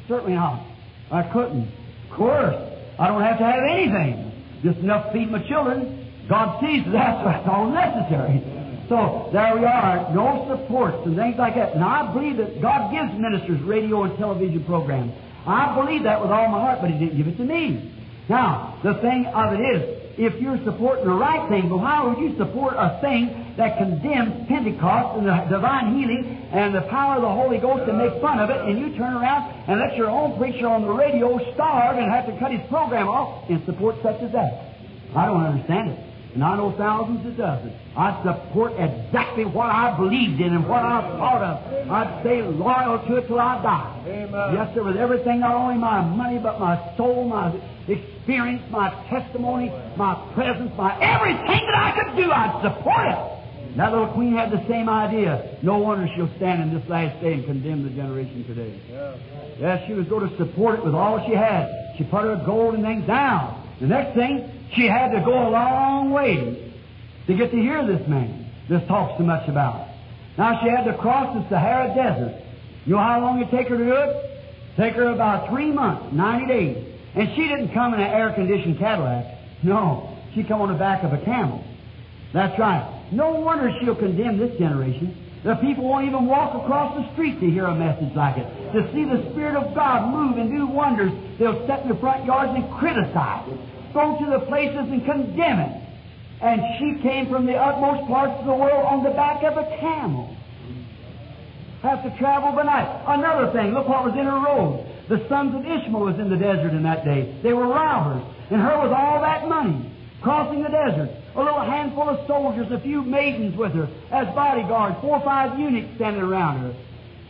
Certainly 0.08 0.36
not. 0.36 0.66
I 1.12 1.24
couldn't. 1.24 1.68
Of 2.10 2.18
course. 2.18 2.56
I 3.00 3.08
don't 3.08 3.22
have 3.22 3.38
to 3.40 3.44
have 3.44 3.64
anything. 3.70 4.32
Just 4.64 4.80
enough 4.80 5.08
to 5.08 5.14
feed 5.14 5.32
my 5.32 5.46
children. 5.48 6.26
God 6.30 6.60
sees 6.62 6.86
that. 6.92 7.24
That's 7.24 7.48
all 7.48 7.70
necessary. 7.70 8.42
So 8.90 9.30
there 9.34 9.58
we 9.58 9.66
are. 9.66 10.14
No 10.14 10.46
supports 10.50 10.98
and 11.06 11.16
things 11.16 11.36
like 11.38 11.56
that. 11.56 11.76
Now 11.78 12.10
I 12.10 12.14
believe 12.14 12.38
that 12.38 12.62
God 12.62 12.92
gives 12.92 13.12
ministers 13.20 13.62
radio 13.64 14.04
and 14.04 14.18
television 14.18 14.64
programs. 14.66 15.14
I 15.46 15.76
believe 15.76 16.04
that 16.04 16.22
with 16.22 16.32
all 16.32 16.48
my 16.50 16.60
heart, 16.60 16.80
but 16.82 16.90
He 16.90 16.98
didn't 16.98 17.18
give 17.18 17.28
it 17.28 17.38
to 17.38 17.44
me. 17.44 17.92
Now, 18.30 18.80
the 18.84 18.96
thing 18.96 19.26
of 19.28 19.54
it 19.54 19.62
is, 19.62 19.95
if 20.18 20.42
you're 20.42 20.62
supporting 20.64 21.06
the 21.06 21.14
right 21.14 21.50
thing, 21.50 21.70
but 21.70 21.78
why 21.78 22.04
would 22.04 22.18
you 22.18 22.38
support 22.38 22.76
a 22.78 23.00
thing 23.02 23.54
that 23.58 23.78
condemns 23.78 24.48
Pentecost 24.48 25.20
and 25.20 25.28
the 25.28 25.36
divine 25.50 25.98
healing 25.98 26.48
and 26.52 26.74
the 26.74 26.82
power 26.82 27.16
of 27.16 27.22
the 27.22 27.30
Holy 27.30 27.58
Ghost 27.58 27.90
and 27.90 27.98
make 27.98 28.22
fun 28.22 28.40
of 28.40 28.50
it, 28.50 28.58
and 28.58 28.80
you 28.80 28.96
turn 28.96 29.14
around 29.14 29.52
and 29.68 29.80
let 29.80 29.96
your 29.98 30.10
own 30.10 30.38
preacher 30.38 30.68
on 30.68 30.84
the 30.84 30.92
radio 30.92 31.40
starve 31.54 31.98
and 31.98 32.12
have 32.12 32.26
to 32.28 32.38
cut 32.40 32.52
his 32.52 32.62
program 32.70 33.08
off 33.08 33.50
and 33.50 33.64
support 33.66 33.96
such 34.04 34.22
as 34.22 34.32
that? 34.32 34.76
I 35.16 35.26
don't 35.26 35.44
understand 35.44 35.92
it. 35.92 36.05
And 36.36 36.44
I 36.44 36.58
know 36.58 36.76
thousands 36.78 37.24
that 37.24 37.38
does 37.38 37.66
it. 37.66 37.74
I 37.96 38.22
support 38.22 38.74
exactly 38.74 39.46
what 39.46 39.68
I 39.68 39.96
believed 39.96 40.42
in 40.42 40.54
and 40.54 40.68
what 40.68 40.84
I 40.84 41.00
thought 41.18 41.42
of. 41.42 41.90
I'd 41.90 42.22
stay 42.22 42.42
loyal 42.42 43.00
to 43.08 43.16
it 43.16 43.28
till 43.28 43.40
I 43.40 43.64
die. 43.64 44.04
Amen. 44.06 44.54
Yes, 44.54 44.76
sir, 44.76 44.84
with 44.84 44.98
everything, 44.98 45.40
not 45.40 45.56
only 45.56 45.76
my 45.76 46.02
money, 46.02 46.38
but 46.38 46.60
my 46.60 46.76
soul, 46.98 47.30
my 47.30 47.56
experience, 47.88 48.62
my 48.70 48.90
testimony, 49.10 49.72
my 49.96 50.14
presence, 50.34 50.74
my 50.78 51.00
everything 51.00 51.66
that 51.72 51.76
I 51.76 52.04
could 52.04 52.18
do, 52.18 52.30
I'd 52.30 52.62
support 52.62 53.08
it. 53.08 53.78
That 53.78 53.92
little 53.92 54.08
queen 54.08 54.34
had 54.36 54.52
the 54.52 54.64
same 54.68 54.90
idea. 54.90 55.58
No 55.62 55.78
wonder 55.78 56.08
she'll 56.16 56.34
stand 56.36 56.64
in 56.64 56.78
this 56.78 56.88
last 56.90 57.22
day 57.22 57.34
and 57.34 57.46
condemn 57.46 57.84
the 57.84 57.90
generation 57.90 58.46
today. 58.46 58.80
Yeah. 58.90 59.16
Yes, 59.60 59.84
she 59.88 59.94
was 59.94 60.06
going 60.08 60.30
to 60.30 60.38
support 60.38 60.80
it 60.80 60.86
with 60.86 60.96
all 60.96 61.26
she 61.26 61.34
had. 61.34 61.96
She 61.98 62.04
put 62.04 62.24
her 62.24 62.42
gold 62.46 62.76
and 62.76 62.84
things 62.84 63.08
down. 63.08 63.62
The 63.80 63.88
next 63.88 64.16
thing, 64.16 64.50
she 64.76 64.88
had 64.88 65.12
to 65.12 65.22
go 65.22 65.48
a 65.48 65.50
long 65.50 66.12
way 66.12 66.74
to 67.28 67.34
get 67.34 67.52
to 67.52 67.58
hear 67.58 67.86
this 67.86 68.08
man. 68.08 68.52
This 68.70 68.82
talks 68.88 69.18
so 69.18 69.24
much 69.24 69.48
about. 69.48 69.88
Now 70.38 70.60
she 70.62 70.70
had 70.70 70.84
to 70.84 70.98
cross 70.98 71.36
the 71.36 71.48
Sahara 71.50 71.94
Desert. 71.96 72.42
You 72.86 72.94
know 72.94 73.02
how 73.02 73.22
long 73.22 73.42
it 73.42 73.50
take 73.52 73.68
her 73.70 73.78
to 73.78 73.84
do 73.84 73.94
it? 73.94 74.32
Take 74.78 74.94
her 74.96 75.10
about 75.10 75.50
three 75.50 75.72
months, 75.72 76.14
90 76.14 76.48
days. 76.48 76.78
And 77.16 77.30
she 77.36 77.48
didn't 77.48 77.74
come 77.74 77.94
in 77.94 78.02
an 78.02 78.12
air-conditioned 78.12 78.78
Cadillac. 78.78 79.26
No, 79.64 80.18
she 80.36 80.44
come 80.44 80.62
on 80.62 80.72
the 80.72 80.78
back 80.78 81.04
of 81.04 81.14
a 81.14 81.24
camel. 81.24 81.64
That's 82.34 82.60
right. 82.60 82.92
No 83.12 83.32
wonder 83.40 83.72
she'll 83.80 83.96
condemn 83.96 84.38
this 84.38 84.58
generation. 84.60 85.16
The 85.46 85.56
people 85.56 85.88
won't 85.88 86.08
even 86.08 86.26
walk 86.26 86.62
across 86.62 86.98
the 86.98 87.14
street 87.14 87.40
to 87.40 87.46
hear 87.50 87.66
a 87.66 87.76
message 87.76 88.14
like 88.16 88.38
it. 88.38 88.48
To 88.74 88.92
see 88.92 89.06
the 89.06 89.32
Spirit 89.32 89.56
of 89.56 89.74
God 89.74 90.12
move 90.12 90.38
and 90.38 90.50
do 90.50 90.68
wonders, 90.68 91.12
they'll 91.40 91.64
step 91.64 91.84
in 91.84 91.90
the 91.90 91.96
front 91.96 92.26
yards 92.26 92.52
and 92.56 92.70
criticize 92.78 93.48
it. 93.48 93.60
Go 93.96 94.20
to 94.20 94.26
the 94.30 94.46
places 94.46 94.92
and 94.92 95.06
condemn 95.06 95.60
it. 95.60 95.82
And 96.42 96.62
she 96.78 97.02
came 97.02 97.30
from 97.30 97.46
the 97.46 97.56
utmost 97.56 98.10
parts 98.10 98.38
of 98.42 98.46
the 98.46 98.54
world 98.54 98.86
on 98.86 99.06
the 99.06 99.12
back 99.12 99.42
of 99.44 99.56
a 99.56 99.78
camel. 99.80 100.36
Have 101.82 102.04
to 102.04 102.12
travel 102.20 102.52
by 102.52 102.64
night. 102.64 103.04
Another 103.08 103.54
thing, 103.54 103.74
look 103.74 103.88
what 103.88 104.04
was 104.04 104.14
in 104.20 104.26
her 104.26 104.38
robe. 104.38 104.86
The 105.08 105.26
sons 105.30 105.56
of 105.56 105.62
Ishmael 105.66 106.02
was 106.02 106.20
in 106.20 106.30
the 106.30 106.36
desert 106.36 106.74
in 106.74 106.84
that 106.84 107.06
day. 107.06 107.40
They 107.42 107.54
were 107.54 107.68
robbers. 107.68 108.22
And 108.52 108.60
her 108.60 108.78
was 108.80 108.92
all 108.92 109.22
that 109.22 109.48
money. 109.48 109.90
Crossing 110.22 110.62
the 110.62 110.70
desert. 110.70 111.12
A 111.36 111.40
little 111.40 111.62
handful 111.62 112.10
of 112.10 112.28
soldiers, 112.28 112.70
a 112.72 112.82
few 112.82 113.02
maidens 113.02 113.56
with 113.56 113.72
her 113.76 113.88
as 114.12 114.28
bodyguards, 114.36 114.98
four 115.00 115.20
or 115.20 115.24
five 115.24 115.58
eunuchs 115.58 115.96
standing 115.96 116.22
around 116.22 116.60
her. 116.60 116.76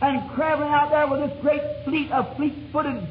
And 0.02 0.34
traveling 0.34 0.70
out 0.70 0.90
there 0.90 1.06
with 1.06 1.30
this 1.30 1.40
great 1.42 1.62
fleet 1.84 2.10
of 2.10 2.34
fleet-footed, 2.34 3.06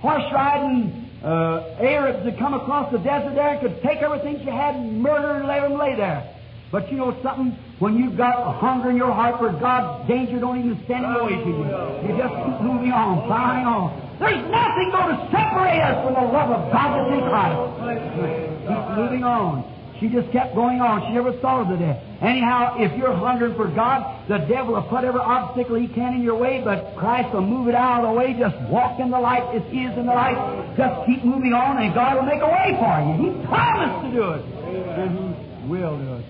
horse-riding 0.00 1.05
uh, 1.26 1.82
Arabs 1.82 2.24
that 2.24 2.38
come 2.38 2.54
across 2.54 2.92
the 2.92 2.98
desert 2.98 3.34
there 3.34 3.58
could 3.58 3.82
take 3.82 3.98
everything 3.98 4.38
she 4.38 4.50
had 4.50 4.76
and 4.76 5.02
murder 5.02 5.42
and 5.42 5.48
let 5.48 5.62
them 5.62 5.76
lay 5.76 5.96
there. 5.96 6.22
But 6.70 6.90
you 6.90 6.98
know 6.98 7.18
something? 7.22 7.50
When 7.78 7.96
you've 7.98 8.16
got 8.16 8.46
a 8.46 8.52
hunger 8.52 8.90
in 8.90 8.96
your 8.96 9.12
heart 9.12 9.38
for 9.38 9.50
God's 9.50 10.06
danger 10.08 10.38
don't 10.38 10.58
even 10.58 10.78
stand 10.84 11.04
in 11.04 11.12
the 11.14 11.24
way 11.24 11.34
to 11.34 11.50
you. 11.50 11.66
You 12.06 12.10
just 12.14 12.30
keep 12.30 12.58
moving 12.62 12.94
on, 12.94 13.26
plowing 13.26 13.66
on. 13.66 13.90
There's 14.18 14.38
nothing 14.50 14.88
going 14.94 15.18
to 15.18 15.20
separate 15.34 15.82
us 15.82 15.98
from 16.06 16.14
the 16.14 16.26
love 16.30 16.50
of 16.54 16.72
God 16.72 16.88
that's 16.94 17.10
in 17.10 17.22
Christ. 17.26 17.58
Keep 18.70 18.96
moving 18.96 19.24
on. 19.24 19.75
She 20.00 20.08
just 20.08 20.30
kept 20.30 20.54
going 20.54 20.80
on. 20.80 21.08
She 21.08 21.14
never 21.14 21.32
thought 21.40 21.62
of 21.62 21.68
the 21.68 21.76
death. 21.76 22.02
Anyhow, 22.20 22.76
if 22.78 22.96
you're 22.98 23.14
hungering 23.14 23.54
for 23.56 23.68
God, 23.68 24.28
the 24.28 24.38
devil 24.44 24.74
will 24.74 24.88
put 24.88 25.04
every 25.04 25.20
obstacle 25.20 25.76
he 25.76 25.88
can 25.88 26.14
in 26.14 26.22
your 26.22 26.36
way, 26.36 26.60
but 26.62 26.96
Christ 26.96 27.32
will 27.32 27.40
move 27.40 27.68
it 27.68 27.74
out 27.74 28.04
of 28.04 28.12
the 28.12 28.18
way. 28.18 28.36
Just 28.38 28.56
walk 28.68 29.00
in 29.00 29.10
the 29.10 29.18
light. 29.18 29.44
It 29.56 29.64
is 29.72 29.96
in 29.96 30.04
the 30.04 30.12
light. 30.12 30.36
Just 30.76 31.06
keep 31.06 31.24
moving 31.24 31.52
on, 31.52 31.80
and 31.82 31.94
God 31.94 32.16
will 32.16 32.28
make 32.28 32.42
a 32.42 32.48
way 32.48 32.76
for 32.76 32.96
you. 33.08 33.14
He 33.24 33.46
promised 33.46 34.04
to 34.04 34.10
do 34.12 34.24
it. 34.36 34.44
And 35.00 35.08
He 35.16 35.68
will 35.68 35.96
do 35.96 36.14
it. 36.20 36.24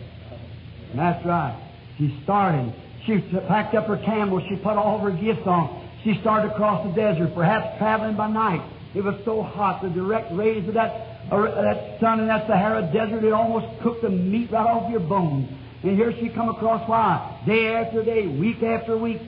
And 0.91 0.99
that's 0.99 1.25
right. 1.27 1.55
She 1.99 2.21
started. 2.23 2.73
She 3.07 3.19
packed 3.49 3.75
up 3.75 3.87
her 3.87 3.99
camel. 3.99 4.41
She 4.49 4.57
put 4.57 4.77
all 4.77 4.97
of 4.97 5.03
her 5.03 5.11
gifts 5.11 5.47
on. 5.47 5.87
She 6.05 6.19
started 6.21 6.53
across 6.53 6.87
the 6.87 6.93
desert, 6.95 7.35
perhaps 7.35 7.79
traveling 7.79 8.17
by 8.17 8.31
night. 8.31 8.63
It 8.95 9.03
was 9.03 9.15
so 9.25 9.43
hot. 9.43 9.83
The 9.83 9.91
direct 9.91 10.33
rays 10.33 10.67
of 10.69 10.75
that, 10.75 11.16
that 11.31 11.98
sun 12.01 12.20
in 12.20 12.27
that 12.28 12.47
Sahara 12.47 12.90
desert, 12.93 13.24
it 13.24 13.32
almost 13.32 13.82
cooked 13.82 14.03
the 14.03 14.11
meat 14.11 14.51
right 14.51 14.66
off 14.66 14.90
your 14.90 15.01
bones. 15.01 15.48
And 15.82 15.97
here 15.97 16.12
she 16.19 16.28
come 16.28 16.48
across 16.48 16.89
why? 16.89 17.43
Day 17.47 17.74
after 17.74 18.05
day, 18.05 18.27
week 18.27 18.62
after 18.62 18.97
week, 18.97 19.20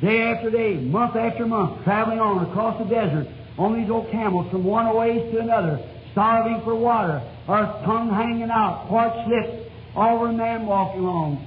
day 0.00 0.22
after 0.22 0.50
day, 0.50 0.74
month 0.74 1.16
after 1.16 1.46
month, 1.46 1.84
traveling 1.84 2.20
on 2.20 2.46
across 2.46 2.78
the 2.78 2.88
desert 2.88 3.26
on 3.58 3.78
these 3.78 3.90
old 3.90 4.10
camels 4.10 4.50
from 4.50 4.64
one 4.64 4.86
oasis 4.86 5.32
to 5.32 5.40
another, 5.40 5.78
starving 6.12 6.62
for 6.64 6.74
water, 6.74 7.20
her 7.46 7.82
tongue 7.84 8.10
hanging 8.10 8.50
out, 8.50 8.88
parched 8.88 9.28
lips, 9.28 9.70
all 9.94 10.24
a 10.24 10.32
man 10.32 10.66
walking 10.66 11.00
along. 11.00 11.46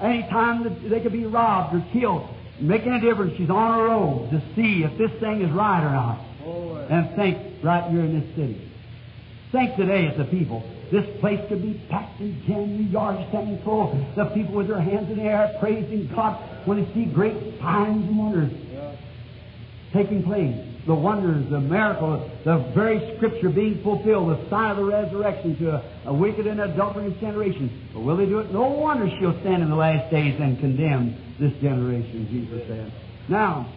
Any 0.00 0.22
time 0.22 0.64
that 0.64 0.90
they 0.90 1.00
could 1.00 1.12
be 1.12 1.24
robbed 1.24 1.74
or 1.74 1.86
killed, 1.92 2.28
making 2.60 2.92
a 2.92 3.00
difference, 3.00 3.36
she's 3.36 3.50
on 3.50 3.78
her 3.78 3.84
road 3.84 4.30
to 4.32 4.42
see 4.54 4.82
if 4.82 4.98
this 4.98 5.10
thing 5.20 5.40
is 5.40 5.50
right 5.52 5.82
or 5.82 5.92
not. 5.92 6.18
And 6.90 7.16
think 7.16 7.62
right 7.62 7.90
here 7.90 8.00
in 8.00 8.20
this 8.20 8.36
city. 8.36 8.70
Think 9.54 9.76
today 9.76 10.08
as 10.08 10.18
the 10.18 10.24
people. 10.24 10.68
This 10.90 11.06
place 11.20 11.38
could 11.48 11.62
be 11.62 11.80
packed 11.88 12.18
and 12.18 12.42
jammed, 12.44 12.76
the 12.76 12.90
yards 12.90 13.22
standing 13.28 13.62
full. 13.62 13.94
The 14.16 14.24
people 14.34 14.56
with 14.56 14.66
their 14.66 14.80
hands 14.80 15.08
in 15.12 15.18
the 15.18 15.22
air 15.22 15.56
praising 15.60 16.10
God 16.12 16.66
when 16.66 16.82
they 16.82 16.92
see 16.92 17.04
great 17.04 17.36
signs 17.60 18.02
and 18.02 18.18
wonders 18.18 18.50
taking 19.92 20.24
place. 20.24 20.56
The 20.88 20.94
wonders, 20.94 21.48
the 21.50 21.60
miracles, 21.60 22.28
the 22.44 22.68
very 22.74 23.14
scripture 23.14 23.48
being 23.48 23.80
fulfilled, 23.84 24.30
the 24.30 24.50
sign 24.50 24.72
of 24.72 24.78
the 24.78 24.84
resurrection 24.84 25.56
to 25.58 25.70
a, 25.76 25.84
a 26.06 26.12
wicked 26.12 26.48
and 26.48 26.60
adulterous 26.60 27.14
generation. 27.20 27.88
But 27.94 28.00
will 28.00 28.16
they 28.16 28.26
do 28.26 28.40
it? 28.40 28.50
No 28.50 28.66
wonder 28.66 29.08
she'll 29.20 29.38
stand 29.42 29.62
in 29.62 29.70
the 29.70 29.76
last 29.76 30.10
days 30.10 30.34
and 30.40 30.58
condemn 30.58 31.14
this 31.38 31.52
generation, 31.62 32.26
Jesus 32.28 32.66
said. 32.66 32.92
Now, 33.28 33.72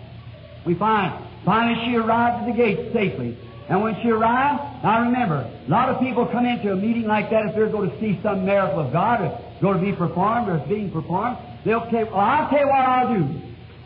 we 0.66 0.74
find, 0.74 1.24
finally 1.45 1.86
she 1.86 1.95
arrived 1.98 2.49
at 2.49 2.52
the 2.52 2.58
gate 2.58 2.94
safely. 2.94 3.38
And 3.69 3.81
when 3.81 3.99
she 4.02 4.10
arrived, 4.10 4.84
now 4.84 5.02
remember, 5.02 5.44
a 5.44 5.69
lot 5.69 5.89
of 5.89 5.99
people 5.99 6.26
come 6.26 6.45
into 6.45 6.72
a 6.72 6.76
meeting 6.76 7.03
like 7.03 7.30
that 7.31 7.48
if 7.48 7.56
they're 7.56 7.69
going 7.69 7.91
to 7.91 7.99
see 7.99 8.19
some 8.23 8.45
miracle 8.45 8.80
of 8.80 8.94
God 8.94 9.22
or 9.22 9.41
going 9.61 9.80
to 9.80 9.84
be 9.84 9.91
performed 9.91 10.48
or 10.48 10.57
it's 10.57 10.69
being 10.69 10.89
performed. 10.91 11.38
They'll 11.65 11.89
say, 11.91 12.03
well, 12.03 12.15
I'll 12.15 12.49
tell 12.49 12.60
you 12.60 12.68
what 12.68 12.80
I'll 12.80 13.14
do. 13.14 13.41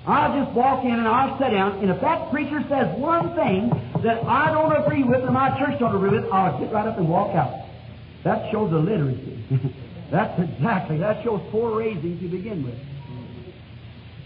I'll 0.05 0.43
just 0.43 0.55
walk 0.55 0.83
in 0.83 0.93
and 0.93 1.07
I'll 1.07 1.37
sit 1.37 1.51
down, 1.51 1.77
and 1.77 1.91
if 1.91 2.01
that 2.01 2.31
preacher 2.31 2.63
says 2.67 2.97
one 2.97 3.35
thing 3.35 3.69
that 4.03 4.23
I 4.25 4.51
don't 4.51 4.73
agree 4.83 5.03
with 5.03 5.23
and 5.23 5.33
my 5.33 5.57
church 5.59 5.77
don't 5.79 5.95
agree 5.95 6.17
with, 6.17 6.31
I'll 6.31 6.59
get 6.59 6.73
right 6.73 6.87
up 6.87 6.97
and 6.97 7.07
walk 7.07 7.35
out. 7.35 7.65
That 8.23 8.51
shows 8.51 8.71
illiteracy. 8.71 9.45
That's 10.11 10.41
exactly, 10.41 10.97
that 10.97 11.23
shows 11.23 11.41
poor 11.51 11.77
raising 11.77 12.19
to 12.19 12.27
begin 12.27 12.65
with. 12.65 12.75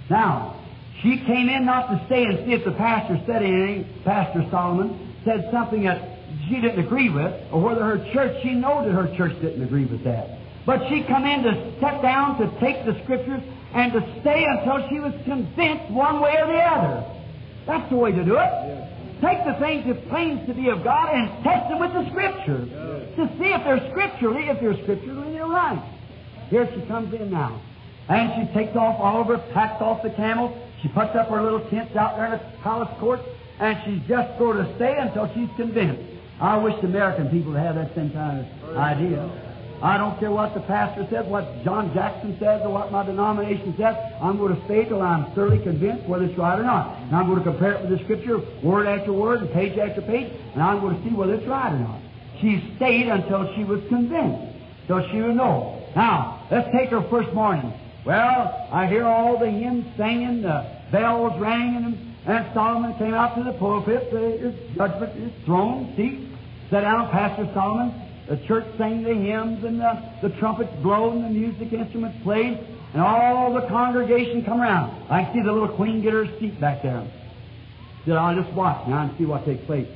Now, 0.10 0.64
she 1.02 1.18
came 1.26 1.50
in 1.50 1.66
not 1.66 1.88
to 1.90 2.06
stay 2.08 2.24
and 2.24 2.46
see 2.46 2.54
if 2.54 2.64
the 2.64 2.72
pastor 2.72 3.22
said 3.28 3.44
anything, 3.44 3.86
Pastor 4.04 4.48
Solomon, 4.50 5.05
said 5.26 5.50
something 5.52 5.84
that 5.84 6.02
she 6.48 6.62
didn't 6.62 6.80
agree 6.80 7.10
with, 7.10 7.34
or 7.52 7.62
whether 7.62 7.84
her 7.84 7.98
church, 8.14 8.42
she 8.44 8.54
knew 8.54 8.62
that 8.62 8.92
her 8.92 9.14
church 9.18 9.34
didn't 9.42 9.64
agree 9.64 9.86
with 9.86 10.04
that. 10.04 10.38
But 10.66 10.88
she 10.90 11.04
come 11.04 11.26
in 11.26 11.44
to 11.44 11.74
sit 11.82 12.02
down 12.02 12.40
to 12.40 12.60
take 12.60 12.86
the 12.86 13.00
scriptures 13.04 13.42
and 13.74 13.92
to 13.94 14.02
stay 14.22 14.46
until 14.46 14.88
she 14.90 15.00
was 15.00 15.14
convinced 15.26 15.92
one 15.92 16.22
way 16.22 16.36
or 16.40 16.48
the 16.48 16.62
other. 16.62 17.04
That's 17.68 17.90
the 17.90 17.98
way 17.98 18.12
to 18.12 18.24
do 18.24 18.38
it. 18.38 19.22
Take 19.22 19.46
the 19.46 19.58
things 19.60 19.86
that 19.88 20.10
claims 20.10 20.46
to 20.48 20.54
be 20.54 20.70
of 20.70 20.84
God 20.84 21.10
and 21.14 21.44
test 21.44 21.70
them 21.70 21.80
with 21.80 21.94
the 21.94 22.10
Scripture 22.12 22.66
to 23.16 23.28
see 23.40 23.48
if 23.48 23.64
they're 23.64 23.90
scripturally, 23.92 24.50
if 24.50 24.60
they're 24.60 24.78
scripturally, 24.84 25.32
they're 25.34 25.48
right. 25.48 25.82
Here 26.50 26.70
she 26.76 26.86
comes 26.86 27.14
in 27.14 27.32
now. 27.32 27.62
And 28.08 28.32
she 28.36 28.54
takes 28.54 28.76
off 28.76 29.00
all 29.00 29.22
of 29.22 29.28
her, 29.28 29.38
packs 29.54 29.82
off 29.82 30.04
the 30.04 30.12
camels. 30.12 30.56
She 30.82 30.90
puts 30.90 31.16
up 31.16 31.30
her 31.30 31.42
little 31.42 31.62
tents 31.70 31.96
out 31.96 32.18
there 32.18 32.26
in 32.26 32.32
the 32.34 32.40
palace 32.62 32.90
court, 33.00 33.22
and 33.60 33.78
she's 33.86 34.08
just 34.08 34.38
going 34.38 34.58
to 34.58 34.76
stay 34.76 34.96
until 34.98 35.32
she's 35.34 35.50
convinced. 35.56 36.02
I 36.40 36.58
wish 36.58 36.76
the 36.82 36.88
American 36.88 37.30
people 37.30 37.54
have 37.54 37.76
that 37.76 37.96
same 37.96 38.12
kind 38.12 38.46
of 38.46 38.78
idea. 38.78 39.24
I 39.82 39.98
don't 39.98 40.18
care 40.20 40.32
what 40.32 40.54
the 40.54 40.62
pastor 40.62 41.06
says, 41.12 41.26
what 41.28 41.64
John 41.64 41.94
Jackson 41.94 42.38
says, 42.40 42.62
or 42.64 42.70
what 42.70 42.92
my 42.92 43.06
denomination 43.06 43.76
says. 43.78 43.96
I'm 44.22 44.38
going 44.38 44.56
to 44.56 44.66
stay 44.66 44.86
till 44.86 45.02
I'm 45.02 45.32
thoroughly 45.34 45.60
convinced 45.60 46.08
whether 46.08 46.26
it's 46.26 46.38
right 46.38 46.60
or 46.60 46.64
not. 46.64 46.98
And 47.04 47.16
I'm 47.16 47.28
going 47.28 47.40
to 47.40 47.44
compare 47.44 47.74
it 47.74 47.82
with 47.82 47.98
the 48.00 48.04
Scripture, 48.06 48.40
word 48.64 48.88
after 48.88 49.12
word, 49.14 49.42
and 49.42 49.52
page 49.52 49.78
after 49.78 50.02
page, 50.02 50.32
and 50.54 50.64
I'm 50.64 50.80
going 50.82 50.98
to 50.98 51.10
see 51.10 51.14
whether 51.14 51.36
it's 51.36 51.48
right 51.48 51.74
or 51.74 51.80
not. 51.80 52.00
She 52.42 52.74
stayed 52.78 53.08
until 53.08 53.54
she 53.56 53.64
was 53.64 53.82
convinced, 53.90 54.58
so 54.88 55.06
she 55.12 55.22
would 55.22 55.36
know. 55.36 55.88
Now, 55.96 56.48
let's 56.52 56.70
take 56.76 56.90
her 56.90 57.02
first 57.10 57.32
morning. 57.34 57.72
Well, 58.06 58.68
I 58.72 58.88
hear 58.88 59.06
all 59.06 59.40
the 59.40 59.50
hymns 59.50 59.86
singing, 59.98 60.42
the 60.42 60.66
bells 60.92 61.40
ringing, 61.40 62.15
and 62.26 62.54
Solomon 62.54 62.98
came 62.98 63.14
out 63.14 63.36
to 63.36 63.44
the 63.44 63.54
pulpit, 63.54 64.12
his 64.12 64.54
judgment, 64.76 65.14
his 65.14 65.32
throne, 65.46 65.94
seat, 65.96 66.28
sat 66.72 66.82
down, 66.82 67.10
Pastor 67.12 67.50
Solomon, 67.54 67.94
the 68.28 68.38
church 68.48 68.66
sang 68.78 69.04
the 69.04 69.14
hymns 69.14 69.64
and 69.64 69.80
the, 69.80 70.12
the 70.24 70.30
trumpets 70.40 70.72
blowed 70.82 71.14
and 71.14 71.26
the 71.26 71.30
music 71.30 71.72
instruments 71.72 72.18
played 72.24 72.58
and 72.94 73.02
all 73.02 73.54
the 73.54 73.68
congregation 73.68 74.44
come 74.44 74.62
around. 74.62 75.12
I 75.12 75.32
see 75.34 75.42
the 75.42 75.52
little 75.52 75.76
queen 75.76 76.02
get 76.02 76.14
her 76.14 76.26
seat 76.40 76.60
back 76.60 76.82
there. 76.82 77.06
Said, 78.06 78.16
I'll 78.16 78.42
just 78.42 78.52
watch 78.54 78.88
now 78.88 79.04
and 79.04 79.18
see 79.18 79.26
what 79.26 79.46
takes 79.46 79.64
place. 79.66 79.88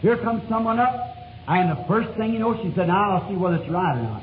Here 0.00 0.16
comes 0.16 0.48
someone 0.48 0.78
up, 0.80 0.94
and 1.46 1.70
the 1.70 1.84
first 1.86 2.16
thing 2.16 2.32
you 2.32 2.38
know, 2.38 2.56
she 2.62 2.72
said, 2.74 2.88
now 2.88 3.18
I'll 3.18 3.28
see 3.28 3.36
whether 3.36 3.56
it's 3.56 3.70
right 3.70 3.98
or 3.98 4.02
not. 4.02 4.22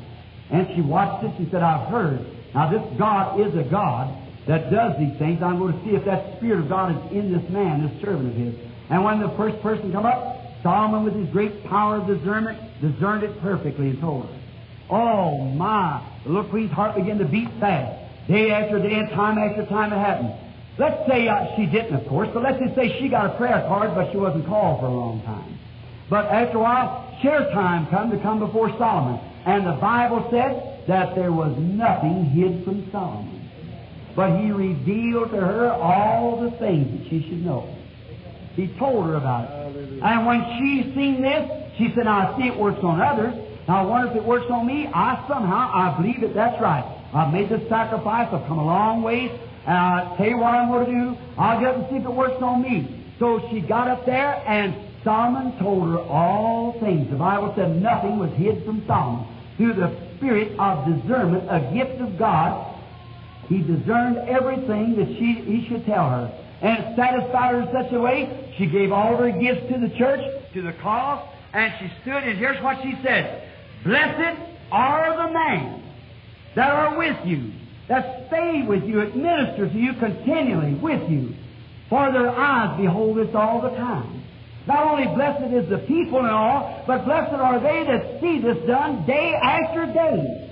And 0.52 0.68
she 0.76 0.82
watched 0.82 1.23
it, 1.26 1.34
she 1.38 1.49
said, 1.52 1.61
I've 1.61 1.88
heard. 1.90 2.26
Now 2.53 2.69
this 2.69 2.98
God 2.98 3.40
is 3.40 3.56
a 3.56 3.64
God 3.69 4.25
that 4.48 4.72
does 4.72 4.98
these 5.00 5.18
things. 5.18 5.42
I'm 5.42 5.58
going 5.58 5.74
to 5.74 5.86
see 5.86 5.96
if 5.96 6.06
that 6.06 6.38
Spirit 6.38 6.60
of 6.60 6.70
God 6.70 6.92
is 6.92 7.12
in 7.12 7.34
this 7.34 7.50
man, 7.50 7.88
this 7.88 8.02
servant 8.02 8.30
of 8.30 8.36
his. 8.36 8.54
And 8.90 9.04
when 9.04 9.20
the 9.20 9.30
first 9.38 9.62
person 9.62 9.92
come 9.92 10.06
up, 10.06 10.42
Solomon, 10.62 11.04
with 11.04 11.16
his 11.16 11.30
great 11.30 11.64
power 11.66 11.98
of 11.98 12.08
discernment, 12.08 12.60
discerned 12.82 13.24
it 13.24 13.40
perfectly 13.42 13.90
and 13.90 14.00
told 14.00 14.26
her. 14.26 14.42
Oh, 14.90 15.42
my. 15.42 16.02
The 16.24 16.30
little 16.30 16.50
queen's 16.50 16.72
heart 16.72 16.96
began 16.96 17.18
to 17.18 17.26
beat 17.26 17.50
fast. 17.60 18.02
Day 18.28 18.52
after 18.52 18.80
day 18.80 18.94
and 18.94 19.10
time 19.10 19.38
after 19.38 19.66
time 19.66 19.94
it 19.94 19.98
happened. 19.98 20.34
Let's 20.78 21.08
say 21.08 21.28
uh, 21.28 21.56
she 21.56 21.66
didn't, 21.66 21.96
of 21.96 22.08
course, 22.08 22.30
but 22.34 22.44
let's 22.44 22.60
just 22.60 22.76
say 22.76 23.00
she 23.00 23.08
got 23.10 23.34
a 23.34 23.38
prayer 23.38 23.64
card, 23.68 23.96
but 23.96 24.12
she 24.12 24.18
wasn't 24.18 24.46
called 24.46 24.80
for 24.80 24.88
a 24.88 24.94
long 24.94 25.22
time. 25.24 25.58
But 26.10 26.26
after 26.26 26.58
a 26.58 26.62
while, 26.62 27.18
share 27.22 27.50
time 27.52 27.88
come 27.88 28.12
to 28.12 28.18
come 28.20 28.40
before 28.40 28.70
Solomon. 28.78 29.20
And 29.46 29.66
the 29.66 29.80
Bible 29.80 30.28
said 30.32 30.86
that 30.88 31.16
there 31.16 31.32
was 31.32 31.56
nothing 31.58 32.26
hid 32.26 32.66
from 32.66 32.90
Solomon. 32.92 33.35
But 34.16 34.40
he 34.40 34.52
revealed 34.52 35.32
to 35.32 35.38
her 35.38 35.72
all 35.72 36.42
the 36.42 36.52
things 36.58 37.00
that 37.00 37.10
she 37.10 37.22
should 37.28 37.44
know. 37.46 37.76
He 38.56 38.68
told 38.80 39.06
her 39.08 39.16
about 39.16 39.46
it. 39.76 40.02
And 40.02 40.26
when 40.26 40.42
she 40.58 40.94
seen 40.96 41.22
this, 41.22 41.50
she 41.78 41.92
said, 41.94 42.08
I 42.08 42.38
see 42.38 42.48
it 42.48 42.58
works 42.58 42.80
on 42.82 43.02
others. 43.02 43.34
Now 43.68 43.84
I 43.84 43.86
wonder 43.86 44.12
if 44.12 44.16
it 44.16 44.24
works 44.24 44.46
on 44.50 44.66
me. 44.66 44.88
I 44.94 45.26
somehow, 45.28 45.72
I 45.74 45.98
believe 46.02 46.22
that 46.22 46.34
that's 46.34 46.62
right. 46.62 46.86
I've 47.14 47.34
made 47.34 47.50
the 47.50 47.68
sacrifice. 47.68 48.30
I've 48.32 48.48
come 48.48 48.60
a 48.60 48.66
long 48.66 49.02
ways. 49.02 49.32
And 49.68 49.76
I'll 49.76 50.16
tell 50.16 50.28
you 50.28 50.38
what 50.38 50.54
I'm 50.54 50.70
going 50.70 50.86
to 50.86 50.92
do. 50.92 51.18
I'll 51.38 51.60
get 51.60 51.70
up 51.70 51.78
and 51.78 51.88
see 51.90 51.96
if 51.98 52.06
it 52.06 52.12
works 52.12 52.42
on 52.42 52.62
me. 52.62 53.06
So 53.20 53.46
she 53.50 53.62
got 53.62 53.88
up 53.88 54.06
there, 54.06 54.44
and 54.48 54.76
Solomon 55.04 55.58
told 55.60 55.90
her 55.90 56.00
all 56.00 56.80
things. 56.80 57.10
The 57.10 57.18
Bible 57.18 57.54
said 57.56 57.82
nothing 57.82 58.20
was 58.20 58.32
hid 58.34 58.64
from 58.66 58.86
Solomon. 58.86 59.28
Through 59.58 59.74
the 59.74 59.96
spirit 60.18 60.58
of 60.60 60.86
discernment, 60.86 61.48
a 61.50 61.74
gift 61.74 62.00
of 62.02 62.18
God, 62.18 62.75
he 63.48 63.60
discerned 63.60 64.18
everything 64.28 64.96
that 64.98 65.08
she, 65.18 65.34
he 65.46 65.68
should 65.68 65.86
tell 65.86 66.10
her. 66.10 66.32
And 66.62 66.84
it 66.84 66.96
satisfied 66.96 67.54
her 67.54 67.62
in 67.62 67.70
such 67.72 67.94
a 67.94 68.00
way, 68.00 68.54
she 68.58 68.66
gave 68.66 68.92
all 68.92 69.18
her 69.18 69.32
gifts 69.32 69.72
to 69.72 69.80
the 69.80 69.94
church, 69.98 70.22
to 70.54 70.62
the 70.62 70.74
cause, 70.82 71.28
and 71.54 71.74
she 71.80 71.92
stood, 72.02 72.24
and 72.24 72.38
here's 72.38 72.62
what 72.64 72.82
she 72.82 72.94
said. 73.04 73.50
Blessed 73.84 74.40
are 74.72 75.28
the 75.28 75.34
men 75.34 75.84
that 76.56 76.70
are 76.70 76.98
with 76.98 77.18
you, 77.26 77.52
that 77.88 78.28
stay 78.28 78.64
with 78.68 78.84
you, 78.84 79.02
that 79.02 79.16
minister 79.16 79.70
to 79.70 79.78
you 79.78 79.94
continually 79.94 80.74
with 80.76 81.10
you. 81.10 81.36
For 81.90 82.12
their 82.12 82.30
eyes 82.30 82.80
behold 82.82 83.18
this 83.18 83.36
all 83.36 83.62
the 83.62 83.70
time. 83.70 84.24
Not 84.66 84.88
only 84.88 85.06
blessed 85.14 85.54
is 85.54 85.70
the 85.70 85.78
people 85.86 86.20
and 86.20 86.30
all, 86.30 86.84
but 86.88 87.06
blessed 87.06 87.34
are 87.34 87.60
they 87.60 87.84
that 87.86 88.20
see 88.20 88.42
this 88.42 88.58
done 88.66 89.06
day 89.06 89.34
after 89.36 89.86
day. 89.94 90.52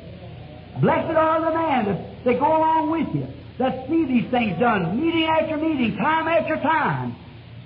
Blessed 0.80 1.18
are 1.18 1.41
the 1.41 1.57
men 1.57 1.86
that 1.86 2.12
they 2.26 2.36
go 2.36 2.58
along 2.58 2.91
with 2.91 3.14
you, 3.16 3.28
that 3.60 3.88
see 3.88 4.06
these 4.06 4.30
things 4.32 4.60
done, 4.60 5.00
meeting 5.00 5.26
after 5.26 5.58
meeting, 5.58 5.98
time 5.98 6.28
after 6.28 6.56
time. 6.58 7.16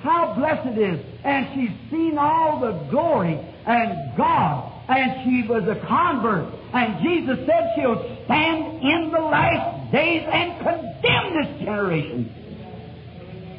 How 0.01 0.35
blessed 0.35 0.77
it 0.77 0.77
is. 0.77 1.05
And 1.23 1.47
she's 1.53 1.91
seen 1.91 2.17
all 2.17 2.59
the 2.59 2.71
glory 2.89 3.39
and 3.65 4.15
God. 4.17 4.73
And 4.87 5.23
she 5.25 5.47
was 5.47 5.63
a 5.63 5.75
convert. 5.87 6.53
And 6.73 7.03
Jesus 7.03 7.45
said 7.45 7.73
she'll 7.75 8.23
stand 8.25 8.83
in 8.83 9.11
the 9.11 9.19
last 9.19 9.91
days 9.91 10.27
and 10.31 10.57
condemn 10.59 11.33
this 11.41 11.59
generation. 11.65 12.31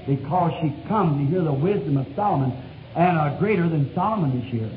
Because 0.06 0.52
she 0.62 0.88
come 0.88 1.18
to 1.18 1.30
hear 1.30 1.42
the 1.42 1.52
wisdom 1.52 1.96
of 1.98 2.06
Solomon 2.14 2.52
and 2.96 3.18
are 3.18 3.38
greater 3.38 3.68
than 3.68 3.92
Solomon 3.94 4.40
is 4.40 4.50
here. 4.50 4.70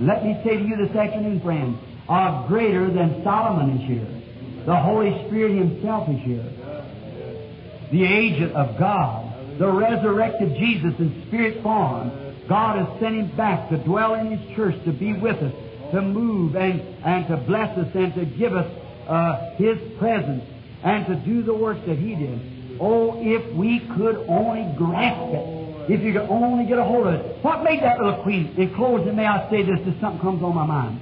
Let 0.00 0.24
me 0.24 0.40
say 0.44 0.56
to 0.56 0.64
you 0.64 0.76
this 0.76 0.96
afternoon, 0.96 1.40
friends, 1.40 1.78
are 2.08 2.48
greater 2.48 2.90
than 2.90 3.22
Solomon 3.22 3.78
is 3.78 3.86
here. 3.86 4.17
The 4.68 4.76
Holy 4.76 5.24
Spirit 5.26 5.56
Himself 5.56 6.10
is 6.10 6.20
here. 6.24 6.44
The 7.90 8.04
agent 8.04 8.52
of 8.52 8.78
God, 8.78 9.58
the 9.58 9.66
resurrected 9.66 10.58
Jesus 10.58 10.92
in 10.98 11.24
spirit 11.26 11.62
form. 11.62 12.12
God 12.50 12.76
has 12.76 13.00
sent 13.00 13.14
Him 13.14 13.34
back 13.34 13.70
to 13.70 13.78
dwell 13.78 14.12
in 14.16 14.36
His 14.36 14.54
church, 14.54 14.74
to 14.84 14.92
be 14.92 15.14
with 15.14 15.36
us, 15.36 15.54
to 15.92 16.02
move 16.02 16.54
and, 16.54 16.82
and 17.02 17.26
to 17.28 17.38
bless 17.38 17.78
us 17.78 17.88
and 17.94 18.14
to 18.14 18.26
give 18.26 18.54
us 18.54 18.70
uh, 19.08 19.56
His 19.56 19.78
presence 19.98 20.44
and 20.84 21.06
to 21.06 21.14
do 21.14 21.42
the 21.42 21.54
work 21.54 21.78
that 21.86 21.96
He 21.96 22.14
did. 22.14 22.76
Oh, 22.78 23.14
if 23.16 23.56
we 23.56 23.80
could 23.96 24.16
only 24.28 24.70
grasp 24.76 25.32
it. 25.32 25.94
If 25.94 26.02
you 26.02 26.12
could 26.12 26.28
only 26.28 26.66
get 26.66 26.76
a 26.76 26.84
hold 26.84 27.06
of 27.06 27.14
it. 27.14 27.42
What 27.42 27.64
made 27.64 27.80
that 27.82 27.98
little 27.98 28.22
queen? 28.22 28.52
In 28.58 28.74
closing, 28.74 29.16
may 29.16 29.24
I 29.24 29.48
say 29.48 29.62
this 29.62 29.80
if 29.86 29.98
something 30.02 30.20
comes 30.20 30.42
on 30.42 30.54
my 30.54 30.66
mind. 30.66 31.00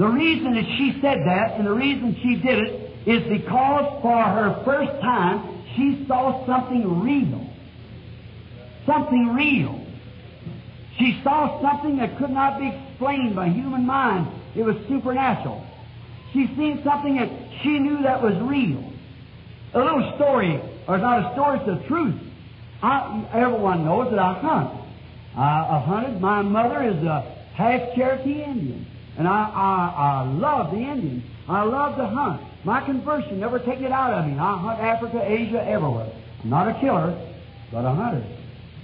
The 0.00 0.08
reason 0.08 0.54
that 0.54 0.64
she 0.78 0.98
said 1.02 1.18
that 1.26 1.58
and 1.58 1.66
the 1.66 1.74
reason 1.74 2.16
she 2.22 2.36
did 2.36 2.58
it 2.58 2.90
is 3.06 3.22
because 3.28 4.00
for 4.00 4.22
her 4.22 4.62
first 4.64 4.98
time 5.02 5.62
she 5.76 6.06
saw 6.08 6.46
something 6.46 7.02
real. 7.02 7.46
Something 8.86 9.34
real. 9.34 9.78
She 10.98 11.20
saw 11.22 11.60
something 11.60 11.98
that 11.98 12.16
could 12.16 12.30
not 12.30 12.58
be 12.58 12.68
explained 12.68 13.36
by 13.36 13.50
human 13.50 13.84
mind. 13.84 14.26
It 14.56 14.62
was 14.62 14.76
supernatural. 14.88 15.62
She 16.32 16.46
seen 16.56 16.80
something 16.82 17.16
that 17.16 17.28
she 17.62 17.78
knew 17.78 18.00
that 18.02 18.22
was 18.22 18.40
real. 18.40 18.82
A 19.74 19.78
little 19.80 20.14
story, 20.16 20.62
or 20.88 20.96
not 20.96 21.30
a 21.30 21.34
story, 21.34 21.58
it's 21.58 21.66
the 21.66 21.86
truth. 21.86 22.18
I, 22.82 23.28
everyone 23.34 23.84
knows 23.84 24.08
that 24.08 24.18
I 24.18 24.32
hunt. 24.40 24.80
I, 25.36 25.76
I've 25.76 25.84
hunted. 25.84 26.22
My 26.22 26.40
mother 26.40 26.88
is 26.88 27.04
a 27.04 27.36
half 27.52 27.94
Cherokee 27.94 28.42
Indian, 28.42 28.86
and 29.18 29.26
I, 29.28 29.32
I, 29.32 29.94
I 29.96 30.32
love 30.32 30.70
the 30.72 30.78
Indians. 30.78 31.24
I 31.48 31.62
love 31.62 31.96
to 31.96 32.06
hunt. 32.06 32.42
My 32.64 32.84
conversion 32.84 33.40
never 33.40 33.58
taken 33.58 33.84
it 33.84 33.92
out 33.92 34.12
of 34.12 34.26
me. 34.26 34.38
I 34.38 34.58
hunt 34.58 34.80
Africa, 34.80 35.22
Asia, 35.24 35.64
everywhere. 35.66 36.12
I'm 36.42 36.50
not 36.50 36.68
a 36.68 36.80
killer, 36.80 37.16
but 37.72 37.84
a 37.84 37.90
hunter. 37.90 38.24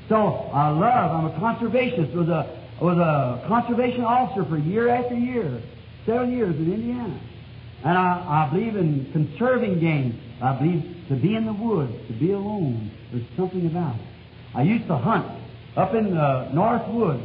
So 0.08 0.16
I 0.16 0.68
love. 0.70 1.10
I'm 1.12 1.26
a 1.26 1.38
conservationist. 1.38 2.14
Was 2.14 2.28
a 2.28 2.66
was 2.80 2.98
a 2.98 3.46
conservation 3.48 4.04
officer 4.04 4.44
for 4.48 4.58
year 4.58 4.88
after 4.88 5.14
year, 5.14 5.62
seven 6.04 6.32
years 6.32 6.54
in 6.56 6.72
Indiana, 6.72 7.20
and 7.84 7.96
I, 7.96 8.48
I 8.48 8.50
believe 8.52 8.76
in 8.76 9.10
conserving 9.12 9.80
game. 9.80 10.20
I 10.42 10.58
believe 10.58 10.84
to 11.08 11.16
be 11.16 11.34
in 11.34 11.46
the 11.46 11.52
woods, 11.52 11.92
to 12.08 12.12
be 12.12 12.32
alone, 12.32 12.90
there's 13.10 13.24
something 13.36 13.66
about 13.66 13.94
it. 13.96 14.02
I 14.54 14.62
used 14.62 14.86
to 14.88 14.96
hunt 14.96 15.26
up 15.76 15.94
in 15.94 16.14
the 16.14 16.50
North 16.52 16.86
Woods, 16.88 17.22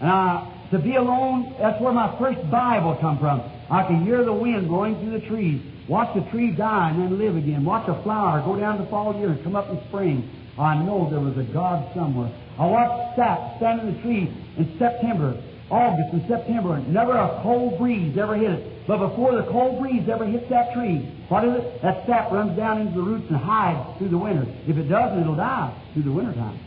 and 0.00 0.10
I, 0.10 0.50
to 0.70 0.78
be 0.78 0.96
alone, 0.96 1.54
that's 1.58 1.80
where 1.80 1.92
my 1.92 2.16
first 2.18 2.38
Bible 2.50 2.96
come 3.00 3.18
from. 3.18 3.40
I 3.70 3.86
could 3.86 4.02
hear 4.04 4.24
the 4.24 4.32
wind 4.32 4.68
blowing 4.68 4.98
through 5.00 5.18
the 5.18 5.26
trees, 5.26 5.62
watch 5.88 6.14
the 6.14 6.28
tree 6.30 6.52
die 6.52 6.90
and 6.90 7.02
then 7.02 7.18
live 7.18 7.36
again, 7.36 7.64
watch 7.64 7.88
a 7.88 8.02
flower 8.02 8.42
go 8.42 8.58
down 8.58 8.78
the 8.78 8.86
fall 8.90 9.16
year 9.18 9.30
and 9.30 9.42
come 9.42 9.56
up 9.56 9.70
in 9.70 9.80
spring. 9.88 10.28
I 10.58 10.82
know 10.82 11.08
there 11.10 11.20
was 11.20 11.36
a 11.38 11.44
God 11.52 11.88
somewhere. 11.94 12.32
I 12.58 12.66
watched 12.66 13.16
sap 13.16 13.56
stand 13.56 13.80
in 13.80 13.94
the 13.94 14.02
tree 14.02 14.28
in 14.58 14.78
September, 14.78 15.40
August 15.70 16.12
and 16.12 16.26
September, 16.28 16.74
and 16.74 16.92
never 16.92 17.16
a 17.16 17.40
cold 17.42 17.78
breeze 17.78 18.16
ever 18.18 18.36
hit 18.36 18.50
it. 18.50 18.86
But 18.86 18.98
before 19.08 19.36
the 19.36 19.48
cold 19.50 19.80
breeze 19.80 20.08
ever 20.08 20.26
hits 20.26 20.48
that 20.50 20.74
tree, 20.74 20.98
what 21.28 21.44
is 21.44 21.54
it? 21.54 21.82
That 21.82 22.04
sap 22.06 22.32
runs 22.32 22.56
down 22.56 22.80
into 22.80 22.94
the 22.94 23.02
roots 23.02 23.26
and 23.28 23.36
hides 23.36 23.98
through 23.98 24.08
the 24.08 24.18
winter. 24.18 24.46
If 24.66 24.76
it 24.76 24.88
doesn't, 24.88 25.20
it'll 25.20 25.36
die 25.36 25.72
through 25.92 26.04
the 26.04 26.12
winter 26.12 26.32
time. 26.32 26.58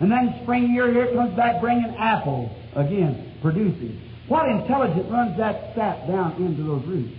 And 0.00 0.10
then 0.10 0.40
spring 0.42 0.74
year, 0.74 0.92
here 0.92 1.14
comes 1.14 1.34
back 1.36 1.60
bringing 1.60 1.94
apples 1.96 2.50
again, 2.74 3.35
producing. 3.46 4.00
What 4.26 4.48
intelligence 4.48 5.06
runs 5.08 5.38
that 5.38 5.72
sap 5.76 6.08
down 6.08 6.34
into 6.42 6.64
those 6.64 6.84
roots? 6.84 7.14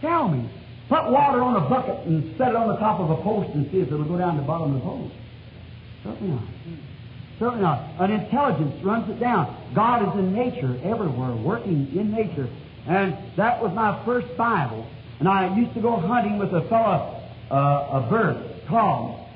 Tell 0.00 0.28
me. 0.28 0.50
Put 0.88 1.10
water 1.10 1.40
on 1.42 1.54
a 1.54 1.68
bucket 1.68 2.04
and 2.06 2.34
set 2.36 2.48
it 2.48 2.56
on 2.56 2.66
the 2.68 2.76
top 2.76 2.98
of 2.98 3.10
a 3.10 3.22
post 3.22 3.54
and 3.54 3.70
see 3.70 3.78
if 3.78 3.86
it'll 3.86 4.08
go 4.08 4.18
down 4.18 4.38
the 4.38 4.42
bottom 4.42 4.74
of 4.74 4.82
the 4.82 4.86
post. 4.88 5.14
Certainly 6.02 6.34
not. 6.34 6.44
Certainly 7.38 7.62
not. 7.62 8.00
An 8.00 8.10
intelligence 8.10 8.74
runs 8.82 9.08
it 9.08 9.20
down. 9.20 9.54
God 9.74 10.08
is 10.08 10.18
in 10.18 10.34
nature 10.34 10.80
everywhere, 10.82 11.36
working 11.36 11.94
in 11.94 12.10
nature. 12.10 12.48
And 12.88 13.16
that 13.36 13.62
was 13.62 13.70
my 13.74 14.02
first 14.04 14.34
Bible. 14.36 14.88
And 15.20 15.28
I 15.28 15.54
used 15.56 15.74
to 15.74 15.80
go 15.80 16.00
hunting 16.00 16.38
with 16.38 16.52
a 16.54 16.66
fellow, 16.68 17.22
uh, 17.50 18.02
a 18.02 18.06
bird, 18.10 18.62
Tom. 18.66 19.26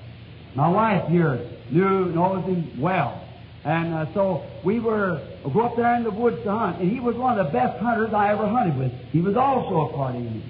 My 0.56 0.68
wife 0.68 1.08
here 1.08 1.38
knew, 1.70 2.06
knows 2.06 2.44
him 2.46 2.80
well. 2.80 3.21
And 3.64 3.94
uh, 3.94 4.12
so 4.12 4.44
we 4.64 4.80
were 4.80 5.22
go 5.52 5.60
up 5.62 5.76
there 5.76 5.94
in 5.94 6.02
the 6.02 6.10
woods 6.10 6.42
to 6.42 6.50
hunt, 6.50 6.80
and 6.80 6.90
he 6.90 6.98
was 6.98 7.14
one 7.16 7.38
of 7.38 7.46
the 7.46 7.52
best 7.52 7.78
hunters 7.78 8.12
I 8.12 8.32
ever 8.32 8.46
hunted 8.46 8.76
with. 8.76 8.92
He 9.12 9.20
was 9.20 9.36
also 9.36 9.88
a 9.88 9.92
party 9.92 10.18
in 10.18 10.26
it. 10.26 10.44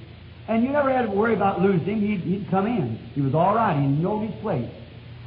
And 0.48 0.64
you 0.64 0.70
never 0.70 0.90
had 0.90 1.06
to 1.06 1.10
worry 1.10 1.34
about 1.34 1.60
losing 1.60 2.00
him. 2.00 2.00
He'd, 2.00 2.20
he'd 2.20 2.50
come 2.50 2.66
in. 2.66 2.96
He 3.14 3.20
was 3.20 3.34
all 3.34 3.54
right. 3.54 3.78
He 3.78 3.86
knew 3.86 4.26
his 4.26 4.40
place. 4.40 4.68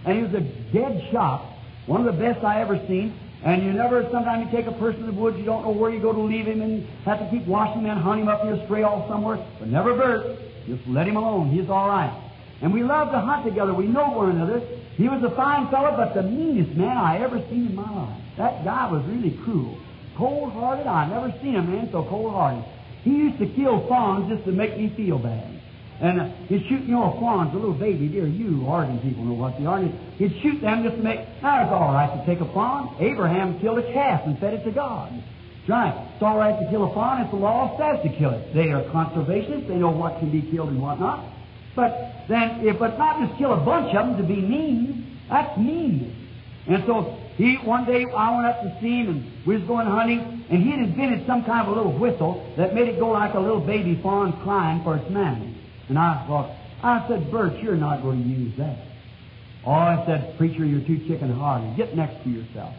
And 0.03 0.17
he 0.17 0.23
was 0.23 0.33
a 0.33 0.41
dead 0.73 1.07
shot, 1.11 1.45
one 1.85 2.05
of 2.05 2.13
the 2.13 2.21
best 2.21 2.43
I 2.43 2.61
ever 2.61 2.79
seen. 2.87 3.17
And 3.43 3.63
you 3.63 3.73
never, 3.73 4.09
sometimes 4.11 4.45
you 4.45 4.57
take 4.57 4.65
a 4.67 4.77
person 4.77 5.01
in 5.01 5.15
the 5.15 5.21
woods, 5.21 5.37
you 5.37 5.45
don't 5.45 5.63
know 5.63 5.71
where 5.71 5.91
you 5.91 6.01
go 6.01 6.11
to 6.11 6.19
leave 6.19 6.47
him, 6.47 6.61
and 6.61 6.87
have 7.05 7.19
to 7.19 7.29
keep 7.29 7.45
washing 7.45 7.83
him 7.83 7.91
and 7.91 7.99
hunt 7.99 8.21
him 8.21 8.27
up 8.27 8.43
here, 8.43 8.59
stray 8.65 8.81
all 8.81 9.07
somewhere. 9.07 9.37
But 9.59 9.69
never 9.69 9.95
Bert. 9.95 10.39
Just 10.65 10.85
let 10.87 11.07
him 11.07 11.15
alone. 11.15 11.51
He's 11.51 11.69
all 11.69 11.87
right. 11.87 12.24
And 12.61 12.73
we 12.73 12.83
loved 12.83 13.11
to 13.11 13.19
hunt 13.19 13.45
together. 13.45 13.73
We 13.73 13.87
know 13.87 14.11
one 14.11 14.31
another. 14.31 14.59
He 14.95 15.09
was 15.09 15.21
a 15.23 15.35
fine 15.35 15.69
fellow, 15.69 15.95
but 15.97 16.13
the 16.13 16.23
meanest 16.23 16.75
man 16.77 16.95
I 16.95 17.19
ever 17.19 17.43
seen 17.49 17.67
in 17.67 17.75
my 17.75 17.89
life. 17.89 18.21
That 18.37 18.63
guy 18.63 18.89
was 18.91 19.03
really 19.07 19.37
cruel. 19.43 19.77
Cold-hearted. 20.17 20.87
I 20.87 21.09
never 21.09 21.33
seen 21.41 21.55
a 21.55 21.61
man 21.61 21.89
so 21.91 22.03
cold-hearted. 22.09 22.63
He 23.03 23.11
used 23.11 23.39
to 23.39 23.47
kill 23.47 23.87
fawns 23.87 24.31
just 24.31 24.45
to 24.45 24.51
make 24.51 24.77
me 24.77 24.93
feel 24.95 25.19
bad. 25.19 25.61
And 26.01 26.19
uh, 26.19 26.25
he'd 26.47 26.65
shoot, 26.67 26.83
you 26.83 26.91
know, 26.91 27.15
fawns, 27.19 27.53
a 27.53 27.57
little 27.57 27.73
baby 27.73 28.07
deer. 28.07 28.27
You 28.27 28.65
Oregon 28.65 28.99
people 28.99 29.23
know 29.23 29.33
what 29.33 29.57
they 29.59 29.65
are. 29.65 29.79
He'd 30.17 30.35
shoot 30.41 30.59
them 30.61 30.83
just 30.83 30.97
to 30.97 31.03
make, 31.03 31.19
now 31.41 31.63
it's 31.63 31.71
all 31.71 31.93
right 31.93 32.11
to 32.11 32.25
take 32.25 32.41
a 32.41 32.51
fawn. 32.53 32.95
Abraham 32.99 33.59
killed 33.59 33.79
a 33.79 33.93
calf 33.93 34.21
and 34.25 34.37
fed 34.39 34.55
it 34.55 34.63
to 34.63 34.71
God. 34.71 35.11
Right. 35.67 35.95
It's 36.13 36.23
all 36.23 36.37
right 36.37 36.59
to 36.59 36.69
kill 36.69 36.89
a 36.89 36.93
fawn. 36.93 37.21
It's 37.21 37.31
the 37.31 37.37
law 37.37 37.77
says 37.79 38.03
to 38.03 38.17
kill 38.17 38.31
it. 38.31 38.53
They 38.53 38.71
are 38.71 38.83
conservationists. 38.91 39.67
They 39.67 39.75
know 39.75 39.91
what 39.91 40.19
can 40.19 40.31
be 40.31 40.41
killed 40.51 40.69
and 40.69 40.81
what 40.81 40.99
not. 40.99 41.25
But 41.75 42.25
then, 42.27 42.65
if 42.65 42.79
but 42.79 42.97
not 42.97 43.19
just 43.19 43.37
kill 43.37 43.53
a 43.53 43.57
bunch 43.57 43.93
of 43.95 44.07
them 44.07 44.17
to 44.17 44.23
be 44.23 44.41
mean, 44.41 45.19
that's 45.29 45.57
mean. 45.57 46.15
And 46.67 46.83
so 46.85 47.17
he 47.37 47.55
one 47.57 47.85
day 47.85 48.05
I 48.15 48.35
went 48.35 48.47
up 48.47 48.61
to 48.61 48.77
see 48.81 49.03
him 49.03 49.09
and 49.09 49.45
we 49.45 49.57
was 49.57 49.63
going 49.65 49.87
hunting, 49.87 50.45
and 50.49 50.63
he 50.63 50.71
had 50.71 50.79
invented 50.79 51.27
some 51.27 51.43
kind 51.43 51.67
of 51.67 51.73
a 51.73 51.77
little 51.77 51.97
whistle 51.97 52.53
that 52.57 52.73
made 52.73 52.87
it 52.87 52.99
go 52.99 53.09
like 53.09 53.33
a 53.33 53.39
little 53.39 53.59
baby 53.59 53.99
fawn 54.01 54.41
crying 54.43 54.83
for 54.83 54.95
its 54.95 55.09
mammy. 55.09 55.55
And 55.89 55.99
I 55.99 56.25
thought, 56.27 56.55
I 56.81 57.07
said, 57.07 57.31
Bert, 57.31 57.57
you're 57.61 57.75
not 57.75 58.01
going 58.01 58.23
to 58.23 58.29
use 58.29 58.53
that. 58.57 58.77
Oh, 59.65 59.71
I 59.71 60.03
said, 60.05 60.37
preacher, 60.37 60.63
you're 60.63 60.85
too 60.85 60.99
chicken-hearted. 61.07 61.75
Get 61.75 61.95
next 61.95 62.23
to 62.23 62.29
yourself. 62.29 62.73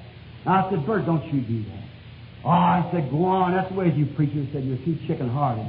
And 0.45 0.55
I 0.55 0.71
said, 0.71 0.87
Bert, 0.87 1.05
don't 1.07 1.25
you 1.33 1.41
do 1.41 1.63
that. 1.65 1.85
Oh, 2.45 2.51
I 2.51 2.89
said, 2.93 3.11
go 3.11 3.25
on. 3.25 3.53
That's 3.53 3.69
the 3.71 3.75
way 3.75 3.93
you 3.93 4.07
preacher 4.07 4.47
said 4.53 4.65
you're 4.65 4.79
too 4.79 4.97
chicken-hearted. 5.07 5.67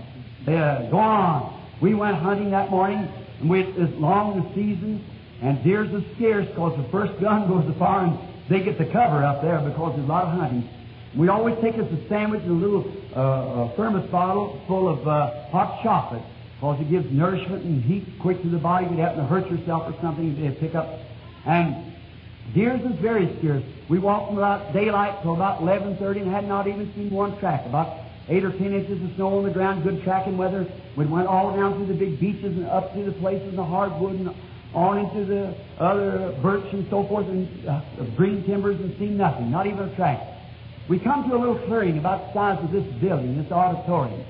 Uh, 0.47 0.89
go 0.89 0.97
on. 0.97 1.66
We 1.81 1.93
went 1.93 2.17
hunting 2.17 2.51
that 2.51 2.69
morning, 2.69 3.07
and 3.39 3.49
we, 3.49 3.61
it's 3.61 3.93
long 3.99 4.41
the 4.41 4.55
season, 4.55 5.03
and 5.41 5.63
deers 5.63 5.93
are 5.93 6.03
scarce 6.15 6.47
because 6.47 6.75
the 6.77 6.89
first 6.89 7.19
gun 7.21 7.47
goes 7.47 7.65
to 7.71 7.77
fire, 7.77 8.05
and 8.05 8.17
they 8.49 8.63
get 8.63 8.77
the 8.77 8.85
cover 8.85 9.23
up 9.23 9.41
there 9.41 9.59
because 9.59 9.95
there's 9.95 10.07
a 10.07 10.11
lot 10.11 10.25
of 10.25 10.39
hunting. 10.39 10.67
We 11.15 11.29
always 11.29 11.55
take 11.61 11.75
us 11.75 11.87
a 11.91 12.09
sandwich 12.09 12.41
and 12.41 12.51
a 12.51 12.65
little 12.65 12.91
uh, 13.15 13.71
a 13.71 13.73
thermos 13.75 14.09
bottle 14.11 14.61
full 14.67 14.87
of 14.87 15.07
uh, 15.07 15.49
hot 15.49 15.81
chocolate 15.83 16.21
because 16.55 16.79
it 16.81 16.89
gives 16.89 17.11
nourishment 17.11 17.63
and 17.63 17.83
heat 17.83 18.05
quick 18.19 18.41
to 18.41 18.49
the 18.49 18.57
body. 18.57 18.85
If 18.85 18.91
you 18.91 18.97
happen 18.97 19.19
to 19.19 19.25
hurt 19.25 19.49
yourself 19.49 19.83
or 19.91 19.99
something, 20.01 20.39
they 20.41 20.51
pick 20.51 20.75
up. 20.75 20.99
And 21.45 21.93
deers 22.53 22.81
is 22.81 22.99
very 22.99 23.35
scarce. 23.39 23.63
We 23.89 23.99
walked 23.99 24.29
from 24.29 24.37
about 24.37 24.73
daylight 24.73 25.21
till 25.21 25.35
about 25.35 25.61
11.30 25.61 26.23
and 26.23 26.31
had 26.31 26.47
not 26.47 26.67
even 26.67 26.91
seen 26.95 27.09
one 27.09 27.39
track. 27.39 27.65
About 27.65 28.06
eight 28.29 28.43
or 28.43 28.51
ten 28.51 28.73
inches 28.73 29.01
of 29.01 29.15
snow 29.15 29.37
on 29.37 29.43
the 29.43 29.51
ground, 29.51 29.83
good 29.83 30.03
tracking 30.03 30.37
weather. 30.37 30.67
We 30.95 31.05
went 31.05 31.27
all 31.27 31.55
down 31.55 31.75
through 31.75 31.93
the 31.93 31.99
big 31.99 32.19
beeches 32.19 32.57
and 32.57 32.65
up 32.65 32.93
through 32.93 33.05
the 33.05 33.13
places 33.13 33.55
the 33.55 33.63
hardwood 33.63 34.19
and 34.19 34.29
on 34.73 34.99
into 34.99 35.25
the 35.25 35.55
other 35.79 36.37
birch 36.41 36.65
and 36.73 36.85
so 36.89 37.07
forth 37.07 37.27
and 37.27 37.47
uh, 37.67 37.81
green 38.15 38.43
timbers 38.45 38.79
and 38.79 38.97
seen 38.99 39.17
nothing, 39.17 39.49
not 39.49 39.65
even 39.65 39.89
a 39.89 39.95
track. 39.95 40.19
We 40.89 40.99
come 40.99 41.27
to 41.29 41.35
a 41.35 41.39
little 41.39 41.59
clearing 41.67 41.97
about 41.97 42.27
the 42.27 42.33
size 42.33 42.63
of 42.63 42.71
this 42.71 42.85
building, 43.01 43.41
this 43.41 43.51
auditorium. 43.51 44.23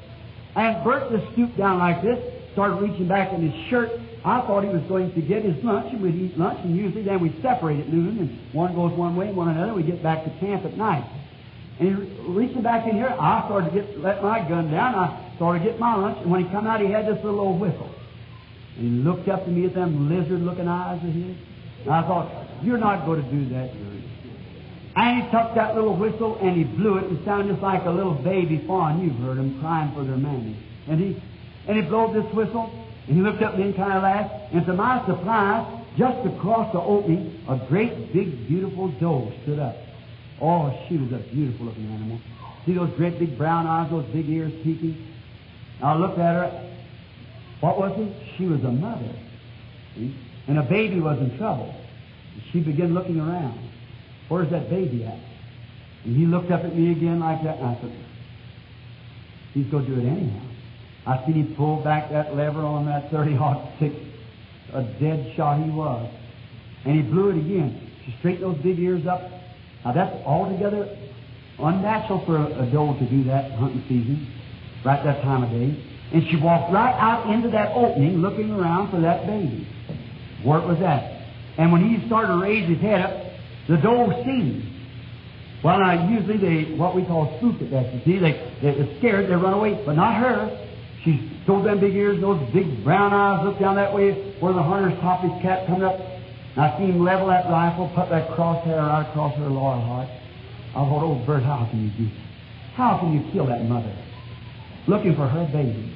And 0.56 0.84
Bert 0.84 1.12
just 1.12 1.32
stooped 1.34 1.58
down 1.58 1.78
like 1.78 2.02
this, 2.02 2.18
started 2.54 2.82
reaching 2.82 3.08
back 3.08 3.32
in 3.32 3.52
his 3.52 3.70
shirt. 3.70 3.92
I 4.26 4.42
thought 4.42 4.64
he 4.64 4.70
was 4.70 4.82
going 4.90 5.14
to 5.14 5.22
get 5.22 5.46
his 5.46 5.64
lunch, 5.64 5.94
and 5.94 6.02
we'd 6.02 6.16
eat 6.16 6.38
lunch, 6.38 6.60
and 6.64 6.76
usually 6.76 7.04
then 7.04 7.22
we'd 7.22 7.40
separate 7.44 7.80
at 7.80 7.90
noon, 7.90 8.18
and 8.18 8.54
one 8.54 8.74
goes 8.74 8.92
one 8.98 9.16
way 9.16 9.28
and 9.28 9.38
one 9.38 9.50
another. 9.50 9.74
We 9.74 9.84
get 9.84 10.02
back 10.02 10.24
to 10.24 10.32
camp 10.40 10.66
at 10.66 10.76
night. 10.76 11.06
And 11.80 12.36
reaching 12.36 12.62
back 12.62 12.88
in 12.88 12.96
here, 12.96 13.16
I 13.20 13.46
started 13.46 13.72
to 13.72 13.82
get 13.82 14.00
let 14.00 14.24
my 14.24 14.40
gun 14.48 14.72
down. 14.72 14.96
I 14.96 15.36
started 15.36 15.60
to 15.60 15.66
get 15.66 15.80
my 15.80 15.96
lunch, 15.96 16.18
and 16.22 16.32
when 16.32 16.46
he 16.46 16.52
come 16.52 16.66
out, 16.66 16.82
he 16.82 16.88
had 16.88 17.06
this 17.06 17.24
little 17.24 17.40
old 17.40 17.60
whistle. 17.60 17.90
And 18.78 18.98
he 18.98 19.04
looked 19.04 19.28
up 19.28 19.46
to 19.46 19.52
me 19.52 19.62
with 19.64 19.76
them 19.76 20.10
lizard-looking 20.10 20.68
eyes 20.68 21.04
of 21.04 21.14
his. 21.14 21.36
And 21.84 21.94
I 21.94 22.02
thought, 22.02 22.32
you're 22.64 22.78
not 22.78 23.06
going 23.06 23.24
to 23.24 23.30
do 23.30 23.50
that, 23.50 23.70
and 24.98 25.22
he 25.22 25.30
took 25.30 25.54
that 25.54 25.76
little 25.76 25.96
whistle 25.96 26.40
and 26.42 26.58
he 26.58 26.64
blew 26.64 26.98
it 26.98 27.04
and 27.04 27.24
sounded 27.24 27.52
just 27.52 27.62
like 27.62 27.86
a 27.86 27.92
little 27.92 28.16
baby 28.16 28.64
fawn. 28.66 29.00
You've 29.00 29.16
heard 29.18 29.38
them 29.38 29.60
crying 29.60 29.94
for 29.94 30.04
their 30.04 30.18
mammy. 30.18 30.58
And 30.88 31.00
he 31.00 31.22
and 31.68 31.78
he 31.78 31.84
blew 31.84 32.12
this 32.14 32.34
whistle 32.34 32.72
and 33.06 33.16
he 33.16 33.22
looked 33.22 33.44
up 33.44 33.54
and 33.54 33.76
kind 33.76 33.94
of 33.94 34.02
laughed. 34.02 34.54
And 34.54 34.66
to 34.66 34.74
my 34.74 35.06
surprise, 35.06 35.68
just 35.98 36.26
across 36.26 36.74
the 36.74 36.82
opening, 36.82 37.46
a 37.48 37.58
great 37.70 38.12
big 38.12 38.48
beautiful 38.48 38.88
doe 39.00 39.32
stood 39.44 39.60
up. 39.60 39.76
Oh, 40.42 40.78
she 40.88 40.98
was 40.98 41.12
a 41.12 41.18
beautiful 41.18 41.68
looking 41.68 41.86
animal. 41.86 42.20
See 42.66 42.74
those 42.74 42.92
great 42.98 43.18
big 43.18 43.38
brown 43.38 43.66
eyes, 43.66 43.90
those 43.90 44.06
big 44.08 44.30
ears 44.30 44.54
peeking? 44.64 45.08
I 45.82 45.96
looked 45.96 46.20
at 46.20 46.34
her. 46.36 46.74
What 47.62 47.78
was 47.78 47.98
it? 47.98 48.14
She 48.38 48.46
was 48.46 48.64
a 48.64 48.72
mother. 48.72 49.14
See? 49.96 50.16
And 50.48 50.60
a 50.60 50.64
baby 50.64 51.00
was 51.00 51.20
in 51.20 51.38
trouble. 51.38 51.74
She 52.52 52.60
began 52.60 52.94
looking 52.94 53.20
around. 53.20 53.60
Where's 54.30 54.50
that 54.52 54.70
baby 54.70 55.06
at? 55.06 55.18
And 56.04 56.16
he 56.16 56.26
looked 56.26 56.52
up 56.52 56.64
at 56.64 56.76
me 56.76 56.92
again 56.92 57.20
like 57.20 57.44
that, 57.44 57.58
and 57.58 57.66
I 57.66 57.82
said, 57.82 57.92
He's 59.54 59.68
going 59.68 59.86
to 59.86 59.96
do 59.96 60.00
it 60.00 60.10
anyhow. 60.10 60.46
I 61.08 61.26
seen 61.26 61.36
him 61.36 61.56
pull 61.56 61.78
back 61.78 62.12
that 62.12 62.36
lever 62.36 62.60
on 62.60 62.86
that 62.86 63.10
30 63.10 63.38
ought 63.38 63.80
six. 63.80 63.96
A 64.74 64.84
dead 64.84 65.34
shot 65.36 65.64
he 65.64 65.70
was. 65.70 66.12
And 66.86 66.96
he 66.96 67.02
blew 67.02 67.30
it 67.30 67.38
again. 67.38 67.90
She 68.06 68.14
straightened 68.20 68.56
those 68.56 68.62
big 68.62 68.78
ears 68.80 69.08
up. 69.08 69.32
Now 69.88 69.94
that's 69.94 70.26
altogether 70.26 70.98
unnatural 71.60 72.26
for 72.26 72.36
a, 72.36 72.68
a 72.68 72.72
doe 72.72 73.00
to 73.00 73.10
do 73.10 73.24
that 73.26 73.54
hunting 73.54 73.82
season, 73.88 74.28
right 74.84 75.02
that 75.02 75.22
time 75.22 75.44
of 75.44 75.50
day. 75.50 75.82
And 76.12 76.28
she 76.28 76.36
walked 76.36 76.74
right 76.74 76.94
out 77.00 77.34
into 77.34 77.50
that 77.52 77.72
opening 77.74 78.18
looking 78.18 78.52
around 78.52 78.92
for 78.92 79.00
that 79.00 79.26
baby. 79.26 79.66
Where 80.44 80.60
was 80.60 80.78
that? 80.80 81.24
And 81.58 81.72
when 81.72 81.88
he 81.88 82.06
started 82.06 82.34
to 82.34 82.40
raise 82.40 82.68
his 82.68 82.80
head 82.82 83.00
up, 83.00 83.32
the 83.70 83.78
doe 83.78 84.12
seen. 84.26 84.74
Well, 85.64 85.80
now, 85.80 86.10
usually 86.10 86.38
they, 86.38 86.76
what 86.76 86.94
we 86.94 87.06
call 87.06 87.38
spook 87.38 87.62
at 87.62 87.72
that. 87.72 87.94
You 87.94 88.02
see, 88.04 88.20
they, 88.20 88.34
they're 88.62 88.98
scared, 89.00 89.30
they 89.30 89.36
run 89.36 89.54
away, 89.54 89.82
but 89.86 89.96
not 89.96 90.16
her. 90.16 90.68
She's 91.06 91.22
told 91.46 91.66
them 91.66 91.80
big 91.80 91.96
ears, 91.96 92.20
those 92.20 92.42
big 92.52 92.84
brown 92.84 93.14
eyes 93.14 93.46
look 93.46 93.58
down 93.58 93.76
that 93.78 93.94
way 93.94 94.36
where 94.42 94.52
the 94.52 94.62
hunter's 94.62 95.00
top 95.00 95.22
his 95.22 95.32
cap 95.42 95.66
coming 95.66 95.84
up. 95.84 95.98
I 96.58 96.78
seen 96.78 96.94
him 96.94 97.04
level 97.04 97.28
that 97.28 97.46
rifle, 97.50 97.92
put 97.94 98.10
that 98.10 98.30
crosshair 98.30 98.82
right 98.82 99.08
across 99.08 99.36
her 99.38 99.48
lower 99.48 99.80
heart. 99.80 100.10
I 100.72 100.82
thought, 100.86 101.04
oh, 101.04 101.24
Bert, 101.26 101.44
how 101.44 101.68
can 101.70 101.84
you 101.86 101.92
do 101.92 102.06
that? 102.06 102.28
How 102.74 102.98
can 102.98 103.14
you 103.14 103.32
kill 103.32 103.46
that 103.48 103.64
mother? 103.66 103.96
Looking 104.88 105.16
for 105.16 105.28
her 105.28 105.46
baby. 105.52 105.94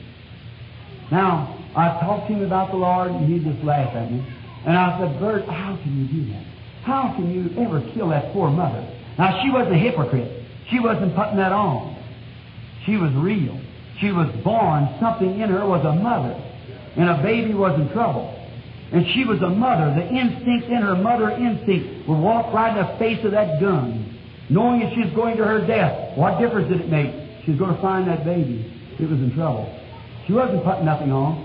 Now, 1.11 1.57
I 1.75 1.99
talked 1.99 2.27
to 2.27 2.33
him 2.33 2.43
about 2.43 2.71
the 2.71 2.77
Lord, 2.77 3.11
and 3.11 3.25
he 3.25 3.39
just 3.39 3.63
laughed 3.63 3.95
at 3.95 4.11
me. 4.11 4.25
And 4.65 4.77
I 4.77 4.99
said, 4.99 5.19
Bert, 5.19 5.45
how 5.45 5.77
can 5.81 5.97
you 5.97 6.07
do 6.07 6.31
that? 6.31 6.45
How 6.83 7.13
can 7.15 7.31
you 7.31 7.49
ever 7.61 7.81
kill 7.93 8.09
that 8.09 8.33
poor 8.33 8.49
mother? 8.49 8.81
Now, 9.17 9.41
she 9.43 9.49
was 9.49 9.67
a 9.71 9.77
hypocrite. 9.77 10.43
She 10.69 10.79
wasn't 10.79 11.15
putting 11.15 11.37
that 11.37 11.51
on. 11.51 11.97
She 12.85 12.97
was 12.97 13.11
real. 13.13 13.59
She 13.99 14.11
was 14.11 14.29
born. 14.43 14.89
Something 14.99 15.39
in 15.39 15.49
her 15.49 15.65
was 15.65 15.85
a 15.85 15.93
mother. 15.93 16.33
And 16.97 17.09
a 17.09 17.21
baby 17.21 17.53
was 17.53 17.79
in 17.79 17.89
trouble. 17.93 18.37
And 18.91 19.05
she 19.13 19.23
was 19.23 19.41
a 19.41 19.49
mother. 19.49 19.93
The 19.95 20.07
instinct 20.07 20.67
in 20.67 20.81
her, 20.81 20.95
mother 20.95 21.31
instinct, 21.31 22.09
would 22.09 22.19
walk 22.19 22.53
right 22.53 22.75
in 22.75 22.85
the 22.85 22.99
face 22.99 23.23
of 23.23 23.31
that 23.31 23.61
gun, 23.61 24.19
knowing 24.49 24.81
that 24.81 24.93
she's 24.93 25.13
going 25.15 25.37
to 25.37 25.45
her 25.45 25.65
death. 25.65 26.17
What 26.17 26.39
difference 26.39 26.69
did 26.69 26.81
it 26.81 26.89
make? 26.89 27.45
She's 27.45 27.57
going 27.57 27.73
to 27.73 27.81
find 27.81 28.07
that 28.07 28.25
baby. 28.25 28.67
It 28.99 29.09
was 29.09 29.19
in 29.19 29.33
trouble. 29.33 29.65
She 30.27 30.33
wasn't 30.33 30.63
putting 30.63 30.85
nothing 30.85 31.11
on. 31.11 31.39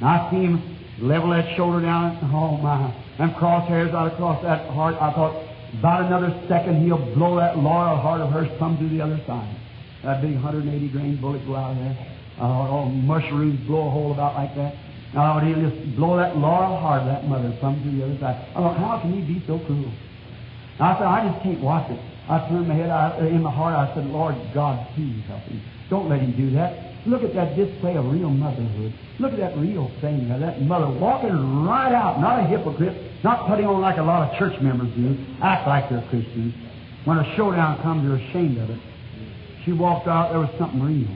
And 0.00 0.04
I 0.04 0.30
see 0.30 0.42
him 0.42 0.78
level 1.00 1.30
that 1.30 1.56
shoulder 1.56 1.80
down. 1.80 2.18
Oh, 2.34 2.56
my. 2.58 2.92
Them 3.18 3.34
crosshairs 3.34 3.94
out 3.94 4.12
across 4.12 4.42
that 4.42 4.68
heart. 4.70 4.96
I 5.00 5.12
thought, 5.12 5.46
about 5.78 6.06
another 6.06 6.34
second, 6.48 6.84
he'll 6.84 7.14
blow 7.14 7.36
that 7.36 7.56
loyal 7.56 7.96
heart 7.96 8.20
of 8.20 8.32
hers 8.32 8.48
come 8.58 8.76
to 8.78 8.88
the 8.88 9.00
other 9.00 9.20
side. 9.26 9.56
That 10.02 10.22
big 10.22 10.34
180 10.34 10.88
grain 10.88 11.20
bullet 11.20 11.46
go 11.46 11.54
out 11.54 11.72
of 11.72 11.78
there. 11.78 11.94
Thought, 12.38 12.70
oh, 12.70 12.84
mushrooms 12.86 13.60
blow 13.66 13.86
a 13.86 13.90
hole 13.90 14.12
about 14.12 14.34
like 14.34 14.54
that. 14.56 14.74
I 15.10 15.14
thought 15.14 15.42
he'll 15.42 15.70
just 15.70 15.96
blow 15.96 16.16
that 16.16 16.36
laurel 16.36 16.78
heart 16.78 17.02
of 17.02 17.08
that 17.08 17.26
mother 17.26 17.56
come 17.60 17.82
to 17.82 17.90
the 17.90 18.04
other 18.04 18.18
side. 18.20 18.46
I 18.54 18.62
thought, 18.62 18.78
how 18.78 19.00
can 19.00 19.12
he 19.12 19.22
be 19.26 19.44
so 19.46 19.58
cruel? 19.66 19.90
I 20.78 20.94
said, 20.96 21.06
I 21.06 21.28
just 21.28 21.42
can't 21.42 21.60
watch 21.60 21.90
it. 21.90 22.00
I 22.30 22.48
turned 22.48 22.68
my 22.68 22.74
head 22.74 22.90
out, 22.90 23.20
uh, 23.20 23.26
in 23.26 23.42
my 23.42 23.50
heart. 23.50 23.74
I 23.74 23.92
said, 23.94 24.06
Lord 24.06 24.36
God, 24.54 24.86
please 24.94 25.22
help 25.26 25.42
him. 25.42 25.60
Don't 25.90 26.08
let 26.08 26.20
him 26.20 26.32
do 26.36 26.54
that. 26.54 26.94
Look 27.06 27.24
at 27.24 27.34
that 27.34 27.56
display 27.56 27.96
of 27.96 28.06
real 28.06 28.30
motherhood. 28.30 28.94
Look 29.18 29.32
at 29.32 29.38
that 29.40 29.56
real 29.58 29.90
thing, 30.00 30.28
that 30.28 30.62
mother 30.62 30.88
walking 30.88 31.64
right 31.66 31.92
out, 31.92 32.20
not 32.20 32.38
a 32.38 32.46
hypocrite, 32.46 32.94
not 33.24 33.48
putting 33.48 33.66
on 33.66 33.80
like 33.80 33.98
a 33.98 34.02
lot 34.02 34.30
of 34.30 34.38
church 34.38 34.60
members 34.62 34.88
do, 34.94 35.16
act 35.42 35.66
like 35.66 35.90
they're 35.90 36.06
Christians. 36.08 36.54
When 37.04 37.18
a 37.18 37.36
showdown 37.36 37.82
comes, 37.82 38.06
they're 38.06 38.16
ashamed 38.16 38.58
of 38.58 38.70
it. 38.70 38.78
She 39.64 39.72
walked 39.72 40.06
out, 40.06 40.30
there 40.30 40.40
was 40.40 40.54
something 40.58 40.80
real. 40.80 41.08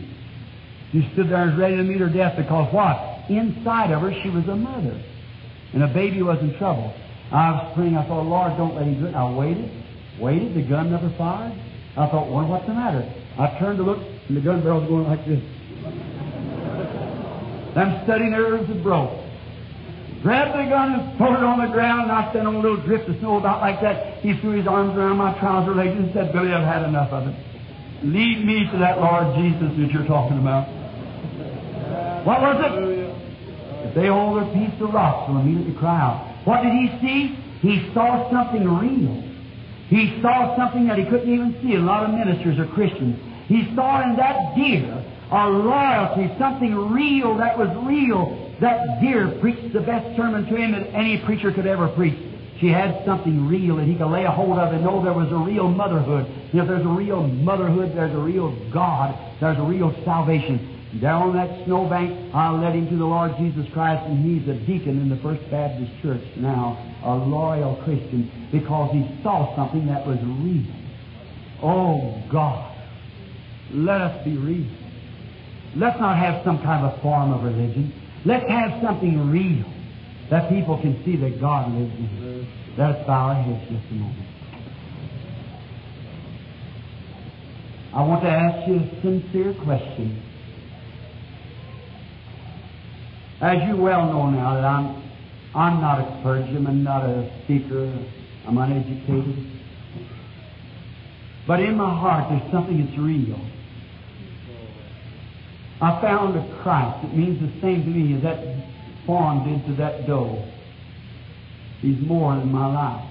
She 0.92 1.08
stood 1.12 1.30
there 1.30 1.42
and 1.42 1.52
was 1.52 1.60
ready 1.60 1.76
to 1.76 1.82
meet 1.82 2.00
her 2.00 2.08
death 2.08 2.36
because 2.36 2.72
what? 2.72 3.13
Inside 3.28 3.90
of 3.90 4.02
her, 4.02 4.12
she 4.22 4.30
was 4.30 4.46
a 4.48 4.56
mother. 4.56 5.00
And 5.72 5.82
a 5.82 5.88
baby 5.88 6.22
was 6.22 6.38
in 6.40 6.56
trouble. 6.58 6.94
I 7.32 7.50
was 7.52 7.72
praying, 7.74 7.96
I 7.96 8.06
thought, 8.06 8.26
Lord, 8.26 8.56
don't 8.56 8.74
let 8.74 8.86
him 8.86 9.00
do 9.00 9.06
it. 9.06 9.14
I 9.14 9.30
waited, 9.32 9.70
waited, 10.20 10.54
the 10.54 10.62
gun 10.62 10.90
never 10.90 11.12
fired. 11.16 11.52
I 11.96 12.06
thought, 12.08 12.30
well, 12.30 12.46
what's 12.46 12.66
the 12.66 12.74
matter? 12.74 13.02
I 13.38 13.58
turned 13.58 13.78
to 13.78 13.84
look, 13.84 13.98
and 14.28 14.36
the 14.36 14.40
gun 14.40 14.62
barrel's 14.62 14.88
going 14.88 15.06
like 15.08 15.26
this. 15.26 15.40
Them 17.74 18.04
steady 18.04 18.30
nerves 18.30 18.68
had 18.68 18.82
broke. 18.82 19.10
Grabbed 20.22 20.54
the 20.54 20.70
gun 20.70 20.92
and 20.94 21.18
put 21.18 21.32
it 21.32 21.42
on 21.42 21.60
the 21.60 21.72
ground, 21.72 22.02
and 22.02 22.12
I 22.12 22.30
stand 22.30 22.46
on 22.46 22.54
a 22.54 22.60
little 22.60 22.80
drift 22.80 23.08
of 23.08 23.18
snow 23.18 23.38
about 23.38 23.60
like 23.60 23.80
that. 23.82 24.22
He 24.22 24.38
threw 24.40 24.52
his 24.52 24.66
arms 24.66 24.96
around 24.96 25.18
my 25.18 25.36
trouser 25.38 25.74
legs 25.74 25.98
and 25.98 26.12
said, 26.14 26.32
Billy, 26.32 26.52
I've 26.52 26.64
had 26.64 26.88
enough 26.88 27.10
of 27.10 27.28
it. 27.28 27.34
Lead 28.04 28.44
me 28.44 28.70
to 28.70 28.78
that 28.78 29.00
Lord 29.00 29.36
Jesus 29.36 29.76
that 29.76 29.90
you're 29.90 30.06
talking 30.06 30.38
about. 30.38 30.68
What 32.24 32.40
was 32.40 32.56
it? 32.64 33.13
They 33.94 34.08
hold 34.08 34.42
their 34.42 34.52
peace, 34.54 34.74
the 34.78 34.86
rocks 34.86 35.28
will 35.28 35.40
immediately 35.40 35.74
cry 35.74 36.00
out. 36.00 36.46
What 36.46 36.62
did 36.62 36.72
he 36.72 36.88
see? 37.00 37.38
He 37.60 37.92
saw 37.94 38.30
something 38.30 38.68
real. 38.68 39.22
He 39.88 40.20
saw 40.20 40.56
something 40.56 40.86
that 40.88 40.98
he 40.98 41.04
couldn't 41.04 41.32
even 41.32 41.56
see. 41.62 41.76
A 41.76 41.78
lot 41.78 42.04
of 42.04 42.10
ministers 42.10 42.58
are 42.58 42.66
Christians. 42.66 43.18
He 43.46 43.74
saw 43.74 44.02
in 44.02 44.16
that 44.16 44.56
deer 44.56 45.04
a 45.30 45.48
loyalty, 45.48 46.34
something 46.38 46.74
real 46.92 47.36
that 47.38 47.56
was 47.56 47.68
real. 47.86 48.52
That 48.60 49.00
deer 49.00 49.36
preached 49.40 49.72
the 49.72 49.80
best 49.80 50.16
sermon 50.16 50.46
to 50.46 50.56
him 50.56 50.72
that 50.72 50.94
any 50.94 51.18
preacher 51.24 51.52
could 51.52 51.66
ever 51.66 51.88
preach. 51.88 52.18
She 52.60 52.68
had 52.68 53.04
something 53.04 53.46
real 53.48 53.76
that 53.76 53.86
he 53.86 53.96
could 53.96 54.10
lay 54.10 54.24
a 54.24 54.30
hold 54.30 54.58
of 54.58 54.72
and 54.72 54.84
know 54.84 55.02
there 55.02 55.12
was 55.12 55.30
a 55.32 55.36
real 55.36 55.68
motherhood. 55.68 56.26
If 56.52 56.68
there's 56.68 56.84
a 56.84 56.88
real 56.88 57.26
motherhood, 57.26 57.96
there's 57.96 58.14
a 58.14 58.18
real 58.18 58.54
God, 58.70 59.18
there's 59.40 59.58
a 59.58 59.62
real 59.62 59.94
salvation. 60.04 60.83
Down 61.00 61.30
on 61.30 61.34
that 61.34 61.64
snowbank, 61.66 62.34
I 62.34 62.50
led 62.50 62.74
him 62.74 62.88
to 62.88 62.96
the 62.96 63.04
Lord 63.04 63.32
Jesus 63.36 63.66
Christ, 63.72 64.04
and 64.06 64.24
he's 64.24 64.48
a 64.48 64.54
deacon 64.54 65.00
in 65.00 65.08
the 65.08 65.16
First 65.16 65.42
Baptist 65.50 65.90
Church 66.02 66.22
now, 66.36 66.78
a 67.02 67.16
loyal 67.16 67.76
Christian, 67.82 68.30
because 68.52 68.92
he 68.92 69.02
saw 69.22 69.56
something 69.56 69.86
that 69.86 70.06
was 70.06 70.18
real. 70.22 70.70
Oh, 71.62 72.22
God, 72.30 72.76
let 73.72 74.00
us 74.00 74.24
be 74.24 74.36
real. 74.36 74.70
let's 75.74 75.98
not 75.98 76.16
have 76.16 76.44
some 76.44 76.62
kind 76.62 76.86
of 76.86 76.98
a 76.98 77.02
form 77.02 77.32
of 77.32 77.42
religion. 77.42 77.92
Let's 78.24 78.48
have 78.48 78.80
something 78.80 79.30
real 79.30 79.66
that 80.30 80.48
people 80.48 80.80
can 80.80 81.02
see 81.04 81.16
that 81.16 81.40
God 81.40 81.72
lives 81.72 81.92
in 81.98 82.06
us. 82.42 82.78
Let 82.78 82.90
us 82.90 83.06
bow 83.06 83.28
our 83.28 83.42
heads 83.42 83.68
just 83.68 83.90
a 83.90 83.94
moment. 83.94 84.28
I 87.92 88.02
want 88.02 88.22
to 88.22 88.30
ask 88.30 88.68
you 88.68 88.76
a 88.76 89.02
sincere 89.02 89.54
question. 89.64 90.23
As 93.44 93.58
you 93.68 93.76
well 93.76 94.06
know 94.06 94.30
now 94.30 94.54
that 94.54 94.64
I'm, 94.64 95.02
I'm 95.54 95.78
not 95.78 96.00
a 96.00 96.22
clergyman, 96.22 96.82
not 96.82 97.02
a 97.04 97.30
speaker, 97.44 97.84
I'm 98.48 98.56
uneducated. 98.56 99.36
But 101.46 101.60
in 101.60 101.76
my 101.76 101.90
heart, 101.90 102.30
there's 102.30 102.50
something 102.50 102.82
that's 102.82 102.96
real. 102.96 103.38
I 105.82 106.00
found 106.00 106.38
a 106.38 106.62
Christ 106.62 107.02
that 107.02 107.14
means 107.14 107.38
the 107.38 107.60
same 107.60 107.84
to 107.84 107.90
me 107.90 108.16
as 108.16 108.22
that 108.22 108.40
formed 109.04 109.46
into 109.46 109.74
that 109.76 110.06
doe. 110.06 110.42
He's 111.82 112.00
more 112.00 112.34
than 112.36 112.50
my 112.50 112.72
life, 112.72 113.04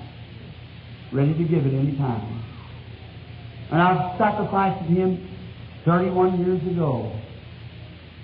ready 1.11 1.33
to 1.37 1.43
give 1.43 1.63
it 1.63 1.77
any 1.77 1.95
time. 1.95 2.43
And 3.69 3.79
I've 3.79 4.17
sacrificed 4.17 4.83
Him 4.89 5.29
31 5.85 6.43
years 6.43 6.61
ago. 6.73 7.15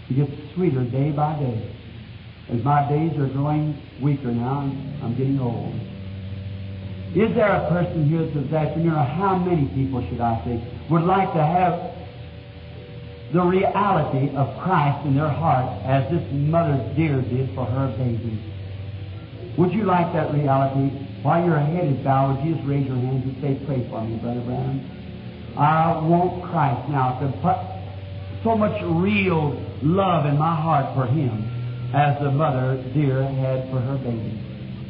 He 0.07 0.15
gets 0.15 0.31
sweeter 0.55 0.85
day 0.85 1.11
by 1.11 1.37
day. 1.37 1.75
As 2.51 2.63
my 2.63 2.89
days 2.89 3.15
are 3.19 3.27
growing 3.27 3.77
weaker 4.01 4.31
now, 4.31 4.65
I'm, 5.03 5.15
getting 5.15 5.39
old. 5.39 5.75
Is 7.13 7.35
there 7.35 7.45
a 7.45 7.69
person 7.69 8.09
here 8.09 8.25
this 8.25 8.51
afternoon, 8.51 8.93
or 8.93 9.03
how 9.05 9.37
many 9.37 9.67
people 9.75 10.01
should 10.09 10.19
I 10.19 10.41
say, 10.43 10.57
would 10.89 11.03
like 11.03 11.31
to 11.33 11.43
have 11.45 11.93
the 13.33 13.41
reality 13.41 14.35
of 14.35 14.49
Christ 14.63 15.05
in 15.05 15.15
their 15.15 15.29
heart 15.29 15.85
as 15.85 16.09
this 16.09 16.25
mother 16.33 16.77
deer 16.97 17.21
did 17.21 17.53
for 17.53 17.65
her 17.65 17.93
baby? 17.97 18.41
Would 19.57 19.71
you 19.71 19.83
like 19.83 20.11
that 20.13 20.33
reality? 20.33 20.89
While 21.21 21.45
your 21.45 21.59
head 21.59 21.85
is 21.85 22.03
bowed, 22.03 22.37
would 22.37 22.45
you 22.45 22.55
just 22.55 22.67
raise 22.67 22.87
your 22.87 22.97
hands 22.97 23.25
and 23.25 23.37
say, 23.41 23.61
Pray 23.67 23.87
for 23.89 24.01
me, 24.01 24.17
Brother 24.17 24.41
Brown? 24.41 24.81
I 25.55 26.01
want 26.01 26.49
Christ 26.49 26.89
now 26.89 27.19
to 27.19 27.29
put 27.45 27.57
so 28.43 28.55
much 28.57 28.81
real 28.81 29.53
love 29.83 30.25
in 30.25 30.37
my 30.37 30.55
heart 30.55 30.95
for 30.95 31.05
Him 31.05 31.48
as 31.93 32.21
the 32.21 32.29
mother 32.29 32.77
deer 32.93 33.23
had 33.23 33.69
for 33.71 33.81
her 33.81 33.97
baby. 33.97 34.37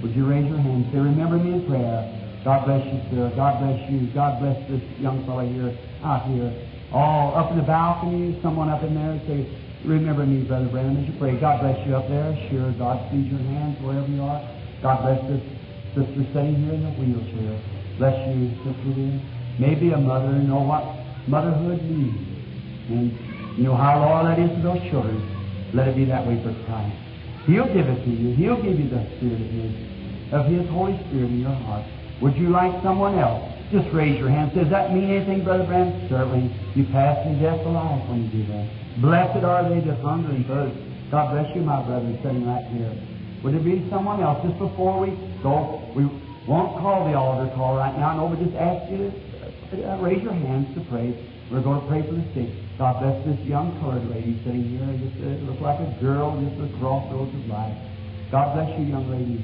Would 0.03 0.15
you 0.15 0.27
raise 0.27 0.47
your 0.47 0.59
hand 0.59 0.84
and 0.84 0.91
say, 0.91 0.99
Remember 0.99 1.38
me 1.38 1.53
in 1.59 1.67
prayer? 1.67 2.03
God 2.43 2.65
bless 2.65 2.84
you, 2.88 2.99
sir. 3.11 3.31
God 3.35 3.59
bless 3.59 3.80
you. 3.91 4.07
God 4.13 4.39
bless 4.39 4.59
this 4.67 4.84
young 4.99 5.23
fellow 5.26 5.47
here, 5.47 5.76
out 6.03 6.27
here. 6.27 6.51
All 6.91 7.35
up 7.35 7.51
in 7.51 7.57
the 7.57 7.63
balcony, 7.63 8.39
someone 8.41 8.69
up 8.69 8.84
in 8.84 8.95
there, 8.95 9.19
say, 9.27 9.47
Remember 9.85 10.26
me, 10.26 10.43
Brother 10.43 10.67
Branham, 10.67 10.99
as 10.99 11.07
you 11.07 11.15
pray. 11.19 11.39
God 11.39 11.61
bless 11.63 11.80
you 11.88 11.95
up 11.95 12.07
there. 12.07 12.35
Sure, 12.51 12.71
God 12.76 12.99
sees 13.11 13.31
your 13.31 13.39
hands 13.39 13.80
wherever 13.80 14.07
you 14.07 14.23
are. 14.23 14.43
God 14.81 15.03
bless 15.03 15.21
this 15.31 15.43
sister 15.95 16.23
sitting 16.35 16.55
here 16.63 16.76
in 16.76 16.84
the 16.84 16.91
wheelchair. 16.99 17.55
Bless 17.95 18.15
you, 18.35 18.51
sister. 18.63 19.19
Maybe 19.59 19.91
a 19.91 19.99
mother, 19.99 20.35
you 20.35 20.47
know 20.47 20.63
what 20.63 20.84
motherhood 21.27 21.84
means. 21.84 22.15
And 22.89 23.11
you 23.57 23.63
know 23.63 23.76
how 23.76 23.99
loyal 23.99 24.23
that 24.23 24.39
is 24.39 24.51
to 24.55 24.61
those 24.63 24.84
children. 24.89 25.38
Let 25.73 25.87
it 25.87 25.95
be 25.95 26.05
that 26.05 26.25
way 26.25 26.41
for 26.41 26.53
Christ. 26.65 26.95
He'll 27.45 27.71
give 27.73 27.87
it 27.87 28.03
to 28.03 28.11
you. 28.11 28.35
He'll 28.35 28.61
give 28.61 28.79
you 28.79 28.89
the 28.89 29.05
Spirit 29.17 29.41
of 29.41 29.49
His, 29.49 29.71
of 30.33 30.45
His 30.45 30.69
Holy 30.69 30.97
Spirit 31.07 31.29
in 31.29 31.41
your 31.41 31.55
heart. 31.65 31.85
Would 32.21 32.35
you 32.35 32.49
like 32.49 32.73
someone 32.83 33.17
else? 33.17 33.45
Just 33.71 33.87
raise 33.93 34.17
your 34.17 34.29
hand. 34.29 34.53
Does 34.53 34.69
that 34.69 34.93
mean 34.93 35.09
anything, 35.09 35.43
Brother 35.43 35.65
Branham? 35.65 36.09
Certainly. 36.09 36.49
You 36.75 36.85
pass 36.91 37.21
from 37.23 37.39
death 37.39 37.61
to 37.63 37.69
life 37.69 38.01
when 38.09 38.25
you 38.25 38.29
do 38.41 38.51
that. 38.51 38.65
Blessed 39.01 39.45
are 39.45 39.69
they 39.69 39.79
that 39.81 39.99
hunger 40.01 40.29
and 40.29 40.45
thirst. 40.45 40.75
God 41.11 41.31
bless 41.33 41.55
you, 41.55 41.61
my 41.61 41.81
brother, 41.85 42.11
sitting 42.21 42.45
right 42.45 42.65
here. 42.73 42.93
Would 43.43 43.55
it 43.55 43.63
be 43.63 43.87
someone 43.89 44.21
else? 44.21 44.45
Just 44.45 44.59
before 44.59 44.99
we 44.99 45.15
go, 45.41 45.81
we 45.95 46.05
won't 46.47 46.77
call 46.81 47.05
the 47.05 47.15
altar 47.15 47.49
call 47.55 47.77
right 47.77 47.95
now. 47.97 48.17
No, 48.17 48.27
but 48.27 48.43
just 48.43 48.55
ask 48.57 48.91
you 48.91 49.13
to 49.71 49.93
uh, 49.93 49.97
raise 50.01 50.21
your 50.21 50.33
hands 50.33 50.67
to 50.75 50.81
pray. 50.89 51.13
We're 51.49 51.61
going 51.61 51.81
to 51.81 51.87
pray 51.87 52.01
for 52.01 52.13
the 52.13 52.25
sick. 52.33 52.49
God 52.80 53.03
bless 53.03 53.19
this 53.27 53.43
young 53.43 53.76
colored 53.84 54.07
lady 54.07 54.39
sitting 54.47 54.64
here. 54.72 54.88
Just 55.03 55.19
uh, 55.19 55.51
like 55.60 55.84
a 55.84 55.91
girl 55.99 56.39
just 56.39 56.56
at 56.56 56.72
the 56.72 56.72
crossroads 56.80 57.35
of 57.35 57.43
life. 57.51 57.76
God 58.31 58.56
bless 58.56 58.72
you, 58.80 58.88
young 58.88 59.03
lady. 59.11 59.35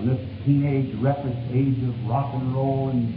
On 0.00 0.08
this 0.08 0.16
teenage, 0.48 0.88
reckless 0.96 1.36
age 1.52 1.76
of 1.84 1.92
rock 2.08 2.32
and 2.32 2.56
roll 2.56 2.88
and 2.88 3.12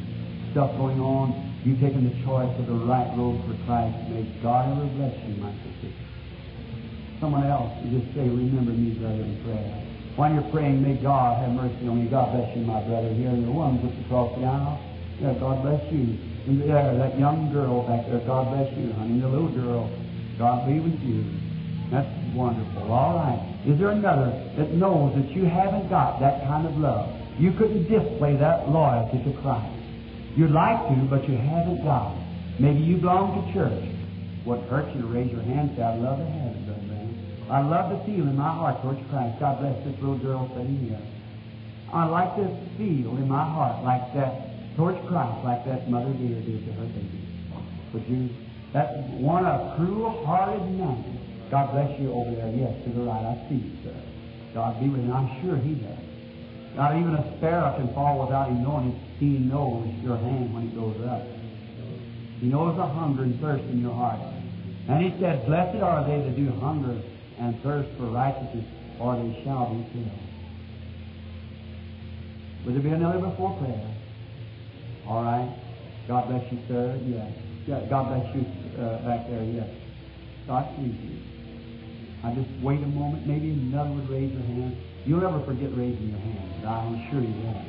stuff 0.51 0.75
going 0.75 0.99
on, 0.99 1.31
you've 1.63 1.79
taken 1.79 2.03
the 2.03 2.11
choice 2.27 2.51
of 2.59 2.67
the 2.67 2.83
right 2.83 3.07
road 3.15 3.39
for 3.47 3.55
Christ. 3.63 3.95
May 4.11 4.27
God 4.43 4.75
ever 4.75 4.91
bless 4.99 5.15
you, 5.23 5.39
my 5.39 5.55
sister. 5.63 5.87
Someone 7.23 7.47
else, 7.47 7.71
you 7.87 7.95
just 7.95 8.11
say, 8.11 8.27
remember 8.27 8.75
me, 8.75 8.91
brother, 8.99 9.23
in 9.23 9.39
prayer. 9.47 9.71
While 10.19 10.35
you're 10.35 10.51
praying, 10.51 10.83
may 10.83 10.99
God 10.99 11.39
have 11.39 11.55
mercy 11.55 11.87
on 11.87 12.03
you. 12.03 12.11
God 12.11 12.35
bless 12.35 12.51
you, 12.59 12.67
my 12.67 12.83
brother. 12.83 13.07
Here, 13.15 13.31
in 13.31 13.47
the 13.47 13.55
one 13.55 13.79
just 13.79 13.95
across 14.03 14.35
the 14.35 14.43
aisle. 14.43 14.83
Yeah, 15.23 15.31
God 15.39 15.63
bless 15.63 15.79
you. 15.95 16.28
That 16.49 17.13
young 17.19 17.53
girl 17.53 17.85
back 17.85 18.09
there, 18.09 18.25
God 18.25 18.49
bless 18.49 18.73
you, 18.73 18.91
honey. 18.93 19.21
The 19.21 19.29
little 19.29 19.53
girl, 19.53 19.85
God 20.39 20.65
be 20.65 20.81
with 20.81 20.97
you. 21.05 21.21
That's 21.93 22.09
wonderful. 22.33 22.89
All 22.89 23.21
right. 23.21 23.37
Is 23.69 23.77
there 23.77 23.93
another 23.93 24.33
that 24.57 24.73
knows 24.73 25.13
that 25.13 25.29
you 25.29 25.45
haven't 25.45 25.89
got 25.89 26.19
that 26.21 26.41
kind 26.49 26.65
of 26.65 26.73
love? 26.77 27.05
You 27.37 27.53
couldn't 27.53 27.85
display 27.85 28.35
that 28.37 28.67
loyalty 28.69 29.21
to 29.29 29.33
Christ. 29.41 29.77
You'd 30.33 30.49
like 30.49 30.89
to, 30.89 30.95
but 31.05 31.29
you 31.29 31.37
haven't 31.37 31.85
got 31.85 32.17
it. 32.17 32.25
Maybe 32.57 32.81
you 32.81 32.97
belong 32.97 33.45
to 33.45 33.53
church. 33.53 33.85
What 34.43 34.65
hurts 34.73 34.89
you 34.95 35.01
to 35.05 35.07
raise 35.07 35.29
your 35.29 35.45
hand 35.45 35.69
and 35.69 35.77
say, 35.77 35.83
I'd 35.83 36.01
love 36.01 36.17
to 36.17 36.25
have 36.25 36.55
it, 36.57 36.65
brother 36.65 36.81
man. 36.81 37.45
I 37.45 37.61
love 37.61 37.93
to 37.93 38.01
feel 38.09 38.25
in 38.25 38.35
my 38.35 38.49
heart 38.49 38.81
towards 38.81 39.05
Christ. 39.13 39.37
God 39.39 39.61
bless 39.61 39.77
this 39.85 39.93
little 40.01 40.17
girl 40.17 40.49
sitting 40.57 40.81
here. 40.81 41.01
I 41.93 42.05
like 42.05 42.35
to 42.41 42.49
feel 42.77 43.17
in 43.21 43.27
my 43.27 43.45
heart 43.45 43.83
like 43.85 44.13
that 44.17 44.48
towards 44.79 44.97
Christ, 45.11 45.43
like 45.43 45.65
that 45.67 45.91
mother 45.91 46.13
deer 46.15 46.39
did 46.39 46.63
to 46.63 46.71
her 46.71 46.87
baby. 46.87 47.19
Would 47.91 48.07
you? 48.07 48.29
That 48.71 48.95
one 49.19 49.43
a 49.43 49.75
cruel-hearted 49.75 50.71
man. 50.79 51.19
God 51.51 51.75
bless 51.75 51.99
you 51.99 52.13
over 52.13 52.31
there. 52.31 52.47
Yes, 52.47 52.79
to 52.85 52.89
the 52.95 53.03
right. 53.03 53.27
I 53.27 53.35
see 53.49 53.59
you, 53.59 53.75
sir. 53.83 53.97
God 54.53 54.79
be 54.79 54.87
with 54.87 55.03
you. 55.03 55.11
I'm 55.11 55.27
sure 55.43 55.57
He 55.57 55.75
does. 55.75 55.99
Not 56.79 56.95
even 56.95 57.11
a 57.11 57.37
sparrow 57.37 57.75
can 57.75 57.93
fall 57.93 58.23
without 58.23 58.47
Him 58.47 58.63
knowing 58.63 58.95
it. 58.95 59.19
He 59.19 59.35
knows 59.43 59.91
your 59.99 60.15
hand 60.15 60.53
when 60.53 60.69
He 60.69 60.75
goes 60.77 60.95
up. 61.03 61.27
He 62.39 62.47
knows 62.47 62.77
the 62.77 62.87
hunger 62.87 63.23
and 63.23 63.35
thirst 63.41 63.65
in 63.65 63.81
your 63.81 63.93
heart. 63.93 64.21
And 64.87 65.03
He 65.03 65.11
said, 65.19 65.45
Blessed 65.45 65.83
are 65.83 66.07
they 66.07 66.23
that 66.23 66.37
do 66.37 66.47
hunger 66.61 66.95
and 67.37 67.59
thirst 67.63 67.89
for 67.97 68.05
righteousness, 68.05 68.65
for 68.97 69.17
they 69.17 69.43
shall 69.43 69.75
be 69.75 69.83
filled. 69.91 70.23
Would 72.63 72.75
there 72.75 72.83
be 72.83 72.95
another 72.95 73.19
before 73.27 73.59
prayer? 73.59 73.98
All 75.09 75.23
right. 75.23 75.49
God 76.07 76.29
bless 76.29 76.45
you, 76.53 76.59
sir. 76.67 77.01
Yes. 77.03 77.33
Yeah. 77.65 77.81
God 77.89 78.13
bless 78.13 78.35
you 78.35 78.45
uh, 78.77 79.01
back 79.01 79.25
there. 79.27 79.43
Yes. 79.43 79.69
God 80.45 80.69
please 80.77 80.93
you. 81.01 81.17
I 82.23 82.33
just 82.35 82.49
wait 82.61 82.83
a 82.83 82.87
moment. 82.87 83.25
Maybe 83.25 83.49
another 83.49 83.89
would 83.89 84.09
raise 84.09 84.31
your 84.31 84.43
hand. 84.43 84.77
You'll 85.05 85.21
never 85.21 85.41
forget 85.45 85.73
raising 85.73 86.13
your 86.13 86.19
hand. 86.19 86.65
I'm 86.67 87.09
sure 87.09 87.21
you 87.21 87.33
won't. 87.41 87.65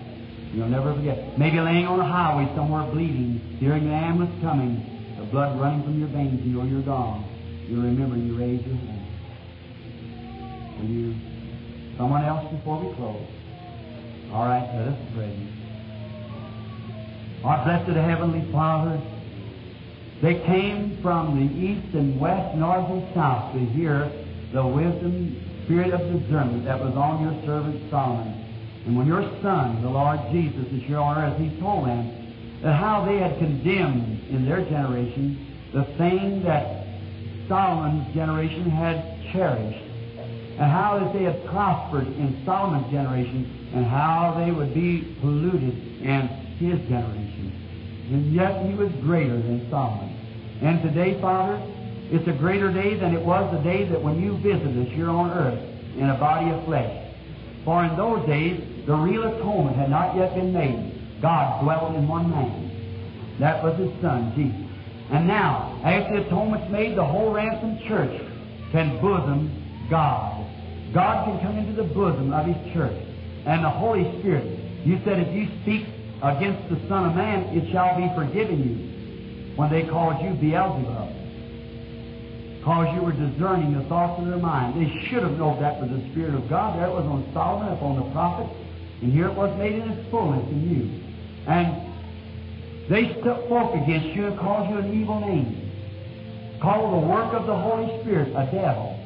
You'll 0.53 0.69
never 0.69 0.93
forget. 0.95 1.39
Maybe 1.39 1.61
laying 1.61 1.87
on 1.87 2.01
a 2.01 2.05
highway 2.05 2.51
somewhere 2.55 2.91
bleeding, 2.91 3.41
hearing 3.61 3.87
the 3.87 3.95
ambulance 3.95 4.35
coming, 4.43 5.15
the 5.17 5.25
blood 5.25 5.59
running 5.61 5.83
from 5.85 5.99
your 5.99 6.09
veins, 6.09 6.45
you 6.45 6.53
know 6.53 6.65
you're 6.65 6.83
gone. 6.83 7.25
You'll 7.69 7.85
remember 7.85 8.17
you 8.17 8.37
raised 8.37 8.67
your 8.67 8.77
hand. 8.77 9.07
Will 10.81 10.89
you? 10.89 11.15
Someone 11.97 12.25
else 12.25 12.51
before 12.53 12.81
we 12.83 12.93
close. 12.97 13.29
All 14.33 14.45
right, 14.45 14.67
let 14.75 14.89
us 14.89 14.99
pray. 15.15 15.60
Our 17.43 17.65
blessed 17.65 17.97
Heavenly 17.97 18.51
Father, 18.53 19.01
they 20.21 20.35
came 20.45 20.99
from 21.01 21.41
the 21.41 21.55
east 21.55 21.95
and 21.95 22.21
west, 22.21 22.55
north 22.55 22.91
and 22.91 23.15
south 23.15 23.55
to 23.55 23.59
hear 23.59 24.13
the 24.53 24.67
wisdom, 24.67 25.41
spirit 25.65 25.95
of 25.95 26.01
discernment 26.01 26.67
that 26.67 26.79
was 26.79 26.95
on 26.95 27.23
your 27.23 27.33
servant 27.47 27.91
Solomon. 27.91 28.35
And 28.85 28.97
when 28.97 29.07
your 29.07 29.23
Son, 29.41 29.81
the 29.81 29.89
Lord 29.89 30.21
Jesus, 30.31 30.67
is 30.73 30.83
here 30.83 30.99
on 30.99 31.17
earth, 31.17 31.39
He 31.39 31.59
told 31.61 31.87
them 31.87 32.61
that 32.63 32.75
how 32.75 33.07
they 33.07 33.17
had 33.17 33.39
condemned 33.39 34.29
in 34.29 34.45
their 34.45 34.63
generation 34.65 35.47
the 35.73 35.85
thing 35.97 36.43
that 36.43 36.85
Solomon's 37.49 38.13
generation 38.13 38.69
had 38.69 39.03
cherished, 39.33 39.83
and 40.59 40.71
how 40.71 40.99
that 40.99 41.15
they 41.15 41.25
had 41.25 41.43
prospered 41.47 42.07
in 42.07 42.43
Solomon's 42.45 42.91
generation, 42.91 43.71
and 43.73 43.87
how 43.87 44.35
they 44.37 44.51
would 44.51 44.75
be 44.75 45.17
polluted 45.21 46.03
in 46.03 46.29
his 46.59 46.79
generation. 46.89 47.30
And 48.11 48.35
yet 48.35 48.67
he 48.67 48.75
was 48.75 48.91
greater 49.03 49.37
than 49.37 49.69
Solomon. 49.71 50.17
And 50.63 50.83
today, 50.83 51.21
Father, 51.21 51.63
it's 52.11 52.27
a 52.27 52.33
greater 52.33 52.73
day 52.73 52.97
than 52.99 53.15
it 53.15 53.25
was 53.25 53.51
the 53.55 53.63
day 53.63 53.85
that 53.85 54.03
when 54.03 54.21
you 54.21 54.37
visited 54.39 54.87
us 54.87 54.93
here 54.95 55.09
on 55.09 55.31
earth 55.31 55.61
in 55.97 56.11
a 56.11 56.19
body 56.19 56.51
of 56.51 56.65
flesh. 56.65 56.91
For 57.65 57.85
in 57.85 57.97
those 57.97 58.27
days, 58.27 58.61
the 58.87 58.95
real 58.95 59.23
atonement 59.23 59.77
had 59.77 59.91
not 59.91 60.17
yet 60.17 60.35
been 60.35 60.53
made. 60.53 61.23
God 61.23 61.63
dwelt 61.63 61.95
in 61.95 62.09
one 62.09 62.31
man. 62.31 63.37
That 63.39 63.63
was 63.63 63.79
His 63.79 63.91
Son, 64.03 64.33
Jesus. 64.35 64.67
And 65.13 65.29
now, 65.29 65.81
after 65.85 66.21
the 66.21 66.27
atonement's 66.27 66.71
made, 66.71 66.97
the 66.97 67.05
whole 67.05 67.33
ransomed 67.33 67.81
church 67.87 68.21
can 68.73 69.01
bosom 69.01 69.87
God. 69.89 70.47
God 70.93 71.27
can 71.27 71.41
come 71.47 71.59
into 71.59 71.81
the 71.81 71.89
bosom 71.95 72.33
of 72.33 72.47
His 72.47 72.73
church. 72.75 73.07
And 73.47 73.65
the 73.65 73.71
Holy 73.71 74.19
Spirit, 74.19 74.59
you 74.85 74.99
said 75.05 75.21
if 75.21 75.35
you 75.35 75.47
speak 75.63 75.87
against 76.23 76.69
the 76.69 76.77
Son 76.89 77.09
of 77.09 77.17
Man, 77.17 77.57
it 77.57 77.71
shall 77.73 77.97
be 77.97 78.09
forgiven 78.15 78.61
you 78.61 79.57
when 79.57 79.71
they 79.71 79.85
called 79.85 80.23
you 80.23 80.31
Beelzebub. 80.35 81.17
Because 82.59 82.95
you 82.95 83.01
were 83.03 83.13
discerning 83.13 83.73
the 83.73 83.85
thoughts 83.89 84.21
of 84.21 84.29
their 84.29 84.37
mind. 84.37 84.77
They 84.77 85.09
should 85.09 85.23
have 85.23 85.39
known 85.39 85.61
that 85.63 85.81
was 85.81 85.89
the 85.89 86.05
Spirit 86.13 86.35
of 86.35 86.49
God. 86.49 86.77
It 86.77 86.93
was 86.93 87.07
on 87.07 87.25
Solomon, 87.33 87.73
upon 87.73 87.97
the 87.97 88.13
prophet, 88.13 88.47
and 89.01 89.13
here 89.13 89.29
it 89.29 89.35
was 89.35 89.57
made 89.57 89.81
in 89.81 89.89
its 89.89 90.11
fullness 90.11 90.47
in 90.51 90.69
you. 90.69 90.85
And 91.49 91.91
they 92.91 93.17
spoke 93.21 93.75
against 93.75 94.09
you 94.15 94.27
and 94.27 94.39
called 94.39 94.69
you 94.69 94.77
an 94.77 94.93
evil 94.93 95.21
name. 95.21 95.71
Called 96.61 97.03
the 97.03 97.07
work 97.09 97.33
of 97.33 97.47
the 97.47 97.57
Holy 97.57 97.89
Spirit 98.03 98.29
a 98.37 98.45
devil. 98.53 98.99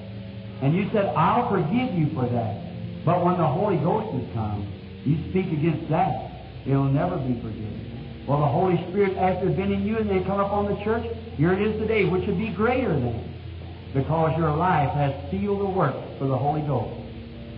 And 0.60 0.74
you 0.74 0.90
said, 0.90 1.14
I'll 1.14 1.48
forgive 1.48 1.94
you 1.94 2.10
for 2.12 2.26
that. 2.26 3.04
But 3.04 3.24
when 3.24 3.38
the 3.38 3.46
Holy 3.46 3.76
Ghost 3.76 4.12
has 4.14 4.34
come, 4.34 4.66
you 5.04 5.30
speak 5.30 5.46
against 5.52 5.88
that. 5.90 6.33
It'll 6.66 6.84
never 6.84 7.16
be 7.16 7.34
forgiven. 7.40 8.24
Well, 8.26 8.40
the 8.40 8.46
Holy 8.46 8.76
Spirit, 8.88 9.18
after 9.18 9.50
been 9.50 9.72
in 9.72 9.86
you 9.86 9.98
and 9.98 10.08
then 10.08 10.24
come 10.24 10.40
upon 10.40 10.74
the 10.74 10.82
church, 10.82 11.04
here 11.36 11.52
it 11.52 11.60
is 11.60 11.78
today, 11.78 12.04
which 12.04 12.26
would 12.26 12.38
be 12.38 12.48
greater 12.48 12.88
than 12.88 13.34
because 13.92 14.36
your 14.36 14.50
life 14.56 14.90
has 14.94 15.14
sealed 15.30 15.60
the 15.60 15.70
work 15.70 15.94
for 16.18 16.26
the 16.26 16.36
Holy 16.36 16.62
Ghost 16.62 17.00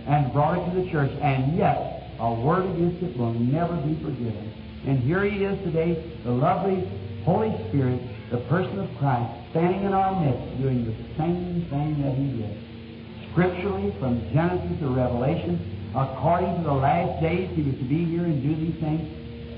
and 0.07 0.31
brought 0.31 0.57
it 0.57 0.69
to 0.69 0.81
the 0.81 0.91
church, 0.91 1.11
and 1.21 1.57
yet 1.57 2.11
a 2.19 2.33
word 2.33 2.65
against 2.75 3.03
it 3.03 3.17
will 3.17 3.33
never 3.33 3.75
be 3.77 3.95
forgiven. 4.03 4.53
And 4.85 4.99
here 4.99 5.23
he 5.23 5.43
is 5.43 5.57
today, 5.63 6.19
the 6.23 6.31
lovely 6.31 6.87
Holy 7.25 7.51
Spirit, 7.69 8.01
the 8.31 8.37
person 8.47 8.79
of 8.79 8.89
Christ, 8.99 9.49
standing 9.51 9.83
in 9.83 9.93
our 9.93 10.19
midst, 10.23 10.61
doing 10.61 10.85
the 10.85 10.95
same 11.17 11.65
thing 11.69 12.01
that 12.03 12.15
he 12.15 12.37
did. 12.37 13.31
Scripturally, 13.31 13.93
from 13.99 14.21
Genesis 14.33 14.79
to 14.79 14.87
Revelation, 14.87 15.76
according 15.97 16.55
to 16.57 16.63
the 16.63 16.73
last 16.73 17.21
days, 17.21 17.49
he 17.55 17.63
was 17.63 17.75
to 17.75 17.87
be 17.89 18.05
here 18.05 18.23
and 18.23 18.41
do 18.41 18.53
these 18.53 18.79
things, 18.79 19.01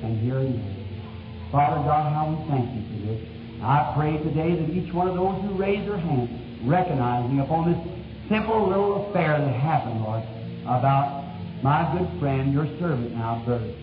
and 0.03 0.19
here 0.23 0.39
he 0.39 0.55
is. 0.55 1.51
Father 1.51 1.83
God, 1.83 2.13
how 2.13 2.31
we 2.31 2.37
thank 2.47 2.65
you 2.71 2.83
for 2.87 2.99
this. 3.11 3.19
I 3.61 3.91
pray 3.95 4.15
today 4.23 4.55
that 4.55 4.69
each 4.71 4.93
one 4.93 5.07
of 5.07 5.15
those 5.15 5.41
who 5.43 5.57
raise 5.59 5.85
their 5.85 5.97
hands 5.97 6.31
recognizing 6.63 7.39
upon 7.39 7.71
this 7.71 7.81
simple 8.29 8.69
little 8.69 9.09
affair 9.09 9.37
that 9.39 9.53
happened, 9.53 10.01
Lord, 10.01 10.23
about 10.63 11.27
my 11.61 11.83
good 11.91 12.07
friend, 12.19 12.53
your 12.53 12.67
servant 12.79 13.11
now, 13.15 13.43
Bert. 13.45 13.75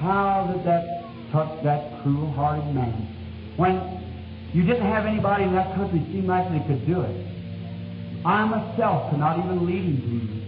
How 0.00 0.50
did 0.50 0.66
that 0.66 1.06
touch 1.30 1.62
that 1.62 2.02
cruel-hearted 2.02 2.74
man? 2.74 3.06
When 3.56 4.00
you 4.52 4.64
didn't 4.64 4.86
have 4.86 5.06
anybody 5.06 5.44
in 5.44 5.54
that 5.54 5.76
country 5.76 6.00
seem 6.10 6.26
like 6.26 6.50
they 6.50 6.66
could 6.66 6.84
do 6.86 7.02
it. 7.02 7.26
I 8.24 8.44
myself 8.44 9.10
could 9.10 9.20
not 9.20 9.38
even 9.38 9.64
lead 9.64 9.84
him 9.84 10.00
to 10.00 10.34
you. 10.34 10.39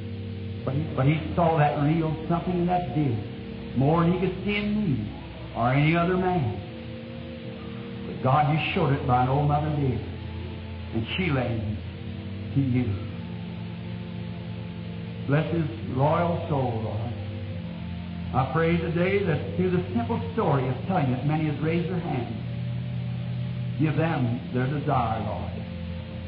But 0.65 0.75
he, 0.75 0.83
but 0.95 1.07
he 1.07 1.35
saw 1.35 1.59
that 1.59 1.83
real 1.83 2.15
something 2.29 2.55
in 2.55 2.67
that 2.67 2.95
deer 2.95 3.17
more 3.77 4.03
than 4.03 4.13
he 4.13 4.21
could 4.21 4.45
see 4.45 4.57
in 4.57 4.77
me 4.77 5.13
or 5.57 5.73
any 5.73 5.97
other 5.97 6.17
man. 6.17 6.61
But 8.07 8.23
God, 8.23 8.53
you 8.53 8.73
showed 8.75 8.93
it 8.93 9.07
by 9.07 9.25
an 9.25 9.29
old 9.29 9.49
mother 9.49 9.75
deer 9.77 10.01
and 10.95 11.07
she 11.17 11.31
led 11.31 11.51
him 11.51 11.79
to 12.55 12.61
you. 12.61 12.85
Bless 15.27 15.53
his 15.55 15.97
royal 15.97 16.47
soul, 16.49 16.83
Lord. 16.85 17.13
I 18.35 18.51
pray 18.53 18.77
today 18.77 19.25
that 19.25 19.57
through 19.57 19.71
the 19.71 19.85
simple 19.95 20.21
story 20.35 20.69
of 20.69 20.75
telling 20.87 21.13
it, 21.13 21.27
many 21.27 21.47
has 21.47 21.59
raised 21.61 21.89
their 21.89 22.01
hands. 22.01 22.39
Give 23.81 23.97
them 23.97 24.41
their 24.55 24.67
desire, 24.67 25.21
Lord. 25.21 25.53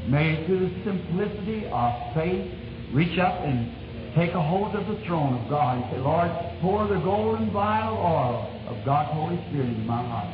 May 0.09 0.44
through 0.47 0.69
the 0.69 0.85
simplicity 0.85 1.66
of 1.66 2.15
faith 2.15 2.52
reach 2.93 3.19
up 3.19 3.40
and 3.40 3.84
take 4.15 4.32
a 4.32 4.43
hold 4.43 4.74
of 4.74 4.86
the 4.86 5.05
throne 5.07 5.35
of 5.35 5.49
God 5.51 5.82
and 5.82 5.91
say, 5.91 5.99
Lord, 5.99 6.31
pour 6.61 6.86
the 6.86 7.01
golden 7.01 7.51
vial 7.51 7.97
oil 7.97 8.51
of 8.69 8.85
God's 8.85 9.11
Holy 9.12 9.36
Spirit 9.49 9.69
into 9.69 9.82
my 9.82 10.03
heart. 10.03 10.31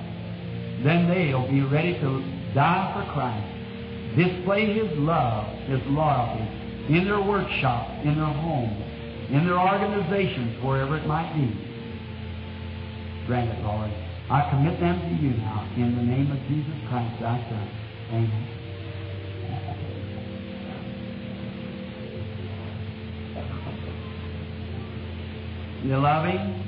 Then 0.84 1.08
they'll 1.08 1.48
be 1.48 1.62
ready 1.62 1.94
to 2.00 2.52
die 2.54 2.92
for 2.94 3.12
Christ 3.12 3.60
display 4.16 4.74
His 4.74 4.90
love, 4.98 5.46
His 5.66 5.80
loyalty 5.86 6.42
in 6.88 7.04
their 7.04 7.20
workshop, 7.22 7.88
in 8.04 8.16
their 8.16 8.24
home, 8.26 8.74
in 9.30 9.46
their 9.46 9.58
organizations, 9.58 10.62
wherever 10.64 10.96
it 10.96 11.06
might 11.06 11.32
be. 11.34 11.46
Grant 13.26 13.50
it, 13.50 13.62
Lord. 13.62 13.90
I 14.30 14.48
commit 14.50 14.80
them 14.80 14.98
to 15.00 15.22
you 15.22 15.36
now 15.38 15.68
in 15.76 15.94
the 15.96 16.02
name 16.02 16.30
of 16.30 16.38
Jesus 16.48 16.88
Christ, 16.88 17.20
thy 17.20 17.38
Son. 17.48 17.68
Amen. 18.10 18.59
You 25.82 25.96
love 25.98 26.26
Him? 26.26 26.60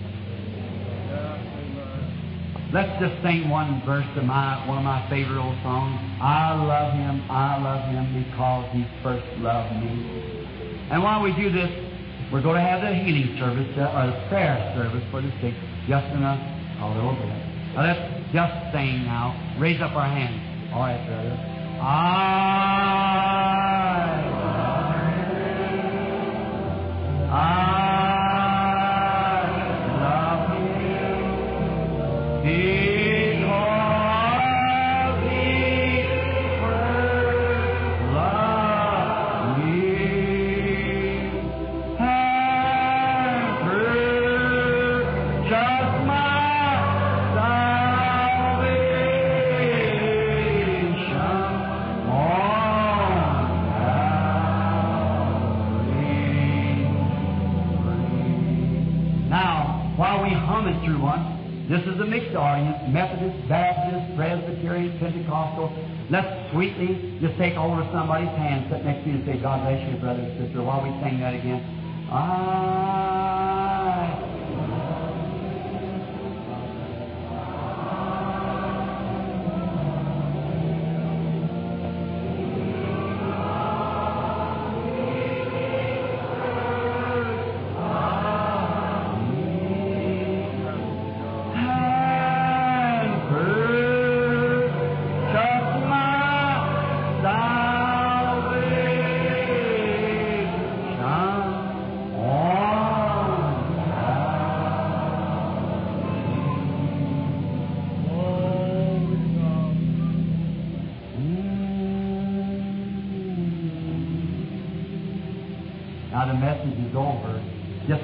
Let's 2.73 2.89
just 2.99 3.21
sing 3.23 3.51
one 3.51 3.83
verse 3.85 4.09
of 4.17 4.25
my 4.25 4.67
one 4.67 4.79
of 4.79 4.85
my 4.85 5.05
favorite 5.11 5.37
old 5.37 5.61
songs. 5.63 5.93
I 6.23 6.57
love 6.57 6.95
him, 6.95 7.21
I 7.29 7.61
love 7.61 7.85
him 7.93 8.25
because 8.25 8.65
he 8.73 8.89
first 9.03 9.29
loved 9.45 9.77
me. 9.77 9.93
And 10.91 11.03
while 11.03 11.21
we 11.21 11.37
do 11.37 11.53
this, 11.53 11.69
we're 12.33 12.41
going 12.41 12.57
to 12.57 12.63
have 12.63 12.81
the 12.81 12.95
healing 12.97 13.37
service 13.37 13.69
uh, 13.77 13.93
or 13.93 14.07
the 14.09 14.17
prayer 14.31 14.57
service 14.75 15.05
for 15.11 15.21
the 15.21 15.29
sick 15.45 15.53
just 15.87 16.07
in 16.17 16.25
a, 16.25 16.33
a 16.81 16.89
little 16.97 17.13
bit. 17.13 17.29
Now 17.77 17.85
let's 17.85 18.01
just 18.33 18.73
sing 18.73 19.05
now. 19.05 19.37
Raise 19.61 19.83
up 19.83 19.93
our 19.93 20.09
hands. 20.09 20.73
All 20.73 20.81
right, 20.81 20.97
brother. 21.05 21.37
I 21.77 22.33
I 27.29 27.82
audience 62.35 62.77
Methodist, 62.89 63.49
Baptist, 63.49 64.17
Presbyterian, 64.17 64.99
Pentecostal. 64.99 65.73
Let's 66.11 66.51
sweetly 66.53 67.19
just 67.21 67.37
take 67.39 67.55
hold 67.55 67.79
of 67.79 67.87
somebody's 67.93 68.33
hand, 68.37 68.67
sit 68.71 68.85
next 68.85 69.05
to 69.05 69.11
you, 69.11 69.17
and 69.17 69.27
say, 69.27 69.37
God 69.41 69.63
bless 69.63 69.81
you, 69.89 69.99
brother 69.99 70.21
and 70.21 70.33
sister, 70.41 70.63
while 70.63 70.83
we 70.83 70.91
sing 71.03 71.21
that 71.21 71.35
again. 71.35 71.61
I 72.11 73.52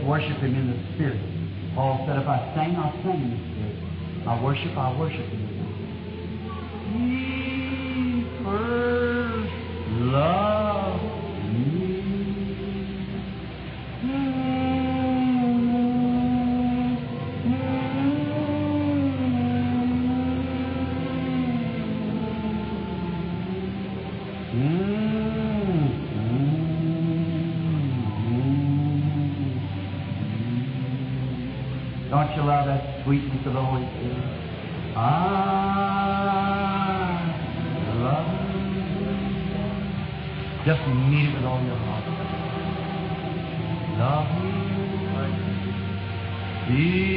worship 0.05 0.39
Him 0.39 0.55
in 0.57 0.73
the 0.73 0.95
Spirit. 0.95 1.21
Paul 1.75 2.05
said, 2.07 2.19
if 2.19 2.27
I 2.27 2.41
sing, 2.57 2.75
I'll 2.77 2.97
sing 3.05 3.21
in 3.21 3.31
the 3.31 3.43
Spirit. 3.53 3.77
I 4.27 4.43
worship, 4.43 4.77
I 4.77 4.99
worship 4.99 5.29
in 5.33 5.48
you. 40.89 40.95
Mean 40.95 41.27
it 41.29 41.35
with 41.35 41.45
all 41.45 41.63
your 41.63 41.77
heart. 41.77 42.05
Love 43.99 44.29
you. 46.71 47.08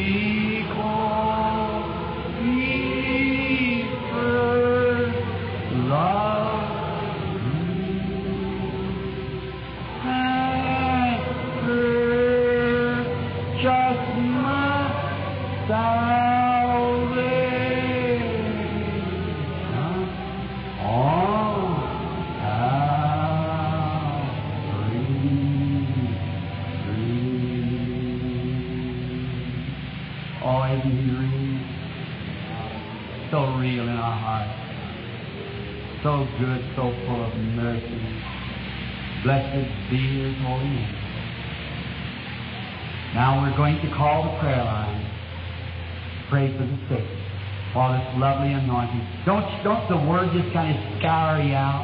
The 49.89 49.97
word 49.97 50.29
just 50.33 50.53
kind 50.53 50.71
of 50.71 50.77
scour 50.99 51.41
you 51.41 51.53
out? 51.53 51.83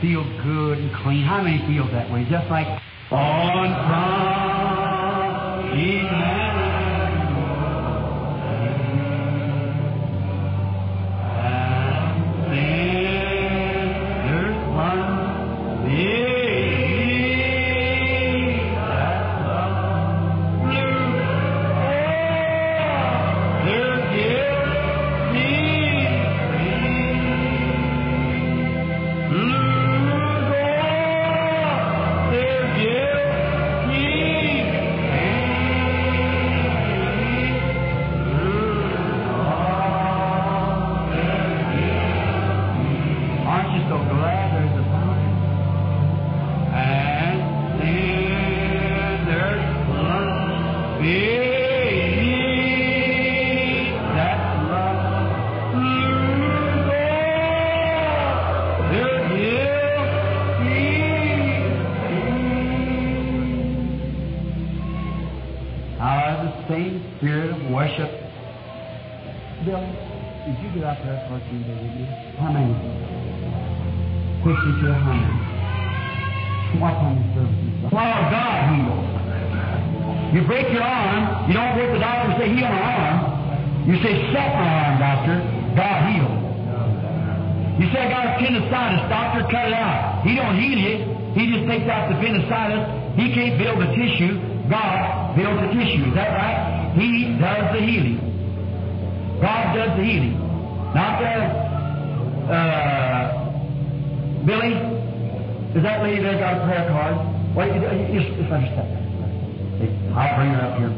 Feel 0.00 0.24
good 0.44 0.78
and 0.78 0.90
clean. 1.02 1.24
How 1.24 1.42
many 1.42 1.58
feel 1.66 1.88
that 1.92 2.10
way? 2.12 2.24
Just 2.30 2.50
like 2.50 2.68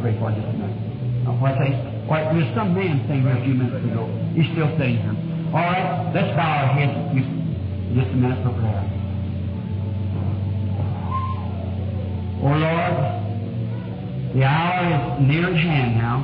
bring 0.00 0.16
her 0.18 0.26
up 0.26 0.34
here 0.34 0.42
and 0.42 0.42
pray 0.42 0.42
just 0.42 0.48
a 0.48 0.52
minute. 0.58 1.28
Uh, 1.28 1.32
what 1.38 1.54
say? 1.58 1.70
Why, 2.06 2.24
there's 2.32 2.54
some 2.54 2.74
man 2.74 3.04
saying 3.08 3.22
here 3.22 3.36
a 3.36 3.44
few 3.44 3.54
minutes 3.54 3.84
ago. 3.84 4.08
He's 4.34 4.48
still 4.52 4.70
sitting 4.78 4.96
here. 4.96 5.16
All 5.52 5.64
right, 5.64 6.12
let's 6.14 6.32
bow 6.36 6.64
our 6.64 6.72
heads 6.72 6.92
just 7.94 8.10
a 8.12 8.16
minute 8.16 8.40
for 8.44 8.52
prayer. 8.56 8.84
Oh 12.40 12.54
Lord, 12.54 12.94
the 14.34 14.44
hour 14.44 14.86
is 14.86 15.26
near 15.26 15.50
at 15.50 15.56
hand 15.56 15.96
now 15.96 16.20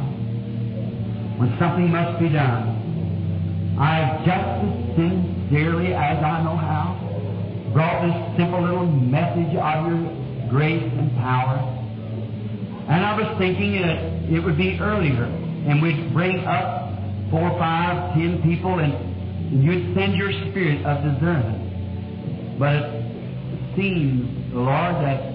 when 1.39 1.51
something 1.59 1.91
must 1.91 2.21
be 2.21 2.29
done. 2.29 3.77
I've 3.81 4.25
just 4.25 4.47
as 4.63 4.95
sincerely 4.95 5.93
as 5.95 6.23
I 6.23 6.45
know 6.45 6.57
how 6.57 7.01
brought 7.73 8.07
this 8.07 8.39
simple 8.39 8.63
little 8.63 8.87
message 8.87 9.57
of 9.57 9.91
your 9.91 10.49
grace 10.49 10.85
and 10.97 11.11
power. 11.17 11.74
And 12.89 13.05
I 13.05 13.17
was 13.17 13.39
thinking 13.39 13.81
that 13.81 13.97
it 14.29 14.41
would 14.41 14.59
be 14.59 14.79
earlier, 14.79 15.25
and 15.25 15.81
we'd 15.81 16.13
bring 16.13 16.41
up 16.45 16.85
four, 17.31 17.49
five, 17.59 18.15
ten 18.15 18.43
people, 18.43 18.79
and, 18.79 19.15
you'd 19.63 19.95
send 19.95 20.17
your 20.17 20.33
spirit 20.51 20.85
of 20.85 21.05
discernment. 21.05 22.59
But 22.59 22.75
it 22.75 23.77
seems, 23.77 24.53
Lord, 24.53 24.95
that 25.05 25.33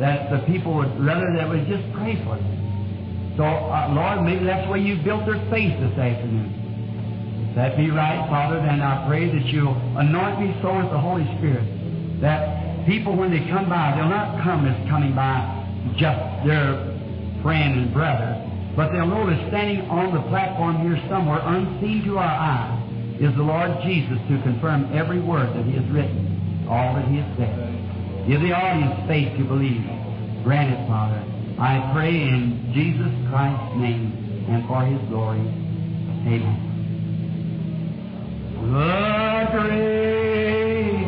that 0.00 0.30
the 0.30 0.38
people 0.46 0.74
would 0.74 0.92
rather 1.00 1.26
that 1.36 1.48
would 1.48 1.66
just 1.66 1.84
pray 1.94 2.16
for 2.24 2.36
them. 2.36 3.34
So, 3.36 3.44
uh, 3.44 3.92
Lord, 3.92 4.22
maybe 4.24 4.44
that's 4.44 4.68
where 4.68 4.78
you 4.78 4.96
built 5.02 5.26
their 5.26 5.40
faith 5.50 5.72
this 5.80 5.98
afternoon. 5.98 7.52
That 7.56 7.76
be 7.76 7.90
right, 7.90 8.28
Father, 8.28 8.56
then 8.56 8.80
I 8.80 9.06
pray 9.08 9.28
that 9.28 9.46
you'll 9.46 9.76
anoint 9.96 10.40
me 10.40 10.56
so 10.62 10.76
with 10.76 10.90
the 10.90 10.98
Holy 10.98 11.24
Spirit 11.38 11.64
that 12.20 12.86
people, 12.86 13.16
when 13.16 13.30
they 13.30 13.40
come 13.48 13.68
by, 13.68 13.94
they'll 13.96 14.08
not 14.08 14.42
come 14.42 14.66
as 14.66 14.76
coming 14.88 15.14
by 15.14 15.55
just 15.94 16.46
their 16.46 16.96
friend 17.42 17.78
and 17.78 17.92
brother, 17.92 18.42
but 18.74 18.92
they'll 18.92 19.06
that 19.26 19.48
standing 19.48 19.88
on 19.88 20.12
the 20.12 20.20
platform 20.28 20.82
here 20.82 21.00
somewhere, 21.08 21.40
unseen 21.44 22.04
to 22.04 22.18
our 22.18 22.24
eyes, 22.24 22.82
is 23.20 23.34
the 23.36 23.42
Lord 23.42 23.70
Jesus 23.82 24.18
to 24.28 24.42
confirm 24.42 24.92
every 24.92 25.20
word 25.20 25.48
that 25.56 25.64
He 25.64 25.72
has 25.72 25.86
written, 25.88 26.66
all 26.68 26.94
that 26.94 27.08
He 27.08 27.16
has 27.18 27.36
said. 27.38 28.26
Give 28.28 28.40
the 28.40 28.52
audience 28.52 29.06
faith 29.08 29.36
to 29.38 29.44
believe. 29.44 29.84
Grant 30.44 30.74
it, 30.74 30.86
Father. 30.88 31.22
I 31.58 31.90
pray 31.94 32.10
in 32.10 32.72
Jesus 32.74 33.12
Christ's 33.30 33.76
name 33.76 34.12
and 34.48 34.66
for 34.68 34.84
His 34.84 35.00
glory. 35.08 35.40
Amen. 36.26 36.66
The 38.60 39.48
great 39.52 41.06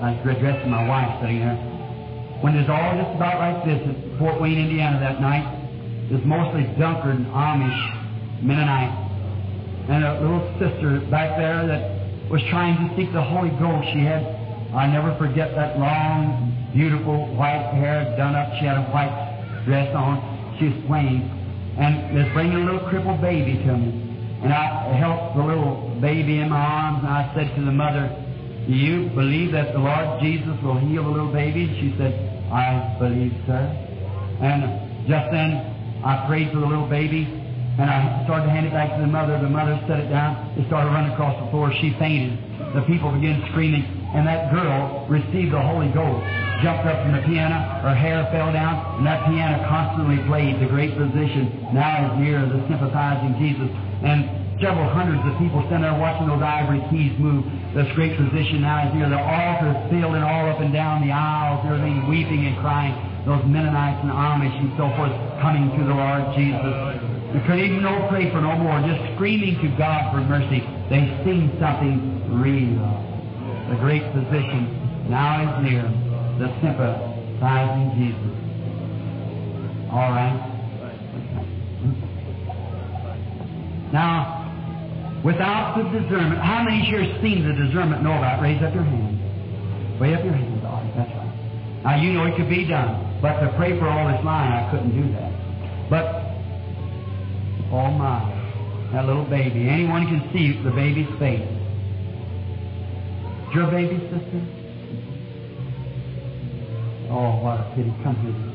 I 0.00 0.16
was 0.16 0.36
addressing 0.36 0.70
my 0.70 0.88
wife 0.88 1.20
sitting 1.20 1.40
there. 1.40 1.60
When 2.40 2.54
there's 2.54 2.70
all 2.70 2.96
just 2.96 3.12
about 3.20 3.36
like 3.36 3.64
this 3.68 3.84
at 3.84 4.18
Fort 4.18 4.40
Wayne, 4.40 4.56
Indiana 4.56 4.98
that 4.98 5.20
night, 5.20 5.44
there's 6.08 6.24
mostly 6.24 6.64
Dunkard 6.80 7.20
and 7.20 7.26
Amish 7.26 8.40
Mennonite. 8.40 8.96
And 9.92 10.04
a 10.04 10.20
little 10.24 10.40
sister 10.56 11.04
back 11.10 11.36
there 11.36 11.66
that 11.66 12.30
was 12.30 12.40
trying 12.48 12.80
to 12.80 12.96
seek 12.96 13.12
the 13.12 13.20
Holy 13.20 13.50
Ghost. 13.60 13.92
She 13.92 14.00
had, 14.00 14.24
I 14.72 14.86
never 14.88 15.12
forget 15.18 15.54
that 15.54 15.78
long, 15.78 16.48
beautiful 16.72 17.36
white 17.36 17.68
hair 17.76 18.16
done 18.16 18.34
up. 18.34 18.56
She 18.58 18.64
had 18.64 18.78
a 18.78 18.88
white 18.96 19.12
dress 19.66 19.94
on. 19.94 20.56
She 20.58 20.72
was 20.72 20.80
playing. 20.86 21.28
And 21.76 22.16
was 22.16 22.32
bringing 22.32 22.56
a 22.56 22.64
little 22.64 22.88
crippled 22.88 23.20
baby 23.20 23.60
to 23.68 23.76
me. 23.76 24.40
And 24.44 24.52
I 24.52 24.96
helped 24.96 25.36
the 25.36 25.44
little 25.44 25.92
baby 26.00 26.40
in 26.40 26.48
my 26.48 26.56
arms, 26.56 27.04
and 27.04 27.12
I 27.12 27.32
said 27.34 27.54
to 27.56 27.64
the 27.64 27.72
mother, 27.72 28.08
Do 28.70 28.76
you 28.78 29.10
believe 29.18 29.50
that 29.50 29.74
the 29.74 29.82
Lord 29.82 30.22
Jesus 30.22 30.54
will 30.62 30.78
heal 30.78 31.02
the 31.02 31.10
little 31.10 31.34
baby? 31.34 31.66
She 31.82 31.90
said, 31.98 32.14
I 32.54 32.94
believe, 33.02 33.34
sir. 33.42 33.66
And 34.38 35.10
just 35.10 35.26
then, 35.34 35.58
I 36.06 36.22
prayed 36.30 36.54
for 36.54 36.62
the 36.62 36.70
little 36.70 36.86
baby, 36.86 37.26
and 37.26 37.90
I 37.90 38.22
started 38.30 38.46
to 38.46 38.54
hand 38.54 38.70
it 38.70 38.72
back 38.72 38.94
to 38.94 39.02
the 39.02 39.10
mother. 39.10 39.42
The 39.42 39.50
mother 39.50 39.74
set 39.90 39.98
it 39.98 40.06
down. 40.06 40.54
It 40.54 40.70
started 40.70 40.86
running 40.94 41.10
across 41.18 41.34
the 41.42 41.50
floor. 41.50 41.74
She 41.82 41.98
fainted. 41.98 42.38
The 42.70 42.86
people 42.86 43.10
began 43.10 43.42
screaming, 43.50 43.82
and 44.14 44.22
that 44.30 44.54
girl 44.54 45.02
received 45.10 45.50
the 45.50 45.58
Holy 45.58 45.90
Ghost. 45.90 46.22
Jumped 46.62 46.86
up 46.86 47.02
from 47.02 47.18
the 47.18 47.26
piano, 47.26 47.58
her 47.82 47.96
hair 47.98 48.22
fell 48.30 48.54
down, 48.54 49.02
and 49.02 49.04
that 49.06 49.26
piano 49.26 49.66
constantly 49.66 50.22
played 50.30 50.62
the 50.62 50.70
great 50.70 50.94
physician. 50.94 51.74
Now 51.74 52.14
is 52.14 52.22
near 52.22 52.46
the 52.46 52.62
sympathizing 52.70 53.34
Jesus. 53.34 53.66
And 54.06 54.30
several 54.62 54.86
hundreds 54.94 55.26
of 55.26 55.34
people 55.42 55.64
standing 55.66 55.90
there 55.90 55.98
watching 55.98 56.28
those 56.28 56.44
ivory 56.44 56.84
keys 56.92 57.18
move. 57.18 57.42
This 57.74 57.86
great 57.94 58.18
physician 58.18 58.62
now 58.62 58.88
is 58.88 58.94
near. 58.94 59.08
The 59.08 59.22
altar 59.22 59.70
and 59.70 60.24
all 60.24 60.50
up 60.50 60.60
and 60.60 60.72
down 60.72 61.06
the 61.06 61.12
aisles, 61.14 61.62
everything 61.70 62.02
weeping 62.10 62.46
and 62.46 62.58
crying. 62.58 62.90
Those 63.26 63.46
Mennonites 63.46 64.02
and 64.02 64.10
Amish 64.10 64.58
and 64.58 64.74
so 64.74 64.90
forth 64.98 65.14
coming 65.38 65.70
to 65.78 65.82
the 65.86 65.94
Lord 65.94 66.34
Jesus. 66.34 66.74
We 67.30 67.38
couldn't 67.46 67.62
even 67.62 67.82
no 67.86 68.10
pray 68.10 68.26
for 68.34 68.42
no 68.42 68.58
more, 68.58 68.82
just 68.82 68.98
screaming 69.14 69.54
to 69.62 69.68
God 69.78 70.10
for 70.10 70.18
mercy. 70.18 70.66
They 70.90 71.06
seen 71.22 71.54
something 71.62 72.42
real. 72.42 72.82
The 73.70 73.78
great 73.78 74.02
physician 74.10 75.06
now 75.06 75.46
is 75.46 75.62
near, 75.62 75.86
the 76.42 76.50
sympathizing 76.58 77.94
Jesus. 78.02 78.34
All 79.94 80.10
right. 80.10 80.50
Now, 83.92 84.19
without 85.24 85.76
the 85.76 85.84
discernment, 85.98 86.40
how 86.40 86.62
many 86.62 86.80
here 86.84 87.04
seen 87.22 87.46
the 87.46 87.52
discernment 87.52 88.02
know 88.02 88.16
about? 88.16 88.42
Raise 88.42 88.62
up 88.62 88.74
your 88.74 88.84
hand. 88.84 89.18
Way 90.00 90.14
up 90.14 90.24
your 90.24 90.32
hand, 90.32 90.66
all 90.66 90.80
right, 90.80 90.92
that's 90.96 91.10
right. 91.12 91.84
Now 91.84 92.02
you 92.02 92.12
know 92.12 92.26
it 92.26 92.36
could 92.36 92.48
be 92.48 92.66
done, 92.66 93.18
but 93.20 93.40
to 93.40 93.52
pray 93.56 93.78
for 93.78 93.88
all 93.88 94.08
this 94.08 94.24
line, 94.24 94.52
I 94.52 94.70
couldn't 94.70 94.96
do 94.96 95.12
that. 95.12 95.32
But, 95.90 96.04
oh 97.72 97.90
my, 97.90 98.24
that 98.92 99.06
little 99.06 99.24
baby. 99.24 99.68
Anyone 99.68 100.06
can 100.06 100.30
see 100.32 100.60
the 100.62 100.70
baby's 100.70 101.08
face. 101.18 101.46
Your 103.54 103.70
baby, 103.70 103.98
sister? 104.08 104.40
Oh, 107.10 107.42
what 107.42 107.58
a 107.58 107.72
pity. 107.74 107.92
Come 108.04 108.16
here. 108.22 108.50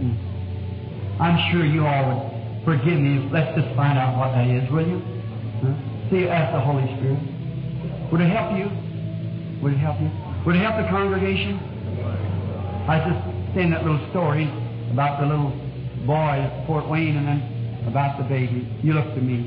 Mm. 0.00 0.16
I'm 1.20 1.52
sure 1.52 1.66
you 1.66 1.86
all 1.86 2.08
would 2.08 2.31
forgive 2.64 2.98
me. 2.98 3.28
Let's 3.32 3.54
just 3.58 3.74
find 3.76 3.98
out 3.98 4.18
what 4.18 4.32
that 4.32 4.46
is, 4.46 4.70
will 4.70 4.86
you? 4.86 5.00
Huh? 5.62 6.10
See, 6.10 6.28
ask 6.28 6.52
the 6.52 6.60
Holy 6.60 6.84
Spirit. 6.98 7.18
Would 8.12 8.20
it 8.20 8.30
help 8.30 8.56
you? 8.56 8.68
Would 9.62 9.72
it 9.74 9.78
help 9.78 10.00
you? 10.00 10.10
Would 10.44 10.56
it 10.56 10.62
help 10.62 10.76
the 10.76 10.88
congregation? 10.90 11.56
I 12.88 12.98
was 12.98 13.14
just 13.14 13.54
saying 13.54 13.70
that 13.70 13.86
little 13.86 14.02
story 14.10 14.44
about 14.90 15.20
the 15.20 15.26
little 15.26 15.54
boy 16.04 16.42
at 16.42 16.66
Fort 16.66 16.88
Wayne 16.88 17.16
and 17.16 17.26
then 17.26 17.40
about 17.86 18.18
the 18.18 18.24
baby. 18.24 18.68
You 18.82 18.94
look 18.94 19.14
to 19.14 19.20
me. 19.20 19.46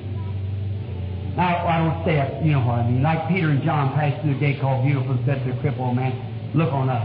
Now, 1.35 1.67
I 1.67 1.83
don't 1.83 2.05
say 2.05 2.15
it, 2.15 2.45
you 2.45 2.53
know 2.53 2.63
what 2.63 2.79
I 2.79 2.89
mean. 2.89 3.03
Like 3.03 3.27
Peter 3.27 3.49
and 3.49 3.61
John 3.61 3.93
passed 3.93 4.23
through 4.23 4.37
a 4.37 4.39
gate 4.39 4.61
called 4.61 4.85
Beautiful 4.85 5.19
and 5.19 5.25
said 5.25 5.43
to 5.43 5.51
the 5.51 5.59
crippled 5.59 5.95
man, 5.95 6.15
Look 6.55 6.71
on 6.71 6.87
up. 6.87 7.03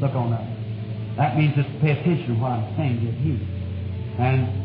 Look 0.00 0.16
on 0.16 0.32
up. 0.32 0.44
That 1.18 1.36
means 1.36 1.54
just 1.54 1.68
pay 1.84 1.92
attention 1.92 2.34
to 2.34 2.40
what 2.40 2.52
I'm 2.52 2.76
saying, 2.76 3.04
get 3.04 3.14
healed. 3.20 3.44
And 4.18 4.63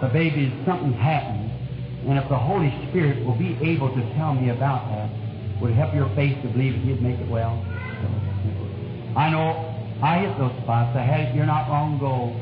the 0.00 0.08
baby, 0.08 0.52
something 0.66 0.92
happened. 0.92 1.50
And 2.08 2.18
if 2.18 2.28
the 2.28 2.38
Holy 2.38 2.70
Spirit 2.88 3.24
will 3.24 3.36
be 3.36 3.58
able 3.62 3.88
to 3.94 4.14
tell 4.14 4.34
me 4.34 4.50
about 4.50 4.88
that, 4.90 5.10
would 5.60 5.70
it 5.70 5.74
help 5.74 5.94
your 5.94 6.08
faith 6.14 6.40
to 6.42 6.48
believe 6.48 6.74
that 6.74 6.82
He'd 6.82 7.02
make 7.02 7.18
it 7.18 7.28
well? 7.28 7.56
I 9.16 9.30
know 9.30 9.76
I 10.02 10.20
hit 10.20 10.36
those 10.38 10.52
spots. 10.62 10.94
I 10.94 11.02
had 11.02 11.20
it 11.20 11.32
here 11.32 11.46
not 11.46 11.68
long 11.68 11.96
ago. 11.96 12.36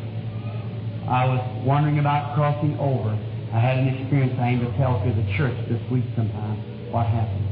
I 1.08 1.24
was 1.24 1.40
wondering 1.64 1.98
about 2.00 2.34
crossing 2.34 2.76
over. 2.78 3.14
I 3.54 3.60
had 3.60 3.78
an 3.78 3.88
experience 3.94 4.34
I 4.40 4.58
aim 4.58 4.60
to 4.66 4.70
tell 4.76 4.98
to 4.98 5.10
the 5.14 5.26
church 5.38 5.54
this 5.68 5.80
week 5.90 6.04
sometime 6.16 6.58
what 6.90 7.06
happened. 7.06 7.46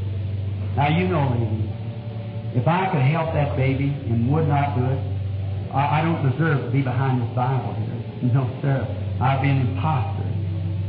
Now 0.74 0.88
you 0.90 1.06
know, 1.06 1.30
ladies, 1.30 1.70
if 2.58 2.66
I 2.66 2.90
could 2.90 3.06
help 3.06 3.32
that 3.34 3.56
baby 3.56 3.94
and 4.10 4.26
would 4.32 4.48
not 4.48 4.74
do 4.74 4.84
it, 4.84 5.00
I, 5.70 6.00
I 6.00 6.02
don't 6.02 6.32
deserve 6.32 6.64
to 6.66 6.70
be 6.70 6.82
behind 6.82 7.22
this 7.22 7.30
Bible 7.36 7.74
here. 7.74 7.98
No, 8.34 8.46
sir. 8.62 8.86
I've 9.22 9.40
been 9.40 9.70
imposter. 9.70 10.26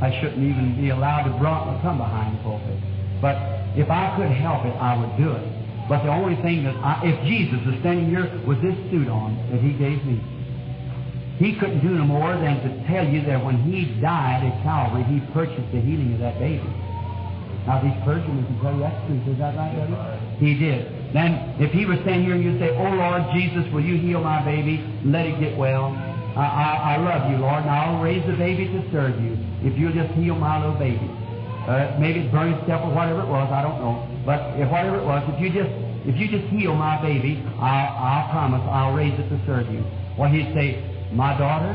I 0.01 0.09
shouldn't 0.19 0.41
even 0.41 0.75
be 0.81 0.89
allowed 0.89 1.29
to 1.29 1.37
come 1.37 1.97
behind 1.97 2.37
the 2.37 2.41
pulpit. 2.41 2.77
But 3.21 3.37
if 3.77 3.89
I 3.89 4.17
could 4.17 4.33
help 4.33 4.65
it, 4.65 4.75
I 4.75 4.97
would 4.97 5.15
do 5.21 5.31
it. 5.31 5.45
But 5.87 6.03
the 6.03 6.09
only 6.09 6.35
thing 6.41 6.63
that 6.63 6.75
I, 6.81 7.05
if 7.05 7.15
Jesus 7.29 7.61
is 7.67 7.79
standing 7.81 8.09
here 8.09 8.25
with 8.47 8.61
this 8.61 8.75
suit 8.89 9.07
on 9.07 9.37
that 9.51 9.61
He 9.61 9.71
gave 9.77 10.03
me, 10.03 10.17
He 11.37 11.55
couldn't 11.59 11.85
do 11.85 11.93
no 11.93 12.05
more 12.05 12.33
than 12.33 12.57
to 12.65 12.69
tell 12.87 13.07
you 13.07 13.21
that 13.29 13.37
when 13.43 13.61
He 13.63 13.85
died 14.01 14.43
at 14.43 14.63
Calvary, 14.63 15.03
He 15.05 15.21
purchased 15.31 15.69
the 15.71 15.79
healing 15.79 16.13
of 16.13 16.19
that 16.19 16.39
baby. 16.39 16.67
Now, 17.67 17.79
these 17.79 17.95
clergymen 18.03 18.43
can 18.43 18.59
tell 18.59 18.73
you 18.73 18.81
that's 18.81 19.07
truth. 19.07 19.23
Is 19.27 19.37
that 19.39 19.55
right, 19.55 19.71
Eddie? 19.71 19.95
He 20.43 20.59
did. 20.59 21.13
Then, 21.13 21.55
if 21.61 21.71
he 21.71 21.85
was 21.85 21.97
standing 22.01 22.25
here 22.25 22.35
and 22.35 22.43
you 22.43 22.59
say, 22.59 22.75
Oh, 22.75 22.91
Lord 22.91 23.23
Jesus, 23.31 23.71
will 23.71 23.85
you 23.85 23.95
heal 23.95 24.19
my 24.19 24.43
baby? 24.43 24.83
Let 25.05 25.25
it 25.25 25.39
get 25.39 25.57
well. 25.57 25.95
I, 26.35 26.45
I, 26.45 26.93
I 26.93 26.97
love 26.97 27.29
you, 27.31 27.37
Lord, 27.37 27.61
and 27.61 27.69
I'll 27.69 28.01
raise 28.01 28.25
the 28.25 28.33
baby 28.33 28.65
to 28.65 28.81
serve 28.91 29.21
you 29.21 29.37
if 29.61 29.77
you'll 29.77 29.93
just 29.93 30.13
heal 30.15 30.35
my 30.35 30.57
little 30.57 30.79
baby. 30.79 31.09
Uh, 31.67 31.95
maybe 31.99 32.21
it's 32.21 32.31
burning 32.31 32.59
stuff 32.65 32.83
or 32.83 32.91
whatever 32.93 33.21
it 33.21 33.29
was, 33.29 33.47
I 33.51 33.61
don't 33.61 33.79
know. 33.79 34.03
But 34.25 34.59
if 34.59 34.69
whatever 34.69 34.97
it 34.97 35.05
was, 35.05 35.23
if 35.31 35.39
you 35.39 35.49
just 35.53 35.71
if 36.03 36.19
you 36.19 36.27
just 36.27 36.43
heal 36.51 36.75
my 36.75 37.01
baby, 37.01 37.39
I, 37.59 37.87
I'll 37.87 38.29
promise 38.31 38.59
I'll 38.67 38.93
raise 38.93 39.15
it 39.15 39.29
to 39.29 39.39
serve 39.47 39.71
you. 39.71 39.83
Well, 40.19 40.29
he'd 40.29 40.51
say, 40.53 40.83
My 41.13 41.37
daughter, 41.37 41.71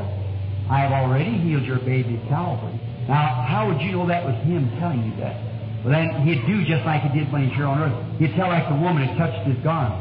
I 0.68 0.84
have 0.84 0.92
already 0.92 1.38
healed 1.38 1.64
your 1.64 1.78
baby 1.80 2.20
at 2.20 2.28
Calvary. 2.28 2.76
Now, 3.08 3.46
how 3.48 3.72
would 3.72 3.80
you 3.80 3.92
know 3.92 4.06
that 4.06 4.24
was 4.24 4.36
him 4.44 4.68
telling 4.78 5.00
you 5.00 5.16
that? 5.24 5.40
Well, 5.80 5.96
then 5.96 6.26
he'd 6.28 6.44
do 6.44 6.60
just 6.68 6.84
like 6.84 7.08
he 7.08 7.18
did 7.18 7.32
when 7.32 7.48
he's 7.48 7.56
here 7.56 7.64
on 7.64 7.80
earth. 7.80 7.96
He'd 8.20 8.36
tell 8.36 8.48
like 8.48 8.68
the 8.68 8.76
woman 8.76 9.08
had 9.08 9.16
touched 9.16 9.48
his 9.48 9.56
garment. 9.64 9.96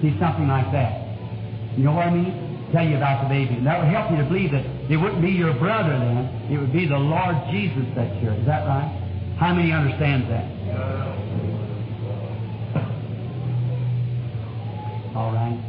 See, 0.00 0.16
something 0.18 0.48
like 0.48 0.72
that. 0.72 1.12
You 1.76 1.84
know 1.84 1.92
what 1.92 2.08
I 2.08 2.14
mean? 2.14 2.51
Tell 2.72 2.88
you 2.88 2.96
about 2.96 3.22
the 3.22 3.28
baby. 3.28 3.54
And 3.54 3.66
that 3.66 3.78
would 3.78 3.88
help 3.88 4.10
you 4.10 4.16
to 4.16 4.24
believe 4.24 4.50
that 4.52 4.64
it 4.90 4.96
wouldn't 4.96 5.20
be 5.20 5.30
your 5.30 5.52
brother 5.54 5.92
then. 5.92 6.48
It 6.50 6.56
would 6.58 6.72
be 6.72 6.88
the 6.88 6.96
Lord 6.96 7.36
Jesus 7.50 7.84
that's 7.94 8.18
here. 8.20 8.32
Is 8.32 8.46
that 8.46 8.66
right? 8.66 8.88
How 9.38 9.54
many 9.54 9.72
understands 9.72 10.26
that? 10.28 10.46
All 15.14 15.32
right. 15.32 15.60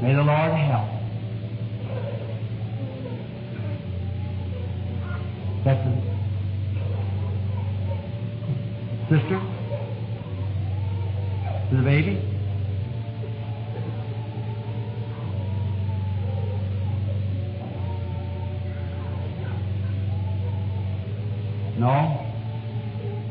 May 0.00 0.14
the 0.14 0.22
Lord 0.22 0.52
help. 0.56 0.88
That's 5.62 5.86
it. 5.86 6.10
Sister? 9.10 9.40
The 11.70 11.82
baby? 11.82 12.29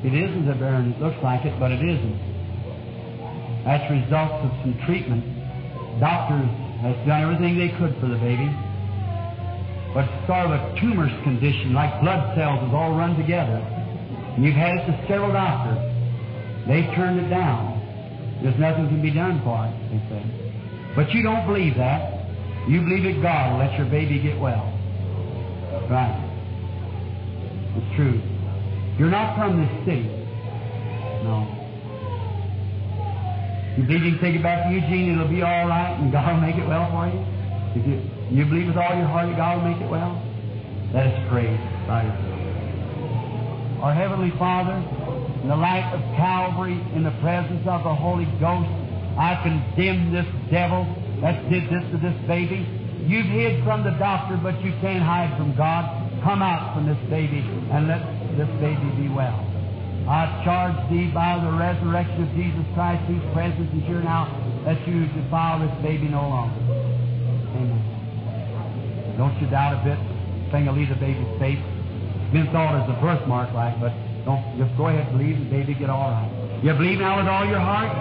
It 0.10 0.26
isn't 0.26 0.50
a 0.50 0.56
burn. 0.56 0.98
It 0.98 1.00
looks 1.00 1.22
like 1.22 1.46
it, 1.46 1.54
but 1.62 1.70
it 1.70 1.86
isn't. 1.86 2.18
That's 3.62 3.86
results 3.94 4.42
of 4.42 4.50
some 4.66 4.74
treatment. 4.90 5.22
Doctors 6.02 6.50
has 6.82 6.98
done 7.06 7.30
everything 7.30 7.62
they 7.62 7.70
could 7.78 7.94
for 8.02 8.10
the 8.10 8.18
baby. 8.18 8.50
But 9.94 10.10
sort 10.26 10.50
of 10.50 10.58
a 10.58 10.74
tumorous 10.82 11.14
condition, 11.22 11.78
like 11.78 12.02
blood 12.02 12.34
cells 12.34 12.58
is 12.66 12.74
all 12.74 12.98
run 12.98 13.22
together. 13.22 13.62
And 14.34 14.42
you've 14.42 14.58
had 14.58 14.82
it 14.82 14.90
to 14.90 14.98
several 15.06 15.30
doctors. 15.30 15.78
They've 16.66 16.90
turned 16.98 17.22
it 17.22 17.30
down. 17.30 17.78
There's 18.42 18.58
nothing 18.58 18.90
can 18.90 19.06
be 19.06 19.14
done 19.14 19.46
for 19.46 19.62
it, 19.62 19.74
they 19.94 20.02
say. 20.10 20.26
But 20.98 21.14
you 21.14 21.22
don't 21.22 21.46
believe 21.46 21.78
that. 21.78 22.26
You 22.66 22.82
believe 22.82 23.06
that 23.14 23.22
God 23.22 23.54
will 23.54 23.62
let 23.62 23.78
your 23.78 23.86
baby 23.94 24.18
get 24.18 24.42
well. 24.42 24.74
Right. 25.86 26.18
It's 27.78 27.96
true. 27.96 28.18
You're 29.00 29.10
not 29.10 29.38
from 29.40 29.56
this 29.64 29.72
city. 29.88 30.12
No. 31.24 31.48
You 33.78 33.84
believe 33.88 34.04
you 34.04 34.12
can 34.12 34.20
take 34.20 34.36
it 34.36 34.44
back 34.44 34.68
to 34.68 34.76
Eugene, 34.76 35.16
it'll 35.16 35.32
be 35.32 35.42
all 35.42 35.68
right, 35.72 35.96
and 35.96 36.12
God 36.12 36.36
will 36.36 36.42
make 36.44 36.58
it 36.58 36.68
well 36.68 36.92
for 36.92 37.08
you? 37.08 37.24
If 37.80 37.88
you, 37.88 37.96
you 38.28 38.44
believe 38.44 38.68
with 38.68 38.76
all 38.76 38.92
your 38.92 39.08
heart 39.08 39.30
that 39.32 39.38
God 39.38 39.64
will 39.64 39.72
make 39.72 39.80
it 39.80 39.90
well? 39.90 40.20
Let 40.92 41.08
us 41.08 41.16
pray. 41.32 41.48
Right. 41.88 42.12
Our 43.80 43.94
Heavenly 43.94 44.36
Father, 44.38 44.76
in 44.76 45.48
the 45.48 45.56
light 45.56 45.88
of 45.96 46.02
Calvary, 46.20 46.76
in 46.92 47.08
the 47.08 47.16
presence 47.24 47.64
of 47.72 47.88
the 47.88 47.96
Holy 47.96 48.28
Ghost, 48.44 48.68
I 49.16 49.40
condemn 49.40 50.12
this 50.12 50.28
devil 50.52 50.84
that 51.22 51.50
did 51.50 51.72
this 51.72 51.88
to 51.96 51.98
this 52.04 52.20
baby. 52.28 52.68
You've 53.08 53.32
hid 53.32 53.64
from 53.64 53.86
the 53.86 53.92
doctor, 53.92 54.36
but 54.44 54.60
you 54.62 54.74
can't 54.82 55.04
hide 55.04 55.38
from 55.38 55.56
God. 55.56 55.88
Come 56.22 56.42
out 56.42 56.76
from 56.76 56.86
this 56.86 57.00
baby 57.10 57.40
and 57.72 57.88
let 57.88 58.19
this 58.40 58.48
baby 58.64 58.88
be 58.96 59.12
well. 59.12 59.36
I 60.08 60.32
charge 60.48 60.80
thee 60.88 61.12
by 61.12 61.44
the 61.44 61.52
resurrection 61.52 62.24
of 62.24 62.32
Jesus 62.40 62.64
Christ, 62.72 63.04
whose 63.12 63.22
presence 63.36 63.68
is 63.76 63.84
here 63.84 64.00
now, 64.00 64.32
that 64.64 64.80
you 64.88 65.12
defile 65.12 65.60
this 65.60 65.76
baby 65.84 66.08
no 66.08 66.24
longer. 66.24 66.56
Amen. 67.60 67.84
Don't 69.20 69.36
you 69.44 69.48
doubt 69.52 69.76
a 69.76 69.84
bit. 69.84 70.00
Thing 70.56 70.66
will 70.66 70.74
leave 70.74 70.88
the 70.88 70.96
baby's 70.96 71.28
safe. 71.38 71.60
It's 71.60 72.32
been 72.32 72.48
thought 72.56 72.80
as 72.80 72.88
a 72.88 72.96
birthmark, 73.04 73.52
like, 73.52 73.76
but 73.84 73.92
don't 74.24 74.42
just 74.56 74.72
go 74.80 74.88
ahead 74.88 75.12
and 75.12 75.20
believe 75.20 75.38
the 75.38 75.52
baby 75.52 75.76
get 75.76 75.92
all 75.92 76.10
right. 76.10 76.32
You 76.64 76.72
believe 76.74 77.00
now 77.04 77.20
with 77.20 77.28
all 77.28 77.44
your 77.44 77.60
heart? 77.60 77.92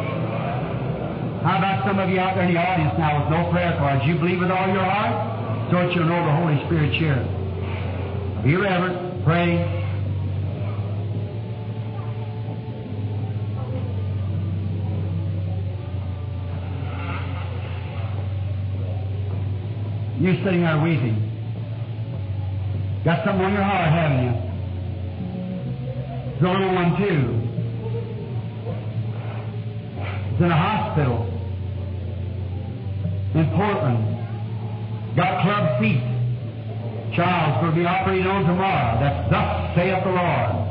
How 1.42 1.58
about 1.58 1.84
some 1.84 1.98
of 1.98 2.08
you 2.10 2.20
out 2.22 2.38
there 2.38 2.46
in 2.46 2.54
the 2.54 2.60
audience 2.62 2.94
now 2.96 3.20
with 3.20 3.30
no 3.34 3.50
prayer 3.50 3.74
cards? 3.76 4.06
You 4.06 4.14
believe 4.14 4.38
with 4.38 4.54
all 4.54 4.70
your 4.70 4.86
heart? 4.86 5.70
That 5.74 5.92
you'll 5.92 6.06
know 6.06 6.24
the 6.24 6.32
Holy 6.32 6.62
Spirit's 6.66 6.96
here. 6.96 7.26
Be 8.42 8.56
reverent. 8.56 9.24
Pray. 9.24 9.77
You're 20.20 20.34
sitting 20.44 20.62
there 20.62 20.80
weeping. 20.82 21.14
Got 23.04 23.24
something 23.24 23.44
on 23.46 23.52
your 23.52 23.62
heart, 23.62 23.88
haven't 23.88 24.24
you? 24.26 24.34
It's 26.32 26.42
the 26.42 26.48
only 26.48 26.74
one, 26.74 26.96
too. 26.98 27.48
It's 30.32 30.40
in 30.42 30.50
a 30.50 30.56
hospital 30.56 31.38
in 33.34 33.46
Portland. 33.54 34.18
Got 35.14 35.42
club 35.42 35.80
feet. 35.80 36.02
Child's 37.14 37.62
going 37.62 37.74
to 37.74 37.80
be 37.80 37.86
operated 37.86 38.26
on 38.26 38.44
tomorrow. 38.44 38.98
That's 39.00 39.30
thus 39.30 39.74
saith 39.76 40.02
the 40.02 40.10
Lord. 40.10 40.68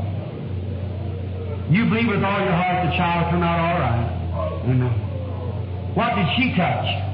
You 1.72 1.86
believe 1.86 2.08
with 2.08 2.24
all 2.24 2.40
your 2.40 2.52
heart 2.52 2.86
the 2.88 2.96
child 2.96 3.26
will 3.26 3.32
turn 3.32 3.44
out 3.44 3.60
all 3.60 3.80
right. 3.80 4.08
Amen. 4.68 4.92
What 5.96 6.16
did 6.16 6.28
she 6.36 6.56
touch? 6.56 7.07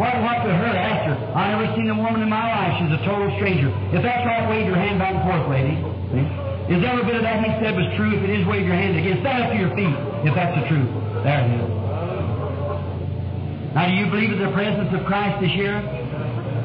What, 0.00 0.16
what 0.24 0.40
to 0.44 0.50
her 0.50 0.72
after? 0.72 1.12
I 1.36 1.52
never 1.52 1.68
seen 1.76 1.88
a 1.92 1.96
woman 1.96 2.24
in 2.24 2.30
my 2.32 2.48
life. 2.48 2.80
She's 2.80 2.92
a 2.96 3.02
total 3.04 3.28
stranger. 3.36 3.68
If 3.92 4.00
that's 4.00 4.24
right, 4.24 4.48
wave 4.48 4.64
your 4.64 4.80
hand 4.80 4.96
back 4.98 5.12
and 5.12 5.24
forth, 5.28 5.52
lady. 5.52 5.76
Is 6.72 6.80
every 6.80 7.04
bit 7.04 7.20
of 7.20 7.24
that 7.28 7.44
he 7.44 7.52
said 7.60 7.76
was 7.76 7.84
true? 8.00 8.16
If 8.16 8.24
it 8.24 8.32
is, 8.32 8.46
wave 8.48 8.64
your 8.64 8.78
hand 8.78 8.96
again. 8.96 9.20
Stand 9.20 9.44
up 9.44 9.52
to 9.52 9.58
your 9.60 9.74
feet, 9.76 9.92
if 10.24 10.32
that's 10.32 10.56
the 10.56 10.64
truth. 10.72 10.88
There 11.20 11.44
it 11.44 11.60
is. 11.60 11.68
Now, 13.76 13.88
do 13.88 13.92
you 13.92 14.08
believe 14.08 14.32
in 14.32 14.40
the 14.40 14.52
presence 14.52 14.88
of 14.96 15.04
Christ 15.04 15.40
this 15.44 15.52
year? 15.52 15.76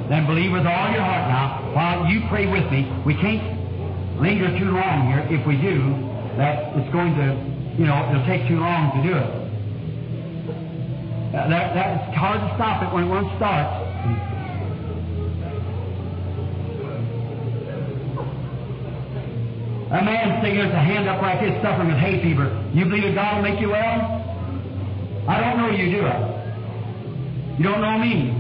Then 0.08 0.24
believe 0.26 0.52
with 0.56 0.64
all 0.64 0.88
your 0.92 1.04
heart 1.04 1.28
now. 1.28 1.76
While 1.76 2.08
you 2.08 2.24
pray 2.32 2.48
with 2.48 2.64
me, 2.72 2.88
we 3.04 3.16
can't 3.20 3.44
linger 4.20 4.48
too 4.56 4.72
long 4.72 5.12
here. 5.12 5.28
If 5.28 5.44
we 5.46 5.60
do, 5.60 5.84
that 6.40 6.80
it's 6.80 6.92
going 6.96 7.12
to, 7.20 7.36
you 7.76 7.86
know, 7.86 8.08
it'll 8.08 8.26
take 8.26 8.48
too 8.48 8.60
long 8.60 8.96
to 8.96 9.04
do 9.04 9.16
it. 9.20 9.30
That, 11.32 11.50
that's 11.50 12.16
hard 12.16 12.40
to 12.40 12.50
stop 12.56 12.84
it 12.84 12.94
when 12.94 13.04
it 13.04 13.10
once 13.10 13.28
starts. 13.36 13.88
A 19.88 20.04
man 20.04 20.44
sitting 20.44 20.56
here 20.60 20.68
with 20.68 20.76
a 20.76 20.84
hand 20.84 21.08
up 21.08 21.22
like 21.22 21.40
this, 21.40 21.56
suffering 21.64 21.88
with 21.88 21.98
hay 21.98 22.20
fever. 22.22 22.52
You 22.74 22.86
believe 22.86 23.04
that 23.04 23.16
God 23.16 23.36
will 23.40 23.48
make 23.48 23.60
you 23.60 23.72
well? 23.72 24.20
I 25.28 25.40
don't 25.40 25.56
know 25.60 25.72
you, 25.72 25.92
do 25.96 26.04
I? 26.04 27.56
You 27.58 27.64
don't 27.64 27.80
know 27.80 27.98
me. 27.98 28.36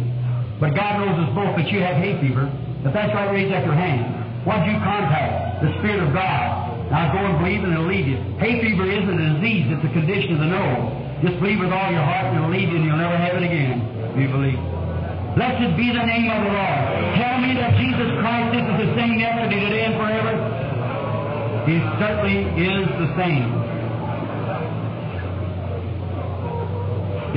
But 0.60 0.76
God 0.76 1.00
knows 1.00 1.16
us 1.24 1.32
both 1.36 1.56
that 1.56 1.72
you 1.72 1.80
have 1.80 1.98
hay 2.04 2.20
fever. 2.20 2.52
If 2.84 2.94
that's 2.94 3.14
right, 3.14 3.32
raise 3.32 3.52
up 3.52 3.64
your 3.64 3.76
hand. 3.76 4.12
Did 4.44 4.72
you 4.72 4.80
contact? 4.80 5.64
The 5.64 5.72
Spirit 5.80 6.08
of 6.08 6.14
God. 6.14 6.92
Now 6.92 7.12
go 7.12 7.20
and 7.20 7.40
believe 7.40 7.64
and 7.64 7.74
it'll 7.74 7.88
leave 7.88 8.08
you. 8.08 8.18
Hay 8.40 8.60
fever 8.64 8.88
isn't 8.88 9.20
a 9.20 9.28
disease, 9.36 9.68
it's 9.68 9.84
a 9.84 9.92
condition 9.92 10.34
of 10.36 10.40
the 10.40 10.52
nose. 10.52 10.97
Just 11.24 11.40
believe 11.42 11.60
with 11.60 11.74
all 11.74 11.90
your 11.90 12.06
heart 12.06 12.30
and 12.30 12.38
you 12.38 12.76
and 12.78 12.86
you'll 12.86 12.98
never 12.98 13.18
have 13.18 13.42
it 13.42 13.44
again. 13.44 13.82
Do 14.14 14.22
you 14.22 14.30
believe? 14.30 14.62
Blessed 15.34 15.78
be 15.78 15.90
the 15.90 16.06
name 16.06 16.30
of 16.30 16.46
the 16.46 16.54
Lord. 16.54 16.78
Tell 17.18 17.38
me 17.42 17.54
that 17.58 17.74
Jesus 17.78 18.10
Christ 18.22 18.58
isn't 18.58 18.78
the 18.78 18.90
same 18.98 19.18
yesterday, 19.18 19.62
today, 19.66 19.86
and 19.86 19.96
forever. 19.98 20.34
He 21.66 21.78
certainly 21.98 22.42
is 22.58 22.86
the 23.02 23.10
same. 23.18 23.50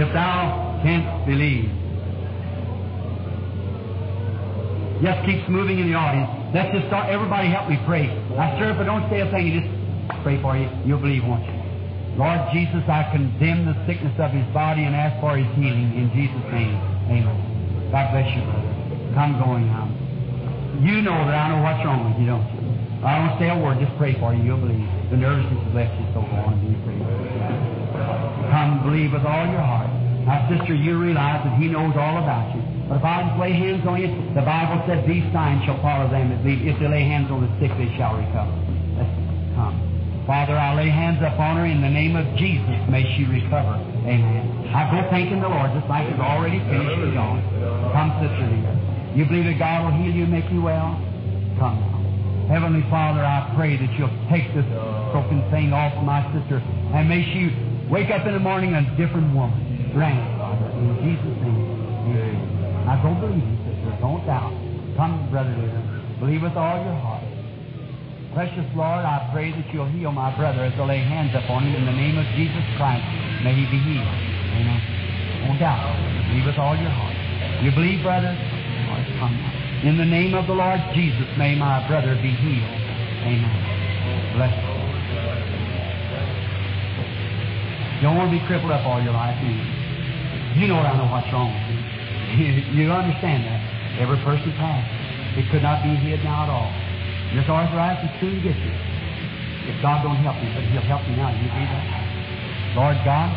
If 0.01 0.13
thou 0.13 0.81
canst 0.83 1.27
believe. 1.27 1.69
Just 5.03 5.25
keeps 5.25 5.49
moving 5.49 5.79
in 5.79 5.89
the 5.89 5.97
audience. 5.97 6.29
Let's 6.55 6.73
just 6.73 6.87
start. 6.89 7.09
Everybody 7.09 7.49
help 7.49 7.69
me 7.69 7.81
pray. 7.87 8.09
I 8.37 8.59
sir, 8.59 8.73
if 8.73 8.81
I 8.81 8.85
don't 8.85 9.09
say 9.09 9.21
a 9.21 9.31
thing, 9.31 9.47
you 9.49 9.61
just 9.61 10.23
pray 10.23 10.41
for 10.41 10.57
you. 10.57 10.69
You'll 10.85 11.01
believe, 11.01 11.25
won't 11.25 11.45
you? 11.45 11.60
Lord 12.19 12.41
Jesus, 12.53 12.83
I 12.89 13.07
condemn 13.13 13.67
the 13.67 13.77
sickness 13.87 14.15
of 14.19 14.31
his 14.31 14.47
body 14.53 14.85
and 14.85 14.95
ask 14.95 15.21
for 15.21 15.37
his 15.37 15.47
healing 15.55 15.95
in 15.95 16.11
Jesus' 16.11 16.47
name. 16.51 16.75
Amen. 17.07 17.91
God 17.91 18.11
bless 18.11 18.29
you. 18.35 18.43
Come 19.15 19.39
going 19.39 19.67
now. 19.67 19.87
You 20.83 21.03
know 21.03 21.19
that 21.27 21.35
I 21.35 21.45
know 21.51 21.61
what's 21.63 21.83
wrong 21.85 22.09
with 22.09 22.19
you, 22.23 22.27
don't 22.31 22.47
you? 22.55 22.61
I 23.03 23.17
don't 23.17 23.35
say 23.41 23.49
a 23.49 23.57
word, 23.57 23.81
just 23.81 23.97
pray 23.97 24.15
for 24.19 24.35
you. 24.35 24.43
You'll 24.45 24.61
believe. 24.61 24.87
The 25.11 25.17
nervousness 25.17 25.57
has 25.57 25.75
left 25.75 25.93
you, 25.99 26.07
so 26.13 26.21
on 26.21 26.55
and 26.55 26.63
be 26.63 26.77
free. 26.85 27.01
Come 28.53 28.85
believe 28.85 29.13
with 29.13 29.25
all 29.25 29.47
your 29.49 29.65
heart. 29.65 29.89
Now, 30.29 30.47
sister, 30.53 30.75
you 30.75 31.01
realize 31.01 31.43
that 31.45 31.57
he 31.59 31.69
knows 31.69 31.97
all 31.97 32.19
about 32.21 32.55
you. 32.55 32.63
But 32.89 32.99
if 32.99 33.05
I 33.05 33.39
lay 33.39 33.53
hands 33.53 33.87
on 33.87 34.01
you, 34.01 34.09
the 34.35 34.43
Bible 34.43 34.85
says 34.87 35.01
these 35.07 35.25
signs 35.33 35.65
shall 35.65 35.81
follow 35.81 36.11
them 36.11 36.29
that 36.31 36.43
believe. 36.43 36.67
If 36.67 36.79
they 36.79 36.89
lay 36.89 37.03
hands 37.03 37.31
on 37.31 37.41
the 37.41 37.51
sick, 37.59 37.73
they 37.79 37.89
shall 37.97 38.15
recover. 38.15 38.53
Let's 39.01 39.11
come. 39.57 39.90
Father, 40.27 40.57
I 40.57 40.75
lay 40.75 40.89
hands 40.89 41.19
upon 41.23 41.57
her 41.57 41.67
in 41.67 41.81
the 41.81 41.89
name 41.89 42.15
of 42.15 42.25
Jesus. 42.37 42.77
May 42.89 43.03
she 43.17 43.25
recover. 43.25 43.81
Amen. 44.07 44.71
I 44.75 44.87
go 44.91 45.03
thanking 45.11 45.41
the 45.41 45.49
Lord, 45.49 45.73
just 45.75 45.89
like 45.89 46.07
it's 46.07 46.21
already 46.21 46.61
finished 46.71 47.01
and 47.01 47.15
gone. 47.15 47.43
Come, 47.93 48.11
sister 48.23 48.47
dear. 48.47 48.91
You 49.17 49.25
believe 49.27 49.45
that 49.51 49.59
God 49.59 49.91
will 49.91 49.97
heal 49.99 50.15
you 50.15 50.23
and 50.25 50.33
make 50.33 50.47
you 50.53 50.63
well? 50.63 50.95
Come 51.59 51.83
now. 51.83 52.01
Heavenly 52.47 52.83
Father, 52.91 53.23
I 53.23 53.51
pray 53.55 53.77
that 53.77 53.91
you'll 53.99 54.15
take 54.31 54.47
this 54.55 54.67
broken 55.11 55.43
thing 55.51 55.73
off 55.73 55.95
my 56.03 56.23
sister 56.35 56.59
and 56.59 57.09
may 57.09 57.23
she 57.35 57.55
wake 57.91 58.11
up 58.11 58.27
in 58.27 58.35
the 58.35 58.43
morning 58.43 58.75
a 58.75 58.83
different 58.99 59.35
woman. 59.35 59.91
Grant 59.95 60.19
Father, 60.39 60.67
in 60.79 60.95
Jesus' 61.03 61.39
name. 61.43 61.63
Amen. 62.11 62.87
Now 62.87 63.03
don't 63.03 63.19
believe 63.19 63.43
sister. 63.67 63.91
Don't 64.03 64.27
doubt. 64.27 64.55
Come, 64.97 65.31
brother 65.31 65.55
dear. 65.55 65.79
Believe 66.19 66.43
with 66.43 66.55
all 66.55 66.79
your 66.83 66.99
heart. 66.99 67.30
Precious 68.31 68.63
Lord, 68.79 69.03
I 69.03 69.27
pray 69.35 69.51
that 69.51 69.67
you'll 69.75 69.91
heal 69.91 70.15
my 70.15 70.31
brother 70.39 70.63
as 70.63 70.71
I 70.79 70.87
lay 70.87 71.03
hands 71.03 71.35
upon 71.35 71.67
him 71.67 71.75
in 71.75 71.83
the 71.83 71.97
name 71.99 72.15
of 72.15 72.23
Jesus 72.39 72.63
Christ. 72.79 73.03
May 73.43 73.59
he 73.59 73.67
be 73.67 73.75
healed. 73.83 74.07
Amen. 74.55 74.79
Don't 75.51 75.59
doubt. 75.59 75.83
Believe 76.31 76.47
with 76.47 76.55
all 76.55 76.79
your 76.79 76.95
heart. 76.95 77.19
You 77.67 77.75
believe, 77.75 78.07
brother? 78.07 78.31
Lord, 78.31 79.03
come. 79.19 79.35
In 79.83 79.99
the 79.99 80.07
name 80.07 80.39
of 80.39 80.47
the 80.47 80.55
Lord 80.55 80.79
Jesus, 80.95 81.27
may 81.35 81.59
my 81.59 81.83
brother 81.91 82.15
be 82.23 82.31
healed. 82.31 82.79
Amen. 83.27 83.51
Bless 84.39 84.55
you. 84.55 84.71
You 87.99 88.09
don't 88.09 88.17
want 88.17 88.31
to 88.31 88.39
be 88.39 88.47
crippled 88.47 88.71
up 88.71 88.87
all 88.87 89.03
your 89.03 89.13
life, 89.13 89.37
do 89.43 89.51
you? 89.51 89.67
You 90.63 90.67
know 90.71 90.79
I 90.79 90.95
know 90.97 91.11
what's 91.11 91.29
wrong 91.35 91.51
with 91.51 92.39
you. 92.39 92.63
You 92.79 92.95
understand 92.95 93.43
that. 93.43 93.61
Every 93.99 94.17
person's 94.23 94.55
has. 94.55 94.87
It 95.37 95.51
could 95.51 95.67
not 95.67 95.83
be 95.83 95.99
hid 95.99 96.23
now 96.23 96.47
at 96.47 96.51
all. 96.51 96.80
This 97.35 97.47
arthritis 97.47 98.03
will 98.03 98.17
soon 98.19 98.37
get 98.43 98.59
you. 98.59 98.75
If 99.71 99.79
God 99.83 100.03
don't 100.03 100.19
help 100.27 100.35
you, 100.43 100.51
but 100.51 100.67
He'll 100.67 100.83
help 100.91 101.07
you 101.07 101.15
now. 101.15 101.31
You 101.31 101.47
see 101.47 101.67
that? 101.71 101.87
Lord 102.75 102.99
God, 103.07 103.31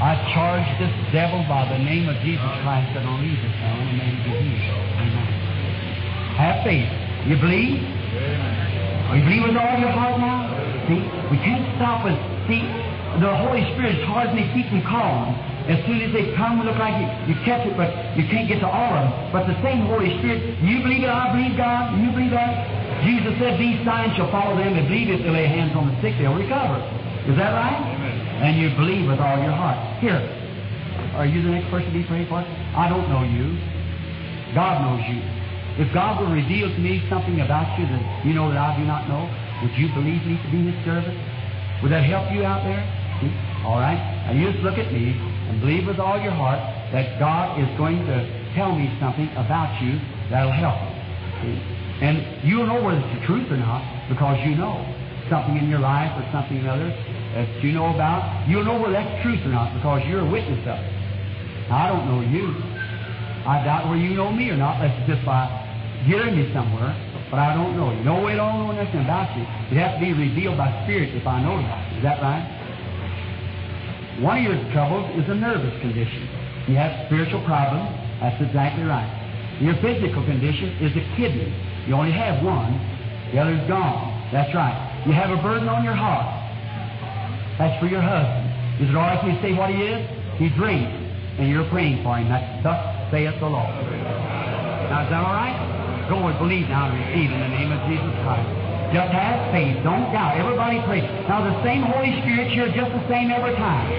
I 0.00 0.16
charge 0.32 0.64
this 0.80 0.92
devil 1.12 1.44
by 1.44 1.68
the 1.68 1.76
name 1.76 2.08
of 2.08 2.16
Jesus 2.24 2.48
Christ 2.64 2.88
that 2.96 3.04
will 3.04 3.20
leave 3.20 3.36
this 3.36 3.52
man 3.60 3.84
and 3.84 3.96
may 4.00 4.08
he 4.08 4.20
be 4.24 4.32
healed. 4.32 4.80
Amen. 4.96 5.28
Have 6.40 6.64
faith. 6.64 6.88
You 7.28 7.36
believe? 7.36 7.84
Amen. 7.84 9.12
You 9.12 9.20
believe 9.28 9.44
with 9.44 9.60
all 9.60 9.76
your 9.76 9.92
heart 9.92 10.16
now? 10.16 10.48
See, 10.88 11.04
we 11.28 11.36
can't 11.44 11.68
stop 11.76 12.08
with, 12.08 12.16
see, 12.48 12.64
the 13.20 13.28
Holy 13.44 13.60
Spirit's 13.76 14.00
hard 14.08 14.32
to 14.32 14.42
keep 14.56 14.72
them 14.72 14.80
calm. 14.88 15.36
As 15.68 15.84
soon 15.84 16.00
as 16.00 16.16
they 16.16 16.32
come, 16.32 16.64
look 16.64 16.80
like 16.80 16.96
you, 16.96 17.08
you 17.28 17.36
catch 17.44 17.68
it, 17.68 17.76
but 17.76 17.92
you 18.16 18.24
can't 18.32 18.48
get 18.48 18.64
to 18.64 18.68
all 18.72 18.96
of 18.96 19.04
them. 19.04 19.12
But 19.36 19.52
the 19.52 19.56
same 19.60 19.84
Holy 19.84 20.16
Spirit, 20.24 20.56
you 20.64 20.80
believe 20.80 21.04
it, 21.04 21.12
I 21.12 21.36
believe 21.36 21.60
God, 21.60 22.00
you 22.00 22.08
believe 22.08 22.32
that? 22.32 22.79
Jesus 23.04 23.32
said, 23.38 23.58
These 23.60 23.84
signs 23.84 24.16
shall 24.16 24.30
follow 24.30 24.56
them 24.56 24.76
that 24.76 24.88
believe 24.88 25.08
if 25.10 25.22
they 25.22 25.30
lay 25.30 25.46
hands 25.46 25.76
on 25.76 25.88
the 25.88 25.96
sick, 26.00 26.16
they'll 26.18 26.36
recover. 26.36 26.80
Is 27.28 27.36
that 27.36 27.52
right? 27.52 27.76
Amen. 27.76 28.16
and 28.40 28.52
you 28.56 28.72
believe 28.76 29.08
with 29.08 29.20
all 29.20 29.36
your 29.36 29.52
heart. 29.52 29.76
Here, 30.00 30.18
are 31.14 31.26
you 31.26 31.42
the 31.42 31.52
next 31.52 31.68
person 31.68 31.92
to 31.92 31.96
be 31.96 32.04
prayed 32.04 32.28
for? 32.28 32.40
I 32.40 32.88
don't 32.88 33.08
know 33.12 33.22
you. 33.22 33.56
God 34.54 34.80
knows 34.82 35.04
you. 35.06 35.20
If 35.78 35.92
God 35.94 36.20
will 36.20 36.32
reveal 36.32 36.68
to 36.68 36.80
me 36.80 37.04
something 37.08 37.40
about 37.40 37.78
you 37.78 37.86
that 37.86 38.02
you 38.24 38.32
know 38.34 38.48
that 38.48 38.58
I 38.58 38.76
do 38.76 38.84
not 38.84 39.08
know, 39.08 39.28
would 39.62 39.76
you 39.76 39.88
believe 39.92 40.24
me 40.26 40.40
to 40.40 40.48
be 40.50 40.72
His 40.72 40.76
servant? 40.84 41.16
Would 41.84 41.92
that 41.92 42.04
help 42.04 42.32
you 42.32 42.44
out 42.44 42.64
there? 42.64 42.82
All 43.64 43.78
right. 43.78 44.00
Now 44.26 44.32
you 44.32 44.50
just 44.50 44.64
look 44.64 44.78
at 44.78 44.92
me 44.92 45.12
and 45.48 45.60
believe 45.60 45.86
with 45.86 46.00
all 46.00 46.20
your 46.20 46.32
heart 46.32 46.58
that 46.92 47.18
God 47.20 47.60
is 47.60 47.68
going 47.76 48.04
to 48.06 48.16
tell 48.54 48.74
me 48.74 48.88
something 48.98 49.28
about 49.36 49.80
you 49.82 50.00
that'll 50.28 50.52
help 50.52 50.80
you. 51.44 51.79
And 52.00 52.46
you'll 52.48 52.66
know 52.66 52.82
whether 52.82 52.98
it's 52.98 53.20
the 53.20 53.26
truth 53.26 53.50
or 53.52 53.60
not 53.60 53.84
because 54.08 54.40
you 54.48 54.56
know 54.56 54.80
something 55.28 55.56
in 55.56 55.68
your 55.68 55.80
life 55.80 56.10
or 56.16 56.24
something 56.32 56.64
or 56.64 56.70
other 56.70 56.90
that 57.34 57.46
you 57.62 57.72
know 57.72 57.94
about. 57.94 58.48
You'll 58.48 58.64
know 58.64 58.80
whether 58.80 58.96
that's 58.96 59.22
truth 59.22 59.40
or 59.44 59.52
not 59.52 59.74
because 59.76 60.02
you're 60.08 60.24
a 60.26 60.30
witness 60.30 60.64
of 60.66 60.80
it. 60.80 60.92
Now, 61.68 61.76
I 61.76 61.86
don't 61.92 62.06
know 62.08 62.20
you. 62.24 62.56
I 63.46 63.62
doubt 63.64 63.86
whether 63.88 64.02
you 64.02 64.14
know 64.14 64.32
me 64.32 64.50
or 64.50 64.56
not. 64.56 64.80
That's 64.80 64.96
just 65.06 65.24
by 65.24 65.46
hearing 66.04 66.36
me 66.36 66.50
somewhere. 66.52 66.90
But 67.30 67.38
I 67.38 67.54
don't 67.54 67.76
know 67.76 67.94
you. 67.94 68.02
No 68.02 68.24
way 68.24 68.32
at 68.34 68.40
all 68.40 68.58
know 68.58 68.72
nothing 68.72 69.06
about 69.06 69.30
you. 69.38 69.46
It 69.70 69.78
has 69.78 69.94
to 69.94 70.00
be 70.02 70.12
revealed 70.12 70.58
by 70.58 70.66
Spirit 70.82 71.14
if 71.14 71.26
I 71.26 71.38
know 71.40 71.62
about 71.62 71.78
you. 71.92 71.98
Is 71.98 72.02
that 72.02 72.18
right? 72.18 72.42
One 74.18 74.42
of 74.42 74.44
your 74.44 74.58
troubles 74.74 75.06
is 75.14 75.30
a 75.30 75.34
nervous 75.38 75.72
condition. 75.80 76.26
You 76.66 76.74
have 76.74 77.06
spiritual 77.06 77.44
problems. 77.46 77.88
That's 78.18 78.36
exactly 78.42 78.84
right. 78.84 79.08
Your 79.62 79.78
physical 79.78 80.26
condition 80.26 80.74
is 80.82 80.92
the 80.92 81.06
kidney. 81.14 81.54
You 81.90 81.98
only 81.98 82.14
have 82.14 82.38
one. 82.46 82.78
The 83.34 83.42
other's 83.42 83.66
gone. 83.66 84.14
That's 84.30 84.54
right. 84.54 84.78
You 85.02 85.10
have 85.10 85.34
a 85.34 85.42
burden 85.42 85.66
on 85.66 85.82
your 85.82 85.98
heart. 85.98 86.22
That's 87.58 87.74
for 87.82 87.90
your 87.90 87.98
husband. 87.98 88.46
Is 88.78 88.86
it 88.86 88.94
all 88.94 89.10
right 89.10 89.18
if 89.18 89.26
you 89.26 89.34
say 89.42 89.58
what 89.58 89.74
he 89.74 89.82
is? 89.90 89.98
He 90.38 90.54
drinks, 90.54 90.86
and 91.42 91.50
you're 91.50 91.66
praying 91.66 92.06
for 92.06 92.14
him. 92.14 92.30
That's 92.30 92.46
thus 92.62 92.78
saith 93.10 93.34
the 93.42 93.50
Lord. 93.50 93.74
Now, 94.86 95.02
is 95.02 95.10
that 95.10 95.18
all 95.18 95.34
right? 95.34 96.06
Go 96.06 96.22
and 96.30 96.38
believe 96.38 96.70
now 96.70 96.94
and 96.94 96.94
receive 96.94 97.26
in 97.26 97.42
the 97.42 97.50
name 97.58 97.74
of 97.74 97.82
Jesus 97.90 98.14
Christ. 98.22 98.46
Just 98.94 99.10
have 99.10 99.50
faith. 99.50 99.82
Don't 99.82 100.14
doubt. 100.14 100.38
Everybody 100.38 100.78
pray. 100.86 101.02
Now, 101.26 101.42
the 101.42 101.58
same 101.66 101.82
Holy 101.82 102.14
Spirit 102.22 102.54
here, 102.54 102.70
just 102.70 102.94
the 102.94 103.02
same 103.10 103.34
every 103.34 103.58
time. 103.58 103.90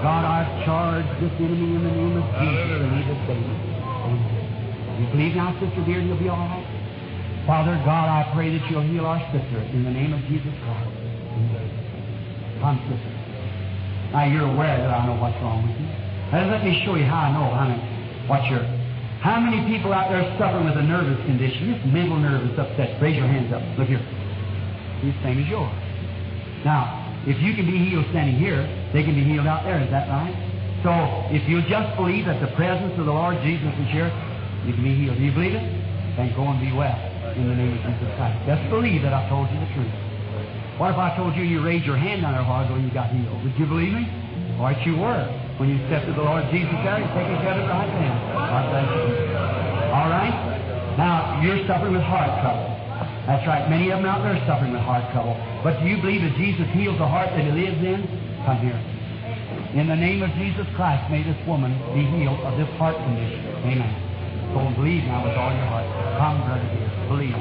God, 0.00 0.24
I've 0.24 0.48
charged 0.64 1.12
this 1.20 1.36
enemy 1.36 1.68
in 1.68 1.84
the 1.84 1.92
name 2.00 2.16
of 2.16 2.24
Jesus, 2.40 2.80
and 2.80 2.96
he 2.96 3.00
just 3.04 3.22
saved 3.28 3.44
me. 3.44 3.60
You 5.04 5.06
believe 5.12 5.36
now, 5.36 5.52
Sister 5.60 5.84
dear, 5.84 6.00
you'll 6.00 6.16
be 6.16 6.32
all 6.32 6.40
right? 6.48 6.69
Father 7.50 7.74
God, 7.82 8.06
I 8.06 8.30
pray 8.30 8.46
that 8.54 8.62
you'll 8.70 8.86
heal 8.86 9.02
our 9.10 9.18
sister 9.34 9.58
in 9.74 9.82
the 9.82 9.90
name 9.90 10.14
of 10.14 10.22
Jesus 10.30 10.54
Christ. 10.62 10.94
Come, 12.62 12.78
sister. 12.86 13.10
Now 14.14 14.30
you're 14.30 14.46
aware 14.46 14.78
that 14.78 14.86
I 14.86 15.02
know 15.02 15.18
what's 15.18 15.34
wrong 15.42 15.66
with 15.66 15.74
you. 15.74 15.90
Now 16.30 16.46
let 16.46 16.62
me 16.62 16.78
show 16.86 16.94
you 16.94 17.10
how 17.10 17.26
I 17.26 17.34
know 17.34 17.50
many, 17.50 17.74
what 18.30 18.46
you're. 18.46 18.62
How 19.18 19.42
many 19.42 19.66
people 19.66 19.90
out 19.90 20.14
there 20.14 20.22
suffering 20.38 20.70
with 20.70 20.78
a 20.78 20.86
nervous 20.86 21.18
condition, 21.26 21.74
This 21.74 21.82
mental 21.90 22.22
nervous 22.22 22.54
upset? 22.54 23.02
Raise 23.02 23.18
your 23.18 23.26
hands 23.26 23.50
up. 23.50 23.66
Look 23.74 23.90
here. 23.90 23.98
The 25.02 25.10
same 25.26 25.42
as 25.42 25.50
yours. 25.50 25.74
Now, 26.62 27.02
if 27.26 27.34
you 27.42 27.58
can 27.58 27.66
be 27.66 27.82
healed 27.82 28.06
standing 28.14 28.38
here, 28.38 28.62
they 28.94 29.02
can 29.02 29.18
be 29.18 29.26
healed 29.26 29.50
out 29.50 29.66
there. 29.66 29.82
Is 29.82 29.90
that 29.90 30.06
right? 30.06 30.38
So, 30.86 30.94
if 31.34 31.42
you 31.50 31.66
just 31.66 31.98
believe 31.98 32.30
that 32.30 32.38
the 32.38 32.54
presence 32.54 32.94
of 32.94 33.10
the 33.10 33.12
Lord 33.12 33.42
Jesus 33.42 33.74
is 33.74 33.90
here, 33.90 34.06
you 34.62 34.70
can 34.70 34.86
be 34.86 34.94
healed. 34.94 35.18
Do 35.18 35.24
you 35.26 35.34
believe 35.34 35.58
it? 35.58 35.66
Then 36.14 36.30
go 36.38 36.46
and 36.46 36.62
be 36.62 36.70
well 36.70 37.09
in 37.36 37.48
the 37.48 37.54
name 37.54 37.76
of 37.76 37.80
Jesus 37.84 38.10
Christ. 38.16 38.36
Just 38.46 38.64
believe 38.70 39.02
that 39.02 39.12
I 39.12 39.28
told 39.28 39.50
you 39.50 39.58
the 39.60 39.70
truth. 39.74 39.94
What 40.80 40.96
if 40.96 40.98
I 40.98 41.12
told 41.16 41.36
you 41.36 41.44
you 41.44 41.60
raised 41.60 41.84
your 41.84 42.00
hand 42.00 42.24
on 42.24 42.32
while 42.48 42.64
ago 42.64 42.74
and 42.74 42.88
you 42.88 42.92
got 42.94 43.12
healed? 43.12 43.36
Would 43.44 43.52
you 43.60 43.66
believe 43.66 43.92
me? 43.92 44.08
Right, 44.56 44.80
you 44.88 44.96
were. 44.96 45.24
When 45.60 45.68
you 45.68 45.76
accepted 45.84 46.16
the 46.16 46.24
Lord 46.24 46.44
Jesus 46.48 46.72
you 46.72 46.80
take 46.80 47.28
his 47.28 47.40
credit 47.44 47.68
right 47.68 47.84
then. 47.84 48.14
God 48.32 48.64
bless 48.72 48.88
you. 48.88 49.04
All 49.92 50.08
right? 50.08 50.32
Now, 50.96 51.40
you're 51.44 51.60
suffering 51.68 51.92
with 51.92 52.04
heart 52.04 52.32
trouble. 52.40 52.64
That's 53.28 53.44
right. 53.46 53.68
Many 53.68 53.92
of 53.92 54.00
them 54.00 54.08
out 54.08 54.24
there 54.24 54.32
are 54.32 54.46
suffering 54.48 54.72
with 54.72 54.80
heart 54.80 55.04
trouble. 55.12 55.36
But 55.62 55.80
do 55.80 55.86
you 55.86 56.00
believe 56.00 56.24
that 56.24 56.36
Jesus 56.40 56.64
heals 56.72 56.96
the 56.96 57.08
heart 57.08 57.28
that 57.28 57.44
he 57.44 57.52
lives 57.52 57.80
in? 57.84 58.08
Come 58.48 58.64
here. 58.64 58.80
In 59.76 59.86
the 59.86 59.96
name 59.96 60.24
of 60.24 60.32
Jesus 60.40 60.66
Christ, 60.74 61.04
may 61.12 61.22
this 61.22 61.36
woman 61.46 61.76
be 61.92 62.02
healed 62.16 62.40
of 62.40 62.56
this 62.56 62.68
heart 62.80 62.96
condition. 62.96 63.44
Amen. 63.68 64.09
And 64.58 64.74
believe 64.74 65.06
now 65.06 65.22
with 65.22 65.38
all 65.38 65.54
your 65.54 65.68
heart. 65.70 65.86
Come, 66.18 66.42
brother 66.42 66.66
dear. 66.74 66.90
Believe. 67.06 67.38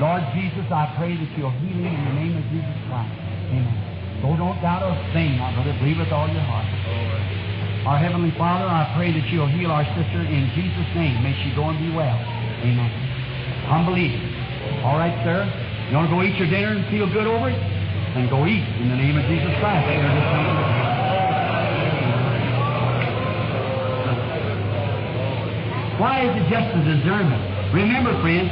Lord 0.00 0.24
Jesus, 0.32 0.64
I 0.72 0.88
pray 0.96 1.12
that 1.12 1.30
you'll 1.36 1.52
heal 1.60 1.76
me 1.76 1.92
in 1.92 2.02
the 2.04 2.14
name 2.16 2.34
of 2.36 2.44
Jesus 2.48 2.76
Christ. 2.88 3.12
Amen. 3.52 3.88
So 4.24 4.32
don't 4.40 4.56
doubt 4.64 4.86
a 4.86 4.96
thing, 5.12 5.36
my 5.36 5.52
brother. 5.52 5.76
Believe 5.78 6.00
with 6.00 6.12
all 6.12 6.28
your 6.28 6.44
heart. 6.44 6.68
Our 7.86 7.98
Heavenly 7.98 8.32
Father, 8.36 8.66
I 8.68 8.92
pray 8.96 9.12
that 9.12 9.26
you'll 9.32 9.48
heal 9.48 9.70
our 9.70 9.84
sister 9.96 10.20
in 10.24 10.48
Jesus' 10.56 10.90
name. 10.96 11.22
May 11.22 11.36
she 11.44 11.54
go 11.54 11.68
and 11.68 11.78
be 11.78 11.92
well. 11.92 12.16
Amen. 12.64 12.90
I'm 13.68 13.84
believing. 13.84 14.22
All 14.84 14.96
right, 14.96 15.14
sir. 15.24 15.44
You 15.88 15.96
want 15.96 16.08
to 16.08 16.14
go 16.14 16.22
eat 16.22 16.36
your 16.36 16.50
dinner 16.50 16.76
and 16.76 16.84
feel 16.92 17.08
good 17.08 17.26
over 17.26 17.48
it? 17.48 17.60
Then 18.14 18.28
go 18.28 18.44
eat 18.44 18.64
in 18.80 18.88
the 18.88 18.96
name 18.96 19.16
of 19.16 19.24
Jesus 19.28 19.52
Christ. 19.60 20.87
Why 25.98 26.22
is 26.22 26.32
it 26.38 26.46
just 26.48 26.68
a 26.74 26.82
discernment? 26.86 27.42
Remember, 27.74 28.14
friends, 28.22 28.48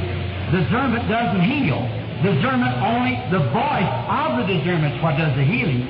the 0.50 0.66
discernment 0.66 1.08
doesn't 1.08 1.42
heal. 1.42 1.78
The 2.22 2.32
Discernment 2.32 2.74
only, 2.82 3.14
the 3.30 3.38
voice 3.52 3.92
of 4.08 4.38
the 4.38 4.46
discernment 4.50 4.96
is 4.96 5.02
what 5.02 5.16
does 5.16 5.36
the 5.36 5.44
healing. 5.44 5.86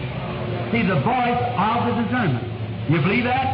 See, 0.73 0.83
the 0.83 1.01
voice 1.01 1.41
of 1.57 1.87
the 1.87 2.03
discernment. 2.03 2.45
You 2.91 3.01
believe 3.01 3.24
that? 3.24 3.47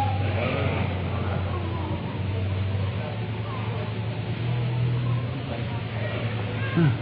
Hmm. 6.75 7.02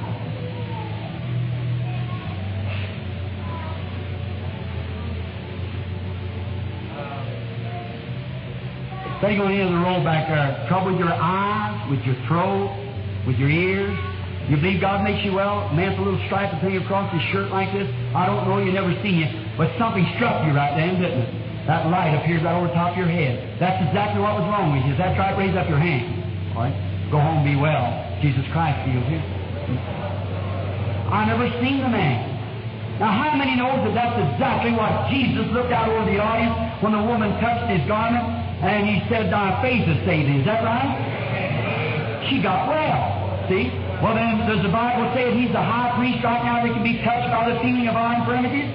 Say 9.30 9.38
going 9.38 9.54
into 9.54 9.70
the 9.70 9.78
roll 9.78 10.02
back 10.02 10.26
there. 10.26 10.66
Trouble 10.66 10.90
with 10.90 10.98
your 10.98 11.14
eyes, 11.14 11.78
with 11.86 12.02
your 12.02 12.18
throat, 12.26 12.66
with 13.30 13.38
your 13.38 13.46
ears. 13.46 13.94
You 14.50 14.58
believe 14.58 14.82
God 14.82 15.06
makes 15.06 15.22
you 15.22 15.38
well? 15.38 15.70
Man 15.70 15.94
a 15.94 16.02
little 16.02 16.18
stripe 16.26 16.50
thing 16.58 16.74
across 16.82 17.14
his 17.14 17.22
shirt 17.30 17.46
like 17.54 17.70
this. 17.70 17.86
I 18.10 18.26
don't 18.26 18.42
know, 18.50 18.58
you 18.58 18.74
never 18.74 18.90
seen 19.06 19.22
it, 19.22 19.30
but 19.54 19.70
something 19.78 20.02
struck 20.18 20.42
you 20.42 20.50
right 20.50 20.74
then, 20.74 20.98
didn't 20.98 21.30
it? 21.30 21.30
That 21.70 21.86
light 21.94 22.10
appeared 22.18 22.42
right 22.42 22.58
over 22.58 22.66
the 22.66 22.74
top 22.74 22.90
of 22.90 22.98
your 22.98 23.06
head. 23.06 23.54
That's 23.62 23.78
exactly 23.86 24.18
what 24.18 24.34
was 24.42 24.50
wrong 24.50 24.74
with 24.74 24.82
you. 24.82 24.98
Is 24.98 24.98
that 24.98 25.14
right? 25.14 25.38
Raise 25.38 25.54
up 25.54 25.70
your 25.70 25.78
hand. 25.78 26.10
All 26.58 26.66
right. 26.66 26.74
Go 27.14 27.22
home, 27.22 27.46
be 27.46 27.54
well. 27.54 27.86
Jesus 28.18 28.42
Christ 28.50 28.82
heals 28.82 29.06
you. 29.14 29.22
I 31.06 31.22
never 31.30 31.46
seen 31.62 31.86
the 31.86 31.92
man. 31.94 32.98
Now, 32.98 33.14
how 33.14 33.38
many 33.38 33.54
knows 33.54 33.78
that 33.86 33.94
that's 33.94 34.18
exactly 34.34 34.74
what 34.74 35.06
Jesus 35.06 35.46
looked 35.54 35.70
out 35.70 35.86
over 35.86 36.02
the 36.10 36.18
audience 36.18 36.82
when 36.82 36.98
the 36.98 37.04
woman 37.06 37.30
touched 37.38 37.70
his 37.70 37.86
garment 37.86 38.39
and 38.60 38.84
he 38.84 39.00
said, 39.08 39.32
Thy 39.32 39.56
faith 39.64 39.88
has 39.88 40.00
saved. 40.04 40.28
Is 40.28 40.44
that 40.44 40.60
right? 40.60 42.28
She 42.28 42.42
got 42.42 42.68
well. 42.68 43.20
See? 43.48 43.72
Well, 44.04 44.14
then, 44.14 44.44
does 44.48 44.62
the 44.62 44.72
Bible 44.72 45.08
say 45.16 45.28
that 45.28 45.36
he's 45.36 45.52
the 45.52 45.60
high 45.60 45.96
priest 45.96 46.24
right 46.24 46.44
now 46.44 46.64
that 46.64 46.72
can 46.72 46.84
be 46.84 47.00
touched 47.00 47.28
by 47.32 47.52
the 47.52 47.56
feeling 47.60 47.88
of 47.88 47.96
our 47.96 48.20
infirmities? 48.20 48.68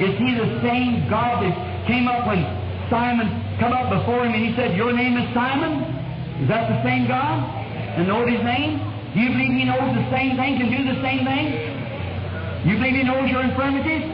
Is 0.00 0.14
he 0.20 0.36
the 0.36 0.60
same 0.60 1.08
God 1.08 1.42
that 1.42 1.52
came 1.88 2.06
up 2.06 2.28
when 2.28 2.44
Simon 2.88 3.28
come 3.58 3.72
up 3.72 3.90
before 3.90 4.24
him 4.24 4.32
and 4.36 4.44
he 4.44 4.52
said, 4.54 4.76
Your 4.76 4.92
name 4.92 5.16
is 5.16 5.26
Simon? 5.34 5.84
Is 6.44 6.48
that 6.48 6.68
the 6.68 6.80
same 6.84 7.08
God? 7.08 7.42
And 7.96 8.06
know 8.06 8.24
his 8.28 8.40
name? 8.44 8.78
Do 9.12 9.20
you 9.20 9.32
believe 9.32 9.56
he 9.56 9.64
knows 9.64 9.90
the 9.96 10.06
same 10.12 10.36
thing, 10.36 10.60
can 10.60 10.68
do 10.68 10.84
the 10.84 11.00
same 11.00 11.24
thing? 11.24 11.46
You 12.68 12.76
believe 12.76 12.94
he 12.94 13.04
knows 13.04 13.28
your 13.28 13.42
infirmities? 13.42 14.04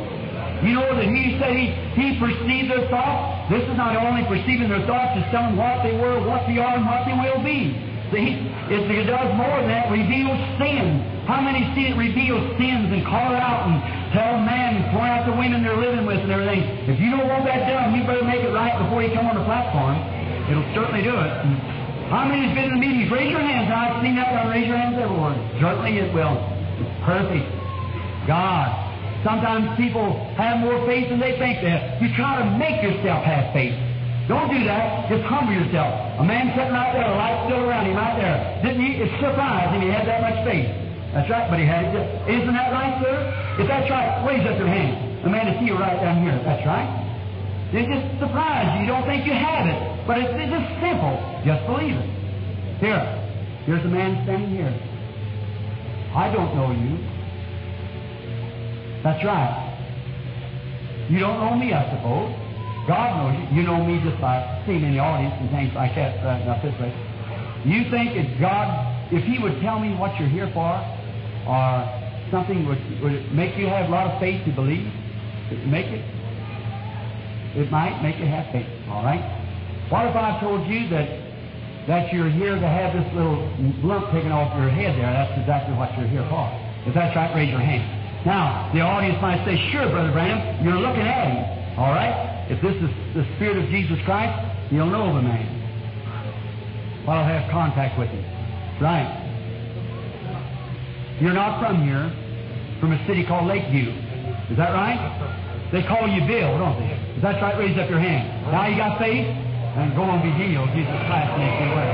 You 0.64 0.72
know 0.78 0.88
that 0.96 1.04
he 1.04 1.36
said 1.36 1.52
he, 1.52 1.66
he 1.98 2.18
perceived 2.18 2.70
their 2.70 2.88
thoughts. 2.88 3.34
This 3.52 3.60
is 3.68 3.76
not 3.76 3.92
only 4.00 4.24
perceiving 4.24 4.72
their 4.72 4.84
thoughts, 4.88 5.20
it's 5.20 5.28
telling 5.28 5.56
what 5.60 5.84
they 5.84 5.92
were, 5.92 6.16
what 6.24 6.48
they 6.48 6.56
are, 6.56 6.80
and 6.80 6.86
what 6.88 7.04
they 7.04 7.12
will 7.12 7.44
be. 7.44 7.76
See, 8.08 8.40
it, 8.72 9.04
does 9.04 9.30
more 9.36 9.60
than 9.60 9.68
that, 9.68 9.92
reveals 9.92 10.38
sin. 10.56 11.04
How 11.28 11.40
many 11.40 11.64
see 11.76 11.92
it 11.92 11.96
reveals 11.96 12.40
sins 12.56 12.88
and 12.88 13.04
call 13.04 13.32
it 13.32 13.40
out 13.40 13.68
and 13.68 13.80
tell 14.16 14.40
man 14.40 14.80
and 14.80 14.84
point 14.96 15.12
out 15.12 15.24
the 15.28 15.36
women 15.36 15.60
they're 15.60 15.76
living 15.76 16.04
with 16.08 16.20
and 16.20 16.32
everything? 16.32 16.64
If 16.88 17.00
you 17.00 17.12
don't 17.12 17.28
want 17.28 17.44
that 17.44 17.68
done, 17.68 17.92
you 17.92 18.04
better 18.08 18.24
make 18.24 18.44
it 18.44 18.52
right 18.52 18.76
before 18.80 19.04
you 19.04 19.12
come 19.12 19.28
on 19.28 19.36
the 19.36 19.44
platform. 19.44 19.96
It'll 20.48 20.68
certainly 20.72 21.04
do 21.04 21.12
it. 21.12 21.32
How 22.12 22.28
many 22.28 22.48
has 22.48 22.52
been 22.52 22.72
in 22.72 22.74
the 22.76 22.80
meetings? 22.80 23.10
Raise 23.10 23.32
your 23.32 23.40
hands. 23.40 23.72
I've 23.72 24.00
seen 24.04 24.16
that. 24.16 24.32
I'll 24.36 24.52
raise 24.52 24.68
your 24.68 24.76
hands 24.76 24.96
everywhere. 25.00 25.36
Certainly 25.60 25.96
it 26.00 26.12
will. 26.12 26.36
Perfect. 27.04 27.48
God. 28.28 28.84
Sometimes 29.24 29.72
people 29.80 30.20
have 30.36 30.60
more 30.60 30.84
faith 30.84 31.09
than 31.09 31.18
they 31.18 31.40
think 31.40 31.64
they 31.64 31.72
have. 31.72 31.96
You 31.96 32.12
try 32.12 32.44
to 32.44 32.46
make 32.60 32.84
yourself 32.84 33.24
have 33.24 33.56
faith. 33.56 33.72
Don't 34.28 34.52
do 34.52 34.60
that. 34.68 35.09
Just 35.09 35.24
humble 35.24 35.56
yourself. 35.56 36.20
A 36.20 36.24
man 36.24 36.52
sitting 36.52 36.72
right 36.72 36.92
there, 36.92 37.09
the 37.09 37.16
light 37.16 37.48
still 37.48 37.64
around 37.64 37.88
him 37.88 37.96
right 37.96 38.16
there. 38.20 38.36
Didn't 38.60 38.84
he? 38.84 39.01
It's 39.01 39.16
surprising 39.20 39.80
he 39.80 39.88
had 39.88 40.05
that 40.05 40.20
much 40.20 40.44
faith. 40.44 40.68
That's 41.16 41.28
right, 41.32 41.48
but 41.48 41.56
he 41.56 41.64
had 41.64 41.88
it. 41.88 42.05
Isn't 42.28 42.52
that 42.52 42.72
right, 42.72 43.01
sir? 43.01 43.16
If 43.60 43.66
that's 43.68 43.88
right, 43.88 44.24
raise 44.28 44.44
up 44.44 44.60
your 44.60 44.68
hand. 44.68 45.24
Amanda, 45.24 45.56
see 45.60 45.72
you 45.72 45.76
right 45.76 45.96
down 46.01 46.20
here. 46.20 46.36
That's 46.44 46.64
right. 46.68 46.88
It 47.72 47.88
just 47.88 48.20
surprised 48.20 48.76
you. 48.76 48.86
You 48.86 48.90
don't 48.92 49.06
think 49.09 49.24
you 49.24 49.32
have 49.32 49.64
it. 49.66 49.78
But 50.06 50.18
it's, 50.20 50.32
it's 50.36 50.52
just 50.52 50.68
simple. 50.84 51.16
Just 51.48 51.64
believe 51.64 51.96
it. 51.96 52.09
Here. 52.78 53.01
Here's 53.64 53.84
a 53.84 53.88
man 53.88 54.20
standing 54.24 54.52
here. 54.52 54.72
I 56.12 56.28
don't 56.28 56.52
know 56.55 56.70
you. 56.76 57.14
That's 59.05 59.22
right. 59.22 59.70
You 61.10 61.20
don't 61.20 61.39
know 61.39 61.55
me, 61.55 61.76
I 61.76 61.85
suppose. 61.93 62.32
God 62.89 63.20
knows 63.20 63.36
you. 63.36 63.60
You 63.60 63.62
know 63.68 63.85
me 63.85 64.01
just 64.01 64.20
by 64.20 64.40
seeing 64.64 64.82
in 64.82 64.97
the 64.97 64.98
audience 64.98 65.36
and 65.40 65.51
things 65.52 65.72
like 65.76 65.94
that. 65.94 66.24
Uh, 66.24 66.40
not 66.48 66.64
this 66.64 66.72
way. 66.81 66.89
You 67.64 67.85
think 67.93 68.16
that 68.16 68.40
God, 68.40 69.12
if 69.12 69.24
He 69.24 69.36
would 69.39 69.60
tell 69.60 69.78
me 69.78 69.93
what 69.97 70.18
you're 70.18 70.32
here 70.32 70.48
for, 70.56 70.72
or 71.44 71.68
something 72.32 72.64
would, 72.64 72.81
would 73.05 73.32
make 73.32 73.56
you 73.56 73.68
have 73.68 73.89
a 73.89 73.93
lot 73.93 74.09
of 74.09 74.20
faith 74.20 74.44
to 74.48 74.52
believe? 74.52 74.89
It 75.52 75.68
make 75.68 75.86
it? 75.93 76.05
It 77.56 77.70
might 77.70 78.01
make 78.02 78.16
you 78.16 78.26
have 78.26 78.51
faith. 78.52 78.66
All 78.89 79.05
right. 79.05 79.20
What 79.93 80.09
if 80.09 80.16
I 80.16 80.40
told 80.40 80.66
you 80.66 80.89
that 80.89 81.22
that 81.86 82.10
you're 82.12 82.32
here 82.32 82.56
to 82.56 82.66
have 82.66 82.97
this 82.97 83.05
little 83.12 83.44
lump 83.85 84.09
taken 84.10 84.32
off 84.32 84.56
your 84.56 84.72
head 84.72 84.97
there? 84.97 85.12
That's 85.12 85.36
exactly 85.39 85.76
what 85.76 85.93
you're 85.98 86.09
here 86.09 86.24
for. 86.32 86.48
If 86.89 86.94
that's 86.94 87.14
right, 87.14 87.32
raise 87.36 87.51
your 87.51 87.60
hand. 87.60 88.03
Now, 88.24 88.70
the 88.72 88.80
audience 88.80 89.20
might 89.20 89.44
say, 89.44 89.56
"Sure, 89.70 89.88
Brother 89.88 90.10
Branham, 90.12 90.64
you're 90.64 90.80
looking 90.80 91.02
at 91.02 91.28
him." 91.28 91.78
All 91.78 91.92
right. 91.92 92.46
If 92.48 92.60
this 92.60 92.74
is 92.76 92.90
the 93.14 93.24
Spirit 93.36 93.59
of 93.59 93.68
Jesus 93.70 93.98
Christ, 94.05 94.32
you'll 94.70 94.86
know 94.86 95.14
the 95.14 95.22
man. 95.22 95.46
Well, 97.06 97.18
I'll 97.18 97.24
have 97.24 97.51
contact 97.51 97.98
with 97.98 98.09
him. 98.09 98.24
Right. 98.80 99.06
You're 101.20 101.34
not 101.34 101.60
from 101.60 101.82
here, 101.86 102.10
from 102.80 102.92
a 102.92 103.06
city 103.06 103.24
called 103.24 103.46
Lakeview. 103.46 103.92
Is 104.51 104.56
that 104.56 104.72
right? 104.72 104.98
They 105.70 105.82
call 105.82 106.09
you 106.09 106.20
Bill, 106.26 106.59
don't 106.59 106.78
they? 106.78 106.96
Is 107.16 107.22
that 107.22 107.40
right? 107.42 107.59
Raise 107.59 107.76
up 107.78 107.88
your 107.90 108.01
hand. 108.01 108.52
Now 108.52 108.66
you 108.66 108.76
got 108.76 108.98
faith? 108.98 109.26
And 109.26 109.94
go 109.96 110.05
and 110.05 110.22
be 110.22 110.30
healed. 110.30 110.70
Jesus 110.72 110.94
Christ 111.06 111.36
makes 111.36 111.60
you 111.60 111.70
well. 111.74 111.92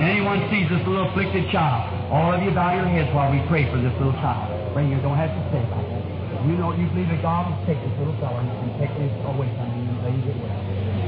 Anyone 0.00 0.48
sees 0.50 0.68
this 0.68 0.78
little 0.86 1.08
afflicted 1.10 1.50
child, 1.50 1.90
all 2.12 2.36
of 2.36 2.44
you 2.44 2.52
bow 2.52 2.76
your 2.76 2.84
heads 2.92 3.08
while 3.16 3.32
we 3.32 3.40
pray 3.48 3.64
for 3.72 3.80
this 3.80 3.92
little 3.96 4.12
child. 4.20 4.52
Bring 4.76 4.92
you 4.92 5.00
don't 5.00 5.16
have 5.16 5.32
to 5.32 5.42
say 5.48 5.64
about 5.64 5.80
that. 5.80 6.04
You 6.44 6.60
know 6.60 6.76
you 6.76 6.84
believe 6.92 7.08
that 7.08 7.24
God 7.24 7.48
will 7.48 7.56
take 7.64 7.80
this 7.80 7.94
little 7.96 8.12
fellow 8.20 8.36
and 8.36 8.52
take 8.76 8.92
this 9.00 9.08
away 9.24 9.48
from 9.56 9.68
him 9.72 9.88
and 9.88 9.98
lay 10.04 10.16
it 10.20 10.36
well. 10.36 10.60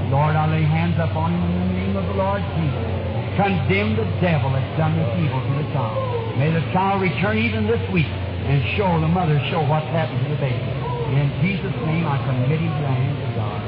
Lord, 0.08 0.32
I 0.32 0.48
lay 0.48 0.64
hands 0.64 0.96
upon 0.96 1.36
him 1.36 1.44
in 1.44 1.52
the 1.60 1.68
name 1.76 1.94
of 2.00 2.08
the 2.08 2.16
Lord 2.16 2.40
Jesus. 2.56 2.88
Condemn 3.36 4.00
the 4.00 4.08
devil 4.24 4.48
that's 4.56 4.72
done 4.80 4.96
this 4.96 5.12
evil 5.20 5.44
to 5.44 5.52
the 5.60 5.68
child. 5.76 6.00
May 6.40 6.48
the 6.56 6.64
child 6.72 7.04
return 7.04 7.36
even 7.36 7.68
this 7.68 7.84
week 7.92 8.08
and 8.08 8.64
show 8.80 8.88
the 8.96 9.10
mother 9.10 9.36
show 9.52 9.60
what's 9.68 9.90
happened 9.92 10.24
to 10.24 10.28
the 10.32 10.40
baby. 10.40 10.64
In 11.20 11.28
Jesus' 11.44 11.76
name, 11.84 12.08
I 12.08 12.16
commit 12.24 12.64
him 12.64 12.72
to 12.72 12.80
the 12.80 12.94
hands 12.96 13.20
of 13.28 13.32
God. 13.36 13.60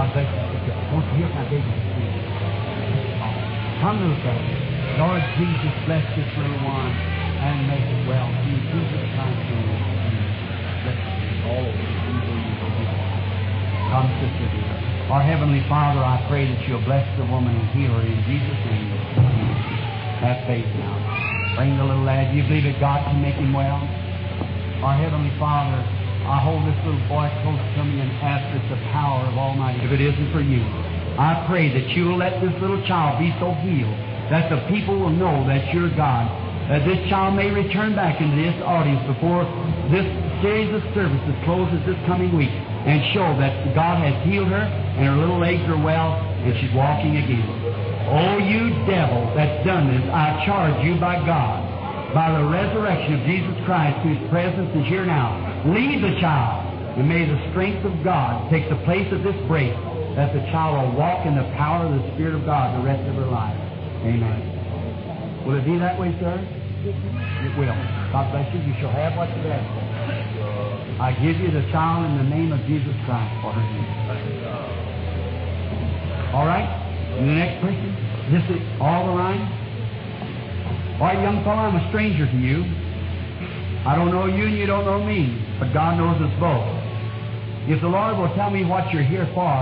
God 0.00 0.08
bless 0.16 0.32
you. 0.32 0.72
Won't 0.96 1.04
you 1.12 1.26
hear 1.26 1.28
my 1.28 1.44
baby? 1.52 1.74
Come, 3.84 4.00
little 4.00 4.16
fellow. 4.24 4.69
Lord 4.98 5.22
Jesus, 5.38 5.74
bless 5.86 6.02
this 6.18 6.26
little 6.34 6.62
one 6.66 6.90
and 6.90 7.68
make 7.70 7.86
it 7.86 8.02
well. 8.10 8.26
In 8.26 8.58
Jesus 8.58 9.02
Christ's 9.14 9.46
name. 9.54 9.70
Bless 10.82 10.98
all. 11.46 11.70
Come, 13.90 14.06
sister 14.22 14.48
dear. 14.50 14.70
Our 15.10 15.22
Heavenly 15.22 15.62
Father, 15.66 15.98
I 15.98 16.22
pray 16.30 16.46
that 16.46 16.62
you'll 16.66 16.84
bless 16.86 17.02
the 17.18 17.26
woman 17.26 17.54
and 17.54 17.66
heal 17.74 17.90
her 17.90 18.06
in 18.06 18.18
Jesus' 18.26 18.62
name. 18.66 18.90
Have 20.22 20.46
faith 20.46 20.66
now. 20.78 21.54
Bring 21.56 21.76
the 21.78 21.84
little 21.84 22.06
lad. 22.06 22.30
Do 22.30 22.38
you 22.38 22.46
believe 22.46 22.66
that 22.70 22.78
God 22.78 23.02
can 23.06 23.22
make 23.22 23.34
him 23.34 23.52
well? 23.52 23.82
Our 24.86 24.94
Heavenly 24.94 25.34
Father, 25.38 25.82
I 26.26 26.38
hold 26.42 26.62
this 26.66 26.78
little 26.86 27.02
boy 27.10 27.26
close 27.42 27.62
to 27.78 27.82
me 27.82 27.98
and 27.98 28.10
ask 28.22 28.42
that 28.54 28.64
the 28.70 28.80
power 28.94 29.26
of 29.26 29.34
Almighty, 29.38 29.82
if 29.82 29.90
it 29.90 30.00
isn't 30.00 30.30
for 30.30 30.42
you, 30.42 30.62
I 31.18 31.44
pray 31.48 31.72
that 31.74 31.90
you 31.94 32.06
will 32.10 32.18
let 32.18 32.40
this 32.40 32.54
little 32.60 32.82
child 32.86 33.18
be 33.18 33.34
so 33.40 33.54
healed 33.66 34.09
that 34.30 34.48
the 34.48 34.62
people 34.70 34.98
will 34.98 35.10
know 35.10 35.46
that 35.46 35.74
you're 35.74 35.90
God. 35.94 36.30
That 36.70 36.86
this 36.86 37.02
child 37.10 37.34
may 37.34 37.50
return 37.50 37.98
back 37.98 38.20
into 38.22 38.38
this 38.38 38.54
audience 38.62 39.02
before 39.10 39.42
this 39.90 40.06
series 40.38 40.70
of 40.70 40.82
services 40.94 41.34
closes 41.44 41.82
this 41.84 41.98
coming 42.06 42.30
week 42.30 42.54
and 42.86 43.02
show 43.12 43.34
that 43.42 43.74
God 43.74 43.98
has 43.98 44.14
healed 44.24 44.48
her 44.48 44.62
and 44.62 45.02
her 45.02 45.18
little 45.18 45.38
legs 45.38 45.66
are 45.66 45.82
well 45.82 46.14
and 46.14 46.54
she's 46.62 46.72
walking 46.72 47.18
again. 47.18 47.42
Oh, 48.06 48.38
you 48.38 48.70
devil 48.86 49.34
that's 49.34 49.66
done 49.66 49.90
this, 49.90 50.02
I 50.14 50.46
charge 50.46 50.78
you 50.86 50.94
by 50.98 51.18
God, 51.26 52.14
by 52.14 52.30
the 52.38 52.46
resurrection 52.46 53.18
of 53.18 53.22
Jesus 53.26 53.54
Christ, 53.66 53.98
whose 54.06 54.18
presence 54.30 54.70
is 54.74 54.86
here 54.86 55.04
now. 55.04 55.36
Leave 55.66 56.00
the 56.00 56.18
child, 56.18 56.98
and 56.98 57.06
may 57.06 57.26
the 57.26 57.38
strength 57.50 57.84
of 57.84 57.92
God 58.02 58.50
take 58.50 58.70
the 58.70 58.80
place 58.86 59.06
of 59.12 59.22
this 59.22 59.36
break, 59.46 59.74
that 60.16 60.32
the 60.34 60.42
child 60.50 60.74
will 60.74 60.98
walk 60.98 61.26
in 61.26 61.36
the 61.36 61.46
power 61.54 61.86
of 61.86 62.02
the 62.02 62.14
Spirit 62.14 62.34
of 62.34 62.44
God 62.46 62.78
the 62.80 62.86
rest 62.86 63.06
of 63.06 63.14
her 63.14 63.30
life. 63.30 63.69
Amen. 64.04 65.44
Will 65.46 65.56
it 65.56 65.64
be 65.64 65.78
that 65.78 65.98
way, 65.98 66.14
sir? 66.20 66.36
It 66.84 67.52
will. 67.58 67.76
God 68.12 68.32
bless 68.32 68.48
you. 68.54 68.60
You 68.60 68.74
shall 68.80 68.92
have 68.92 69.16
what 69.16 69.28
you 69.28 69.44
ask 69.48 69.66
for. 69.76 69.90
I 71.00 71.12
give 71.20 71.40
you 71.40 71.50
the 71.50 71.64
child 71.72 72.04
in 72.08 72.16
the 72.18 72.28
name 72.28 72.52
of 72.52 72.60
Jesus 72.66 72.92
Christ 73.04 73.32
for 73.40 73.52
her 73.52 73.60
name. 73.60 73.88
All 76.32 76.46
right? 76.46 76.68
And 77.18 77.28
the 77.28 77.34
next 77.34 77.60
person? 77.60 77.92
This 78.32 78.44
is 78.56 78.60
all 78.80 79.06
the 79.06 79.12
line? 79.12 79.42
All 81.00 81.08
right, 81.08 81.20
young 81.20 81.42
fellow, 81.42 81.64
I'm 81.64 81.76
a 81.76 81.88
stranger 81.88 82.24
to 82.30 82.36
you. 82.36 82.64
I 83.84 83.96
don't 83.96 84.12
know 84.12 84.26
you 84.26 84.44
and 84.44 84.56
you 84.56 84.66
don't 84.66 84.84
know 84.84 85.02
me, 85.02 85.40
but 85.58 85.72
God 85.72 85.96
knows 85.96 86.20
us 86.20 86.32
both. 86.38 86.68
If 87.68 87.80
the 87.80 87.88
Lord 87.88 88.16
will 88.18 88.32
tell 88.36 88.50
me 88.50 88.64
what 88.64 88.92
you're 88.92 89.02
here 89.02 89.28
for, 89.34 89.56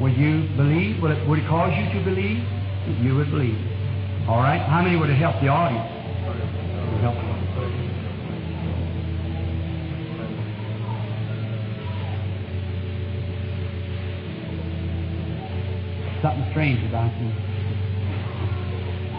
would 0.00 0.16
you 0.16 0.48
believe? 0.56 1.02
Would 1.02 1.10
it, 1.10 1.28
would 1.28 1.38
it 1.40 1.48
cause 1.48 1.74
you 1.76 1.98
to 1.98 2.04
believe? 2.04 2.42
You 3.02 3.16
would 3.16 3.30
believe. 3.30 3.75
All 4.28 4.38
right? 4.38 4.60
How 4.60 4.82
many 4.82 4.96
would 4.96 5.08
it 5.08 5.14
help 5.14 5.40
the 5.40 5.46
audience? 5.46 5.86
Something 16.22 16.50
strange 16.50 16.82
about 16.88 17.12
you. 17.20 17.28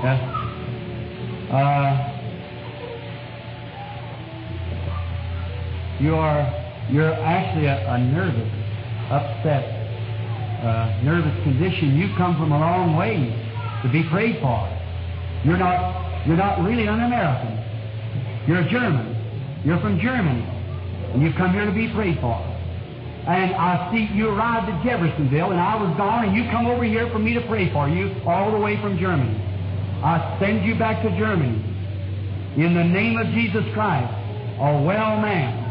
Yes? 0.03 0.19
Uh, 1.51 2.13
you 6.01 6.15
are 6.15 6.67
you're 6.89 7.13
actually 7.13 7.67
a, 7.67 7.89
a 7.89 7.97
nervous, 7.97 8.51
upset, 9.09 9.63
uh, 10.63 10.99
nervous 11.01 11.33
condition. 11.43 11.97
You 11.97 12.13
come 12.17 12.35
from 12.37 12.51
a 12.51 12.59
long 12.59 12.97
way 12.97 13.31
to 13.83 13.89
be 13.89 14.03
prayed 14.09 14.41
for. 14.41 14.76
You're 15.47 15.55
not 15.55 16.27
you're 16.27 16.35
not 16.35 16.59
really 16.59 16.87
an 16.87 16.99
American. 16.99 17.55
You're 18.47 18.59
a 18.59 18.69
German. 18.69 19.15
You're 19.63 19.79
from 19.79 19.97
Germany, 19.97 20.43
and 21.13 21.23
you've 21.23 21.35
come 21.35 21.53
here 21.53 21.63
to 21.65 21.71
be 21.71 21.87
prayed 21.87 22.19
for. 22.19 22.35
And 23.27 23.55
I 23.55 23.87
see 23.91 24.11
you 24.13 24.27
arrived 24.27 24.67
at 24.67 24.83
Jeffersonville, 24.83 25.51
and 25.51 25.59
I 25.59 25.75
was 25.79 25.95
gone, 25.95 26.27
and 26.27 26.35
you 26.35 26.43
come 26.51 26.67
over 26.67 26.83
here 26.83 27.09
for 27.11 27.19
me 27.19 27.33
to 27.33 27.41
pray 27.47 27.71
for 27.71 27.87
you, 27.87 28.11
all 28.27 28.51
the 28.51 28.59
way 28.59 28.75
from 28.81 28.99
Germany. 28.99 29.39
I 30.03 30.35
send 30.39 30.65
you 30.65 30.75
back 30.75 31.01
to 31.03 31.09
Germany. 31.17 31.63
In 32.59 32.73
the 32.75 32.83
name 32.83 33.15
of 33.17 33.27
Jesus 33.31 33.63
Christ, 33.73 34.11
a 34.59 34.83
well 34.83 35.15
man. 35.23 35.63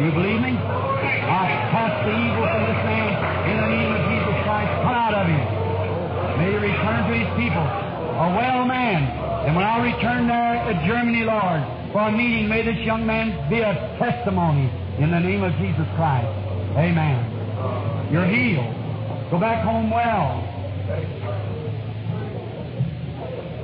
You 0.00 0.10
believe 0.10 0.40
me? 0.40 0.56
I 0.56 1.68
cast 1.68 2.00
the 2.00 2.16
evil 2.16 2.48
from 2.48 2.62
this 2.64 2.80
man 2.80 3.12
in 3.44 3.56
the 3.60 3.68
name 3.76 3.92
of 3.92 4.00
Jesus 4.08 4.36
Christ. 4.40 4.72
Come 4.80 4.96
out 4.96 5.14
of 5.20 5.26
him. 5.28 5.44
May 6.40 6.48
he 6.48 6.58
return 6.64 7.00
to 7.08 7.12
his 7.12 7.28
people. 7.36 7.85
A 8.16 8.32
well 8.32 8.64
man. 8.64 9.02
And 9.46 9.54
when 9.54 9.64
I 9.64 9.76
return 9.84 10.26
there 10.26 10.72
to 10.72 10.86
Germany, 10.88 11.24
Lord, 11.24 11.60
for 11.92 12.00
a 12.08 12.12
meeting, 12.12 12.48
may 12.48 12.62
this 12.62 12.78
young 12.78 13.04
man 13.04 13.50
be 13.50 13.60
a 13.60 13.74
testimony 13.98 14.72
in 14.98 15.10
the 15.10 15.20
name 15.20 15.44
of 15.44 15.52
Jesus 15.60 15.84
Christ. 15.96 16.26
Amen. 16.80 18.08
You're 18.10 18.24
healed. 18.24 18.72
Go 19.30 19.38
back 19.38 19.62
home 19.64 19.90
well. 19.90 20.40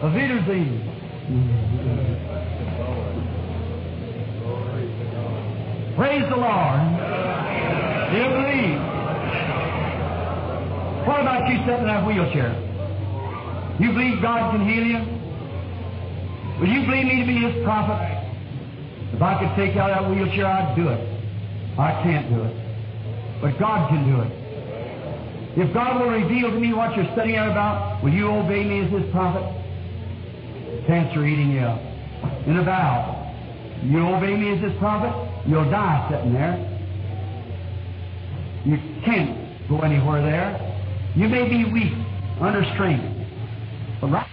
Auf 0.03 0.12
Wiedersehen. 0.12 0.83
Praise 5.97 6.29
the 6.29 6.37
Lord. 6.37 6.81
Do 8.11 8.16
you 8.20 8.29
believe? 8.37 8.81
What 11.07 11.20
about 11.20 11.49
you 11.49 11.57
sitting 11.65 11.81
in 11.81 11.87
that 11.87 12.07
wheelchair? 12.07 12.72
You 13.81 13.89
believe 13.93 14.20
God 14.23 14.53
can 14.53 14.69
heal 14.69 14.85
you? 14.85 14.99
Will 16.61 16.69
you 16.69 16.86
believe 16.86 17.07
me 17.07 17.20
to 17.20 17.27
be 17.27 17.39
His 17.39 17.65
prophet? 17.65 18.23
If 19.15 19.20
I 19.20 19.39
could 19.39 19.55
take 19.57 19.77
out 19.77 19.89
that 19.89 20.09
wheelchair, 20.09 20.47
I'd 20.47 20.77
do 20.77 20.89
it. 20.89 21.01
I 21.78 22.03
can't 22.03 22.28
do 22.28 22.43
it. 22.43 22.57
But 23.40 23.59
God 23.59 23.89
can 23.89 24.09
do 24.09 24.20
it. 24.20 24.32
If 25.57 25.74
God 25.74 26.01
will 26.01 26.11
reveal 26.11 26.51
to 26.51 26.59
me 26.59 26.73
what 26.73 26.97
you're 26.97 27.11
studying 27.12 27.36
out 27.36 27.51
about, 27.51 28.03
will 28.03 28.12
you 28.12 28.28
obey 28.28 28.65
me 28.65 28.81
as 28.81 28.90
His 28.90 29.11
prophet? 29.12 29.43
Cancer 30.86 31.27
eating 31.27 31.51
you 31.51 31.61
up. 31.61 31.81
In 32.47 32.57
a 32.57 32.65
bow. 32.65 33.19
You 33.85 34.07
obey 34.07 34.36
me 34.36 34.51
as 34.53 34.61
His 34.61 34.78
prophet, 34.78 35.12
you'll 35.47 35.69
die 35.70 36.09
sitting 36.11 36.32
there. 36.32 36.57
You 38.65 38.78
can't 39.05 39.69
go 39.69 39.81
anywhere 39.81 40.23
there. 40.23 40.57
You 41.16 41.28
may 41.28 41.49
be 41.49 41.65
weak, 41.70 41.93
under 42.40 42.65
strength. 42.74 43.22
But 44.03 44.09
right 44.09 44.32